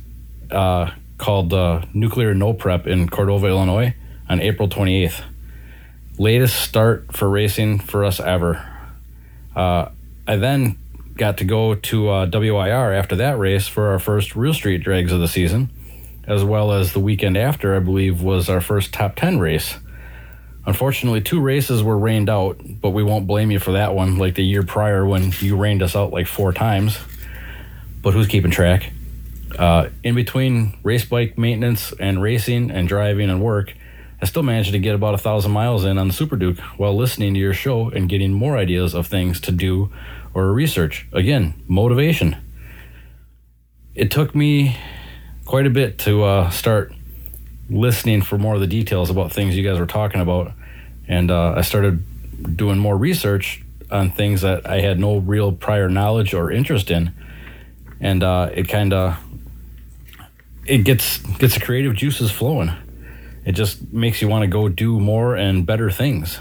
uh, 0.53 0.93
called 1.19 1.53
uh, 1.53 1.87
Nuclear 1.93 2.35
No 2.35 2.53
Prep 2.53 2.87
in 2.87 3.09
Cordova, 3.09 3.49
Illinois, 3.49 3.97
on 4.29 4.41
April 4.41 4.69
28th. 4.69 5.23
Latest 6.19 6.55
start 6.55 7.17
for 7.17 7.29
racing 7.29 7.81
for 7.81 8.05
us 8.05 8.21
ever. 8.21 8.65
Uh, 9.57 9.89
I 10.29 10.37
then 10.37 10.79
got 11.17 11.39
to 11.39 11.45
go 11.45 11.75
to 11.75 12.09
uh, 12.11 12.27
WIR 12.33 12.93
after 12.93 13.17
that 13.17 13.41
race 13.41 13.67
for 13.67 13.89
our 13.89 13.99
first 13.99 14.37
real 14.37 14.55
street 14.55 14.85
drags 14.85 15.11
of 15.11 15.19
the 15.19 15.27
season, 15.27 15.69
as 16.29 16.45
well 16.45 16.71
as 16.71 16.93
the 16.93 17.01
weekend 17.01 17.37
after, 17.37 17.75
I 17.75 17.81
believe, 17.81 18.23
was 18.23 18.49
our 18.49 18.61
first 18.61 18.93
top 18.93 19.17
10 19.17 19.41
race. 19.41 19.79
Unfortunately, 20.67 21.21
two 21.21 21.41
races 21.41 21.83
were 21.83 21.99
rained 21.99 22.31
out, 22.31 22.59
but 22.81 22.91
we 22.91 23.03
won't 23.03 23.27
blame 23.27 23.51
you 23.51 23.59
for 23.59 23.73
that 23.73 23.95
one, 23.95 24.17
like 24.17 24.35
the 24.35 24.45
year 24.45 24.63
prior 24.63 25.05
when 25.05 25.33
you 25.41 25.57
rained 25.57 25.83
us 25.83 25.95
out 25.95 26.11
like 26.11 26.27
four 26.27 26.53
times. 26.53 26.99
But 28.01 28.15
who's 28.15 28.27
keeping 28.27 28.51
track? 28.51 28.91
Uh, 29.59 29.91
in 30.03 30.15
between 30.15 30.79
race 30.83 31.05
bike 31.05 31.37
maintenance 31.37 31.93
and 32.01 32.21
racing 32.21 32.71
and 32.71 32.89
driving 32.89 33.29
and 33.31 33.43
work, 33.43 33.75
I 34.23 34.27
still 34.27 34.43
managed 34.43 34.73
to 34.73 34.79
get 34.79 34.95
about 34.95 35.15
a 35.15 35.19
thousand 35.19 35.53
miles 35.53 35.85
in 35.85 35.99
on 35.99 36.09
the 36.09 36.15
Super 36.15 36.37
Duke 36.37 36.59
while 36.79 36.97
listening 36.97 37.35
to 37.35 37.41
your 37.41 37.53
show 37.53 37.91
and 37.91 38.09
getting 38.09 38.33
more 38.33 38.57
ideas 38.57 38.95
of 38.95 39.07
things 39.07 39.41
to 39.43 39.53
do 39.53 39.93
or 40.33 40.51
research. 40.53 41.07
Again, 41.13 41.63
motivation. 41.69 42.37
It 43.95 44.11
took 44.11 44.35
me 44.35 44.79
quite 45.45 45.67
a 45.67 45.71
bit 45.71 45.99
to 46.01 46.25
uh, 46.25 46.51
start 46.51 46.93
listening 47.69 48.23
for 48.23 48.39
more 48.39 48.55
of 48.55 48.61
the 48.61 48.67
details 48.67 49.11
about 49.11 49.33
things 49.33 49.57
you 49.57 49.65
guys 49.69 49.79
were 49.79 49.87
talking 49.87 50.21
about, 50.21 50.53
and 51.09 51.31
uh, 51.31 51.55
I 51.57 51.63
started 51.63 52.57
doing 52.57 52.79
more 52.79 52.97
research 52.97 53.63
on 53.91 54.11
things 54.11 54.43
that 54.43 54.69
I 54.69 54.81
had 54.81 54.99
no 54.99 55.19
real 55.19 55.53
prior 55.53 55.89
knowledge 55.89 56.35
or 56.35 56.51
interest 56.51 56.91
in, 56.91 57.13
and 58.01 58.23
uh, 58.23 58.51
it 58.53 58.69
kind 58.69 58.93
of 58.93 59.19
it 60.67 60.79
gets 60.79 61.19
gets 61.19 61.55
the 61.55 61.61
creative 61.61 61.95
juices 61.95 62.31
flowing. 62.31 62.71
It 63.45 63.53
just 63.53 63.93
makes 63.93 64.23
you 64.23 64.29
want 64.29 64.43
to 64.43 64.47
go 64.49 64.69
do 64.69 64.99
more 64.99 65.37
and 65.37 65.67
better 65.67 65.91
things. 65.91 66.39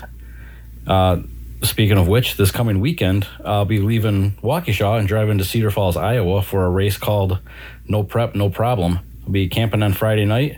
Uh, 0.87 1.17
speaking 1.61 1.97
of 1.97 2.07
which, 2.07 2.37
this 2.37 2.51
coming 2.51 2.79
weekend 2.79 3.27
I'll 3.43 3.65
be 3.65 3.79
leaving 3.79 4.31
Waukesha 4.41 4.99
and 4.99 5.07
driving 5.07 5.37
to 5.37 5.45
Cedar 5.45 5.71
Falls, 5.71 5.97
Iowa, 5.97 6.41
for 6.41 6.65
a 6.65 6.69
race 6.69 6.97
called 6.97 7.39
No 7.87 8.03
Prep, 8.03 8.35
No 8.35 8.49
Problem. 8.49 8.99
I'll 9.23 9.31
be 9.31 9.47
camping 9.47 9.83
on 9.83 9.93
Friday 9.93 10.25
night 10.25 10.57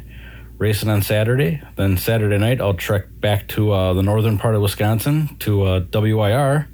racing 0.58 0.90
on 0.90 1.02
Saturday. 1.02 1.62
Then 1.76 1.98
Saturday 1.98 2.38
night, 2.38 2.62
I'll 2.62 2.74
trek 2.74 3.06
back 3.20 3.48
to 3.50 3.72
uh, 3.72 3.94
the 3.94 4.04
northern 4.04 4.38
part 4.38 4.56
of 4.56 4.62
Wisconsin 4.62 5.36
to 5.40 5.64
uh, 5.64 5.80
WIR 5.92 6.68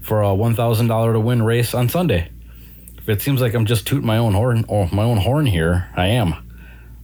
for 0.00 0.22
a 0.22 0.26
$1,000 0.26 1.12
to 1.12 1.20
win 1.20 1.42
race 1.42 1.74
on 1.74 1.88
Sunday. 1.88 2.30
If 2.98 3.08
it 3.08 3.22
seems 3.22 3.40
like 3.40 3.54
I'm 3.54 3.66
just 3.66 3.86
tooting 3.86 4.06
my 4.06 4.18
own 4.18 4.34
horn 4.34 4.64
or 4.68 4.88
my 4.92 5.02
own 5.02 5.18
horn 5.18 5.46
here, 5.46 5.88
I 5.96 6.08
am. 6.08 6.34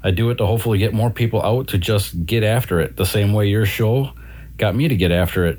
I 0.03 0.11
do 0.11 0.31
it 0.31 0.37
to 0.37 0.47
hopefully 0.47 0.79
get 0.79 0.95
more 0.95 1.11
people 1.11 1.43
out 1.43 1.69
to 1.69 1.79
just 1.79 2.25
get 2.25 2.45
after 2.45 2.81
it, 2.81 2.97
the 2.97 3.07
same 3.07 3.33
way 3.33 3.49
your 3.49 3.67
show 3.67 4.13
got 4.57 4.75
me 4.75 4.89
to 4.89 4.97
get 4.97 5.11
after 5.11 5.45
it. 5.47 5.59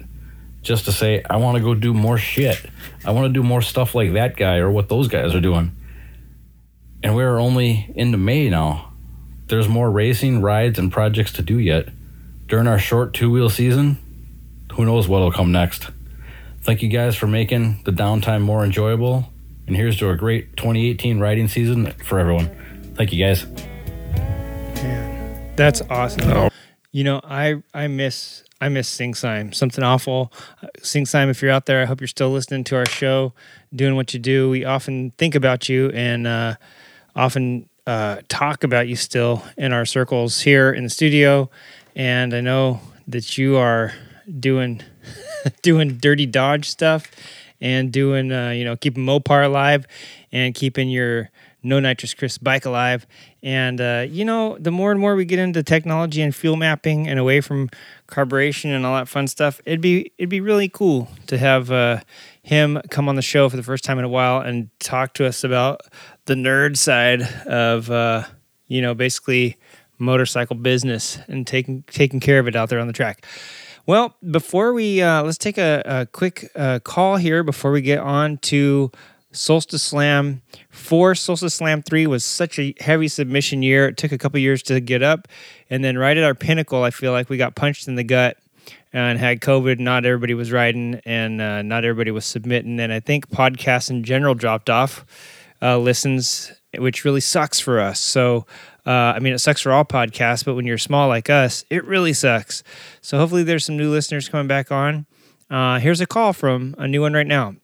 Just 0.62 0.86
to 0.86 0.92
say, 0.92 1.24
I 1.30 1.38
want 1.38 1.58
to 1.58 1.64
go 1.64 1.74
do 1.74 1.94
more 1.94 2.18
shit. 2.18 2.62
I 3.06 3.12
want 3.12 3.28
to 3.28 3.34
do 3.34 3.44
more 3.44 3.62
stuff 3.62 3.96
like 3.96 4.14
that 4.14 4.36
guy 4.36 4.58
or 4.58 4.70
what 4.70 4.90
those 4.90 5.08
guys 5.08 5.34
are 5.34 5.42
doing. 5.42 5.76
And 7.02 7.16
we're 7.16 7.38
only 7.38 7.92
into 7.96 8.18
May 8.18 8.50
now 8.50 8.89
there's 9.50 9.68
more 9.68 9.92
racing, 9.92 10.42
rides, 10.42 10.80
and 10.80 10.92
projects 10.92 11.34
to 11.34 11.42
do 11.42 11.60
yet. 11.60 11.90
During 12.48 12.68
our 12.68 12.80
short 12.80 13.14
two 13.14 13.30
wheel 13.30 13.50
season, 13.50 13.98
who 14.74 14.86
knows 14.86 15.08
what'll 15.08 15.32
come 15.32 15.52
next. 15.52 15.90
Thank 16.62 16.82
you 16.82 16.90
guys 16.90 17.16
for 17.16 17.28
making 17.28 17.82
the 17.84 17.92
downtime 17.92 18.42
more 18.42 18.64
enjoyable. 18.64 19.32
And 19.68 19.76
here's 19.76 19.98
to 20.00 20.10
a 20.10 20.16
great 20.16 20.58
2018 20.58 21.20
riding 21.20 21.48
season 21.48 21.92
for 22.04 22.20
everyone. 22.20 22.50
Thank 22.96 23.14
you 23.14 23.24
guys. 23.24 23.46
That's 25.56 25.82
awesome. 25.90 26.50
You 26.92 27.04
know, 27.04 27.22
I 27.24 27.62
I 27.74 27.88
miss 27.88 28.44
I 28.62 28.70
miss 28.70 28.96
SingSime. 28.96 29.54
Something 29.54 29.84
awful. 29.84 30.34
Uh, 30.62 30.68
SingSime, 30.80 31.30
if 31.30 31.42
you're 31.42 31.52
out 31.52 31.66
there, 31.66 31.82
I 31.82 31.86
hope 31.86 32.02
you're 32.02 32.08
still 32.08 32.32
listening 32.32 32.64
to 32.66 32.76
our 32.76 32.86
show, 32.86 33.34
doing 33.74 33.96
what 33.96 34.14
you 34.14 34.20
do. 34.20 34.50
We 34.50 34.66
often 34.66 35.12
think 35.12 35.36
about 35.36 35.70
you 35.70 35.90
and 35.92 36.28
uh, 36.28 36.56
often 37.16 37.69
uh, 37.90 38.22
talk 38.28 38.64
about 38.64 38.88
you 38.88 38.96
still 38.96 39.42
in 39.58 39.74
our 39.74 39.84
circles 39.84 40.42
here 40.42 40.72
in 40.72 40.84
the 40.84 40.92
studio, 40.92 41.50
and 41.96 42.36
I 42.36 42.40
know 42.40 42.82
that 43.08 43.36
you 43.36 43.58
are 43.58 43.94
doing 44.40 44.84
doing 45.64 45.98
dirty 45.98 46.28
Dodge 46.28 46.70
stuff 46.70 47.10
and 47.60 47.92
doing 47.92 48.32
uh, 48.32 48.52
you 48.52 48.64
know 48.64 48.76
keeping 48.76 49.04
Mopar 49.04 49.44
alive 49.44 49.88
and 50.32 50.54
keeping 50.54 50.88
your 50.88 51.32
no 51.64 51.80
nitrous 51.80 52.14
Chris 52.14 52.38
bike 52.38 52.64
alive. 52.64 53.08
And 53.42 53.82
uh, 53.82 54.06
you 54.08 54.24
know, 54.24 54.56
the 54.60 54.70
more 54.70 54.92
and 54.92 55.00
more 55.00 55.16
we 55.16 55.26
get 55.26 55.40
into 55.40 55.64
technology 55.64 56.22
and 56.22 56.36
fuel 56.36 56.58
mapping 56.58 57.08
and 57.08 57.18
away 57.18 57.42
from 57.42 57.72
carburation 58.08 58.76
and 58.76 58.86
all 58.86 58.98
that 58.98 59.08
fun 59.08 59.28
stuff, 59.28 59.62
it'd 59.66 59.82
be 59.82 60.12
it'd 60.20 60.30
be 60.30 60.42
really 60.42 60.70
cool 60.70 61.08
to 61.26 61.40
have 61.40 61.72
uh, 61.72 62.02
him 62.42 62.82
come 62.90 63.10
on 63.10 63.16
the 63.16 63.22
show 63.22 63.50
for 63.50 63.58
the 63.58 63.64
first 63.64 63.84
time 63.84 64.00
in 64.00 64.06
a 64.06 64.10
while 64.10 64.42
and 64.42 64.70
talk 64.80 65.14
to 65.16 65.26
us 65.26 65.44
about 65.44 65.82
the 66.26 66.36
nerd 66.36 66.78
side 66.78 67.22
of 67.46 67.92
uh, 67.92 68.24
you 68.68 68.82
know 68.82 68.94
basically 68.94 69.58
motorcycle 69.98 70.56
business 70.56 71.20
and 71.28 71.46
taking 71.46 71.84
taking 71.84 72.20
care 72.20 72.40
of 72.40 72.48
it 72.48 72.56
out 72.56 72.70
there 72.70 72.80
on 72.80 72.88
the 72.88 72.94
track. 72.94 73.26
Well, 73.86 74.16
before 74.30 74.74
we 74.74 75.02
uh, 75.02 75.24
let's 75.24 75.38
take 75.38 75.58
a, 75.58 75.82
a 75.86 76.06
quick 76.06 76.50
uh, 76.56 76.80
call 76.80 77.18
here 77.18 77.44
before 77.44 77.72
we 77.72 77.82
get 77.82 78.00
on 78.00 78.38
to 78.38 78.92
Solstice 79.32 79.84
Slam 79.84 80.42
four. 80.70 81.16
Solstice 81.16 81.56
Slam 81.56 81.82
three 81.82 82.08
was 82.08 82.24
such 82.24 82.58
a 82.58 82.74
heavy 82.80 83.08
submission 83.08 83.62
year. 83.62 83.88
It 83.88 83.98
took 83.98 84.12
a 84.12 84.18
couple 84.18 84.40
years 84.40 84.64
to 84.64 84.80
get 84.80 85.04
up, 85.04 85.28
and 85.70 85.84
then 85.84 85.98
right 85.98 86.18
at 86.18 86.24
our 86.24 86.36
pinnacle, 86.36 86.84
I 86.84 86.92
feel 86.92 87.12
like 87.12 87.30
we 87.30 87.38
got 87.38 87.56
punched 87.56 87.88
in 87.88 87.96
the 87.96 88.04
gut 88.04 88.38
and 88.94 89.20
had 89.20 89.42
COVID. 89.42 89.80
Not 89.80 90.06
everybody 90.06 90.34
was 90.34 90.52
riding, 90.52 91.02
and 91.06 91.42
uh, 91.42 91.62
not 91.62 91.84
everybody 91.86 92.12
was 92.12 92.26
submitting, 92.26 92.80
and 92.80 92.92
I 92.92 93.00
think 93.00 93.30
podcasts 93.30 93.90
in 93.90 94.04
general 94.04 94.36
dropped 94.36 94.70
off 94.70 95.06
uh, 95.62 95.78
listens, 95.78 96.52
which 96.78 97.06
really 97.06 97.22
sucks 97.22 97.60
for 97.60 97.80
us. 97.80 98.00
So, 98.00 98.46
uh, 98.86 99.14
I 99.16 99.20
mean, 99.20 99.34
it 99.34 99.40
sucks 99.40 99.62
for 99.62 99.72
all 99.72 99.86
podcasts, 99.86 100.46
but 100.46 100.56
when 100.56 100.66
you're 100.66 100.78
small 100.78 101.08
like 101.08 101.30
us, 101.30 101.64
it 101.70 101.86
really 101.86 102.14
sucks. 102.14 102.64
So, 103.02 103.18
hopefully, 103.18 103.44
there's 103.44 103.66
some 103.66 103.78
new 103.78 103.92
listeners 103.92 104.30
coming 104.30 104.48
back 104.48 104.72
on. 104.72 105.06
Uh, 105.50 105.80
here's 105.80 106.02
a 106.02 106.06
call 106.06 106.34
from 106.34 106.76
a 106.78 106.88
new 106.88 107.02
one 107.02 107.14
right 107.14 107.28
now. 107.28 107.56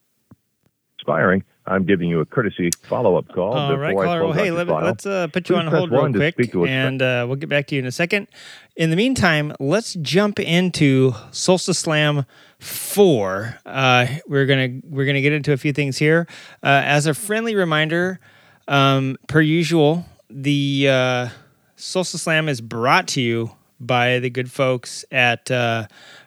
Expiring. 0.98 1.44
I'm 1.66 1.84
giving 1.84 2.08
you 2.08 2.20
a 2.20 2.24
courtesy 2.24 2.70
follow-up 2.88 3.28
call. 3.28 3.52
All 3.54 3.76
right, 3.76 3.94
caller. 3.94 4.22
Well, 4.24 4.32
hey, 4.32 4.50
let, 4.50 4.68
us 4.68 5.04
uh, 5.04 5.26
put 5.28 5.48
you 5.48 5.56
Please 5.56 5.60
on 5.60 5.66
hold 5.66 5.90
real 5.90 6.12
quick, 6.12 6.34
speak 6.34 6.52
to 6.52 6.64
a- 6.64 6.68
and 6.68 7.02
uh, 7.02 7.24
we'll 7.26 7.36
get 7.36 7.48
back 7.48 7.66
to 7.68 7.74
you 7.74 7.80
in 7.80 7.86
a 7.86 7.92
second. 7.92 8.28
In 8.76 8.90
the 8.90 8.96
meantime, 8.96 9.52
let's 9.58 9.94
jump 9.94 10.38
into 10.38 11.12
Solstice 11.32 11.78
Slam 11.78 12.24
four. 12.58 13.58
Uh, 13.66 14.06
we're 14.26 14.46
gonna 14.46 14.80
we're 14.84 15.06
gonna 15.06 15.20
get 15.22 15.32
into 15.32 15.52
a 15.52 15.56
few 15.56 15.72
things 15.72 15.98
here. 15.98 16.26
Uh, 16.62 16.82
as 16.84 17.06
a 17.06 17.14
friendly 17.14 17.54
reminder, 17.54 18.20
um, 18.68 19.16
per 19.28 19.40
usual, 19.40 20.06
the 20.30 20.88
uh, 20.88 21.28
Solstice 21.76 22.22
Slam 22.22 22.48
is 22.48 22.60
brought 22.60 23.08
to 23.08 23.20
you 23.20 23.50
by 23.80 24.18
the 24.20 24.30
good 24.30 24.50
folks 24.50 25.04
at. 25.10 25.50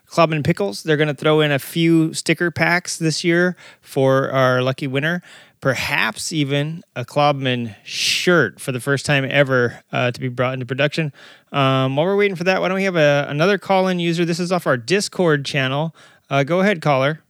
Club 0.10 0.32
and 0.32 0.44
Pickles. 0.44 0.84
They're 0.84 0.98
going 0.98 1.08
to 1.08 1.14
throw 1.14 1.40
in 1.42 1.52
a 1.52 1.60
few 1.60 2.14
sticker 2.14 2.52
packs 2.52 2.98
this 2.98 3.24
year 3.24 3.56
for 3.82 4.32
our 4.32 4.62
lucky 4.62 4.88
winner. 4.88 5.22
Perhaps 5.62 6.32
even 6.32 6.84
a 6.96 7.06
Clubman 7.06 7.76
shirt 7.84 8.60
for 8.60 8.72
the 8.72 8.80
first 8.80 9.06
time 9.06 9.26
ever 9.30 9.84
uh, 9.92 10.12
to 10.12 10.20
be 10.20 10.30
brought 10.30 10.54
into 10.54 10.66
production. 10.66 11.14
Um, 11.52 11.96
while 11.96 12.06
we're 12.06 12.16
waiting 12.16 12.36
for 12.36 12.46
that, 12.46 12.62
why 12.62 12.70
don't 12.70 12.76
we 12.76 12.86
have 12.86 12.96
a, 12.96 13.28
another 13.30 13.58
call 13.58 13.88
in 13.88 14.00
user? 14.00 14.26
This 14.26 14.40
is 14.40 14.52
off 14.52 14.66
our 14.66 14.78
Discord 14.78 15.46
channel. 15.46 15.94
Uh, 16.30 16.44
go 16.44 16.62
ahead, 16.62 16.82
caller. 16.82 17.22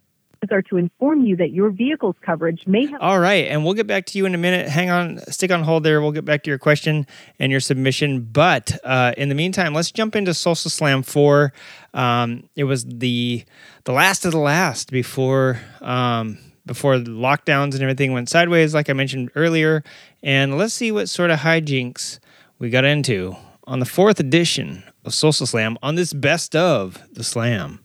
Are 0.52 0.62
to 0.64 0.78
inform 0.78 1.26
you 1.26 1.36
that 1.36 1.52
your 1.52 1.70
vehicle's 1.70 2.16
coverage 2.22 2.66
may 2.66 2.88
have. 2.88 3.00
All 3.02 3.20
right, 3.20 3.46
and 3.48 3.64
we'll 3.64 3.76
get 3.76 3.86
back 3.86 4.06
to 4.08 4.18
you 4.18 4.26
in 4.26 4.34
a 4.34 4.38
minute. 4.38 4.68
Hang 4.68 4.90
on, 4.90 5.20
stick 5.32 5.52
on 5.52 5.64
hold 5.64 5.84
there. 5.84 6.02
We'll 6.02 6.12
get 6.12 6.26
back 6.26 6.44
to 6.44 6.50
your 6.50 6.58
question 6.58 7.06
and 7.38 7.52
your 7.52 7.60
submission. 7.60 8.22
But 8.22 8.80
uh, 8.84 9.14
in 9.18 9.30
the 9.30 9.36
meantime, 9.36 9.74
let's 9.74 9.92
jump 9.92 10.16
into 10.16 10.34
Solstice 10.34 10.74
Slam 10.74 11.04
four. 11.04 11.54
Um, 11.94 12.50
it 12.56 12.64
was 12.64 12.84
the 12.86 13.44
the 13.84 13.92
last 13.92 14.26
of 14.26 14.32
the 14.32 14.40
last 14.40 14.92
before 14.92 15.60
um, 15.82 16.40
before 16.66 16.96
lockdowns 16.96 17.74
and 17.74 17.82
everything 17.82 18.14
went 18.14 18.30
sideways, 18.30 18.74
like 18.74 18.90
I 18.90 18.94
mentioned 18.94 19.32
earlier. 19.36 19.84
And 20.24 20.58
let's 20.58 20.74
see 20.74 20.92
what 20.92 21.10
sort 21.10 21.32
of 21.32 21.40
hijinks 21.40 22.20
we 22.58 22.70
got 22.70 22.86
into 22.86 23.36
on 23.66 23.80
the 23.80 23.86
fourth 23.86 24.20
edition 24.20 24.84
of 25.06 25.14
Solstice 25.14 25.52
Slam 25.52 25.78
on 25.84 25.96
this 25.96 26.14
best 26.14 26.56
of 26.56 27.04
the 27.12 27.24
Slam. 27.24 27.84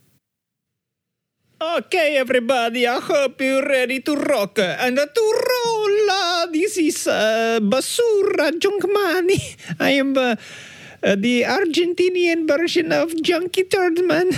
Okay, 1.64 2.20
everybody, 2.20 2.86
I 2.86 3.00
hope 3.00 3.40
you're 3.40 3.64
ready 3.64 3.98
to 4.04 4.14
rock 4.14 4.58
and 4.60 5.00
to 5.00 5.24
roll. 5.32 6.10
Uh, 6.12 6.46
this 6.52 6.76
is 6.76 7.08
uh, 7.08 7.58
Basura 7.62 8.52
Junkmani. 8.52 9.56
I 9.80 9.96
am 9.96 10.12
uh, 10.12 10.36
uh, 11.04 11.16
the 11.16 11.42
Argentinian 11.42 12.48
version 12.48 12.90
of 12.90 13.14
Junkie 13.22 13.64
Turdman. 13.64 14.32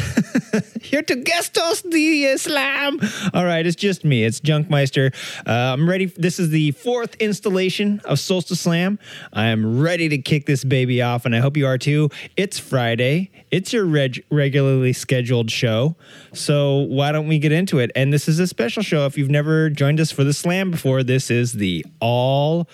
Here 0.82 1.02
to 1.02 1.16
guest 1.16 1.56
host 1.56 1.90
the 1.90 2.28
uh, 2.28 2.36
slam. 2.36 2.98
All 3.32 3.44
right, 3.44 3.64
it's 3.64 3.76
just 3.76 4.04
me. 4.04 4.24
It's 4.24 4.40
Junkmeister. 4.40 5.14
Uh, 5.46 5.50
I'm 5.50 5.88
ready. 5.88 6.06
This 6.06 6.38
is 6.38 6.50
the 6.50 6.72
fourth 6.72 7.14
installation 7.16 8.00
of 8.04 8.18
Solstice 8.18 8.60
Slam. 8.60 8.98
I 9.32 9.46
am 9.46 9.80
ready 9.80 10.08
to 10.08 10.18
kick 10.18 10.46
this 10.46 10.64
baby 10.64 11.02
off, 11.02 11.24
and 11.24 11.34
I 11.34 11.38
hope 11.38 11.56
you 11.56 11.66
are 11.66 11.78
too. 11.78 12.10
It's 12.36 12.58
Friday. 12.58 13.30
It's 13.50 13.72
your 13.72 13.84
reg- 13.84 14.24
regularly 14.30 14.92
scheduled 14.92 15.50
show. 15.50 15.96
So 16.32 16.78
why 16.78 17.12
don't 17.12 17.28
we 17.28 17.38
get 17.38 17.52
into 17.52 17.78
it? 17.78 17.90
And 17.94 18.12
this 18.12 18.28
is 18.28 18.40
a 18.40 18.46
special 18.46 18.82
show. 18.82 19.06
If 19.06 19.16
you've 19.16 19.30
never 19.30 19.70
joined 19.70 20.00
us 20.00 20.10
for 20.10 20.24
the 20.24 20.32
slam 20.32 20.70
before, 20.70 21.02
this 21.02 21.30
is 21.30 21.52
the 21.52 21.84
all 22.00 22.68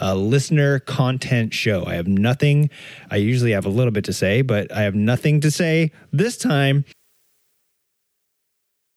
uh, 0.00 0.14
listener 0.14 0.78
content 0.80 1.54
show. 1.54 1.84
I 1.86 1.94
have 1.94 2.08
nothing. 2.08 2.70
I 3.10 3.16
usually 3.16 3.52
have 3.52 3.66
a 3.66 3.70
little 3.70 3.90
bit 3.90 4.04
to 4.04 4.12
say, 4.12 4.42
but 4.42 4.72
I 4.72 4.82
have 4.82 4.94
nothing 4.94 5.40
to 5.40 5.50
say 5.50 5.92
this 6.12 6.36
time. 6.36 6.84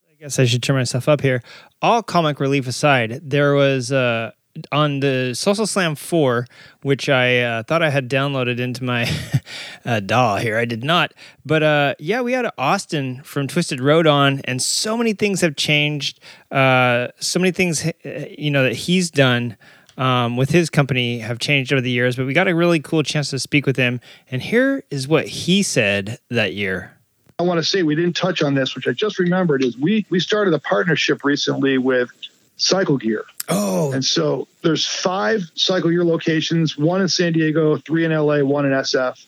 I 0.10 0.14
guess 0.20 0.40
I 0.40 0.46
should 0.46 0.64
turn 0.64 0.76
myself 0.76 1.10
up 1.10 1.22
here. 1.22 1.42
All 1.82 2.04
comic 2.04 2.40
relief 2.40 2.68
aside, 2.68 3.22
there 3.24 3.56
was 3.56 3.92
uh, 3.92 4.32
on 4.72 5.00
the 5.00 5.34
Solstice 5.34 5.72
Slam 5.72 5.96
4, 5.96 6.46
which 6.82 7.10
I 7.10 7.40
uh, 7.40 7.64
thought 7.64 7.82
I 7.82 7.90
had 7.90 8.10
downloaded 8.10 8.60
into 8.60 8.84
my 8.84 9.10
uh, 9.86 10.00
DAW 10.00 10.38
here. 10.38 10.58
I 10.58 10.66
did 10.66 10.84
not. 10.84 11.14
But 11.46 11.64
uh, 11.64 11.96
yeah, 12.00 12.22
we 12.22 12.34
had 12.34 12.50
Austin 12.58 13.22
from 13.24 13.48
Twisted 13.48 13.80
Road 13.80 14.08
on, 14.08 14.42
and 14.46 14.62
so 14.62 14.98
many 14.98 15.14
things 15.14 15.42
have 15.42 15.56
changed. 15.56 16.20
Uh, 16.52 17.08
so 17.20 17.40
many 17.40 17.52
things, 17.52 17.86
uh, 17.86 18.26
you 18.38 18.52
know, 18.52 18.64
that 18.64 18.74
he's 18.74 19.10
done. 19.10 19.58
Um, 19.98 20.38
with 20.38 20.50
his 20.50 20.70
company 20.70 21.20
have 21.20 21.40
changed 21.40 21.74
over 21.74 21.82
the 21.82 21.92
years, 21.92 22.16
but 22.16 22.26
we 22.26 22.34
got 22.34 22.48
a 22.48 22.56
really 22.56 22.80
cool 22.80 23.04
chance 23.04 23.30
to 23.32 23.40
speak 23.40 23.66
with 23.66 23.76
him. 23.76 24.00
And 24.30 24.42
here 24.42 24.84
is 24.90 25.08
what 25.08 25.28
he 25.28 25.64
said 25.64 26.20
that 26.30 26.54
year. 26.54 26.98
I 27.42 27.44
want 27.44 27.58
to 27.58 27.64
say 27.64 27.82
we 27.82 27.96
didn't 27.96 28.16
touch 28.16 28.44
on 28.44 28.54
this, 28.54 28.76
which 28.76 28.88
I 28.88 28.92
just 28.92 29.18
remembered, 29.18 29.64
is 29.64 29.76
we 29.76 30.06
we 30.10 30.20
started 30.20 30.54
a 30.54 30.60
partnership 30.60 31.24
recently 31.24 31.80
with 31.80 32.10
Cycle 32.58 32.98
Gear. 32.98 33.24
Oh, 33.50 33.92
and 33.92 34.06
so 34.06 34.48
there's 34.62 34.88
five 34.88 35.42
Cycle 35.56 35.90
Gear 35.90 36.06
locations: 36.06 36.78
one 36.78 37.02
in 37.02 37.08
San 37.08 37.34
Diego, 37.34 37.78
three 37.78 38.06
in 38.06 38.12
LA, 38.12 38.42
one 38.42 38.68
in 38.68 38.72
SF, 38.72 39.26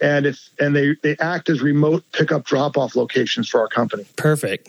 and 0.00 0.26
if 0.26 0.50
and 0.58 0.74
they 0.74 0.96
they 1.04 1.16
act 1.20 1.48
as 1.48 1.62
remote 1.62 2.02
pickup 2.10 2.44
drop 2.44 2.76
off 2.76 2.96
locations 2.96 3.48
for 3.48 3.60
our 3.60 3.68
company. 3.68 4.04
Perfect. 4.16 4.68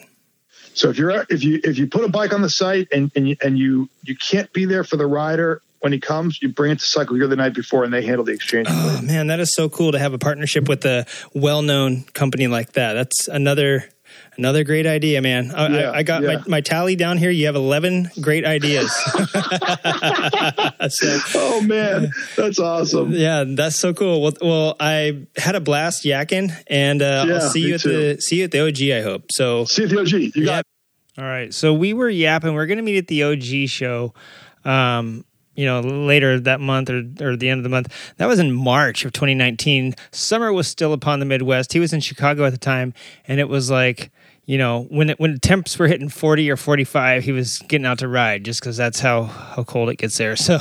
So 0.76 0.89
if 0.89 0.97
you're 0.97 1.26
if 1.30 1.43
you 1.43 1.60
if 1.64 1.77
you 1.77 1.88
put 1.88 2.03
a 2.03 2.10
bike 2.10 2.34
on 2.34 2.41
the 2.41 2.49
site 2.49 2.89
and 2.91 3.11
and 3.15 3.30
you, 3.30 3.35
and 3.41 3.57
you 3.57 3.89
you 4.03 4.15
can't 4.15 4.52
be 4.53 4.65
there 4.65 4.84
for 4.84 4.97
the 4.97 5.07
rider 5.07 5.61
when 5.80 5.93
he 5.93 5.99
comes, 5.99 6.41
you 6.41 6.49
bring 6.49 6.72
it 6.72 6.80
to 6.80 6.85
Cycle 6.85 7.15
Gear 7.15 7.27
the 7.27 7.35
night 7.35 7.53
before, 7.53 7.84
and 7.84 7.93
they 7.93 8.03
handle 8.03 8.26
the 8.26 8.34
exchange. 8.34 8.68
Oh 8.69 8.97
ah, 8.97 9.02
man, 9.02 9.27
that 9.27 9.39
is 9.39 9.53
so 9.53 9.69
cool 9.69 9.91
to 9.91 9.99
have 9.99 10.14
a 10.14 10.18
partnership 10.18 10.68
with 10.68 10.84
a 10.85 11.06
well-known 11.34 12.06
company 12.14 12.47
like 12.47 12.73
that. 12.73 12.93
That's 12.93 13.27
another 13.27 13.88
another 14.37 14.63
great 14.63 14.85
idea, 14.85 15.21
man. 15.21 15.51
I, 15.55 15.67
Yeah, 15.67 15.89
I, 15.91 15.97
I 15.97 16.03
got 16.03 16.21
yeah. 16.23 16.35
my, 16.37 16.43
my 16.47 16.61
tally 16.61 16.95
down 16.95 17.17
here. 17.17 17.29
You 17.29 17.45
have 17.47 17.55
eleven 17.55 18.09
great 18.21 18.45
ideas. 18.45 18.91
So- 20.89 21.19
oh 21.35 21.61
man, 21.61 22.11
that's 22.37 22.59
awesome. 22.59 23.11
Yeah, 23.11 23.43
that's 23.47 23.75
so 23.77 23.93
cool. 23.93 24.21
Well, 24.21 24.33
well, 24.41 24.75
I 24.79 25.25
had 25.35 25.55
a 25.55 25.59
blast 25.59 26.03
yakking, 26.03 26.51
and 26.67 27.01
uh, 27.01 27.25
Yeah, 27.27 27.33
I'll 27.35 27.41
see 27.49 27.61
you 27.61 27.75
at 27.75 27.81
too. 27.81 28.15
the 28.15 28.21
see 28.21 28.37
you 28.37 28.43
at 28.45 28.51
the 28.51 28.65
OG. 28.67 28.81
I 28.97 29.01
hope 29.01 29.25
so. 29.31 29.65
See 29.65 29.83
you 29.83 29.87
at 29.87 29.95
the 29.95 30.01
OG. 30.01 30.35
You 30.35 30.45
got. 30.45 30.65
All 31.17 31.23
right, 31.23 31.53
so 31.53 31.73
we 31.73 31.93
were 31.93 32.09
yapping. 32.09 32.53
We're 32.53 32.65
going 32.65 32.77
to 32.77 32.83
meet 32.83 32.97
at 32.97 33.07
the 33.07 33.23
OG 33.23 33.69
show. 33.69 34.13
Um, 34.63 35.23
you 35.55 35.65
know, 35.65 35.79
later 35.79 36.37
that 36.41 36.59
month 36.59 36.89
or, 36.89 37.03
or 37.21 37.37
the 37.37 37.47
end 37.47 37.59
of 37.59 37.63
the 37.63 37.69
month. 37.69 37.93
That 38.17 38.25
was 38.25 38.39
in 38.39 38.51
March 38.51 39.05
of 39.05 39.13
2019. 39.13 39.95
Summer 40.11 40.51
was 40.51 40.67
still 40.67 40.91
upon 40.91 41.19
the 41.21 41.25
Midwest. 41.25 41.71
He 41.71 41.79
was 41.79 41.93
in 41.93 42.01
Chicago 42.01 42.43
at 42.45 42.49
the 42.51 42.57
time, 42.57 42.93
and 43.25 43.39
it 43.39 43.47
was 43.47 43.71
like, 43.71 44.11
you 44.45 44.59
know, 44.59 44.84
when 44.89 45.09
it, 45.09 45.19
when 45.19 45.34
the 45.34 45.39
temps 45.39 45.77
were 45.80 45.88
hitting 45.88 46.09
40 46.09 46.51
or 46.51 46.57
45, 46.57 47.23
he 47.23 47.31
was 47.31 47.59
getting 47.67 47.85
out 47.85 47.99
to 47.99 48.07
ride 48.07 48.45
just 48.45 48.59
because 48.59 48.77
that's 48.77 48.99
how 48.99 49.23
how 49.23 49.63
cold 49.63 49.89
it 49.89 49.97
gets 49.97 50.17
there. 50.17 50.35
So, 50.45 50.59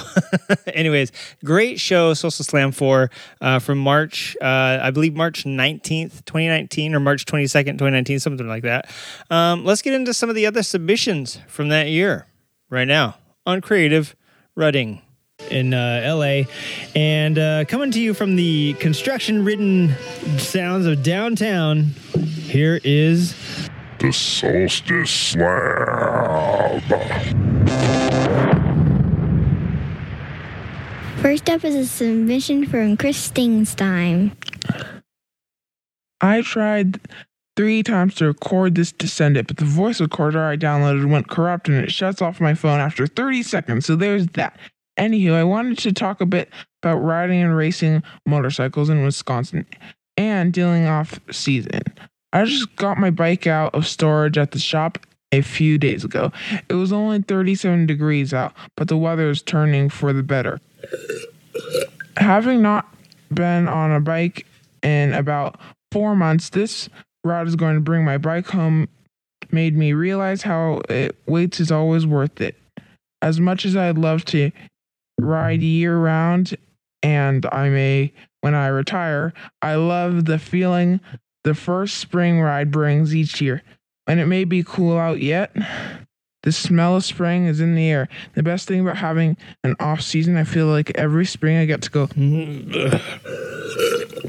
anyways, 0.66 1.12
great 1.44 1.78
show, 1.78 2.14
Solstice 2.14 2.46
Slam 2.46 2.72
4 2.72 3.10
uh, 3.42 3.58
from 3.58 3.76
March, 3.76 4.34
uh, 4.40 4.78
I 4.82 4.90
believe 4.92 5.14
March 5.14 5.44
19th, 5.44 6.24
2019, 6.24 6.94
or 6.94 7.00
March 7.00 7.26
22nd, 7.26 7.72
2019, 7.72 8.18
something 8.18 8.48
like 8.48 8.62
that. 8.62 8.90
Um, 9.28 9.66
let's 9.66 9.82
get 9.82 9.92
into 9.92 10.14
some 10.14 10.30
of 10.30 10.36
the 10.36 10.46
other 10.46 10.62
submissions 10.62 11.38
from 11.48 11.68
that 11.68 11.88
year 11.88 12.26
right 12.70 12.88
now 12.88 13.18
on 13.44 13.60
Creative 13.60 14.16
Riding 14.54 15.02
in 15.50 15.74
uh, 15.74 16.14
LA. 16.16 16.44
And 16.94 17.38
uh, 17.38 17.64
coming 17.66 17.90
to 17.90 18.00
you 18.00 18.14
from 18.14 18.36
the 18.36 18.72
construction 18.74 19.44
ridden 19.44 19.94
sounds 20.38 20.86
of 20.86 21.02
downtown, 21.02 21.92
here 22.46 22.80
is 22.84 23.34
The 23.98 24.12
Solstice 24.12 25.10
Slam. 25.10 26.80
First 31.22 31.48
up 31.48 31.64
is 31.64 31.74
a 31.74 31.86
submission 31.86 32.66
from 32.66 32.96
Chris 32.96 33.30
Stingstein. 33.30 34.32
I 36.20 36.42
tried 36.42 37.00
three 37.56 37.82
times 37.82 38.16
to 38.16 38.26
record 38.26 38.74
this 38.74 38.92
to 38.92 39.08
send 39.08 39.36
it, 39.36 39.46
but 39.46 39.56
the 39.56 39.64
voice 39.64 40.00
recorder 40.00 40.44
I 40.44 40.56
downloaded 40.56 41.08
went 41.08 41.28
corrupt 41.28 41.68
and 41.68 41.78
it 41.78 41.92
shuts 41.92 42.20
off 42.20 42.40
my 42.40 42.54
phone 42.54 42.80
after 42.80 43.06
30 43.06 43.42
seconds. 43.42 43.86
So 43.86 43.96
there's 43.96 44.26
that. 44.28 44.58
Anywho, 44.98 45.32
I 45.34 45.44
wanted 45.44 45.78
to 45.78 45.92
talk 45.92 46.20
a 46.20 46.26
bit 46.26 46.50
about 46.82 46.96
riding 46.98 47.42
and 47.42 47.56
racing 47.56 48.02
motorcycles 48.26 48.90
in 48.90 49.02
Wisconsin 49.02 49.66
and 50.16 50.52
dealing 50.52 50.86
off 50.86 51.20
season. 51.30 51.82
I 52.34 52.44
just 52.44 52.74
got 52.74 52.98
my 52.98 53.10
bike 53.10 53.46
out 53.46 53.74
of 53.76 53.86
storage 53.86 54.36
at 54.36 54.50
the 54.50 54.58
shop 54.58 54.98
a 55.30 55.40
few 55.40 55.78
days 55.78 56.04
ago. 56.04 56.32
It 56.68 56.74
was 56.74 56.92
only 56.92 57.22
37 57.22 57.86
degrees 57.86 58.34
out, 58.34 58.52
but 58.76 58.88
the 58.88 58.96
weather 58.96 59.30
is 59.30 59.40
turning 59.40 59.88
for 59.88 60.12
the 60.12 60.24
better. 60.24 60.60
Having 62.16 62.60
not 62.60 62.92
been 63.32 63.68
on 63.68 63.92
a 63.92 64.00
bike 64.00 64.46
in 64.82 65.14
about 65.14 65.60
four 65.92 66.16
months, 66.16 66.48
this 66.50 66.88
ride 67.22 67.46
is 67.46 67.54
going 67.54 67.76
to 67.76 67.80
bring 67.80 68.04
my 68.04 68.18
bike 68.18 68.48
home. 68.48 68.88
Made 69.52 69.76
me 69.76 69.92
realize 69.92 70.42
how 70.42 70.80
it 70.88 71.16
weights 71.26 71.60
is 71.60 71.70
always 71.70 72.04
worth 72.04 72.40
it. 72.40 72.56
As 73.22 73.38
much 73.38 73.64
as 73.64 73.76
I'd 73.76 73.96
love 73.96 74.24
to 74.26 74.50
ride 75.20 75.62
year 75.62 75.96
round, 75.96 76.56
and 77.00 77.46
I 77.52 77.68
may 77.68 78.12
when 78.40 78.54
I 78.54 78.66
retire, 78.66 79.32
I 79.62 79.76
love 79.76 80.24
the 80.24 80.38
feeling 80.38 81.00
the 81.44 81.54
first 81.54 81.98
spring 81.98 82.40
ride 82.40 82.70
brings 82.70 83.14
each 83.14 83.40
year. 83.40 83.62
And 84.06 84.20
it 84.20 84.26
may 84.26 84.44
be 84.44 84.62
cool 84.62 84.98
out 84.98 85.20
yet, 85.20 85.56
the 86.42 86.52
smell 86.52 86.96
of 86.96 87.04
spring 87.04 87.46
is 87.46 87.60
in 87.60 87.74
the 87.74 87.88
air. 87.88 88.08
The 88.34 88.42
best 88.42 88.68
thing 88.68 88.80
about 88.80 88.98
having 88.98 89.38
an 89.62 89.76
off 89.80 90.02
season, 90.02 90.36
I 90.36 90.44
feel 90.44 90.66
like 90.66 90.90
every 90.90 91.24
spring 91.24 91.56
I 91.56 91.64
get 91.64 91.80
to 91.82 91.90
go 91.90 92.06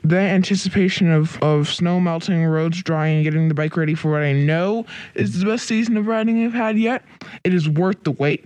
the 0.06 0.20
anticipation 0.20 1.12
of, 1.12 1.42
of 1.42 1.68
snow 1.68 2.00
melting, 2.00 2.46
roads 2.46 2.84
drying, 2.84 3.24
getting 3.24 3.48
the 3.48 3.56
bike 3.56 3.76
ready 3.76 3.96
for 3.96 4.12
what 4.12 4.22
I 4.22 4.34
know 4.34 4.86
is 5.16 5.40
the 5.40 5.46
best 5.46 5.66
season 5.66 5.98
of 5.98 6.06
riding 6.06 6.46
I've 6.46 6.54
had 6.54 6.78
yet, 6.78 7.04
it 7.44 7.54
is 7.54 7.68
worth 7.68 8.04
the 8.04 8.12
wait. 8.12 8.46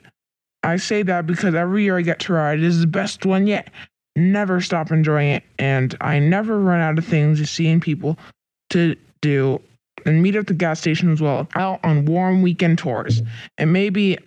I 0.63 0.77
say 0.77 1.03
that 1.03 1.27
because 1.27 1.55
every 1.55 1.83
year 1.83 1.97
I 1.97 2.01
get 2.01 2.19
to 2.21 2.33
ride, 2.33 2.59
it 2.59 2.65
is 2.65 2.79
the 2.79 2.87
best 2.87 3.25
one 3.25 3.45
yet. 3.45 3.69
Never 4.15 4.61
stop 4.61 4.91
enjoying 4.91 5.31
it, 5.31 5.43
and 5.57 5.95
I 6.01 6.19
never 6.19 6.59
run 6.59 6.81
out 6.81 6.97
of 6.97 7.05
things 7.05 7.39
to 7.39 7.45
see 7.45 7.67
and 7.67 7.81
people 7.81 8.17
to 8.71 8.95
do 9.21 9.61
and 10.05 10.21
meet 10.21 10.35
at 10.35 10.47
the 10.47 10.53
gas 10.53 10.79
station 10.79 11.11
as 11.11 11.21
well, 11.21 11.47
out 11.55 11.79
on 11.83 12.05
warm 12.05 12.41
weekend 12.41 12.77
tours. 12.77 13.21
It 13.57 13.65
may 13.65 13.89
be 13.89 14.17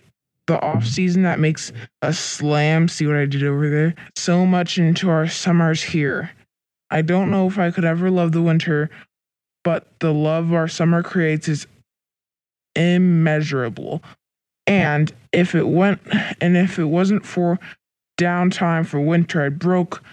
the 0.45 0.61
off 0.61 0.85
season 0.85 1.23
that 1.23 1.39
makes 1.39 1.71
a 2.01 2.13
slam. 2.13 2.87
See 2.87 3.07
what 3.07 3.15
I 3.15 3.25
did 3.25 3.43
over 3.43 3.69
there? 3.69 3.95
So 4.15 4.45
much 4.45 4.77
into 4.77 5.09
our 5.09 5.27
summers 5.27 5.81
here. 5.81 6.31
I 6.89 7.01
don't 7.01 7.31
know 7.31 7.47
if 7.47 7.57
I 7.57 7.71
could 7.71 7.85
ever 7.85 8.11
love 8.11 8.31
the 8.31 8.41
winter, 8.41 8.89
but 9.63 9.87
the 9.99 10.13
love 10.13 10.53
our 10.53 10.67
summer 10.67 11.01
creates 11.01 11.47
is 11.47 11.67
immeasurable. 12.75 14.03
And 14.67 15.11
if 15.31 15.55
it 15.55 15.67
went, 15.67 16.01
and 16.39 16.55
if 16.55 16.79
it 16.79 16.85
wasn't 16.85 17.25
for 17.25 17.59
downtime 18.17 18.85
for 18.85 18.99
winter, 18.99 19.41
I'd 19.41 19.59
broke 19.59 20.03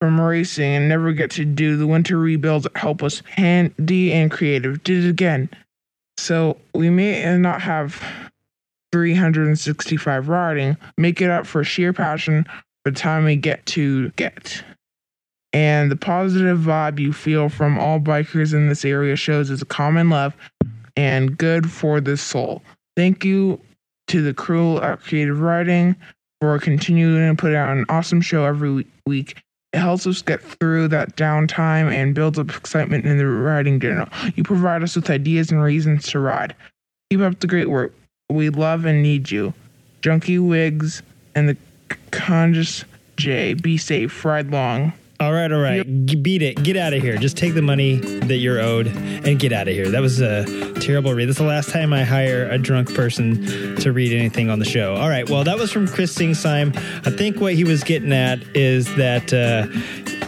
from 0.00 0.20
racing 0.20 0.72
and 0.72 0.88
never 0.88 1.12
get 1.12 1.30
to 1.32 1.44
do 1.44 1.76
the 1.76 1.86
winter 1.86 2.18
rebuilds 2.18 2.64
that 2.64 2.76
help 2.76 3.02
us 3.02 3.22
handy 3.26 4.12
and 4.12 4.30
creative. 4.30 4.82
Did 4.82 5.04
it 5.04 5.10
again. 5.10 5.50
So 6.16 6.56
we 6.74 6.90
may 6.90 7.36
not 7.36 7.60
have 7.62 8.02
365 8.92 10.28
riding, 10.28 10.76
make 10.96 11.20
it 11.20 11.30
up 11.30 11.46
for 11.46 11.62
sheer 11.64 11.92
passion 11.92 12.44
for 12.84 12.90
the 12.90 12.98
time 12.98 13.24
we 13.24 13.36
get 13.36 13.64
to 13.66 14.10
get. 14.10 14.64
And 15.52 15.90
the 15.90 15.96
positive 15.96 16.58
vibe 16.58 16.98
you 16.98 17.12
feel 17.12 17.48
from 17.48 17.78
all 17.78 17.98
bikers 17.98 18.54
in 18.54 18.68
this 18.68 18.84
area 18.84 19.16
shows 19.16 19.50
is 19.50 19.62
a 19.62 19.66
common 19.66 20.10
love 20.10 20.34
and 20.96 21.36
good 21.36 21.70
for 21.70 22.00
the 22.00 22.16
soul. 22.16 22.62
Thank 22.96 23.24
you 23.24 23.60
to 24.08 24.22
the 24.22 24.34
crew 24.34 24.78
at 24.78 25.00
Creative 25.00 25.40
Riding 25.40 25.96
for 26.40 26.58
continuing 26.58 27.34
to 27.34 27.40
put 27.40 27.54
out 27.54 27.76
an 27.76 27.84
awesome 27.88 28.20
show 28.20 28.44
every 28.44 28.86
week. 29.06 29.42
It 29.72 29.78
helps 29.78 30.06
us 30.06 30.22
get 30.22 30.42
through 30.42 30.88
that 30.88 31.16
downtime 31.16 31.92
and 31.92 32.14
builds 32.14 32.38
up 32.38 32.50
excitement 32.50 33.04
in 33.04 33.18
the 33.18 33.26
riding 33.26 33.78
journal. 33.78 34.08
You 34.34 34.42
provide 34.42 34.82
us 34.82 34.96
with 34.96 35.10
ideas 35.10 35.52
and 35.52 35.62
reasons 35.62 36.08
to 36.08 36.18
ride. 36.18 36.56
Keep 37.10 37.20
up 37.20 37.38
the 37.40 37.46
great 37.46 37.70
work. 37.70 37.94
We 38.28 38.50
love 38.50 38.84
and 38.84 39.02
need 39.02 39.30
you. 39.30 39.54
Junkie 40.02 40.38
Wigs 40.38 41.02
and 41.34 41.48
the 41.48 41.56
Conjus 42.10 42.84
J. 43.16 43.54
Be 43.54 43.76
safe. 43.76 44.24
Ride 44.24 44.50
long. 44.50 44.92
All 45.20 45.34
right, 45.34 45.52
all 45.52 45.60
right. 45.60 45.84
G- 46.06 46.16
beat 46.16 46.40
it. 46.40 46.62
Get 46.62 46.78
out 46.78 46.94
of 46.94 47.02
here. 47.02 47.18
Just 47.18 47.36
take 47.36 47.52
the 47.52 47.60
money 47.60 47.96
that 47.96 48.36
you're 48.36 48.58
owed 48.58 48.86
and 48.86 49.38
get 49.38 49.52
out 49.52 49.68
of 49.68 49.74
here. 49.74 49.90
That 49.90 50.00
was 50.00 50.18
a 50.20 50.44
terrible 50.80 51.12
read. 51.12 51.28
That's 51.28 51.36
the 51.36 51.44
last 51.44 51.68
time 51.68 51.92
I 51.92 52.04
hire 52.04 52.48
a 52.48 52.56
drunk 52.56 52.94
person 52.94 53.76
to 53.76 53.92
read 53.92 54.14
anything 54.14 54.48
on 54.48 54.60
the 54.60 54.64
show. 54.64 54.94
All 54.94 55.10
right. 55.10 55.28
Well, 55.28 55.44
that 55.44 55.58
was 55.58 55.70
from 55.70 55.86
Chris 55.88 56.14
Singsheim. 56.14 56.74
I 57.06 57.10
think 57.10 57.38
what 57.38 57.52
he 57.52 57.64
was 57.64 57.84
getting 57.84 58.12
at 58.14 58.40
is 58.56 58.86
that 58.96 59.30
uh, 59.34 59.66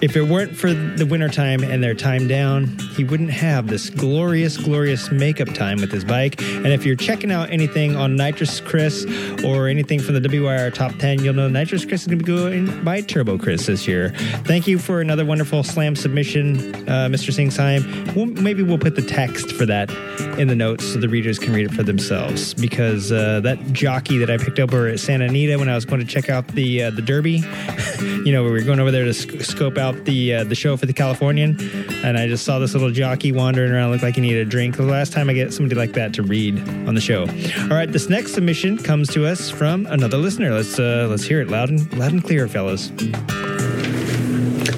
if 0.03 0.17
it 0.17 0.23
weren't 0.23 0.57
for 0.57 0.75
the 0.75 1.07
wintertime 1.07 1.63
and 1.63 1.83
their 1.83 1.95
time 1.95 2.27
down, 2.27 2.67
he 2.97 3.05
wouldn't 3.05 3.31
have 3.31 3.69
this 3.69 3.89
glorious, 3.89 4.57
glorious 4.57 5.13
makeup 5.13 5.47
time 5.55 5.81
with 5.81 5.93
his 5.93 6.05
bike. 6.05 6.43
And 6.43 6.67
if 6.67 6.85
you're 6.85 6.97
checking 6.97 7.31
out 7.31 7.51
anything 7.51 7.95
on 7.95 8.17
Nitrous 8.17 8.61
Chris 8.61 9.07
or 9.45 9.69
anything 9.69 10.01
from 10.01 10.21
the 10.21 10.29
WIR 10.29 10.73
Top 10.73 10.93
10, 10.97 11.23
you'll 11.23 11.35
know 11.35 11.49
Nitrous 11.49 11.85
Chris 11.85 12.03
is 12.03 12.09
going 12.09 12.19
to 12.19 12.25
be 12.25 12.33
going 12.33 12.85
by 12.85 13.01
Turbo 13.01 13.39
Chris 13.39 13.67
this 13.67 13.87
year. 13.87 14.11
Thank 14.45 14.67
you 14.67 14.77
for 14.77 15.01
another 15.01 15.25
wonderful 15.25 15.63
slam 15.63 15.95
submission, 15.95 16.75
uh, 16.89 17.07
Mr. 17.09 17.31
Singsheim. 17.31 18.17
We'll, 18.17 18.27
maybe 18.27 18.65
we'll 18.65 18.79
put 18.79 18.97
the 18.97 19.03
text 19.03 19.53
for 19.53 19.67
that 19.67 19.89
in 20.37 20.49
the 20.49 20.57
notes 20.57 20.85
so 20.85 20.99
the 20.99 21.09
readers 21.09 21.39
can 21.39 21.53
read 21.53 21.67
it 21.67 21.75
for 21.75 21.85
themselves. 21.85 22.55
Because 22.55 23.13
uh, 23.13 23.39
that 23.45 23.73
jockey 23.73 24.19
that 24.19 24.31
I 24.31 24.37
picked 24.37 24.59
up 24.59 24.73
over 24.73 24.89
at 24.89 24.99
Santa 24.99 25.27
Anita 25.27 25.59
when 25.61 25.69
I 25.69 25.77
was 25.77 25.85
going 25.85 26.01
to 26.01 26.07
check 26.07 26.29
out 26.29 26.49
the 26.49 26.85
uh, 26.85 26.91
the 26.91 27.03
Derby, 27.03 27.45
you 28.01 28.33
know, 28.33 28.43
we 28.43 28.51
were 28.51 28.63
going 28.63 28.81
over 28.81 28.91
there 28.91 29.05
to 29.05 29.15
sc- 29.15 29.43
scope 29.43 29.79
out 29.79 29.92
the 30.05 30.35
uh, 30.35 30.45
the 30.45 30.55
show 30.55 30.77
for 30.77 30.87
the 30.87 30.93
Californian, 30.93 31.57
and 32.05 32.19
I 32.19 32.27
just 32.27 32.45
saw 32.45 32.59
this 32.59 32.73
little 32.75 32.91
jockey 32.91 33.33
wandering 33.33 33.73
around, 33.73 33.91
looked 33.91 34.03
like 34.03 34.17
he 34.17 34.21
needed 34.21 34.47
a 34.47 34.51
drink. 34.51 34.77
The 34.77 34.83
last 34.83 35.13
time 35.13 35.31
I 35.31 35.33
get 35.33 35.53
somebody 35.53 35.75
like 35.75 35.93
that 35.93 36.15
to 36.15 36.23
read 36.23 36.59
on 36.89 36.95
the 36.95 37.01
show. 37.01 37.23
All 37.63 37.77
right, 37.77 37.91
this 37.91 38.09
next 38.09 38.35
submission 38.35 38.79
comes 38.79 39.09
to 39.11 39.27
us 39.27 39.51
from 39.51 39.87
another 39.87 40.19
listener. 40.19 40.51
Let's 40.53 40.79
uh, 40.79 41.07
let's 41.09 41.25
hear 41.25 41.41
it 41.41 41.49
loud 41.49 41.69
and 41.69 41.93
loud 41.99 42.13
and 42.13 42.23
clear, 42.23 42.49
fellas. 42.49 42.89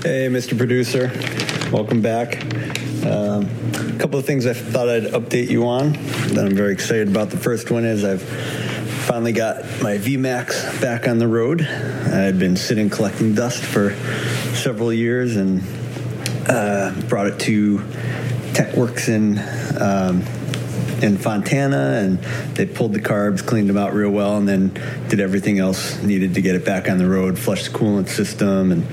Hey, 0.02 0.28
Mr. 0.28 0.56
Producer. 0.56 1.10
Welcome 1.72 2.02
back. 2.02 2.42
Um, 3.04 3.48
a 3.74 3.98
couple 3.98 4.18
of 4.18 4.24
things 4.24 4.46
I 4.46 4.52
thought 4.52 4.88
I'd 4.88 5.04
update 5.04 5.48
you 5.48 5.66
on 5.66 5.92
that 6.34 6.44
I'm 6.46 6.54
very 6.54 6.72
excited 6.72 7.08
about. 7.08 7.30
The 7.30 7.36
first 7.36 7.70
one 7.70 7.84
is 7.84 8.04
I've 8.04 8.22
finally 9.04 9.32
got 9.32 9.58
my 9.82 9.98
VMAX 9.98 10.80
back 10.80 11.06
on 11.06 11.18
the 11.18 11.28
road. 11.28 11.60
I 11.60 12.16
had 12.16 12.38
been 12.38 12.56
sitting 12.56 12.88
collecting 12.88 13.34
dust 13.34 13.62
for 13.62 13.90
several 14.64 14.90
years 14.90 15.36
and 15.36 15.62
uh, 16.48 16.90
brought 17.02 17.26
it 17.26 17.38
to 17.38 17.80
TechWorks 18.54 19.10
in 19.10 19.38
um, 19.78 20.22
in 21.02 21.18
Fontana, 21.18 22.00
and 22.02 22.18
they 22.56 22.64
pulled 22.64 22.94
the 22.94 23.00
carbs, 23.00 23.44
cleaned 23.44 23.68
them 23.68 23.76
out 23.76 23.92
real 23.92 24.08
well, 24.08 24.38
and 24.38 24.48
then 24.48 24.68
did 25.10 25.20
everything 25.20 25.58
else 25.58 26.02
needed 26.02 26.32
to 26.32 26.40
get 26.40 26.54
it 26.54 26.64
back 26.64 26.88
on 26.88 26.96
the 26.96 27.06
road, 27.06 27.38
flushed 27.38 27.70
the 27.70 27.78
coolant 27.78 28.08
system 28.08 28.72
and 28.72 28.86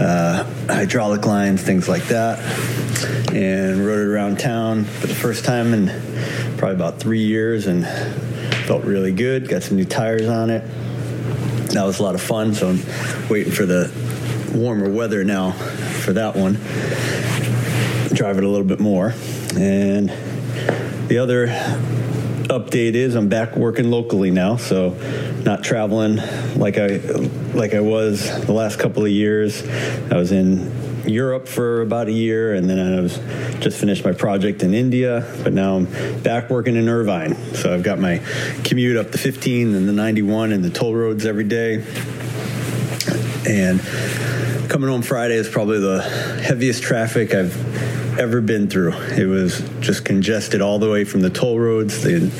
uh, 0.00 0.44
hydraulic 0.72 1.26
lines, 1.26 1.60
things 1.62 1.86
like 1.86 2.04
that, 2.04 2.38
and 3.34 3.84
rode 3.84 3.98
it 3.98 4.06
around 4.10 4.38
town 4.38 4.84
for 4.84 5.06
the 5.06 5.14
first 5.14 5.44
time 5.44 5.74
in 5.74 5.88
probably 6.56 6.76
about 6.76 6.98
three 6.98 7.22
years, 7.22 7.66
and 7.66 7.86
felt 8.64 8.84
really 8.84 9.12
good. 9.12 9.48
Got 9.50 9.64
some 9.64 9.76
new 9.76 9.84
tires 9.84 10.28
on 10.28 10.48
it. 10.48 10.62
That 11.74 11.84
was 11.84 11.98
a 11.98 12.02
lot 12.02 12.14
of 12.14 12.22
fun. 12.22 12.54
So 12.54 12.70
I'm 12.70 13.28
waiting 13.28 13.52
for 13.52 13.66
the 13.66 14.09
warmer 14.54 14.88
weather 14.88 15.24
now 15.24 15.52
for 15.52 16.12
that 16.14 16.36
one. 16.36 16.54
Drive 18.14 18.38
it 18.38 18.44
a 18.44 18.48
little 18.48 18.66
bit 18.66 18.80
more, 18.80 19.14
and 19.56 20.08
the 21.08 21.18
other 21.18 21.48
update 22.50 22.94
is 22.94 23.14
I'm 23.14 23.28
back 23.28 23.56
working 23.56 23.90
locally 23.90 24.30
now, 24.30 24.56
so 24.56 24.90
not 25.44 25.62
traveling 25.62 26.16
like 26.56 26.78
I 26.78 26.96
like 27.54 27.74
I 27.74 27.80
was 27.80 28.44
the 28.46 28.52
last 28.52 28.78
couple 28.78 29.04
of 29.04 29.10
years. 29.10 29.66
I 30.10 30.16
was 30.16 30.32
in 30.32 30.70
Europe 31.08 31.48
for 31.48 31.80
about 31.82 32.08
a 32.08 32.12
year, 32.12 32.54
and 32.54 32.68
then 32.68 32.78
I 32.78 33.00
was 33.00 33.18
just 33.60 33.78
finished 33.78 34.04
my 34.04 34.12
project 34.12 34.62
in 34.62 34.74
India, 34.74 35.24
but 35.42 35.52
now 35.52 35.76
I'm 35.76 36.22
back 36.22 36.50
working 36.50 36.76
in 36.76 36.88
Irvine. 36.88 37.36
So 37.54 37.72
I've 37.72 37.82
got 37.82 37.98
my 37.98 38.18
commute 38.64 38.96
up 38.96 39.12
the 39.12 39.18
15 39.18 39.74
and 39.74 39.88
the 39.88 39.92
91 39.92 40.52
and 40.52 40.64
the 40.64 40.70
toll 40.70 40.94
roads 40.94 41.24
every 41.24 41.44
day, 41.44 41.84
and 43.48 43.80
coming 44.70 44.88
home 44.88 45.02
Friday 45.02 45.34
is 45.34 45.48
probably 45.48 45.80
the 45.80 46.00
heaviest 46.00 46.84
traffic 46.84 47.34
I've 47.34 48.20
ever 48.20 48.40
been 48.40 48.68
through. 48.68 48.92
It 48.92 49.26
was 49.26 49.68
just 49.80 50.04
congested 50.04 50.62
all 50.62 50.78
the 50.78 50.88
way 50.88 51.04
from 51.04 51.22
the 51.22 51.28
toll 51.28 51.58
roads. 51.58 52.02
The 52.02 52.30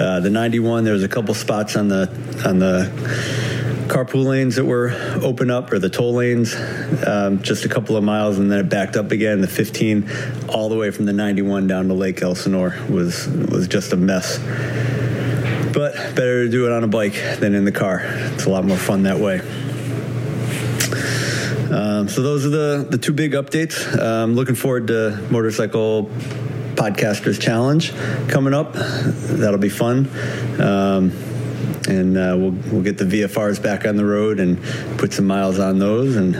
uh, 0.00 0.18
the 0.18 0.28
91. 0.28 0.82
There 0.82 0.92
was 0.92 1.04
a 1.04 1.08
couple 1.08 1.32
spots 1.32 1.76
on 1.76 1.86
the 1.86 2.08
on 2.44 2.58
the 2.58 2.90
carpool 3.86 4.24
lanes 4.24 4.56
that 4.56 4.64
were 4.64 4.90
open 5.22 5.48
up 5.48 5.72
or 5.72 5.78
the 5.78 5.88
toll 5.88 6.14
lanes, 6.14 6.56
um, 7.06 7.40
just 7.42 7.64
a 7.64 7.68
couple 7.68 7.96
of 7.96 8.02
miles, 8.02 8.40
and 8.40 8.50
then 8.50 8.58
it 8.58 8.68
backed 8.68 8.96
up 8.96 9.12
again. 9.12 9.40
The 9.40 9.46
15, 9.46 10.10
all 10.48 10.68
the 10.68 10.76
way 10.76 10.90
from 10.90 11.04
the 11.04 11.12
91 11.12 11.68
down 11.68 11.86
to 11.86 11.94
Lake 11.94 12.20
Elsinore 12.20 12.76
was 12.90 13.28
was 13.28 13.68
just 13.68 13.92
a 13.92 13.96
mess. 13.96 14.38
But 15.72 15.94
better 16.16 16.46
to 16.46 16.50
do 16.50 16.66
it 16.66 16.72
on 16.72 16.82
a 16.82 16.88
bike 16.88 17.14
than 17.38 17.54
in 17.54 17.64
the 17.64 17.70
car. 17.70 18.00
It's 18.02 18.44
a 18.44 18.50
lot 18.50 18.64
more 18.64 18.76
fun 18.76 19.04
that 19.04 19.20
way. 19.20 19.40
Um, 21.72 22.08
so 22.08 22.22
those 22.22 22.46
are 22.46 22.50
the 22.50 22.86
the 22.88 22.98
two 22.98 23.12
big 23.12 23.32
updates. 23.32 23.76
Um, 24.00 24.34
looking 24.34 24.54
forward 24.54 24.86
to 24.88 25.18
motorcycle 25.30 26.10
podcasters 26.74 27.40
challenge 27.40 27.92
coming 28.28 28.54
up. 28.54 28.74
That'll 28.74 29.58
be 29.58 29.68
fun. 29.68 30.08
Um, 30.60 31.12
and 31.88 32.16
uh, 32.16 32.34
we'll 32.38 32.52
we'll 32.70 32.82
get 32.82 32.98
the 32.98 33.04
VFRs 33.04 33.62
back 33.62 33.86
on 33.86 33.96
the 33.96 34.04
road 34.04 34.40
and 34.40 34.62
put 34.98 35.12
some 35.12 35.26
miles 35.26 35.58
on 35.58 35.78
those. 35.78 36.16
And 36.16 36.34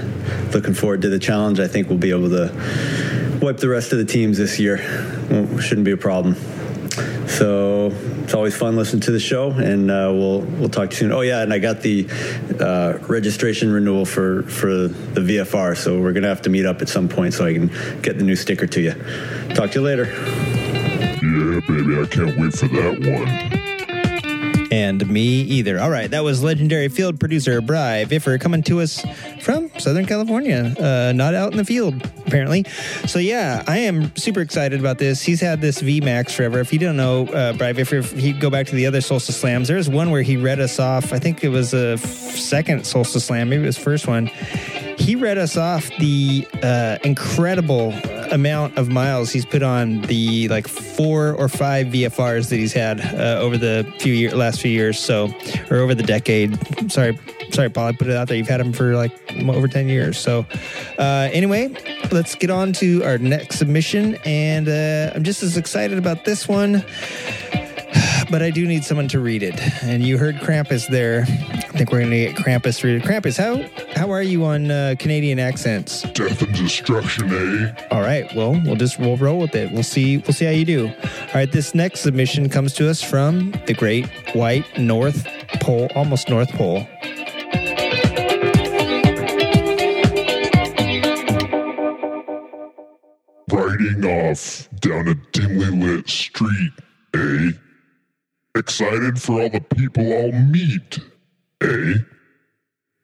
looking 0.52 0.74
forward 0.74 1.02
to 1.02 1.08
the 1.08 1.18
challenge. 1.18 1.60
I 1.60 1.68
think 1.68 1.88
we'll 1.88 1.98
be 1.98 2.10
able 2.10 2.30
to 2.30 3.38
wipe 3.40 3.58
the 3.58 3.68
rest 3.68 3.92
of 3.92 3.98
the 3.98 4.04
teams 4.04 4.38
this 4.38 4.58
year. 4.58 4.78
Won't- 5.30 5.62
shouldn't 5.62 5.84
be 5.84 5.92
a 5.92 5.96
problem. 5.96 6.36
So 7.26 7.75
it's 8.26 8.34
always 8.34 8.56
fun 8.56 8.74
listening 8.74 9.02
to 9.02 9.12
the 9.12 9.20
show, 9.20 9.52
and 9.52 9.88
uh, 9.88 10.10
we'll 10.12 10.40
we'll 10.40 10.68
talk 10.68 10.90
to 10.90 10.94
you 10.96 10.98
soon. 10.98 11.12
Oh 11.12 11.20
yeah, 11.20 11.42
and 11.42 11.52
I 11.52 11.60
got 11.60 11.82
the 11.82 12.08
uh, 12.58 12.98
registration 13.06 13.70
renewal 13.70 14.04
for 14.04 14.42
for 14.42 14.88
the 14.88 15.20
VFR, 15.20 15.76
so 15.76 16.00
we're 16.00 16.12
gonna 16.12 16.26
have 16.26 16.42
to 16.42 16.50
meet 16.50 16.66
up 16.66 16.82
at 16.82 16.88
some 16.88 17.08
point 17.08 17.34
so 17.34 17.46
I 17.46 17.52
can 17.52 17.68
get 18.02 18.18
the 18.18 18.24
new 18.24 18.34
sticker 18.34 18.66
to 18.66 18.80
you. 18.80 18.94
Talk 19.54 19.70
to 19.70 19.78
you 19.78 19.82
later. 19.82 20.06
Yeah, 20.06 21.60
baby, 21.68 22.02
I 22.02 22.06
can't 22.10 22.36
wait 22.36 22.52
for 22.52 22.66
that 22.66 23.52
one. 23.52 23.65
And 24.76 25.08
me 25.08 25.40
either. 25.40 25.80
All 25.80 25.88
right, 25.88 26.10
that 26.10 26.22
was 26.22 26.42
legendary 26.42 26.90
field 26.90 27.18
producer 27.18 27.62
Bry 27.62 28.04
Viffer 28.06 28.38
coming 28.38 28.62
to 28.64 28.82
us 28.82 29.02
from 29.40 29.70
Southern 29.78 30.04
California, 30.04 30.74
uh, 30.78 31.12
not 31.14 31.32
out 31.32 31.52
in 31.52 31.56
the 31.56 31.64
field, 31.64 31.94
apparently. 32.26 32.64
So, 33.06 33.18
yeah, 33.18 33.64
I 33.66 33.78
am 33.78 34.14
super 34.16 34.42
excited 34.42 34.78
about 34.78 34.98
this. 34.98 35.22
He's 35.22 35.40
had 35.40 35.62
this 35.62 35.80
VMAX 35.80 36.32
forever. 36.32 36.58
If 36.58 36.74
you 36.74 36.78
don't 36.78 36.98
know 36.98 37.26
uh, 37.28 37.54
Bry 37.54 37.72
Viffer, 37.72 38.00
if 38.00 38.20
you 38.22 38.38
go 38.38 38.50
back 38.50 38.66
to 38.66 38.74
the 38.74 38.84
other 38.84 39.00
Solstice 39.00 39.40
Slams, 39.40 39.66
there's 39.66 39.88
one 39.88 40.10
where 40.10 40.20
he 40.20 40.36
read 40.36 40.60
us 40.60 40.78
off. 40.78 41.10
I 41.10 41.20
think 41.20 41.42
it 41.42 41.48
was 41.48 41.72
a 41.72 41.92
f- 41.92 42.04
second 42.04 42.84
Solstice 42.84 43.24
Slam, 43.24 43.48
maybe 43.48 43.62
it 43.62 43.66
was 43.66 43.78
first 43.78 44.06
one. 44.06 44.26
He 44.98 45.16
read 45.16 45.38
us 45.38 45.56
off 45.56 45.88
the 45.98 46.46
uh, 46.62 46.98
incredible 47.02 47.92
amount 48.32 48.76
of 48.76 48.88
miles 48.88 49.30
he's 49.30 49.44
put 49.44 49.62
on 49.62 50.00
the 50.02 50.48
like 50.48 50.68
four 50.68 51.34
or 51.34 51.48
five 51.48 51.88
VFRs 51.88 52.50
that 52.50 52.56
he's 52.56 52.72
had 52.72 53.00
uh, 53.00 53.40
over 53.40 53.56
the 53.56 53.90
few 53.98 54.12
year, 54.12 54.30
last 54.34 54.60
few 54.60 54.70
years. 54.70 54.98
So, 54.98 55.32
or 55.70 55.78
over 55.78 55.94
the 55.94 56.02
decade. 56.02 56.58
Sorry, 56.90 57.18
sorry, 57.50 57.70
Paul. 57.70 57.88
I 57.88 57.92
put 57.92 58.08
it 58.08 58.16
out 58.16 58.28
there. 58.28 58.36
You've 58.36 58.48
had 58.48 58.60
him 58.60 58.72
for 58.72 58.96
like 58.96 59.12
over 59.48 59.68
ten 59.68 59.88
years. 59.88 60.18
So, 60.18 60.46
uh, 60.98 61.28
anyway, 61.32 61.74
let's 62.12 62.34
get 62.34 62.50
on 62.50 62.72
to 62.74 63.04
our 63.04 63.18
next 63.18 63.58
submission. 63.58 64.16
And 64.24 64.68
uh, 64.68 65.12
I'm 65.14 65.24
just 65.24 65.42
as 65.42 65.56
excited 65.56 65.98
about 65.98 66.24
this 66.24 66.48
one. 66.48 66.84
But 68.30 68.42
I 68.42 68.50
do 68.50 68.66
need 68.66 68.84
someone 68.84 69.08
to 69.08 69.20
read 69.20 69.42
it. 69.42 69.60
And 69.82 70.02
you 70.02 70.18
heard 70.18 70.36
Krampus 70.36 70.88
there. 70.88 71.22
I 71.22 71.78
think 71.78 71.92
we're 71.92 72.00
going 72.00 72.10
to 72.10 72.16
get 72.16 72.36
Krampus 72.36 72.80
to 72.80 72.86
read 72.88 73.02
it. 73.02 73.06
Krampus, 73.06 73.36
how 73.36 73.68
how 73.94 74.10
are 74.10 74.22
you 74.22 74.44
on 74.44 74.70
uh, 74.70 74.94
Canadian 74.98 75.38
accents? 75.38 76.02
Death 76.12 76.42
and 76.42 76.54
destruction, 76.54 77.30
eh? 77.30 77.86
All 77.90 78.00
right. 78.00 78.32
Well, 78.34 78.60
we'll 78.64 78.76
just 78.76 78.98
we'll 78.98 79.16
roll 79.16 79.38
with 79.38 79.54
it. 79.54 79.72
We'll 79.72 79.82
see 79.82 80.18
we'll 80.18 80.32
see 80.32 80.44
how 80.44 80.50
you 80.52 80.64
do. 80.64 80.88
All 80.88 81.34
right. 81.34 81.50
This 81.50 81.74
next 81.74 82.00
submission 82.00 82.48
comes 82.48 82.72
to 82.74 82.88
us 82.88 83.02
from 83.02 83.52
the 83.66 83.74
Great 83.74 84.06
White 84.34 84.78
North 84.78 85.26
Pole, 85.60 85.88
almost 85.94 86.28
North 86.28 86.50
Pole. 86.52 86.86
Riding 93.52 94.04
off 94.04 94.68
down 94.80 95.08
a 95.08 95.14
dimly 95.32 95.70
lit 95.70 96.08
street, 96.08 96.72
eh? 97.14 97.50
Excited 98.56 99.20
for 99.20 99.42
all 99.42 99.50
the 99.50 99.60
people 99.60 100.02
I'll 100.12 100.32
meet, 100.32 100.98
eh? 101.60 101.94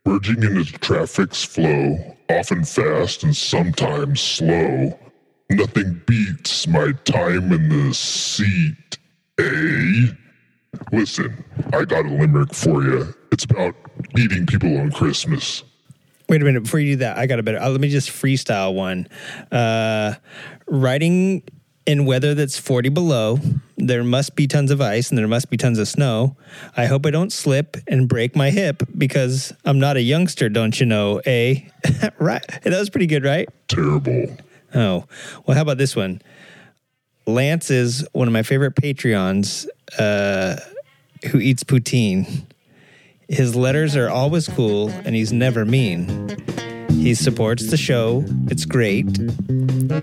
Merging 0.06 0.42
into 0.42 0.64
traffic's 0.78 1.44
flow, 1.44 2.16
often 2.30 2.64
fast 2.64 3.22
and 3.22 3.36
sometimes 3.36 4.22
slow. 4.22 4.98
Nothing 5.50 6.00
beats 6.06 6.66
my 6.66 6.92
time 7.04 7.52
in 7.52 7.68
the 7.68 7.92
seat, 7.92 8.98
eh? 9.38 10.14
Listen, 10.90 11.44
I 11.74 11.84
got 11.84 12.06
a 12.06 12.08
limerick 12.08 12.54
for 12.54 12.82
you. 12.82 13.14
It's 13.30 13.44
about 13.44 13.74
eating 14.16 14.46
people 14.46 14.78
on 14.78 14.90
Christmas. 14.90 15.64
Wait 16.30 16.40
a 16.40 16.44
minute. 16.46 16.62
Before 16.62 16.80
you 16.80 16.94
do 16.94 16.96
that, 17.00 17.18
I 17.18 17.26
got 17.26 17.38
a 17.38 17.42
better. 17.42 17.60
Uh, 17.60 17.68
let 17.68 17.80
me 17.80 17.90
just 17.90 18.08
freestyle 18.08 18.72
one. 18.72 19.06
Uh, 19.50 20.14
riding 20.66 21.42
in 21.86 22.04
weather 22.04 22.34
that's 22.34 22.58
40 22.58 22.88
below, 22.90 23.38
there 23.76 24.04
must 24.04 24.36
be 24.36 24.46
tons 24.46 24.70
of 24.70 24.80
ice 24.80 25.10
and 25.10 25.18
there 25.18 25.28
must 25.28 25.50
be 25.50 25.56
tons 25.56 25.78
of 25.78 25.88
snow. 25.88 26.36
I 26.76 26.86
hope 26.86 27.06
I 27.06 27.10
don't 27.10 27.32
slip 27.32 27.76
and 27.88 28.08
break 28.08 28.36
my 28.36 28.50
hip 28.50 28.82
because 28.96 29.52
I'm 29.64 29.80
not 29.80 29.96
a 29.96 30.02
youngster, 30.02 30.48
don't 30.48 30.78
you 30.78 30.86
know? 30.86 31.20
Eh? 31.24 31.60
right. 32.18 32.46
That 32.62 32.78
was 32.78 32.90
pretty 32.90 33.06
good, 33.06 33.24
right? 33.24 33.48
Terrible. 33.68 34.36
Oh, 34.74 35.04
well, 35.44 35.56
how 35.56 35.62
about 35.62 35.78
this 35.78 35.96
one? 35.96 36.22
Lance 37.26 37.70
is 37.70 38.06
one 38.12 38.26
of 38.26 38.32
my 38.32 38.42
favorite 38.42 38.74
Patreons 38.74 39.66
uh, 39.98 40.56
who 41.30 41.38
eats 41.38 41.62
poutine. 41.62 42.44
His 43.28 43.54
letters 43.54 43.96
are 43.96 44.08
always 44.08 44.48
cool 44.48 44.90
and 44.90 45.14
he's 45.14 45.32
never 45.32 45.64
mean. 45.64 46.28
He 46.92 47.14
supports 47.14 47.70
the 47.70 47.76
show. 47.76 48.24
It's 48.46 48.64
great. 48.64 49.06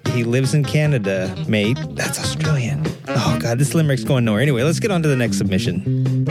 He 0.09 0.23
lives 0.23 0.53
in 0.53 0.65
Canada, 0.65 1.33
mate. 1.47 1.77
That's 1.91 2.19
Australian. 2.19 2.85
Oh, 3.07 3.39
God, 3.41 3.57
this 3.57 3.73
limerick's 3.73 4.03
going 4.03 4.25
nowhere. 4.25 4.41
Anyway, 4.41 4.63
let's 4.63 4.79
get 4.79 4.91
on 4.91 5.01
to 5.03 5.07
the 5.07 5.15
next 5.15 5.37
submission. 5.37 6.25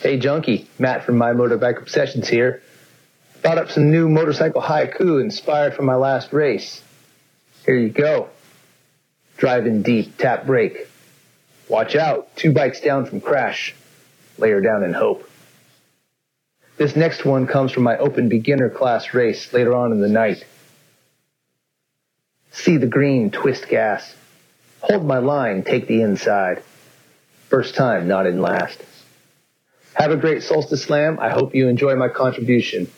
Hey, 0.00 0.16
Junkie, 0.16 0.68
Matt 0.78 1.04
from 1.04 1.18
My 1.18 1.32
Motorbike 1.32 1.78
Obsessions 1.78 2.28
here. 2.28 2.62
Thought 3.42 3.58
up 3.58 3.70
some 3.70 3.90
new 3.90 4.08
motorcycle 4.08 4.62
haiku 4.62 5.20
inspired 5.20 5.74
from 5.74 5.86
my 5.86 5.96
last 5.96 6.32
race. 6.32 6.82
Here 7.66 7.76
you 7.76 7.88
go. 7.88 8.28
Driving 9.36 9.82
deep, 9.82 10.16
tap 10.18 10.46
brake. 10.46 10.88
Watch 11.68 11.94
out, 11.94 12.34
two 12.36 12.52
bikes 12.52 12.80
down 12.80 13.06
from 13.06 13.20
crash. 13.20 13.74
Lay 14.38 14.50
her 14.50 14.60
down 14.60 14.84
in 14.84 14.92
hope. 14.92 15.28
This 16.76 16.94
next 16.94 17.24
one 17.24 17.46
comes 17.46 17.72
from 17.72 17.82
my 17.82 17.98
open 17.98 18.28
beginner 18.28 18.70
class 18.70 19.12
race 19.12 19.52
later 19.52 19.74
on 19.74 19.90
in 19.90 20.00
the 20.00 20.08
night. 20.08 20.44
See 22.52 22.76
the 22.76 22.86
green, 22.86 23.30
twist 23.30 23.68
gas. 23.68 24.14
Hold 24.80 25.04
my 25.04 25.18
line, 25.18 25.64
take 25.64 25.88
the 25.88 26.02
inside. 26.02 26.62
First 27.48 27.74
time, 27.74 28.06
not 28.06 28.26
in 28.26 28.40
last. 28.40 28.80
Have 29.94 30.12
a 30.12 30.16
great 30.16 30.44
Solstice 30.44 30.84
Slam. 30.84 31.18
I 31.18 31.30
hope 31.30 31.54
you 31.54 31.66
enjoy 31.66 31.96
my 31.96 32.08
contribution. 32.08 32.88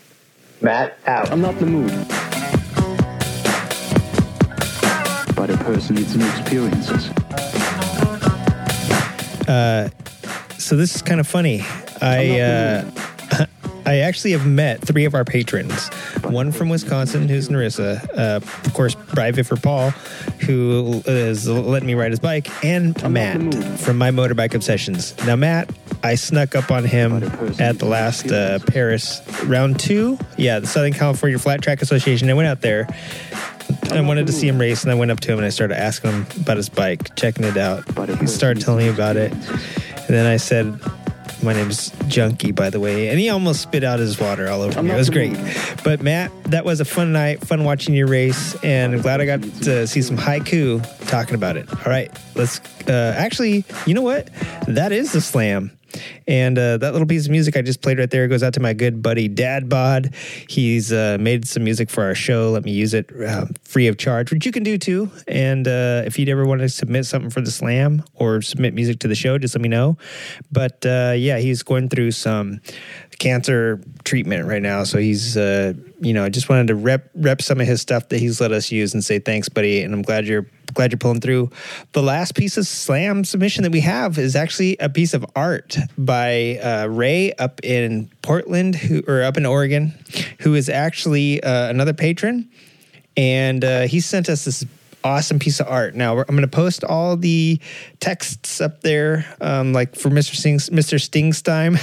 Matt, 0.61 0.99
out. 1.07 1.31
I'm 1.33 1.41
not 1.41 1.59
the 1.59 1.65
mood. 1.65 1.91
But 5.35 5.49
a 5.49 5.57
person 5.65 5.95
needs 5.97 6.15
new 6.15 6.29
experiences. 6.29 7.09
Uh, 9.49 9.89
so 10.71 10.77
this 10.77 10.95
is 10.95 11.03
kind 11.03 11.19
of 11.19 11.27
funny. 11.27 11.65
I 12.01 12.39
uh, 12.39 12.91
I 13.87 13.99
actually 13.99 14.31
have 14.31 14.47
met 14.47 14.81
three 14.81 15.05
of 15.05 15.17
our 15.17 15.25
patrons. 15.25 15.89
One 16.23 16.53
from 16.53 16.69
Wisconsin, 16.69 17.29
who's 17.29 17.49
Narissa. 17.49 18.09
Uh, 18.17 18.37
of 18.37 18.73
course, 18.73 18.95
Bri 18.95 19.33
for 19.43 19.57
Paul, 19.57 19.91
who 20.47 21.03
is 21.07 21.49
letting 21.49 21.89
me 21.89 21.95
ride 21.95 22.13
his 22.13 22.21
bike, 22.21 22.49
and 22.65 22.95
Matt 23.11 23.81
from 23.81 23.99
My 23.99 24.13
Motorbike 24.13 24.55
Obsessions. 24.55 25.17
Now, 25.27 25.35
Matt, 25.35 25.73
I 26.05 26.15
snuck 26.15 26.55
up 26.55 26.71
on 26.71 26.85
him 26.85 27.15
at 27.59 27.81
the 27.81 27.87
last 27.87 28.27
uh, 28.27 28.61
Perris 28.61 29.23
round 29.49 29.81
two. 29.81 30.19
Yeah, 30.37 30.61
the 30.61 30.69
Southern 30.69 30.93
California 30.93 31.41
Flat 31.41 31.63
Track 31.63 31.83
Association. 31.83 32.31
I 32.31 32.35
went 32.35 32.47
out 32.47 32.61
there. 32.61 32.87
I 33.91 34.01
wanted 34.03 34.29
to 34.29 34.33
see 34.33 34.47
him 34.47 34.59
race, 34.59 34.85
and 34.85 34.93
I 34.93 34.95
went 34.95 35.11
up 35.11 35.19
to 35.21 35.33
him 35.33 35.39
and 35.39 35.47
I 35.47 35.49
started 35.49 35.77
asking 35.77 36.13
him 36.13 36.27
about 36.41 36.59
his 36.59 36.69
bike, 36.69 37.17
checking 37.17 37.45
it 37.45 37.57
out. 37.57 37.85
He 38.21 38.27
started 38.29 38.63
telling 38.63 38.87
me 38.87 38.93
about 38.93 39.17
it, 39.17 39.33
and 40.11 40.19
then 40.19 40.27
I 40.27 40.39
said, 40.39 40.77
"My 41.41 41.53
name's 41.53 41.93
Junkie, 42.09 42.51
by 42.51 42.69
the 42.69 42.81
way," 42.81 43.11
and 43.11 43.21
he 43.21 43.29
almost 43.29 43.61
spit 43.61 43.85
out 43.85 44.01
his 44.01 44.19
water 44.19 44.49
all 44.49 44.61
over 44.61 44.83
me. 44.83 44.91
It 44.91 44.97
was 44.97 45.09
great. 45.09 45.37
But 45.85 46.03
Matt, 46.03 46.33
that 46.47 46.65
was 46.65 46.81
a 46.81 46.85
fun 46.85 47.13
night, 47.13 47.47
fun 47.47 47.63
watching 47.63 47.95
your 47.95 48.09
race, 48.09 48.57
and 48.65 48.93
I'm 48.93 49.03
glad 49.03 49.21
I 49.21 49.27
got 49.27 49.41
to 49.63 49.87
see 49.87 50.03
some 50.03 50.17
haiku 50.17 50.83
talking 51.07 51.37
about 51.37 51.57
it. 51.57 51.71
All 51.71 51.93
right, 51.93 52.11
let's. 52.35 52.61
Uh, 52.89 53.15
actually, 53.17 53.65
you 53.87 53.95
know 53.95 54.03
what? 54.03 54.31
That 54.67 54.91
is 54.91 55.13
the 55.13 55.21
slam. 55.21 55.71
And 56.27 56.59
uh, 56.59 56.79
that 56.79 56.93
little 56.93 57.07
piece 57.07 57.27
of 57.27 57.31
music 57.31 57.57
I 57.57 57.63
just 57.63 57.83
played 57.83 57.99
right 57.99 58.11
there 58.11 58.29
goes 58.29 58.43
out 58.43 58.55
to 58.55 58.61
my 58.61 58.73
good 58.73 59.03
buddy 59.03 59.29
Dad 59.29 59.69
Bod. 59.69 60.15
He's 60.49 60.93
uh, 60.93 61.19
made 61.21 61.47
some 61.47 61.65
music 61.65 61.91
for 61.91 62.05
our 62.05 62.15
show. 62.15 62.51
Let 62.51 62.65
me 62.65 62.73
use 62.73 62.95
it 62.95 63.11
uh, 63.21 63.47
free 63.65 63.87
of 63.87 63.99
charge, 63.99 64.31
which 64.31 64.47
you 64.47 64.53
can 64.53 64.63
do 64.63 64.79
too. 64.79 65.11
And 65.27 65.67
uh, 65.67 66.03
if 66.07 66.19
you'd 66.19 66.29
ever 66.29 66.47
want 66.47 66.61
to 66.61 66.69
submit 66.69 67.07
something 67.07 67.31
for 67.31 67.41
the 67.41 67.51
slam 67.51 68.03
or 68.15 68.43
submit 68.43 68.75
music 68.75 69.01
to 69.01 69.09
the 69.09 69.15
show, 69.15 69.39
just 69.39 69.55
let 69.55 69.63
me 69.63 69.69
know. 69.69 69.97
But 70.51 70.85
uh, 70.87 71.15
yeah, 71.17 71.39
he's 71.39 71.63
going 71.63 71.89
through 71.89 72.13
some 72.13 72.61
cancer 73.21 73.81
treatment 74.03 74.49
right 74.49 74.63
now. 74.63 74.83
So 74.83 74.99
he's, 74.99 75.37
uh, 75.37 75.75
you 76.01 76.13
know, 76.13 76.25
I 76.25 76.31
just 76.31 76.49
wanted 76.49 76.67
to 76.69 76.75
rep 76.75 77.11
rep 77.15 77.41
some 77.41 77.61
of 77.61 77.67
his 77.67 77.81
stuff 77.81 78.09
that 78.09 78.19
he's 78.19 78.41
let 78.41 78.51
us 78.51 78.73
use 78.73 78.95
and 78.95 79.05
say 79.05 79.21
thanks, 79.21 79.49
buddy. 79.49 79.83
And 79.83 79.95
I'm 79.95 80.03
glad 80.03 80.27
you're 80.27 80.47
glad 80.75 80.91
you're 80.91 80.99
pulling 80.99 81.21
through. 81.21 81.51
The 81.93 82.03
last 82.03 82.35
piece 82.35 82.57
of 82.57 82.67
slam 82.67 83.25
submission 83.25 83.63
that 83.63 83.73
we 83.73 83.81
have 83.81 84.19
is 84.19 84.35
actually 84.35 84.77
a 84.81 84.89
piece 84.89 85.15
of 85.15 85.25
art 85.37 85.77
by 85.99 86.59
uh, 86.59 86.87
Ray 86.87 87.33
up 87.35 87.61
in 87.63 88.11
Portland, 88.23 88.75
who 88.75 89.03
or 89.07 89.23
up 89.23 89.37
in 89.37 89.47
Oregon, 89.47 89.95
who 90.41 90.55
is 90.55 90.69
actually 90.69 91.43
uh, 91.43 91.69
another 91.69 91.93
patron, 91.93 92.51
and 93.17 93.65
uh, 93.65 93.83
he 93.83 94.01
sent 94.01 94.29
us 94.29 94.47
this 94.47 94.65
awesome 95.05 95.39
piece 95.39 95.61
of 95.61 95.69
art. 95.69 95.95
Now 95.95 96.19
I'm 96.19 96.25
going 96.25 96.43
to 96.43 96.49
post 96.49 96.85
all 96.85 97.17
the 97.17 97.61
texts 98.01 98.61
up 98.61 98.81
there, 98.83 99.27
um, 99.41 99.73
like 99.73 99.97
for 99.97 100.11
Mr. 100.11 100.35
Sting, 100.35 100.59
Mr. 100.59 100.99
Stingstein. 100.99 101.79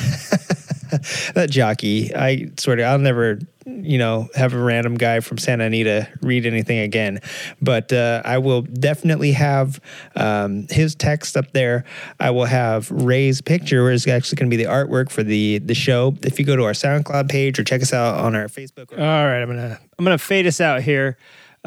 that 1.33 1.49
jockey, 1.49 2.15
I 2.15 2.51
swear 2.57 2.77
to 2.77 2.83
I'll 2.83 2.99
never, 2.99 3.39
you 3.65 3.97
know, 3.97 4.29
have 4.35 4.53
a 4.53 4.59
random 4.59 4.95
guy 4.95 5.19
from 5.19 5.37
Santa 5.37 5.65
Anita 5.65 6.07
read 6.21 6.45
anything 6.45 6.79
again. 6.79 7.19
But 7.61 7.91
uh, 7.91 8.21
I 8.23 8.37
will 8.37 8.61
definitely 8.61 9.33
have 9.33 9.79
um, 10.15 10.67
his 10.69 10.95
text 10.95 11.35
up 11.35 11.51
there. 11.51 11.83
I 12.19 12.31
will 12.31 12.45
have 12.45 12.89
Ray's 12.91 13.41
picture, 13.41 13.83
where 13.83 13.91
it's 13.91 14.07
actually 14.07 14.37
going 14.37 14.49
to 14.49 14.57
be 14.57 14.63
the 14.63 14.69
artwork 14.69 15.09
for 15.09 15.23
the 15.23 15.59
the 15.59 15.75
show. 15.75 16.15
If 16.23 16.39
you 16.39 16.45
go 16.45 16.55
to 16.55 16.63
our 16.63 16.71
SoundCloud 16.71 17.29
page 17.29 17.59
or 17.59 17.63
check 17.63 17.81
us 17.81 17.93
out 17.93 18.19
on 18.19 18.35
our 18.35 18.45
Facebook. 18.45 18.91
All 18.91 18.97
right, 18.97 19.41
I'm 19.41 19.47
gonna 19.47 19.79
I'm 19.99 20.05
gonna 20.05 20.17
fade 20.17 20.47
us 20.47 20.61
out 20.61 20.81
here. 20.81 21.17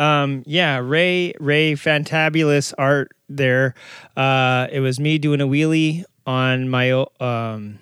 Um, 0.01 0.45
yeah, 0.47 0.79
Ray, 0.79 1.35
Ray, 1.39 1.75
fantabulous 1.75 2.73
art 2.79 3.13
there. 3.29 3.75
Uh, 4.17 4.67
it 4.73 4.81
was 4.81 4.99
me 4.99 5.19
doing 5.19 5.43
a 5.43 5.47
wheelie 5.47 6.05
on 6.27 6.71
my 6.71 6.91
um, 6.91 7.79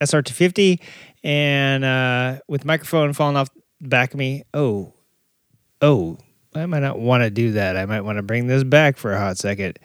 SR250 0.00 0.80
and 1.24 1.84
uh, 1.84 2.38
with 2.46 2.64
microphone 2.64 3.12
falling 3.12 3.36
off 3.36 3.50
the 3.80 3.88
back 3.88 4.14
of 4.14 4.18
me. 4.18 4.44
Oh, 4.54 4.92
oh, 5.82 6.18
I 6.54 6.64
might 6.66 6.78
not 6.78 7.00
want 7.00 7.24
to 7.24 7.30
do 7.30 7.50
that. 7.52 7.76
I 7.76 7.86
might 7.86 8.02
want 8.02 8.18
to 8.18 8.22
bring 8.22 8.46
this 8.46 8.62
back 8.62 8.96
for 8.96 9.12
a 9.12 9.18
hot 9.18 9.36
second. 9.36 9.80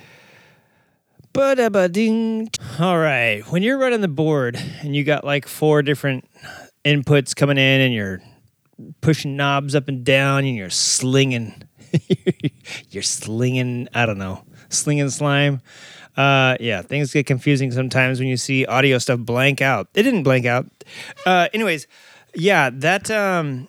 Ba-da-ba-ding. 1.34 2.52
All 2.80 3.00
right. 3.00 3.42
When 3.50 3.64
you're 3.64 3.80
running 3.80 4.02
the 4.02 4.08
board 4.08 4.62
and 4.82 4.96
you 4.96 5.04
got 5.04 5.24
like 5.24 5.48
four 5.48 5.82
different 5.82 6.30
inputs 6.86 7.36
coming 7.36 7.58
in 7.58 7.82
and 7.82 7.92
you're 7.96 8.22
pushing 9.02 9.36
knobs 9.36 9.76
up 9.76 9.88
and 9.88 10.04
down 10.04 10.46
and 10.46 10.56
you're 10.56 10.70
slinging, 10.70 11.64
you're 12.90 13.04
slinging, 13.04 13.88
I 13.94 14.06
don't 14.06 14.18
know, 14.18 14.44
slinging 14.70 15.10
slime. 15.10 15.62
Uh, 16.16 16.56
yeah, 16.60 16.82
things 16.82 17.12
get 17.12 17.26
confusing 17.26 17.72
sometimes 17.72 18.20
when 18.20 18.28
you 18.28 18.38
see 18.38 18.66
audio 18.66 18.98
stuff 19.00 19.20
blank 19.20 19.62
out. 19.62 19.88
It 19.96 20.04
didn't 20.04 20.24
blank 20.24 20.46
out. 20.46 20.68
Uh, 21.26 21.48
anyways, 21.54 21.88
yeah, 22.36 22.70
that 22.72 23.10
um, 23.10 23.68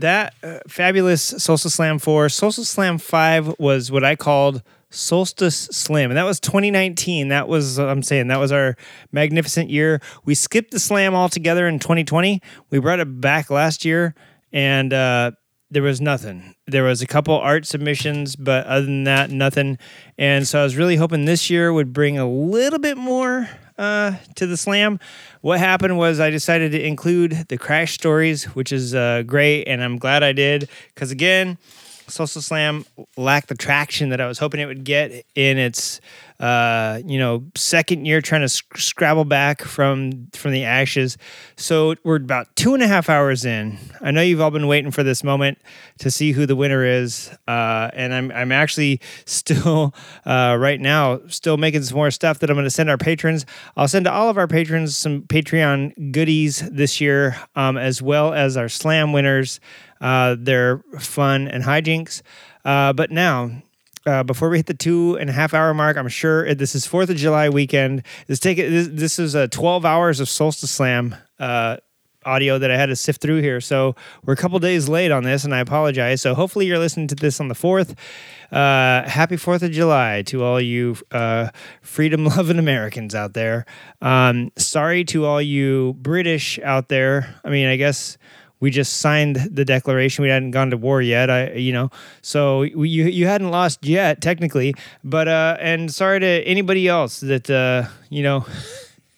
that 0.00 0.34
uh, 0.42 0.58
fabulous 0.68 1.22
Solstice 1.22 1.74
Slam 1.74 1.98
4, 1.98 2.28
Solstice 2.28 2.68
Slam 2.68 2.98
5 2.98 3.58
was 3.58 3.90
what 3.90 4.04
I 4.04 4.16
called 4.16 4.62
Solstice 4.90 5.68
Slam. 5.72 6.10
And 6.10 6.18
that 6.18 6.24
was 6.24 6.40
2019. 6.40 7.28
That 7.28 7.48
was, 7.48 7.78
I'm 7.78 8.02
saying, 8.02 8.28
that 8.28 8.38
was 8.38 8.52
our 8.52 8.76
magnificent 9.12 9.70
year. 9.70 10.00
We 10.24 10.34
skipped 10.34 10.70
the 10.70 10.78
slam 10.78 11.14
altogether 11.14 11.66
in 11.66 11.78
2020. 11.78 12.40
We 12.70 12.78
brought 12.78 13.00
it 13.00 13.20
back 13.20 13.50
last 13.50 13.84
year, 13.84 14.14
and 14.52 14.92
uh, 14.92 15.32
there 15.70 15.82
was 15.82 16.00
nothing. 16.00 16.54
There 16.66 16.84
was 16.84 17.02
a 17.02 17.06
couple 17.06 17.34
art 17.34 17.66
submissions, 17.66 18.36
but 18.36 18.66
other 18.66 18.86
than 18.86 19.04
that, 19.04 19.30
nothing. 19.30 19.78
And 20.16 20.46
so 20.46 20.60
I 20.60 20.62
was 20.62 20.76
really 20.76 20.96
hoping 20.96 21.24
this 21.24 21.50
year 21.50 21.72
would 21.72 21.92
bring 21.92 22.18
a 22.18 22.28
little 22.28 22.78
bit 22.78 22.96
more 22.96 23.48
uh, 23.78 24.16
to 24.36 24.46
the 24.46 24.56
slam. 24.56 25.00
What 25.40 25.58
happened 25.58 25.98
was 25.98 26.20
I 26.20 26.30
decided 26.30 26.72
to 26.72 26.84
include 26.84 27.46
the 27.48 27.58
crash 27.58 27.94
stories, 27.94 28.44
which 28.54 28.72
is 28.72 28.94
uh, 28.94 29.22
great, 29.26 29.64
and 29.64 29.82
I'm 29.82 29.98
glad 29.98 30.22
I 30.22 30.32
did 30.32 30.68
because 30.94 31.10
again, 31.10 31.58
Solstice 32.08 32.46
Slam 32.46 32.84
lacked 33.16 33.48
the 33.48 33.54
traction 33.54 34.10
that 34.10 34.20
I 34.20 34.26
was 34.26 34.38
hoping 34.38 34.60
it 34.60 34.66
would 34.66 34.84
get 34.84 35.26
in 35.34 35.58
its 35.58 36.00
uh, 36.40 37.00
you 37.04 37.18
know 37.18 37.44
second 37.54 38.04
year 38.04 38.20
trying 38.20 38.42
to 38.42 38.48
sc- 38.48 38.76
scrabble 38.76 39.24
back 39.24 39.62
from 39.62 40.28
from 40.32 40.52
the 40.52 40.64
ashes. 40.64 41.16
So 41.56 41.94
we're 42.04 42.16
about 42.16 42.54
two 42.56 42.74
and 42.74 42.82
a 42.82 42.86
half 42.86 43.08
hours 43.08 43.44
in. 43.44 43.78
I 44.00 44.10
know 44.10 44.22
you've 44.22 44.40
all 44.40 44.50
been 44.50 44.66
waiting 44.66 44.90
for 44.90 45.02
this 45.02 45.24
moment 45.24 45.58
to 45.98 46.10
see 46.10 46.32
who 46.32 46.46
the 46.46 46.56
winner 46.56 46.84
is, 46.84 47.30
uh, 47.48 47.90
and 47.94 48.12
I'm 48.12 48.30
I'm 48.32 48.52
actually 48.52 49.00
still 49.24 49.94
uh, 50.24 50.56
right 50.58 50.80
now 50.80 51.20
still 51.28 51.56
making 51.56 51.82
some 51.82 51.96
more 51.96 52.10
stuff 52.10 52.38
that 52.40 52.50
I'm 52.50 52.56
going 52.56 52.64
to 52.64 52.70
send 52.70 52.90
our 52.90 52.98
patrons. 52.98 53.46
I'll 53.76 53.88
send 53.88 54.04
to 54.04 54.12
all 54.12 54.28
of 54.28 54.36
our 54.38 54.48
patrons 54.48 54.96
some 54.96 55.22
Patreon 55.22 56.12
goodies 56.12 56.60
this 56.70 57.00
year, 57.00 57.36
um, 57.54 57.76
as 57.76 58.02
well 58.02 58.32
as 58.32 58.56
our 58.56 58.68
slam 58.68 59.12
winners. 59.12 59.60
Uh, 59.98 60.36
their 60.38 60.82
fun 60.98 61.48
and 61.48 61.64
hijinks. 61.64 62.20
Uh, 62.66 62.92
but 62.92 63.10
now, 63.10 63.50
uh, 64.06 64.22
before 64.22 64.48
we 64.48 64.58
hit 64.58 64.66
the 64.66 64.74
two 64.74 65.16
and 65.18 65.28
a 65.28 65.32
half 65.32 65.52
hour 65.52 65.74
mark, 65.74 65.96
I'm 65.96 66.08
sure 66.08 66.54
this 66.54 66.74
is 66.74 66.86
Fourth 66.86 67.10
of 67.10 67.16
July 67.16 67.48
weekend. 67.48 68.02
This 68.26 68.38
take. 68.38 68.56
This, 68.56 68.88
this 68.90 69.18
is 69.18 69.34
a 69.34 69.48
12 69.48 69.84
hours 69.84 70.20
of 70.20 70.28
Solstice 70.28 70.70
Slam 70.70 71.16
uh, 71.38 71.76
audio 72.26 72.58
that 72.58 72.70
I 72.70 72.76
had 72.76 72.86
to 72.86 72.96
sift 72.96 73.20
through 73.20 73.40
here. 73.40 73.60
So 73.60 73.94
we're 74.24 74.34
a 74.34 74.36
couple 74.36 74.58
days 74.58 74.88
late 74.88 75.12
on 75.12 75.22
this, 75.22 75.44
and 75.44 75.54
I 75.54 75.60
apologize. 75.60 76.20
So 76.20 76.34
hopefully 76.34 76.66
you're 76.66 76.78
listening 76.78 77.06
to 77.08 77.14
this 77.14 77.40
on 77.40 77.48
the 77.48 77.54
fourth. 77.54 77.94
Uh, 78.52 79.08
happy 79.08 79.36
Fourth 79.36 79.62
of 79.62 79.70
July 79.70 80.22
to 80.26 80.44
all 80.44 80.60
you 80.60 80.96
uh, 81.10 81.48
freedom-loving 81.82 82.58
Americans 82.58 83.14
out 83.14 83.34
there. 83.34 83.64
Um, 84.02 84.52
sorry 84.56 85.04
to 85.06 85.24
all 85.24 85.40
you 85.40 85.94
British 85.98 86.58
out 86.60 86.88
there. 86.88 87.34
I 87.44 87.50
mean, 87.50 87.66
I 87.66 87.76
guess 87.76 88.18
we 88.60 88.70
just 88.70 88.98
signed 88.98 89.36
the 89.36 89.64
declaration. 89.64 90.22
We 90.22 90.28
hadn't 90.28 90.52
gone 90.52 90.70
to 90.70 90.76
war 90.76 91.02
yet. 91.02 91.30
I, 91.30 91.52
you 91.52 91.72
know, 91.72 91.90
so 92.22 92.60
we, 92.74 92.88
you 92.88 93.04
you 93.04 93.26
hadn't 93.26 93.50
lost 93.50 93.84
yet 93.84 94.20
technically. 94.20 94.74
But 95.04 95.28
uh, 95.28 95.56
and 95.60 95.92
sorry 95.92 96.20
to 96.20 96.26
anybody 96.26 96.88
else 96.88 97.20
that 97.20 97.50
uh, 97.50 97.88
you 98.10 98.22
know. 98.22 98.46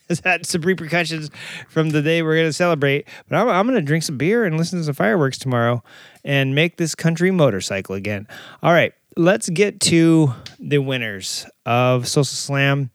has 0.08 0.20
had 0.20 0.46
some 0.46 0.62
repercussions 0.62 1.30
from 1.68 1.90
the 1.90 2.00
day 2.00 2.22
we're 2.22 2.34
going 2.34 2.48
to 2.48 2.52
celebrate. 2.52 3.06
But 3.28 3.36
I'm, 3.36 3.48
I'm 3.48 3.66
going 3.66 3.78
to 3.78 3.84
drink 3.84 4.02
some 4.04 4.16
beer 4.16 4.46
and 4.46 4.56
listen 4.56 4.78
to 4.78 4.84
some 4.86 4.94
fireworks 4.94 5.36
tomorrow 5.36 5.82
and 6.24 6.54
make 6.54 6.78
this 6.78 6.94
country 6.94 7.30
motorcycle 7.30 7.94
again. 7.94 8.26
All 8.62 8.72
right, 8.72 8.94
let's 9.16 9.48
get 9.50 9.80
to 9.80 10.32
the 10.58 10.78
winners 10.78 11.46
of 11.66 12.08
Solstice 12.08 12.38
Slam, 12.38 12.90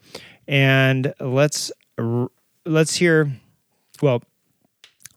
and 0.47 1.13
let's 1.19 1.71
let's 2.65 2.95
hear. 2.95 3.31
Well, 4.01 4.23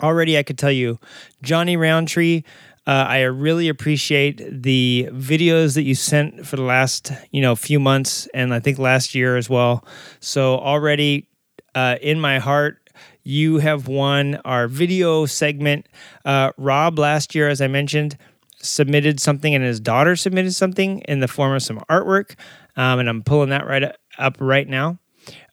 already 0.03 0.39
I 0.39 0.43
could 0.43 0.59
tell 0.59 0.73
you, 0.73 0.99
Johnny 1.43 1.77
Roundtree. 1.77 2.43
Uh, 2.87 3.05
I 3.09 3.23
really 3.23 3.69
appreciate 3.69 4.63
the 4.63 5.09
videos 5.13 5.75
that 5.75 5.83
you 5.83 5.97
sent 5.97 6.47
for 6.47 6.55
the 6.55 6.63
last, 6.63 7.11
you 7.33 7.41
know, 7.43 7.57
few 7.57 7.81
months, 7.81 8.29
and 8.33 8.55
I 8.55 8.61
think 8.61 8.79
last 8.79 9.15
year 9.15 9.37
as 9.37 9.51
well. 9.51 9.85
So 10.21 10.57
already, 10.59 11.27
uh, 11.75 11.97
in 12.01 12.21
my 12.21 12.39
heart, 12.39 12.79
you 13.25 13.59
have 13.59 13.89
won 13.89 14.37
our 14.45 14.69
video 14.69 15.27
segment. 15.27 15.89
Uh, 16.25 16.53
Rob 16.57 16.97
last 16.99 17.35
year, 17.35 17.49
as 17.49 17.61
I 17.61 17.67
mentioned, 17.67 18.17
submitted 18.63 19.19
something, 19.19 19.53
and 19.53 19.65
his 19.65 19.81
daughter 19.81 20.15
submitted 20.15 20.55
something 20.55 21.01
in 21.01 21.19
the 21.19 21.29
form 21.29 21.55
of 21.55 21.63
some 21.63 21.81
artwork, 21.91 22.37
um, 22.77 23.01
and 23.01 23.09
I'm 23.09 23.25
pulling 23.25 23.51
that 23.51 23.67
right 23.67 23.93
up 24.19 24.37
right 24.39 24.69
now. 24.69 24.99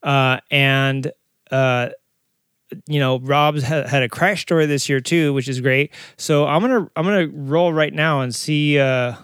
Uh, 0.03 0.37
and 0.51 1.11
uh, 1.49 1.89
you 2.87 2.99
know, 2.99 3.19
Rob's 3.19 3.63
had, 3.63 3.87
had 3.87 4.03
a 4.03 4.09
crash 4.09 4.41
story 4.41 4.65
this 4.65 4.89
year 4.89 4.99
too, 4.99 5.33
which 5.33 5.47
is 5.47 5.61
great. 5.61 5.91
So 6.17 6.45
I'm 6.45 6.61
gonna 6.61 6.89
I'm 6.95 7.05
gonna 7.05 7.27
roll 7.27 7.73
right 7.73 7.93
now 7.93 8.21
and 8.21 8.33
see. 8.33 8.79
Uh, 8.79 9.15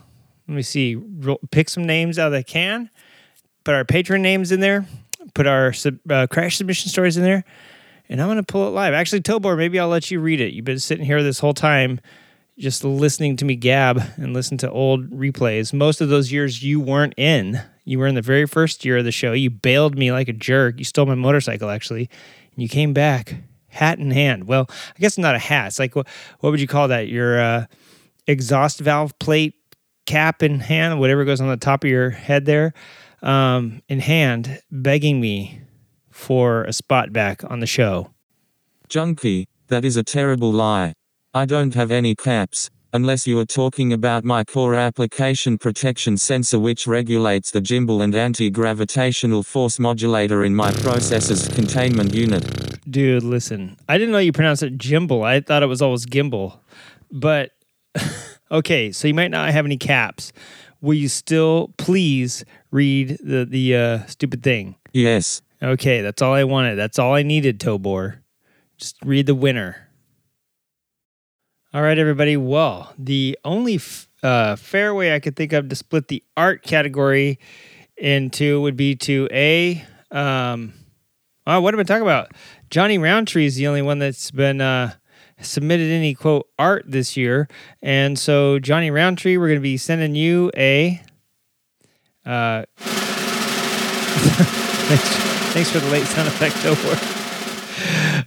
let 0.48 0.56
me 0.56 0.62
see. 0.62 0.96
Roll, 0.96 1.40
pick 1.52 1.70
some 1.70 1.86
names 1.86 2.18
out 2.18 2.28
of 2.28 2.34
the 2.34 2.44
can. 2.44 2.90
Put 3.64 3.76
our 3.76 3.86
patron 3.86 4.22
names 4.22 4.52
in 4.52 4.60
there. 4.60 4.86
Put 5.34 5.48
our 5.48 5.74
sub, 5.74 5.98
uh, 6.10 6.28
crash 6.28 6.58
submission 6.58 6.90
stories 6.90 7.18
in 7.18 7.24
there, 7.24 7.44
and 8.08 8.22
I'm 8.22 8.28
gonna 8.28 8.44
pull 8.44 8.68
it 8.68 8.72
live. 8.72 8.94
Actually, 8.94 9.22
Tobor, 9.22 9.58
maybe 9.58 9.80
I'll 9.80 9.90
let 9.90 10.10
you 10.10 10.20
read 10.20 10.42
it. 10.42 10.54
You've 10.54 10.66
been 10.66 10.80
sitting 10.80 11.06
here 11.06 11.22
this 11.22 11.40
whole 11.40 11.54
time, 11.54 12.00
just 12.58 12.84
listening 12.84 13.36
to 13.38 13.46
me 13.46 13.56
gab 13.56 14.02
and 14.18 14.34
listen 14.34 14.58
to 14.60 14.72
old 14.72 15.10
replays. 15.12 15.74
Most 15.74 16.02
of 16.02 16.10
those 16.10 16.32
years 16.32 16.64
you 16.64 16.80
weren't 16.80 17.14
in. 17.18 17.62
You 17.86 18.00
were 18.00 18.08
in 18.08 18.16
the 18.16 18.22
very 18.22 18.46
first 18.46 18.86
year 18.86 18.98
of 18.98 19.06
the 19.06 19.12
show. 19.12 19.34
You 19.34 19.50
bailed 19.50 19.98
me 19.98 20.12
like 20.12 20.30
a 20.30 20.34
jerk. 20.34 20.78
You 20.78 20.86
stole 20.86 21.06
my 21.06 21.16
motorcycle, 21.16 21.70
actually 21.70 22.10
you 22.62 22.70
came 22.70 22.94
back 22.94 23.36
hat 23.68 24.00
in 24.00 24.12
hand. 24.12 24.48
Well, 24.48 24.68
I 24.70 25.00
guess 25.00 25.18
not 25.18 25.36
a 25.36 25.40
hat. 25.40 25.68
It's 25.68 25.80
like 25.80 25.96
what 25.96 26.08
what 26.40 26.52
would 26.52 26.62
you 26.62 26.68
call 26.68 26.88
that? 26.88 27.08
Your 27.08 27.40
uh, 27.40 27.66
exhaust 28.28 28.80
valve 28.80 29.18
plate 29.20 29.56
cap 30.06 30.42
in 30.42 30.60
hand, 30.60 31.00
whatever 31.00 31.24
goes 31.24 31.40
on 31.40 31.48
the 31.48 31.58
top 31.58 31.84
of 31.84 31.90
your 31.90 32.10
head 32.10 32.46
there, 32.46 32.74
um, 33.22 33.82
in 33.88 34.00
hand, 34.00 34.62
begging 34.72 35.22
me 35.22 35.62
for 36.10 36.64
a 36.64 36.74
spot 36.74 37.14
back 37.14 37.44
on 37.50 37.60
the 37.60 37.68
show. 37.68 38.10
Junkie, 38.88 39.48
that 39.68 39.86
is 39.86 39.96
a 39.96 40.04
terrible 40.04 40.52
lie. 40.52 40.94
I 41.34 41.46
don't 41.46 41.76
have 41.76 41.92
any 41.92 42.16
caps, 42.16 42.72
unless 42.94 43.28
you 43.28 43.38
are 43.40 43.46
talking 43.46 43.94
about 43.94 44.24
my 44.24 44.44
core 44.44 44.76
application 44.76 45.58
protection 45.58 46.18
sensor 46.18 46.60
which 46.60 46.88
regulates 46.88 47.52
the 47.52 47.62
gimbal 47.62 48.04
and 48.04 48.16
anti-gravitational 48.16 49.44
force 49.44 49.80
modulator 49.80 50.44
in 50.44 50.56
my 50.56 50.72
processor's 50.72 51.48
containment 51.50 52.14
unit. 52.14 52.80
Dude, 52.90 53.24
listen. 53.24 53.78
I 53.88 53.98
didn't 53.98 54.12
know 54.12 54.20
you 54.20 54.32
pronounced 54.32 54.64
it 54.64 54.78
gimbal. 54.78 55.24
I 55.24 55.42
thought 55.42 55.64
it 55.64 55.68
was 55.68 55.82
always 55.82 56.06
gimbal. 56.06 56.60
But 57.12 57.52
okay, 58.52 58.92
so 58.92 59.08
you 59.08 59.14
might 59.14 59.32
not 59.32 59.50
have 59.52 59.66
any 59.66 59.78
caps. 59.78 60.34
Will 60.82 60.96
you 60.96 61.10
still 61.10 61.74
please 61.78 62.46
read 62.72 63.18
the 63.24 63.46
the 63.46 63.76
uh, 63.76 64.06
stupid 64.06 64.44
thing? 64.44 64.76
Yes. 64.94 65.42
Okay, 65.62 66.02
that's 66.02 66.22
all 66.22 66.34
I 66.34 66.46
wanted. 66.46 66.76
That's 66.76 66.98
all 66.98 67.14
I 67.14 67.24
needed, 67.24 67.60
Tobor. 67.60 68.20
Just 68.78 68.96
read 69.04 69.26
the 69.26 69.36
winner. 69.36 69.89
All 71.72 71.84
right, 71.84 72.00
everybody. 72.00 72.36
Well, 72.36 72.92
the 72.98 73.38
only 73.46 73.76
f- 73.76 74.10
uh, 74.24 74.56
fair 74.56 74.96
way 74.96 75.14
I 75.14 75.20
could 75.20 75.36
think 75.36 75.54
of 75.54 75.70
to 75.70 75.76
split 75.76 76.08
the 76.08 76.24
art 76.36 76.64
category 76.64 77.38
into 77.96 78.60
would 78.62 78.76
be 78.76 78.96
to 78.96 79.28
a. 79.32 79.86
Um, 80.10 80.74
oh, 81.46 81.62
what 81.62 81.76
am 81.76 81.80
I 81.80 81.84
talking 81.84 82.02
about? 82.02 82.32
Johnny 82.72 82.98
Roundtree 82.98 83.46
is 83.46 83.56
the 83.56 83.68
only 83.68 83.84
one 83.84 84.00
that's 84.00 84.32
been 84.32 84.62
uh, 84.62 84.94
submitted 85.42 85.92
any 85.92 86.16
quote 86.16 86.48
art 86.58 86.86
this 86.88 87.16
year, 87.16 87.48
and 87.84 88.18
so 88.18 88.58
Johnny 88.58 88.90
Roundtree, 88.90 89.38
we're 89.38 89.50
going 89.50 89.60
to 89.60 89.62
be 89.62 89.78
sending 89.78 90.16
you 90.16 90.50
a. 90.58 91.00
Uh, 92.26 92.66
thanks, 94.88 95.04
thanks 95.54 95.70
for 95.70 95.78
the 95.78 95.90
late 95.92 96.08
sound 96.08 96.30
effect, 96.30 96.56
Tobor. 96.56 96.98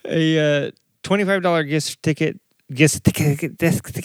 A 0.04 0.68
uh, 0.68 0.70
twenty-five 1.02 1.42
dollar 1.42 1.64
gift 1.64 2.00
ticket 2.04 2.38
gift 2.74 3.08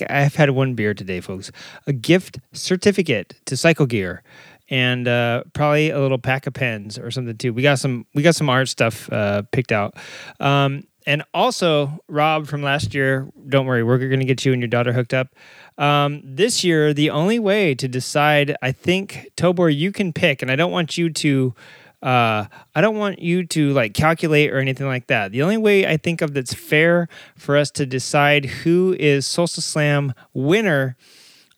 I've 0.09 0.35
had 0.35 0.49
one 0.51 0.75
beer 0.75 0.93
today, 0.93 1.21
folks. 1.21 1.51
A 1.85 1.93
gift 1.93 2.39
certificate 2.53 3.35
to 3.45 3.57
Cycle 3.57 3.85
Gear, 3.85 4.23
and 4.69 5.07
uh, 5.07 5.43
probably 5.53 5.89
a 5.89 5.99
little 5.99 6.17
pack 6.17 6.47
of 6.47 6.53
pens 6.53 6.97
or 6.97 7.11
something 7.11 7.37
too. 7.37 7.53
We 7.53 7.61
got 7.61 7.79
some 7.79 8.05
we 8.13 8.21
got 8.23 8.35
some 8.35 8.49
art 8.49 8.69
stuff 8.69 9.11
uh, 9.11 9.43
picked 9.51 9.71
out. 9.71 9.95
Um, 10.39 10.83
and 11.05 11.23
also, 11.33 12.03
Rob 12.09 12.47
from 12.47 12.61
last 12.61 12.93
year, 12.93 13.31
don't 13.47 13.65
worry, 13.65 13.81
we're 13.81 13.97
going 13.97 14.19
to 14.19 14.25
get 14.25 14.43
you 14.43 14.51
and 14.51 14.61
your 14.61 14.67
daughter 14.67 14.91
hooked 14.91 15.13
up. 15.13 15.29
Um, 15.77 16.21
this 16.21 16.65
year, 16.65 16.93
the 16.93 17.11
only 17.11 17.39
way 17.39 17.75
to 17.75 17.87
decide, 17.87 18.57
I 18.61 18.73
think, 18.73 19.31
Tobor, 19.37 19.73
you 19.73 19.93
can 19.93 20.11
pick, 20.11 20.41
and 20.41 20.51
I 20.51 20.57
don't 20.57 20.71
want 20.71 20.97
you 20.97 21.09
to 21.09 21.55
uh, 22.03 22.45
I 22.75 22.81
don't 22.81 22.97
want 22.97 23.19
you 23.19 23.45
to 23.47 23.73
like 23.73 23.93
calculate 23.93 24.51
or 24.53 24.59
anything 24.59 24.87
like 24.87 25.07
that. 25.07 25.31
The 25.31 25.41
only 25.41 25.57
way 25.57 25.87
I 25.87 25.97
think 25.97 26.21
of 26.21 26.33
that's 26.33 26.53
fair 26.53 27.07
for 27.35 27.57
us 27.57 27.71
to 27.71 27.85
decide 27.85 28.45
who 28.45 28.95
is 28.99 29.25
Solstice 29.25 29.65
Slam 29.65 30.13
winner 30.33 30.95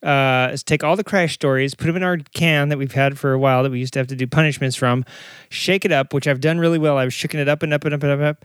uh, 0.02 0.48
is 0.52 0.62
take 0.62 0.82
all 0.82 0.96
the 0.96 1.04
crash 1.04 1.34
stories, 1.34 1.74
put 1.74 1.86
them 1.86 1.96
in 1.96 2.02
our 2.02 2.16
can 2.32 2.70
that 2.70 2.78
we've 2.78 2.92
had 2.92 3.18
for 3.18 3.32
a 3.32 3.38
while 3.38 3.62
that 3.62 3.70
we 3.70 3.78
used 3.78 3.92
to 3.92 3.98
have 3.98 4.06
to 4.08 4.16
do 4.16 4.26
punishments 4.26 4.76
from, 4.76 5.04
shake 5.50 5.84
it 5.84 5.92
up, 5.92 6.14
which 6.14 6.26
I've 6.26 6.40
done 6.40 6.58
really 6.58 6.78
well. 6.78 6.96
I've 6.96 7.12
shaken 7.12 7.38
it 7.38 7.48
up 7.48 7.62
and 7.62 7.74
up 7.74 7.84
and 7.84 7.92
up 7.92 8.02
and 8.02 8.12
up 8.12 8.18
and 8.18 8.28
up. 8.28 8.44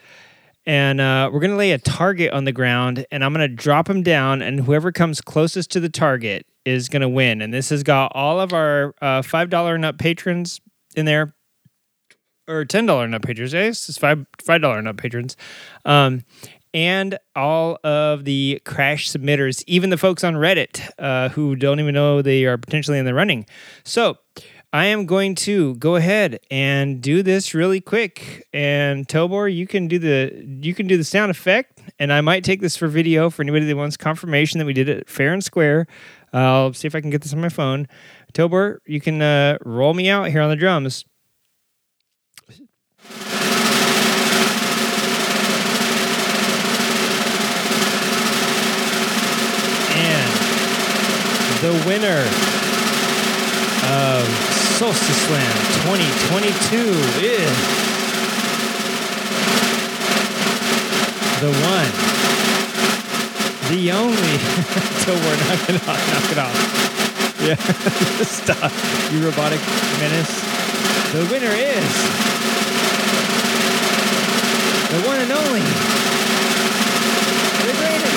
and 0.66 1.00
uh, 1.00 1.30
we're 1.32 1.40
gonna 1.40 1.56
lay 1.56 1.72
a 1.72 1.78
target 1.78 2.34
on 2.34 2.44
the 2.44 2.52
ground, 2.52 3.06
and 3.12 3.24
I'm 3.24 3.32
gonna 3.32 3.48
drop 3.48 3.88
them 3.88 4.02
down, 4.04 4.42
and 4.42 4.62
whoever 4.62 4.92
comes 4.92 5.22
closest 5.22 5.72
to 5.72 5.80
the 5.80 5.90
target 5.90 6.46
is 6.66 6.90
gonna 6.90 7.08
win. 7.08 7.42
And 7.42 7.54
this 7.54 7.70
has 7.70 7.84
got 7.84 8.12
all 8.16 8.42
of 8.42 8.52
our 8.52 8.94
uh, 9.02 9.22
five 9.22 9.50
dollar 9.50 9.76
and 9.76 9.86
up 9.86 9.98
patrons 9.98 10.60
in 10.96 11.06
there, 11.06 11.35
or 12.48 12.66
ten 12.66 12.86
dollar 12.86 13.14
up 13.14 13.22
patrons. 13.22 13.54
Yes, 13.54 13.90
it's 13.90 13.98
five 13.98 14.26
five 14.42 14.62
dollar 14.62 14.86
up 14.88 14.98
patrons, 14.98 15.38
um, 15.86 16.24
and 16.74 17.18
all 17.36 17.80
of 17.84 18.26
the 18.26 18.62
crash 18.66 19.10
submitters, 19.10 19.64
even 19.68 19.90
the 19.90 19.98
folks 19.98 20.24
on 20.24 20.36
Reddit 20.36 20.90
uh, 21.00 21.30
who 21.30 21.56
don't 21.56 21.80
even 21.80 21.94
know 21.94 22.22
they 22.22 22.46
are 22.46 22.58
potentially 22.58 23.00
in 23.00 23.06
the 23.06 23.14
running. 23.14 23.46
So. 23.84 24.18
I 24.74 24.88
am 24.88 25.06
going 25.06 25.36
to 25.36 25.76
go 25.76 25.96
ahead 25.96 26.42
and 26.52 27.00
do 27.00 27.24
this 27.24 27.54
really 27.54 27.80
quick. 27.80 28.46
And 28.52 29.08
Tobor, 29.08 29.48
you 29.48 29.68
can 29.68 29.88
do 29.88 29.98
the 30.00 30.44
you 30.62 30.74
can 30.74 30.86
do 30.86 30.98
the 30.98 31.06
sound 31.06 31.32
effect, 31.32 31.80
and 31.98 32.12
I 32.12 32.20
might 32.20 32.44
take 32.44 32.60
this 32.60 32.76
for 32.76 32.90
video 32.90 33.30
for 33.30 33.42
anybody 33.42 33.66
that 33.68 33.78
wants 33.78 33.96
confirmation 33.96 34.60
that 34.60 34.66
we 34.66 34.74
did 34.74 34.90
it 34.90 35.10
fair 35.10 35.32
and 35.32 35.42
square. 35.42 35.88
I'll 36.34 36.74
see 36.74 36.88
if 36.88 36.96
I 36.96 37.00
can 37.00 37.10
get 37.10 37.22
this 37.22 37.32
on 37.32 37.40
my 37.40 37.48
phone. 37.48 37.88
Tobor, 38.34 38.80
you 38.86 39.00
can 39.00 39.22
uh, 39.22 39.60
roll 39.64 39.94
me 39.94 40.10
out 40.10 40.28
here 40.28 40.42
on 40.42 40.50
the 40.50 40.58
drums. 40.58 41.06
And 49.96 50.32
the 51.62 51.74
winner 51.88 52.22
of 53.88 54.28
Solstice 54.78 55.22
Slam 55.28 55.56
2022 55.86 56.78
is 57.24 57.86
the 61.42 61.52
one, 61.52 61.92
the 63.70 63.92
only. 63.92 64.16
Till 65.06 65.16
we're 65.16 65.38
knock 65.46 65.70
it 65.70 65.76
off, 65.88 66.02
knock 66.14 66.32
it 66.32 66.38
off. 66.40 66.82
Yeah, 67.46 67.56
stop, 68.24 68.72
you 69.12 69.24
robotic 69.24 69.60
menace. 70.00 70.42
The 71.12 71.28
winner 71.30 71.52
is 71.52 72.45
the 74.96 75.02
one 75.08 75.20
and 75.20 75.32
only, 75.32 75.60
the 77.60 77.74
greatest. 77.80 78.16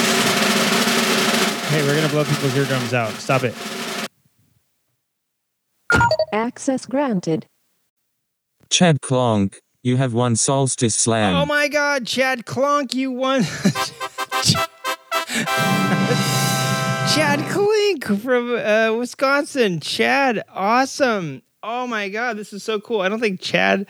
Hey, 1.70 1.82
we're 1.82 1.96
gonna 1.96 2.08
blow 2.08 2.24
people's 2.24 2.56
eardrums 2.56 2.94
out. 2.94 3.12
Stop 3.14 3.42
it. 3.42 3.54
Access 6.32 6.86
granted. 6.86 7.46
Chad 8.70 9.00
Clonk, 9.00 9.56
you 9.82 9.96
have 9.96 10.14
won 10.14 10.36
Solstice 10.36 10.94
Slam. 10.94 11.34
Oh 11.34 11.46
my 11.46 11.66
God, 11.66 12.06
Chad 12.06 12.46
Clonk, 12.46 12.94
you 12.94 13.10
won. 13.10 13.42
Chad 17.12 17.40
Clink 17.50 18.04
from 18.22 18.54
uh, 18.54 18.92
Wisconsin. 18.96 19.80
Chad, 19.80 20.44
awesome. 20.54 21.42
Oh 21.60 21.88
my 21.88 22.08
God, 22.08 22.36
this 22.36 22.52
is 22.52 22.62
so 22.62 22.78
cool. 22.78 23.00
I 23.00 23.08
don't 23.08 23.18
think 23.18 23.40
Chad 23.40 23.88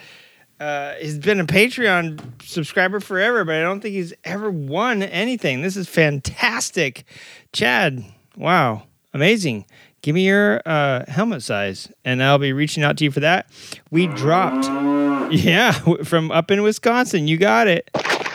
uh, 0.60 0.94
has 0.94 1.18
been 1.18 1.40
a 1.40 1.44
Patreon 1.44 2.42
subscriber 2.42 3.00
forever, 3.00 3.44
but 3.44 3.56
I 3.56 3.62
don't 3.62 3.80
think 3.80 3.94
he's 3.94 4.12
ever 4.24 4.50
won 4.50 5.02
anything. 5.02 5.62
This 5.62 5.76
is 5.76 5.88
fantastic. 5.88 7.04
Chad, 7.52 8.04
wow, 8.36 8.84
amazing. 9.14 9.66
Give 10.02 10.14
me 10.14 10.26
your 10.26 10.62
uh, 10.64 11.04
helmet 11.08 11.42
size, 11.42 11.90
and 12.04 12.22
I'll 12.22 12.38
be 12.38 12.52
reaching 12.52 12.82
out 12.82 12.96
to 12.98 13.04
you 13.04 13.10
for 13.10 13.20
that. 13.20 13.50
We 13.90 14.06
dropped, 14.06 14.66
yeah, 15.32 15.72
from 16.04 16.30
up 16.30 16.50
in 16.50 16.62
Wisconsin. 16.62 17.28
You 17.28 17.36
got 17.36 17.66
it. 17.66 17.90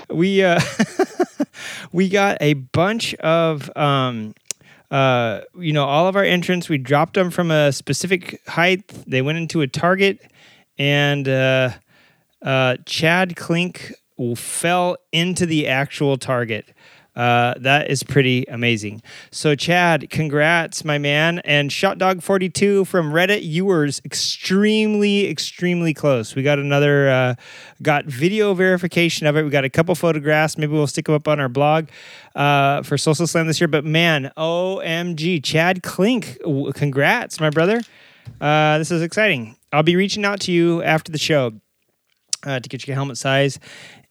We 0.09 0.43
uh, 0.43 0.59
we 1.91 2.09
got 2.09 2.37
a 2.41 2.53
bunch 2.53 3.15
of 3.15 3.75
um, 3.77 4.33
uh, 4.91 5.41
you 5.57 5.73
know, 5.73 5.85
all 5.85 6.07
of 6.07 6.15
our 6.15 6.23
entrants. 6.23 6.69
We 6.69 6.77
dropped 6.77 7.15
them 7.15 7.31
from 7.31 7.49
a 7.49 7.71
specific 7.71 8.45
height. 8.47 8.87
They 9.07 9.23
went 9.23 9.39
into 9.39 9.61
a 9.61 9.67
target, 9.67 10.21
and 10.77 11.27
uh, 11.27 11.71
uh, 12.43 12.77
Chad 12.85 13.35
Klink 13.35 13.93
fell 14.35 14.97
into 15.11 15.45
the 15.45 15.67
actual 15.67 16.17
target. 16.17 16.73
Uh, 17.15 17.53
that 17.59 17.91
is 17.91 18.01
pretty 18.01 18.43
amazing. 18.45 19.01
So, 19.29 19.53
Chad, 19.53 20.09
congrats, 20.09 20.83
my 20.83 20.97
man. 20.97 21.39
And 21.39 21.71
Shot 21.71 21.99
Dog 21.99 22.23
42 22.23 22.85
from 22.85 23.11
Reddit, 23.11 23.43
you 23.43 23.65
were 23.65 23.85
extremely, 24.03 25.29
extremely 25.29 25.93
close. 25.93 26.35
We 26.35 26.41
got 26.41 26.57
another, 26.57 27.09
uh, 27.09 27.35
got 27.83 28.05
video 28.05 28.53
verification 28.55 29.27
of 29.27 29.37
it. 29.37 29.43
We 29.43 29.51
got 29.51 29.63
a 29.63 29.69
couple 29.69 29.93
photographs. 29.93 30.57
Maybe 30.57 30.73
we'll 30.73 30.87
stick 30.87 31.05
them 31.05 31.13
up 31.13 31.27
on 31.27 31.39
our 31.39 31.49
blog 31.49 31.89
uh, 32.35 32.81
for 32.81 32.97
Solstice 32.97 33.31
Slam 33.31 33.45
this 33.45 33.61
year. 33.61 33.67
But 33.67 33.85
man, 33.85 34.31
OMG, 34.35 35.43
Chad 35.43 35.83
Klink, 35.83 36.39
congrats, 36.73 37.39
my 37.39 37.51
brother. 37.51 37.81
Uh, 38.41 38.79
this 38.79 38.89
is 38.89 39.03
exciting. 39.03 39.55
I'll 39.71 39.83
be 39.83 39.95
reaching 39.95 40.25
out 40.25 40.39
to 40.41 40.51
you 40.51 40.81
after 40.81 41.11
the 41.11 41.17
show 41.19 41.53
uh, 42.45 42.59
to 42.59 42.69
get 42.69 42.87
your 42.87 42.95
helmet 42.95 43.17
size. 43.17 43.59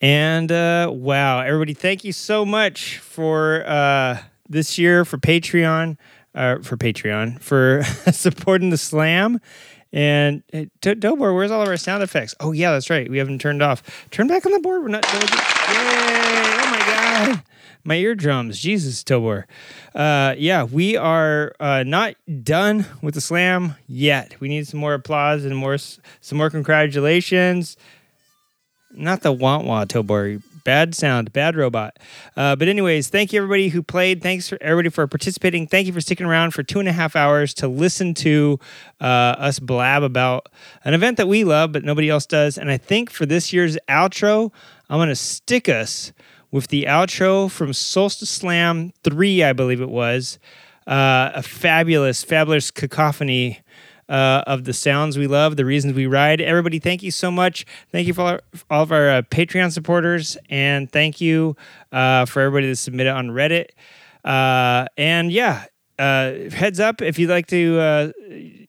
And 0.00 0.50
uh, 0.50 0.90
wow, 0.92 1.40
everybody, 1.40 1.74
thank 1.74 2.04
you 2.04 2.12
so 2.12 2.44
much 2.44 2.98
for 2.98 3.64
uh, 3.66 4.18
this 4.48 4.78
year 4.78 5.04
for 5.04 5.18
Patreon, 5.18 5.96
uh, 6.34 6.58
for 6.58 6.76
Patreon, 6.76 7.40
for 7.40 7.82
supporting 8.12 8.70
the 8.70 8.78
slam. 8.78 9.40
And 9.92 10.42
uh, 10.54 10.64
D- 10.80 10.94
Dobor, 10.94 11.34
where's 11.34 11.50
all 11.50 11.62
of 11.62 11.68
our 11.68 11.76
sound 11.76 12.02
effects? 12.02 12.34
Oh, 12.40 12.52
yeah, 12.52 12.72
that's 12.72 12.90
right. 12.90 13.10
We 13.10 13.18
haven't 13.18 13.40
turned 13.40 13.62
off. 13.62 14.08
Turn 14.10 14.26
back 14.26 14.46
on 14.46 14.52
the 14.52 14.60
board. 14.60 14.82
We're 14.82 14.88
not. 14.88 15.04
Yay! 15.04 15.20
Oh, 15.20 16.68
my 16.70 16.78
God. 16.78 17.42
My 17.84 17.96
eardrums. 17.96 18.58
Jesus, 18.58 19.04
Tobor. 19.04 19.44
Uh, 19.94 20.34
yeah, 20.38 20.64
we 20.64 20.96
are 20.96 21.52
uh, 21.60 21.82
not 21.82 22.14
done 22.42 22.86
with 23.02 23.14
the 23.14 23.20
slam 23.20 23.74
yet. 23.86 24.34
We 24.40 24.48
need 24.48 24.66
some 24.66 24.80
more 24.80 24.94
applause 24.94 25.44
and 25.44 25.56
more 25.56 25.76
some 25.78 26.38
more 26.38 26.48
congratulations 26.48 27.76
not 28.94 29.22
the 29.22 29.32
want 29.32 29.66
wah 29.66 29.84
Tobor. 29.84 30.42
Bad 30.64 30.94
sound, 30.94 31.32
bad 31.32 31.56
robot. 31.56 31.98
Uh, 32.36 32.54
but 32.54 32.68
anyways, 32.68 33.08
thank 33.08 33.32
you 33.32 33.38
everybody 33.38 33.68
who 33.68 33.82
played. 33.82 34.22
Thanks 34.22 34.48
for 34.48 34.56
everybody 34.60 34.90
for 34.90 35.08
participating. 35.08 35.66
Thank 35.66 35.88
you 35.88 35.92
for 35.92 36.00
sticking 36.00 36.24
around 36.24 36.52
for 36.52 36.62
two 36.62 36.78
and 36.78 36.88
a 36.88 36.92
half 36.92 37.16
hours 37.16 37.52
to 37.54 37.66
listen 37.66 38.14
to 38.14 38.60
uh, 39.00 39.04
us 39.04 39.58
blab 39.58 40.04
about 40.04 40.48
an 40.84 40.94
event 40.94 41.16
that 41.16 41.26
we 41.26 41.42
love 41.42 41.72
but 41.72 41.82
nobody 41.82 42.08
else 42.08 42.26
does. 42.26 42.58
And 42.58 42.70
I 42.70 42.76
think 42.76 43.10
for 43.10 43.26
this 43.26 43.52
year's 43.52 43.76
outro, 43.88 44.52
I'm 44.88 45.00
gonna 45.00 45.16
stick 45.16 45.68
us 45.68 46.12
with 46.52 46.68
the 46.68 46.84
outro 46.84 47.50
from 47.50 47.72
Solstice 47.72 48.30
Slam 48.30 48.92
three, 49.02 49.42
I 49.42 49.52
believe 49.52 49.80
it 49.80 49.88
was. 49.88 50.38
Uh, 50.86 51.30
a 51.34 51.42
fabulous, 51.42 52.22
fabulous 52.22 52.70
cacophony 52.70 53.60
uh, 54.08 54.44
of 54.46 54.64
the 54.64 54.72
sounds 54.72 55.16
we 55.16 55.26
love, 55.26 55.56
the 55.56 55.64
reasons 55.64 55.94
we 55.94 56.06
ride. 56.06 56.40
Everybody, 56.40 56.78
thank 56.78 57.02
you 57.02 57.10
so 57.10 57.30
much. 57.30 57.64
Thank 57.90 58.06
you 58.06 58.14
for 58.14 58.22
all, 58.22 58.38
all 58.70 58.82
of 58.82 58.92
our 58.92 59.10
uh, 59.10 59.22
Patreon 59.22 59.72
supporters, 59.72 60.36
and 60.50 60.90
thank 60.90 61.20
you 61.20 61.56
uh, 61.92 62.26
for 62.26 62.40
everybody 62.40 62.68
that 62.68 62.76
submitted 62.76 63.12
on 63.12 63.28
Reddit. 63.28 63.68
Uh, 64.24 64.86
and 64.96 65.32
yeah, 65.32 65.64
uh, 65.98 66.32
heads 66.50 66.80
up 66.80 67.02
if 67.02 67.18
you'd 67.18 67.30
like 67.30 67.46
to 67.48 67.78
uh, 67.78 68.12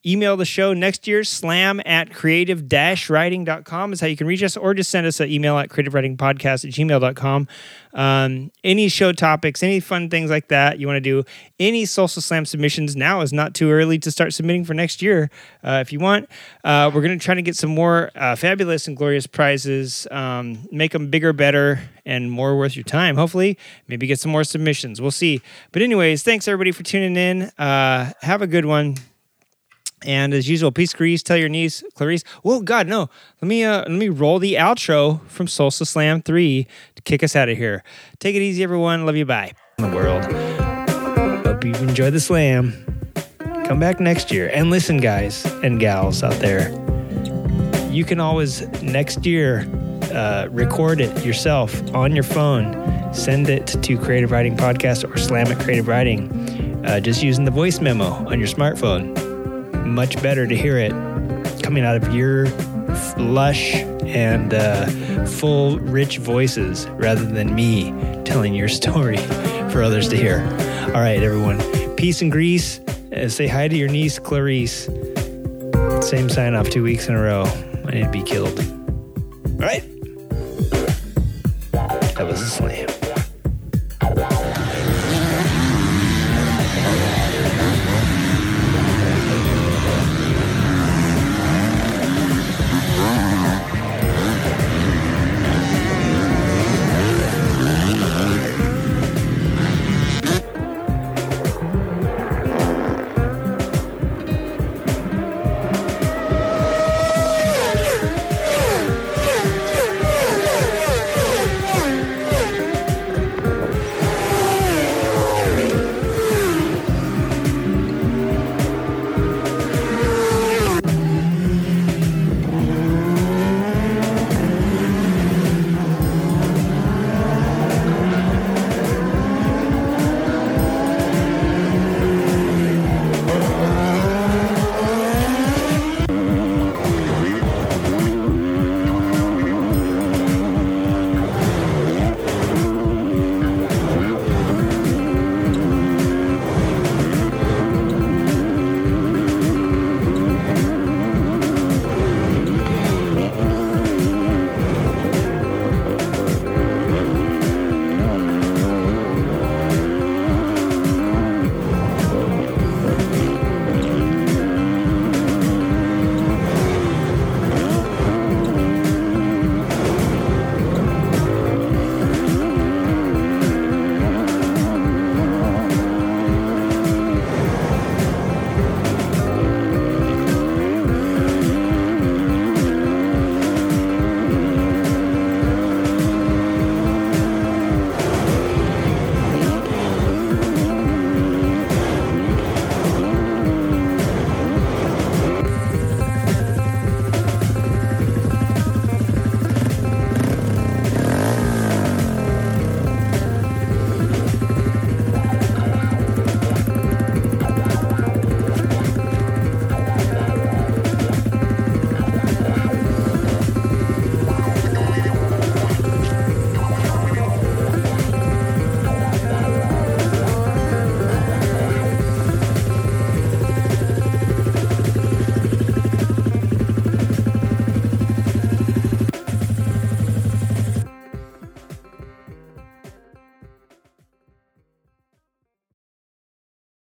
email 0.06 0.36
the 0.36 0.46
show 0.46 0.74
next 0.74 1.08
year, 1.08 1.24
slam 1.24 1.82
at 1.86 2.14
creative 2.14 2.64
riding.com 3.10 3.94
is 3.94 4.02
how 4.02 4.08
you 4.08 4.18
can 4.18 4.28
reach 4.28 4.44
us, 4.44 4.58
or 4.58 4.74
just 4.74 4.90
send 4.90 5.08
us 5.08 5.20
an 5.20 5.30
email 5.30 5.58
at 5.58 5.70
creative 5.70 5.94
riding 5.94 6.18
podcast 6.18 6.66
at 6.66 6.72
gmail.com. 6.72 7.48
Um, 7.94 8.52
any 8.64 8.90
show 8.90 9.12
topics, 9.12 9.62
any 9.62 9.80
fun 9.80 10.10
things 10.10 10.30
like 10.30 10.48
that 10.48 10.80
you 10.80 10.88
want 10.88 10.98
to 10.98 11.02
do, 11.02 11.24
any 11.60 11.86
solstice 11.86 12.26
slam 12.26 12.46
submissions, 12.46 12.96
now 12.96 13.22
is 13.22 13.32
not 13.32 13.54
too 13.54 13.72
early 13.72 14.00
to 14.00 14.12
start 14.12 14.34
submitting 14.34 14.66
for 14.66 14.74
next 14.74 15.02
year 15.02 15.30
uh, 15.64 15.80
if 15.82 15.94
you 15.94 16.00
want. 16.00 16.28
Uh, 16.64 16.90
we're 16.94 17.02
going 17.02 17.18
to 17.18 17.24
try 17.24 17.36
to 17.36 17.42
get 17.42 17.56
some 17.56 17.70
more 17.70 18.12
uh, 18.16 18.36
fabulous 18.36 18.88
and 18.88 18.98
glorious 18.98 19.28
prizes, 19.28 20.08
um, 20.12 20.68
make 20.72 20.92
them 20.92 21.10
bigger, 21.10 21.34
better, 21.34 21.80
and 22.06 22.32
more 22.32 22.58
worth 22.58 22.76
your 22.76 22.84
time, 22.84 23.16
hopefully. 23.16 23.58
Maybe 23.88 24.08
get 24.08 24.20
some 24.20 24.32
more 24.32 24.44
submissions. 24.44 25.00
We'll 25.00 25.12
see. 25.12 25.42
But, 25.72 25.82
anyways, 25.82 26.24
thanks 26.24 26.48
everybody 26.48 26.72
for 26.72 26.84
tuning 26.84 27.16
in. 27.16 27.44
Uh, 27.58 28.12
have 28.22 28.42
a 28.42 28.48
good 28.48 28.66
one. 28.66 28.96
And 30.06 30.34
as 30.34 30.50
usual, 30.50 30.72
peace, 30.72 30.94
Clarice. 30.94 31.24
Tell 31.24 31.38
your 31.38 31.50
niece, 31.50 31.84
Clarice. 31.96 32.24
Oh 32.44 32.62
God, 32.62 32.88
no. 32.88 33.10
Let 33.42 33.48
me 33.48 33.64
uh, 33.64 33.82
let 33.82 33.92
me 33.92 34.10
roll 34.10 34.40
the 34.40 34.56
outro 34.56 35.26
from 35.28 35.48
Solstice 35.48 35.92
Slam 35.92 36.22
three 36.22 36.68
to 36.96 37.02
kick 37.02 37.24
us 37.24 37.36
out 37.36 37.50
of 37.50 37.58
here. 37.58 37.84
Take 38.20 38.36
it 38.36 38.42
easy, 38.42 38.64
everyone. 38.64 39.06
Love 39.06 39.16
you. 39.16 39.26
Bye. 39.26 39.54
In 39.78 39.90
the 39.90 39.96
world. 39.96 40.24
Hope 41.46 41.64
you've 41.64 41.82
enjoyed 41.82 42.14
the 42.14 42.20
slam. 42.20 42.74
Come 43.66 43.80
back 43.80 44.00
next 44.00 44.32
year 44.32 44.50
and 44.54 44.70
listen, 44.70 44.98
guys 44.98 45.46
and 45.64 45.80
gals 45.80 46.22
out 46.22 46.34
there. 46.34 46.70
You 47.90 48.04
can 48.04 48.20
always 48.20 48.68
next 48.82 49.26
year 49.26 49.68
uh, 50.12 50.48
record 50.52 51.00
it 51.00 51.26
yourself 51.26 51.82
on 51.96 52.14
your 52.14 52.24
phone. 52.24 53.14
Send 53.14 53.50
it 53.50 53.68
to 53.68 53.98
Creative 53.98 54.32
Riding 54.32 54.58
Podcast 54.58 55.10
or 55.10 55.18
Slam 55.18 55.48
at 55.48 55.60
Creative 55.60 55.88
Riding. 55.88 56.86
Uh, 56.86 57.00
just 57.00 57.24
using 57.24 57.46
the 57.46 57.52
voice 57.52 57.80
memo 57.80 58.06
on 58.30 58.40
your 58.40 58.50
smartphone 58.50 59.33
much 59.86 60.22
better 60.22 60.48
to 60.48 60.56
hear 60.56 60.78
it 60.78 60.92
coming 61.64 61.84
out 61.84 61.96
of 61.96 62.14
your 62.14 62.48
lush 63.18 63.76
and 64.06 64.54
uh, 64.54 64.86
full, 65.26 65.80
rich 65.80 66.18
voices 66.18 66.88
rather 66.92 67.26
than 67.26 67.56
me 67.56 67.92
telling 68.26 68.54
your 68.54 68.70
story 68.82 69.18
for 69.70 69.82
others 69.82 70.10
to 70.10 70.18
hear. 70.18 70.40
All 70.94 71.02
right, 71.02 71.22
everyone. 71.24 71.60
Peace 71.96 72.22
and 72.22 72.32
grease. 72.32 72.80
Uh, 72.80 73.30
say 73.30 73.48
hi 73.48 73.68
to 73.68 73.76
your 73.76 73.90
niece, 73.90 74.20
Clarice. 74.20 74.86
Same 76.02 76.30
sign 76.30 76.54
off 76.54 76.70
two 76.70 76.84
weeks 76.84 77.08
in 77.08 77.16
a 77.16 77.22
row. 77.22 77.44
I 77.86 77.92
need 77.92 78.04
to 78.04 78.10
be 78.10 78.24
killed. 78.24 78.60
All 78.60 79.60
right. 79.60 79.84
That 81.72 82.26
was 82.28 82.42
a 82.42 82.50
slam. 82.50 82.93